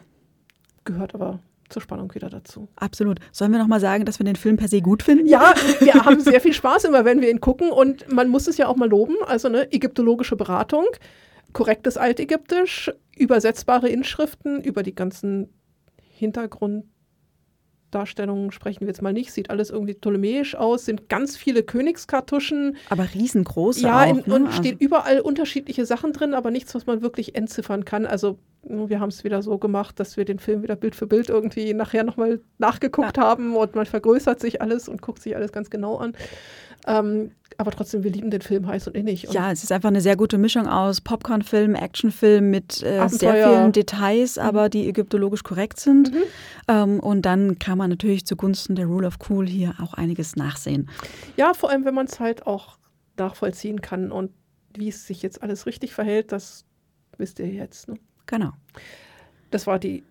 Gehört 0.84 1.14
aber 1.14 1.40
zur 1.69 1.84
Spannung 1.84 2.11
wieder 2.15 2.31
dazu. 2.31 2.68
Absolut. 2.76 3.19
Sollen 3.31 3.52
wir 3.52 3.60
noch 3.60 3.68
mal 3.68 3.80
sagen, 3.80 4.03
dass 4.06 4.18
wir 4.18 4.23
den 4.23 4.36
Film 4.36 4.57
per 4.57 4.68
se 4.68 4.81
gut 4.81 5.03
finden? 5.03 5.27
Ja, 5.27 5.53
wir 5.80 5.94
haben 5.94 6.19
sehr 6.22 6.41
viel 6.41 6.53
Spaß 6.53 6.86
immer, 6.86 7.06
wenn 7.06 7.22
wir 7.22 7.30
ihn 7.30 7.40
gucken 7.40 7.72
und 7.72 8.11
man 8.11 8.30
muss 8.30 8.48
es 8.48 8.57
ja 8.57 8.68
auch 8.68 8.77
mal 8.77 8.90
loben. 8.90 9.15
Also 9.27 9.48
eine 9.48 9.72
ägyptologische 9.72 10.36
Beratung, 10.36 10.86
korrektes 11.53 11.98
Altägyptisch, 11.98 12.91
übersetzbare 13.15 13.90
Inschriften 13.90 14.60
über 14.64 14.81
die 14.81 14.95
ganzen 14.95 15.49
Hintergrunddarstellungen 16.19 18.51
sprechen 18.51 18.81
wir 18.81 18.87
jetzt 18.87 19.01
mal 19.01 19.13
nicht. 19.13 19.31
Sieht 19.31 19.49
alles 19.49 19.69
irgendwie 19.69 19.93
ptolemäisch 19.93 20.55
aus, 20.55 20.83
sind 20.85 21.07
ganz 21.09 21.37
viele 21.37 21.63
Königskartuschen. 21.63 22.77
Aber 22.89 23.07
riesengroße 23.13 23.81
Ja, 23.81 24.03
auch, 24.03 24.25
ne? 24.25 24.35
und 24.35 24.47
also 24.47 24.57
steht 24.57 24.81
überall 24.81 25.21
unterschiedliche 25.21 25.85
Sachen 25.85 26.13
drin, 26.13 26.33
aber 26.33 26.51
nichts, 26.51 26.75
was 26.75 26.85
man 26.85 27.01
wirklich 27.01 27.35
entziffern 27.35 27.85
kann. 27.85 28.05
Also 28.05 28.37
wir 28.63 28.99
haben 28.99 29.09
es 29.09 29.23
wieder 29.23 29.41
so 29.41 29.57
gemacht, 29.57 29.99
dass 29.99 30.17
wir 30.17 30.25
den 30.25 30.39
Film 30.39 30.63
wieder 30.63 30.75
Bild 30.75 30.95
für 30.95 31.07
Bild 31.07 31.29
irgendwie 31.29 31.73
nachher 31.73 32.03
nochmal 32.03 32.41
nachgeguckt 32.57 33.15
ja. 33.15 33.23
haben 33.23 33.55
und 33.55 33.75
man 33.75 33.85
vergrößert 33.85 34.41
sich 34.41 34.61
alles 34.61 34.89
und 34.89 35.01
guckt 35.01 35.21
sich 35.21 35.35
alles 35.35 35.53
ganz 35.53 35.69
genau 35.69 35.97
an. 35.97 36.13
Ähm, 36.85 37.31
aber 37.60 37.72
trotzdem, 37.72 38.06
wir 38.06 38.11
lieben 38.11 38.31
den 38.31 38.41
Film 38.41 38.68
heiß 38.68 38.88
und 38.88 38.95
innig. 38.95 39.27
Und 39.27 39.34
ja, 39.34 39.52
es 39.52 39.64
ist 39.64 39.73
einfach 39.73 39.90
eine 39.90 39.99
sehr 39.99 40.15
gute 40.15 40.38
Mischung 40.38 40.65
aus 40.65 41.02
Popcorn-Film, 41.02 41.76
Actionfilm 41.76 42.49
mit 42.49 42.81
äh, 42.84 43.06
sehr 43.10 43.34
vielen 43.34 43.73
Details, 43.73 44.38
mhm. 44.38 44.44
aber 44.44 44.69
die 44.69 44.88
ägyptologisch 44.88 45.44
korrekt 45.44 45.77
sind. 45.77 46.14
Mhm. 46.14 46.23
Ähm, 46.69 46.99
und 47.02 47.23
dann 47.23 47.60
kann 47.60 47.77
man 47.77 47.90
natürlich 47.90 48.26
zugunsten 48.26 48.76
der 48.76 48.86
Rule 48.86 49.06
of 49.06 49.18
Cool 49.30 49.45
hier 49.45 49.76
auch 49.81 49.94
einiges 49.94 50.38
nachsehen. 50.38 50.90
Ja, 51.36 51.53
vor 51.53 51.69
allem, 51.69 51.84
wenn 51.84 51.94
man 51.94 52.06
es 52.06 52.22
halt 52.22 52.48
auch 52.48 52.77
nachvollziehen 53.18 53.81
kann 53.81 54.14
und 54.14 54.31
wie 54.73 54.88
es 54.88 55.06
sich 55.06 55.22
jetzt 55.22 55.44
alles 55.44 55.65
richtig 55.65 55.94
verhält, 55.94 56.31
das 56.31 56.64
wisst 57.18 57.40
ihr 57.40 57.49
jetzt. 57.49 57.90
Ne? 57.90 57.95
Genau. 58.26 58.53
Das 59.52 59.68
war 59.68 59.80
die 59.80 60.03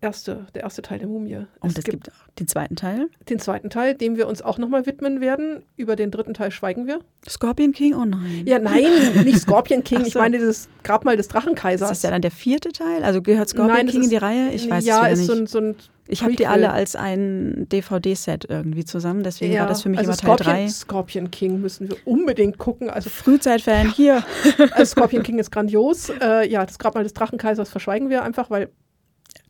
erste, 0.00 0.46
der 0.54 0.62
erste 0.62 0.82
Teil 0.82 0.98
der 0.98 1.08
Mumie. 1.08 1.46
Und 1.60 1.70
es, 1.72 1.78
es 1.78 1.84
gibt, 1.84 2.04
gibt, 2.04 2.16
den 2.38 2.48
zweiten 2.48 2.76
Teil? 2.76 3.08
Den 3.28 3.38
zweiten 3.38 3.70
Teil, 3.70 3.94
dem 3.94 4.16
wir 4.16 4.28
uns 4.28 4.42
auch 4.42 4.58
nochmal 4.58 4.86
widmen 4.86 5.20
werden. 5.20 5.62
Über 5.76 5.96
den 5.96 6.10
dritten 6.10 6.34
Teil 6.34 6.50
schweigen 6.50 6.86
wir. 6.86 7.00
Scorpion 7.28 7.72
King? 7.72 7.94
Oh 7.94 8.04
nein. 8.04 8.44
Ja, 8.46 8.58
nein, 8.58 8.82
nicht 9.24 9.40
Scorpion 9.40 9.82
King. 9.82 10.00
so. 10.00 10.06
Ich 10.06 10.14
meine 10.14 10.38
das 10.38 10.68
Grabmal 10.84 11.16
des 11.16 11.28
Drachenkaisers. 11.28 11.90
Ist 11.90 11.98
das 11.98 12.02
ja 12.04 12.10
dann 12.10 12.22
der 12.22 12.30
vierte 12.30 12.70
Teil? 12.70 13.02
Also 13.02 13.22
gehört 13.22 13.48
Scorpion 13.48 13.76
nein, 13.76 13.86
King 13.88 14.00
ist, 14.00 14.06
in 14.06 14.10
die 14.10 14.16
Reihe? 14.16 14.50
Ich 14.52 14.70
weiß 14.70 14.84
ja, 14.84 15.08
es 15.08 15.10
ja 15.10 15.16
nicht. 15.16 15.26
So 15.26 15.32
ein, 15.32 15.46
so 15.46 15.58
ein 15.58 15.76
ich 16.10 16.22
habe 16.22 16.34
die 16.34 16.46
alle 16.46 16.72
als 16.72 16.96
ein 16.96 17.66
DVD-Set 17.70 18.46
irgendwie 18.48 18.84
zusammen, 18.86 19.22
deswegen 19.22 19.52
ja, 19.52 19.60
war 19.60 19.68
das 19.68 19.82
für 19.82 19.90
mich 19.90 19.98
also 19.98 20.12
immer 20.12 20.16
Teil 20.16 20.36
Scorpion, 20.38 20.56
3. 20.56 20.68
Scorpion 20.68 21.30
King 21.30 21.60
müssen 21.60 21.90
wir 21.90 21.98
unbedingt 22.06 22.56
gucken. 22.56 22.88
Also 22.88 23.10
Frühzeitfan 23.10 23.92
hier. 23.92 24.24
also 24.70 24.84
Scorpion 24.86 25.22
King 25.22 25.38
ist 25.38 25.50
grandios. 25.50 26.08
Äh, 26.08 26.48
ja, 26.48 26.64
das 26.64 26.78
Grabmal 26.78 27.04
des 27.04 27.12
Drachenkaisers 27.12 27.68
verschweigen 27.68 28.08
wir 28.08 28.22
einfach, 28.22 28.48
weil 28.48 28.70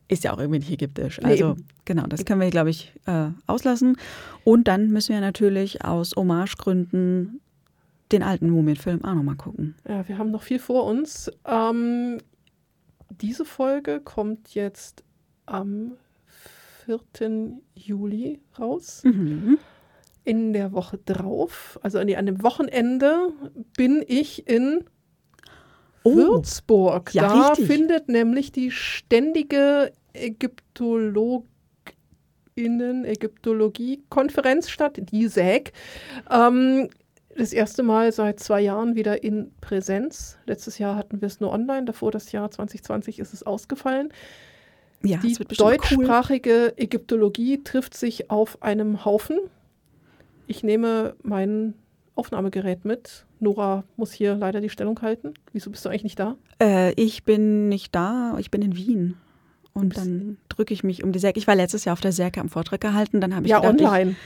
ist 0.09 0.25
ja 0.25 0.33
auch 0.33 0.39
irgendwie 0.39 0.61
nicht 0.61 0.73
ägyptisch. 0.73 1.23
Also 1.23 1.55
nee, 1.55 1.63
genau, 1.85 2.07
das 2.07 2.25
können 2.25 2.41
wir, 2.41 2.51
glaube 2.51 2.71
ich, 2.71 2.93
äh, 3.07 3.29
auslassen. 3.47 3.97
Und 4.45 4.67
dann 4.67 4.89
müssen 4.89 5.13
wir 5.13 5.21
natürlich 5.21 5.85
aus 5.85 6.15
Hommagegründen 6.17 7.41
den 8.11 8.23
alten 8.23 8.49
Mumienfilm 8.49 9.05
auch 9.05 9.15
nochmal 9.15 9.37
gucken. 9.37 9.75
Ja, 9.87 10.09
wir 10.09 10.17
haben 10.17 10.31
noch 10.31 10.43
viel 10.43 10.59
vor 10.59 10.85
uns. 10.85 11.31
Ähm, 11.45 12.19
diese 13.21 13.45
Folge 13.45 14.01
kommt 14.01 14.55
jetzt 14.55 15.05
am 15.45 15.93
4. 16.87 17.61
Juli 17.75 18.41
raus. 18.59 19.03
Mhm. 19.05 19.59
In 20.25 20.53
der 20.53 20.73
Woche 20.73 20.99
drauf, 20.99 21.79
also 21.83 21.99
an 21.99 22.07
dem 22.07 22.43
Wochenende, 22.43 23.33
bin 23.77 24.05
ich 24.07 24.47
in 24.47 24.85
oh, 26.09 26.17
Würzburg. 26.17 27.15
Ja, 27.15 27.29
da 27.29 27.49
richtig. 27.49 27.67
findet 27.67 28.09
nämlich 28.09 28.53
die 28.53 28.71
ständige 28.71 29.93
Ägyptologinnen, 30.13 31.45
Ägyptologie-Konferenz 33.05 34.69
statt, 34.71 34.99
die 35.01 35.29
SÄG. 35.29 35.73
Ähm, 36.31 36.89
das 37.37 37.53
erste 37.53 37.83
Mal 37.85 38.11
seit 38.13 38.41
zwei 38.41 38.61
Jahren 38.61 38.97
wieder 38.97 39.23
in 39.23 39.53
Präsenz. 39.61 40.39
Letztes 40.47 40.79
Jahr 40.79 40.97
hatten 40.97 41.21
wir 41.21 41.27
es 41.27 41.39
nur 41.41 41.53
online, 41.53 41.85
davor 41.85 42.11
das 42.11 42.33
Jahr 42.33 42.51
2020 42.51 43.21
ist 43.21 43.33
es 43.33 43.45
ausgefallen. 43.45 44.13
Ja, 45.03 45.19
die 45.19 45.35
deutschsprachige 45.35 46.73
cool. 46.77 46.85
Ägyptologie 46.85 47.63
trifft 47.63 47.97
sich 47.97 48.31
auf 48.31 48.63
einem 48.63 49.05
Haufen. 49.05 49.39
Ich 50.49 50.65
nehme 50.65 51.15
mein 51.23 51.75
Aufnahmegerät 52.17 52.85
mit. 52.85 53.25
Nora 53.41 53.85
muss 53.97 54.13
hier 54.13 54.35
leider 54.35 54.61
die 54.61 54.69
Stellung 54.69 55.01
halten. 55.03 55.35
Wieso 55.53 55.71
bist 55.71 55.85
du 55.85 55.89
eigentlich 55.89 56.05
nicht 56.05 56.19
da? 56.19 56.37
Äh, 56.61 56.93
ich 56.93 57.25
bin 57.25 57.69
nicht 57.69 57.95
da, 57.95 58.37
ich 58.39 58.51
bin 58.51 58.63
in 58.63 58.77
Wien. 58.77 59.17
Und 59.75 59.97
dann 59.97 60.39
drücke 60.49 60.75
ich 60.75 60.83
mich 60.83 61.05
um 61.05 61.13
die 61.13 61.19
Säge. 61.19 61.39
Ich 61.39 61.47
war 61.47 61.55
letztes 61.55 61.85
Jahr 61.85 61.93
auf 61.93 62.01
der 62.01 62.13
Säge 62.13 62.41
am 62.41 62.49
Vortrag 62.49 62.81
gehalten. 62.81 63.21
Dann 63.21 63.35
habe 63.35 63.47
ich 63.47 63.51
ja, 63.51 63.61
gedacht, 63.61 63.81
online. 63.81 64.17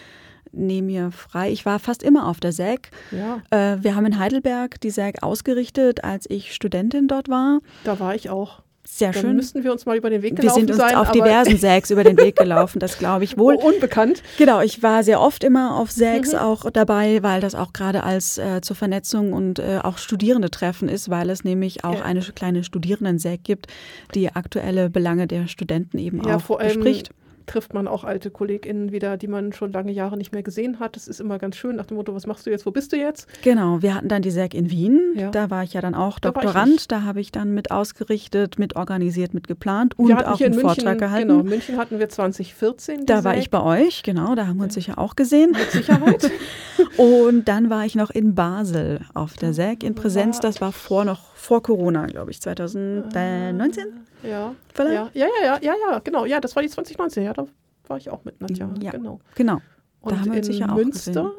Ich 0.47 0.53
nehme 0.53 0.87
mir 0.87 1.13
frei. 1.13 1.51
Ich 1.51 1.67
war 1.67 1.79
fast 1.79 2.03
immer 2.03 2.27
auf 2.29 2.41
der 2.41 2.53
SÄG. 2.53 2.91
Ja. 3.11 3.43
Äh, 3.51 3.83
wir 3.83 3.95
haben 3.95 4.07
in 4.07 4.19
Heidelberg 4.19 4.81
die 4.81 4.91
SÄG 4.91 5.23
ausgerichtet, 5.23 6.05
als 6.05 6.29
ich 6.29 6.55
Studentin 6.55 7.09
dort 7.09 7.29
war. 7.29 7.61
Da 7.85 8.01
war 8.01 8.15
ich 8.15 8.31
auch. 8.31 8.62
Sehr 8.85 9.13
Dann 9.13 9.23
schön. 9.23 9.37
müssten 9.37 9.63
wir 9.65 9.73
uns 9.73 9.87
mal 9.87 9.97
über 9.97 10.11
den 10.11 10.23
Weg 10.23 10.33
Wir 10.33 10.41
gelaufen 10.41 10.61
sind 10.61 10.71
uns 10.71 10.79
sein. 10.79 10.97
auf 10.97 11.13
diversen 11.13 11.57
Sägs 11.57 11.91
über 11.91 12.03
den 12.05 12.19
Weg 12.19 12.37
gelaufen, 12.37 12.79
das 12.81 12.99
glaube 12.99 13.25
ich 13.25 13.39
wohl. 13.39 13.55
Unbekannt. 13.55 14.23
Genau, 14.39 14.61
ich 14.61 14.83
war 14.83 15.03
sehr 15.05 15.21
oft 15.21 15.45
immer 15.45 15.77
auf 15.79 15.91
Sägs 15.91 16.33
Mhm. 16.33 16.39
auch 16.41 16.69
dabei, 16.71 17.23
weil 17.23 17.41
das 17.41 17.55
auch 17.55 17.73
gerade 17.73 18.03
als 18.03 18.39
äh, 18.39 18.61
zur 18.61 18.75
Vernetzung 18.77 19.33
und 19.33 19.61
äh, 19.61 19.79
auch 19.83 19.99
Studierende-Treffen 19.99 20.89
ist, 20.89 21.09
weil 21.11 21.31
es 21.31 21.45
nämlich 21.45 21.85
auch 21.85 21.99
Ja. 22.01 22.05
eine 22.05 22.21
kleine 22.21 22.65
Studierenden-Säg 22.65 23.45
gibt, 23.45 23.69
die 24.15 24.35
aktuelle 24.35 24.91
Belange 24.91 25.27
der 25.27 25.47
Studenten 25.47 25.99
eben 25.99 26.23
Ja, 26.27 26.37
auch 26.37 26.41
vor 26.43 26.61
allem 26.61 26.75
bespricht. 26.81 27.11
Trifft 27.47 27.75
man 27.75 27.89
auch 27.89 28.05
alte 28.05 28.31
KollegInnen 28.31 28.93
wieder, 28.93 29.17
die 29.17 29.27
man 29.29 29.53
schon 29.53 29.73
lange 29.73 29.93
Jahre 29.93 30.17
nicht 30.17 30.33
mehr 30.33 30.43
gesehen 30.43 30.79
hat. 30.81 30.97
Das 30.97 31.09
ist 31.09 31.21
immer 31.21 31.39
ganz 31.39 31.57
schön 31.57 31.77
nach 31.77 31.87
dem 31.87 31.97
Motto, 31.97 32.15
was 32.15 32.27
machst 32.27 32.47
du 32.47 32.51
jetzt, 32.51 32.67
wo 32.67 32.71
bist 32.71 32.93
du 32.93 32.97
jetzt? 32.97 33.29
Genau, 33.43 33.83
wir 33.83 33.95
hatten 33.95 34.09
dann 34.09 34.23
die 34.23 34.31
SEG 34.31 34.55
in 34.55 34.71
Wien. 34.71 35.01
Ja. 35.17 35.31
Da 35.31 35.51
war 35.51 35.63
ich 35.63 35.73
ja 35.73 35.81
dann 35.81 35.95
auch 35.95 36.19
Da 36.19 36.31
Doktorand. 36.31 36.71
nicht. 36.73 36.93
Da 36.93 37.03
habe 37.03 37.21
ich 37.21 37.33
dann 37.33 37.53
mit 37.53 37.71
ausgerichtet, 37.71 38.59
mit 38.59 38.77
organisiert, 38.77 39.35
mit 39.35 39.49
geplant 39.49 39.99
und 39.99 40.13
auch 40.13 40.41
einen 40.41 40.53
in 40.53 40.57
München, 40.57 40.61
Vortrag 40.61 40.99
gehalten. 40.99 41.29
genau, 41.29 41.43
München 41.43 41.77
hatten 41.77 41.99
wir 41.99 42.09
2014. 42.09 43.01
die 43.01 43.07
Da 43.07 43.25
war 43.25 43.37
ich 43.37 43.51
bei 43.51 43.63
euch, 43.63 44.03
genau, 44.03 44.35
da 44.35 44.47
haben 44.47 44.57
wir 44.59 44.65
uns 44.65 44.75
sicher 44.75 44.99
auch 44.99 45.17
gesehen. 45.17 45.51
mit 45.53 45.71
Sicherheit. 45.71 46.31
Und 46.97 47.47
dann 47.49 47.71
war 47.71 47.85
ich 47.87 47.95
noch 47.95 48.11
in 48.11 48.35
Basel 48.35 49.01
auf 49.15 49.35
der 49.35 49.53
SEG 49.53 49.83
in 49.83 49.95
Präsenz. 49.95 50.41
Das 50.41 50.61
war 50.61 50.73
vor 50.73 51.05
noch 51.05 51.32
vor 51.43 51.61
Corona, 51.61 52.07
glaube 52.07 52.31
ich, 52.31 52.41
2019. 52.41 53.85
ja. 54.23 54.55
Vielleicht? 54.73 54.95
ja, 54.95 55.27
ja, 55.27 55.27
ja, 55.43 55.59
ja, 55.61 55.75
ja, 55.91 55.99
genau. 55.99 56.25
Ja, 56.25 56.41
das 56.41 56.55
war 56.55 56.63
die 56.63 56.69
2019. 56.69 57.25
Ja, 57.25 57.33
da 57.33 57.47
war 57.89 57.97
ich 57.97 58.09
auch 58.11 58.25
mit 58.25 58.41
Nadja. 58.41 58.71
Ja. 58.81 58.93
Genau. 58.93 59.19
Genau. 59.35 59.59
Und 60.01 60.13
Da 60.13 60.19
haben 60.21 60.31
wir 60.31 60.39
uns 60.39 60.47
sicher 60.47 60.71
auch 60.71 60.77
Münster 60.77 61.11
gesehen. 61.13 61.33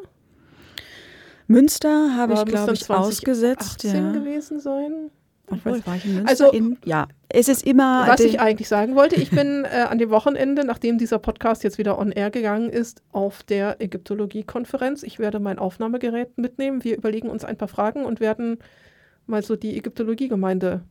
Münster 1.48 2.16
habe 2.18 2.34
ich, 2.34 2.46
glaube 2.46 2.74
ich, 2.74 2.90
ausgesetzt. 2.90 3.80
2018 3.82 4.06
Ja. 4.06 4.12
gewesen 4.12 4.60
sein. 4.60 5.10
War 5.48 5.96
ich 5.96 6.06
in 6.06 6.16
Münster? 6.16 6.30
Also- 6.30 6.52
in, 6.52 6.78
ja, 6.84 7.08
es 7.30 7.48
ist 7.48 7.66
immer. 7.66 8.06
Was 8.08 8.20
ich 8.20 8.40
eigentlich 8.42 8.68
sagen 8.68 8.96
wollte, 8.96 9.16
ich 9.16 9.30
bin 9.30 9.64
äh, 9.72 9.86
an 9.90 10.00
dem 10.00 10.10
Wochenende, 10.10 10.66
nachdem 10.66 10.98
dieser 10.98 11.20
Podcast 11.20 11.64
jetzt 11.64 11.78
wieder 11.78 11.98
on 11.98 12.12
air 12.12 12.30
gegangen 12.30 12.70
ist, 12.70 13.02
auf 13.14 13.44
der 13.44 13.80
Ägyptologie-Konferenz. 13.82 15.04
Ich 15.04 15.20
werde 15.20 15.40
mein 15.40 15.60
Aufnahmegerät 15.60 16.38
mitnehmen. 16.38 16.84
Wir 16.84 16.98
überlegen 16.98 17.30
uns 17.30 17.46
ein 17.46 17.58
paar 17.58 17.68
Fragen 17.70 18.04
und 18.06 18.20
werden 18.20 18.58
mal 19.28 19.44
so 19.44 19.56
die 19.56 19.78
Ägyptologie-Gemeinde 19.78 20.82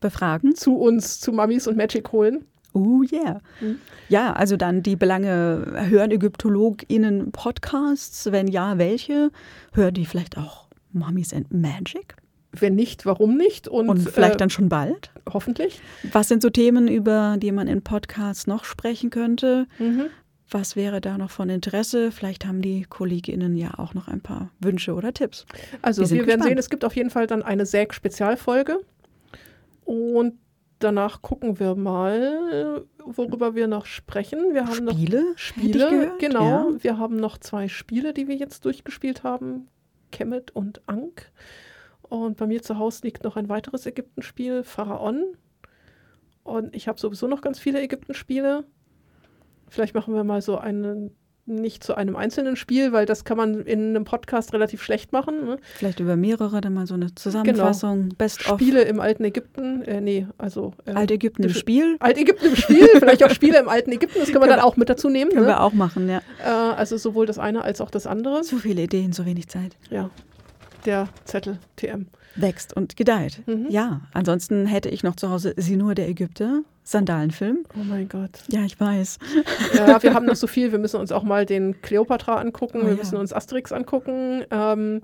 befragen. 0.00 0.54
zu 0.54 0.76
uns, 0.76 1.20
zu 1.20 1.32
Mamis 1.32 1.66
und 1.66 1.76
Magic 1.76 2.12
holen. 2.12 2.44
Oh 2.72 3.02
yeah. 3.10 3.40
Mhm. 3.60 3.78
Ja, 4.08 4.32
also 4.34 4.56
dann 4.56 4.82
die 4.82 4.94
Belange, 4.96 5.86
hören 5.88 6.10
ÄgyptologInnen 6.10 7.32
Podcasts? 7.32 8.30
Wenn 8.30 8.46
ja, 8.46 8.78
welche? 8.78 9.30
Hören 9.72 9.94
die 9.94 10.06
vielleicht 10.06 10.36
auch 10.36 10.68
Mummies 10.92 11.32
and 11.32 11.52
Magic? 11.52 12.14
Wenn 12.52 12.74
nicht, 12.76 13.04
warum 13.04 13.36
nicht? 13.36 13.68
Und, 13.68 13.88
Und, 13.88 14.08
vielleicht 14.08 14.34
äh, 14.34 14.38
dann 14.38 14.50
schon 14.50 14.68
bald? 14.68 15.10
hoffentlich. 15.32 15.80
Was 16.12 16.28
sind 16.28 16.42
so 16.42 16.50
Themen, 16.50 16.88
über 16.88 17.36
die 17.38 17.52
man 17.52 17.66
in 17.68 17.82
Podcasts 17.82 18.46
noch 18.46 18.64
sprechen 18.64 19.10
könnte? 19.10 19.66
Mhm. 19.78 20.06
Was 20.50 20.76
wäre 20.76 21.00
da 21.00 21.18
noch 21.18 21.30
von 21.30 21.50
Interesse? 21.50 22.10
Vielleicht 22.10 22.46
haben 22.46 22.62
die 22.62 22.84
KollegInnen 22.84 23.56
ja 23.56 23.78
auch 23.78 23.92
noch 23.94 24.08
ein 24.08 24.20
paar 24.20 24.50
Wünsche 24.60 24.94
oder 24.94 25.12
Tipps. 25.12 25.44
Also 25.82 26.02
Wir 26.02 26.10
wir 26.10 26.16
werden 26.18 26.26
gespannt. 26.26 26.44
sehen, 26.44 26.58
es 26.58 26.70
gibt 26.70 26.84
auf 26.84 26.96
jeden 26.96 27.10
Fall 27.10 27.26
dann 27.26 27.42
eine 27.42 27.66
SÄG-Spezialfolge. 27.66 28.80
Und 29.84 30.38
danach 30.78 31.22
gucken 31.22 31.58
wir 31.58 31.74
mal, 31.74 32.84
worüber 33.04 33.54
wir 33.54 33.66
noch 33.66 33.86
sprechen. 33.86 34.54
Wir 34.54 34.66
haben 34.66 34.84
noch 34.84 34.92
Spiele? 34.92 35.18
hätte 35.18 35.38
Spiele, 35.38 36.12
genau. 36.18 36.70
Ja. 36.72 36.82
Wir 36.82 36.98
haben 36.98 37.16
noch 37.16 37.38
zwei 37.38 37.68
Spiele, 37.68 38.14
die 38.14 38.28
wir 38.28 38.36
jetzt 38.36 38.64
durchgespielt 38.64 39.22
haben. 39.24 39.68
Kemet 40.12 40.50
und 40.52 40.80
Ankh. 40.86 41.24
Und 42.02 42.38
bei 42.38 42.46
mir 42.46 42.62
zu 42.62 42.78
Hause 42.78 43.00
liegt 43.02 43.24
noch 43.24 43.36
ein 43.36 43.50
weiteres 43.50 43.84
Ägyptenspiel, 43.84 44.64
Pharaon. 44.64 45.24
Und 46.42 46.74
ich 46.74 46.88
habe 46.88 46.98
sowieso 46.98 47.26
noch 47.26 47.42
ganz 47.42 47.58
viele 47.58 47.82
Ägyptenspiele. 47.82 48.64
Vielleicht 49.68 49.94
machen 49.94 50.14
wir 50.14 50.24
mal 50.24 50.40
so 50.42 50.58
einen, 50.58 51.10
nicht 51.46 51.82
zu 51.82 51.94
einem 51.94 52.14
einzelnen 52.16 52.56
Spiel, 52.56 52.92
weil 52.92 53.06
das 53.06 53.24
kann 53.24 53.36
man 53.38 53.62
in 53.62 53.88
einem 53.96 54.04
Podcast 54.04 54.52
relativ 54.52 54.82
schlecht 54.82 55.12
machen. 55.12 55.46
Ne? 55.46 55.58
Vielleicht 55.76 55.98
über 56.00 56.14
mehrere, 56.16 56.60
dann 56.60 56.74
mal 56.74 56.86
so 56.86 56.92
eine 56.94 57.14
Zusammenfassung. 57.14 58.10
Best 58.18 58.48
of 58.50 58.60
Spiele 58.60 58.82
im 58.82 59.00
alten 59.00 59.24
Ägypten, 59.24 59.80
äh, 59.82 60.00
nee, 60.02 60.26
also 60.36 60.74
äh, 60.84 60.92
Altägypten 60.92 61.44
im 61.44 61.50
Spiel. 61.54 61.96
Altägypten 62.00 62.48
im 62.48 62.56
Spiel, 62.56 62.86
vielleicht 62.98 63.24
auch 63.24 63.30
Spiele 63.30 63.58
im 63.60 63.68
alten 63.68 63.92
Ägypten, 63.92 64.18
das 64.20 64.28
können 64.30 64.42
wir 64.44 64.48
dann 64.48 64.60
auch 64.60 64.76
mit 64.76 64.88
dazu 64.90 65.08
nehmen. 65.08 65.30
Können 65.30 65.42
Ne? 65.44 65.48
wir 65.52 65.62
auch 65.62 65.72
machen, 65.72 66.08
ja. 66.08 66.20
Äh, 66.44 66.48
also 66.50 66.96
sowohl 66.98 67.24
das 67.24 67.38
eine 67.38 67.62
als 67.62 67.80
auch 67.80 67.90
das 67.90 68.06
andere. 68.06 68.44
So 68.44 68.56
viele 68.58 68.82
Ideen, 68.82 69.12
so 69.12 69.24
wenig 69.24 69.48
Zeit. 69.48 69.76
Ja, 69.90 70.10
der 70.84 71.08
Zettel 71.24 71.58
TM. 71.76 72.06
Wächst 72.36 72.76
und 72.76 72.96
gedeiht. 72.96 73.40
Mhm. 73.46 73.66
Ja, 73.70 74.02
ansonsten 74.12 74.66
hätte 74.66 74.90
ich 74.90 75.02
noch 75.02 75.16
zu 75.16 75.30
Hause 75.30 75.54
Sinur 75.56 75.94
der 75.94 76.08
Ägypter, 76.08 76.60
Sandalenfilm. 76.88 77.66
Oh 77.74 77.84
mein 77.84 78.08
Gott. 78.08 78.42
Ja, 78.48 78.64
ich 78.64 78.80
weiß. 78.80 79.18
Ja, 79.74 80.02
wir 80.02 80.14
haben 80.14 80.24
noch 80.24 80.36
so 80.36 80.46
viel. 80.46 80.72
Wir 80.72 80.78
müssen 80.78 80.98
uns 80.98 81.12
auch 81.12 81.22
mal 81.22 81.44
den 81.44 81.82
Kleopatra 81.82 82.36
angucken. 82.36 82.78
Oh 82.80 82.84
wir 82.86 82.92
ja. 82.92 82.96
müssen 82.96 83.18
uns 83.18 83.34
Asterix 83.34 83.72
angucken. 83.72 84.46
Ähm, 84.50 85.02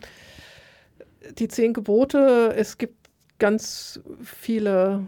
die 1.38 1.46
zehn 1.46 1.74
Gebote. 1.74 2.54
Es 2.56 2.78
gibt 2.78 3.10
ganz 3.38 4.00
viele 4.22 5.06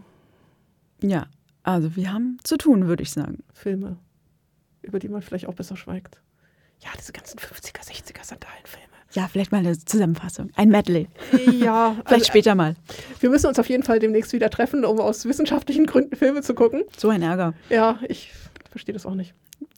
Ja, 1.01 1.25
also 1.63 1.95
wir 1.95 2.13
haben 2.13 2.37
zu 2.43 2.57
tun, 2.57 2.87
würde 2.87 3.01
ich 3.01 3.11
sagen. 3.11 3.43
Filme, 3.53 3.97
über 4.83 4.99
die 4.99 5.09
man 5.09 5.23
vielleicht 5.23 5.47
auch 5.47 5.55
besser 5.55 5.77
schweigt. 5.77 6.21
Ja, 6.81 6.89
diese 6.95 7.11
ganzen 7.11 7.39
50er, 7.39 7.81
60er 7.87 8.23
Sandalenfilme. 8.23 8.96
Ja, 9.13 9.27
vielleicht 9.31 9.51
mal 9.51 9.59
eine 9.59 9.77
Zusammenfassung. 9.77 10.49
Ein 10.55 10.69
Medley. 10.69 11.07
Ja, 11.51 11.93
Vielleicht 12.05 12.11
also, 12.11 12.25
später 12.25 12.55
mal. 12.55 12.75
wir 13.19 13.29
müssen 13.29 13.47
uns 13.47 13.57
auf 13.57 13.69
jeden 13.69 13.83
Fall 13.83 13.99
demnächst 13.99 14.33
wieder 14.33 14.49
treffen, 14.49 14.83
um 14.85 14.99
aus 14.99 15.25
wissenschaftlichen 15.25 15.85
Gründen 15.85 16.15
Filme 16.15 16.41
zu 16.41 16.53
gucken. 16.53 16.83
So 16.97 17.09
ein 17.09 17.21
Ärger. 17.21 17.53
Ja, 17.69 17.99
ich 18.07 18.31
verstehe 18.69 18.93
das 18.93 19.05
auch 19.05 19.15
nicht. 19.15 19.33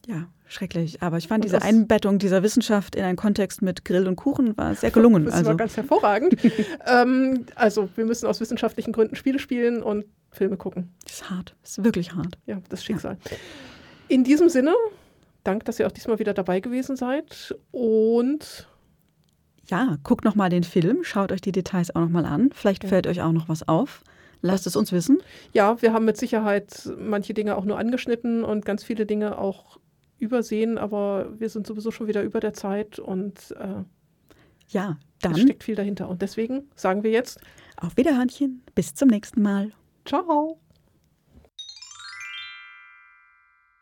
Ja, 0.06 0.26
schrecklich. 0.48 1.02
Aber 1.02 1.18
ich 1.18 1.28
fand 1.28 1.44
Und 1.44 1.52
diese 1.52 1.62
Einbettung 1.62 2.18
dieser 2.18 2.42
Wissenschaft 2.42 2.96
in 2.96 3.04
einen 3.04 3.16
Kontext 3.16 3.62
mit 3.62 3.84
Grill 3.84 4.08
und 4.08 4.16
Kuchen 4.16 4.56
war 4.56 4.74
sehr 4.74 4.90
gelungen. 4.90 5.24
Das 5.24 5.34
Also 5.34 5.50
war 5.50 5.56
ganz 5.56 5.76
hervorragend. 5.76 6.36
ähm, 6.86 7.46
also, 7.54 7.88
wir 7.96 8.04
müssen 8.04 8.26
aus 8.26 8.40
wissenschaftlichen 8.40 8.92
Gründen 8.92 9.14
Spiele 9.14 9.38
spielen 9.38 9.82
und 9.82 10.04
Filme 10.32 10.56
gucken. 10.56 10.90
das 11.04 11.14
ist 11.14 11.30
hart. 11.30 11.54
Das 11.62 11.78
ist 11.78 11.84
wirklich 11.84 12.14
hart. 12.14 12.38
Ja, 12.46 12.58
das 12.68 12.84
Schicksal. 12.84 13.16
In 14.08 14.24
diesem 14.24 14.48
Sinne, 14.48 14.74
danke, 15.44 15.64
dass 15.64 15.78
ihr 15.78 15.86
auch 15.86 15.92
diesmal 15.92 16.18
wieder 16.18 16.34
dabei 16.34 16.60
gewesen 16.60 16.96
seid. 16.96 17.54
Und 17.70 18.68
Ja, 19.70 19.96
guckt 20.02 20.24
noch 20.24 20.34
mal 20.34 20.48
den 20.50 20.64
Film, 20.64 20.98
schaut 21.04 21.30
euch 21.32 21.40
die 21.40 21.52
Details 21.52 21.94
auch 21.94 22.00
noch 22.00 22.08
mal 22.08 22.24
an. 22.26 22.50
Vielleicht 22.52 22.82
Ja. 22.82 22.88
fällt 22.88 23.06
euch 23.06 23.20
auch 23.22 23.32
noch 23.32 23.48
was 23.48 23.66
auf. 23.68 24.02
Lasst 24.42 24.66
es 24.66 24.74
uns 24.74 24.90
wissen. 24.92 25.18
ja, 25.52 25.80
wir 25.82 25.92
haben 25.92 26.04
mit 26.06 26.16
Sicherheit 26.16 26.90
manche 26.98 27.34
Dinge 27.34 27.56
auch 27.56 27.64
nur 27.66 27.78
angeschnitten 27.78 28.42
und 28.42 28.64
ganz 28.64 28.82
viele 28.82 29.04
Dinge 29.06 29.36
auch 29.38 29.78
übersehen, 30.18 30.78
aber 30.78 31.38
wir 31.38 31.48
sind 31.50 31.66
sowieso 31.66 31.90
schon 31.90 32.06
wieder 32.08 32.22
über 32.22 32.40
der 32.40 32.52
Zeit 32.54 32.98
und 32.98 33.54
äh, 33.58 33.84
Ja, 34.68 34.96
es 35.14 35.18
dann 35.20 35.36
steckt 35.36 35.62
viel 35.64 35.74
dahinter. 35.74 36.08
Und 36.08 36.22
deswegen 36.22 36.64
sagen 36.74 37.02
wir 37.02 37.10
jetzt 37.10 37.38
auf 37.76 37.96
Wiederhörnchen. 37.96 38.62
Bis 38.74 38.94
zum 38.94 39.08
nächsten 39.08 39.42
Mal. 39.42 39.72
Ciao. 40.06 40.58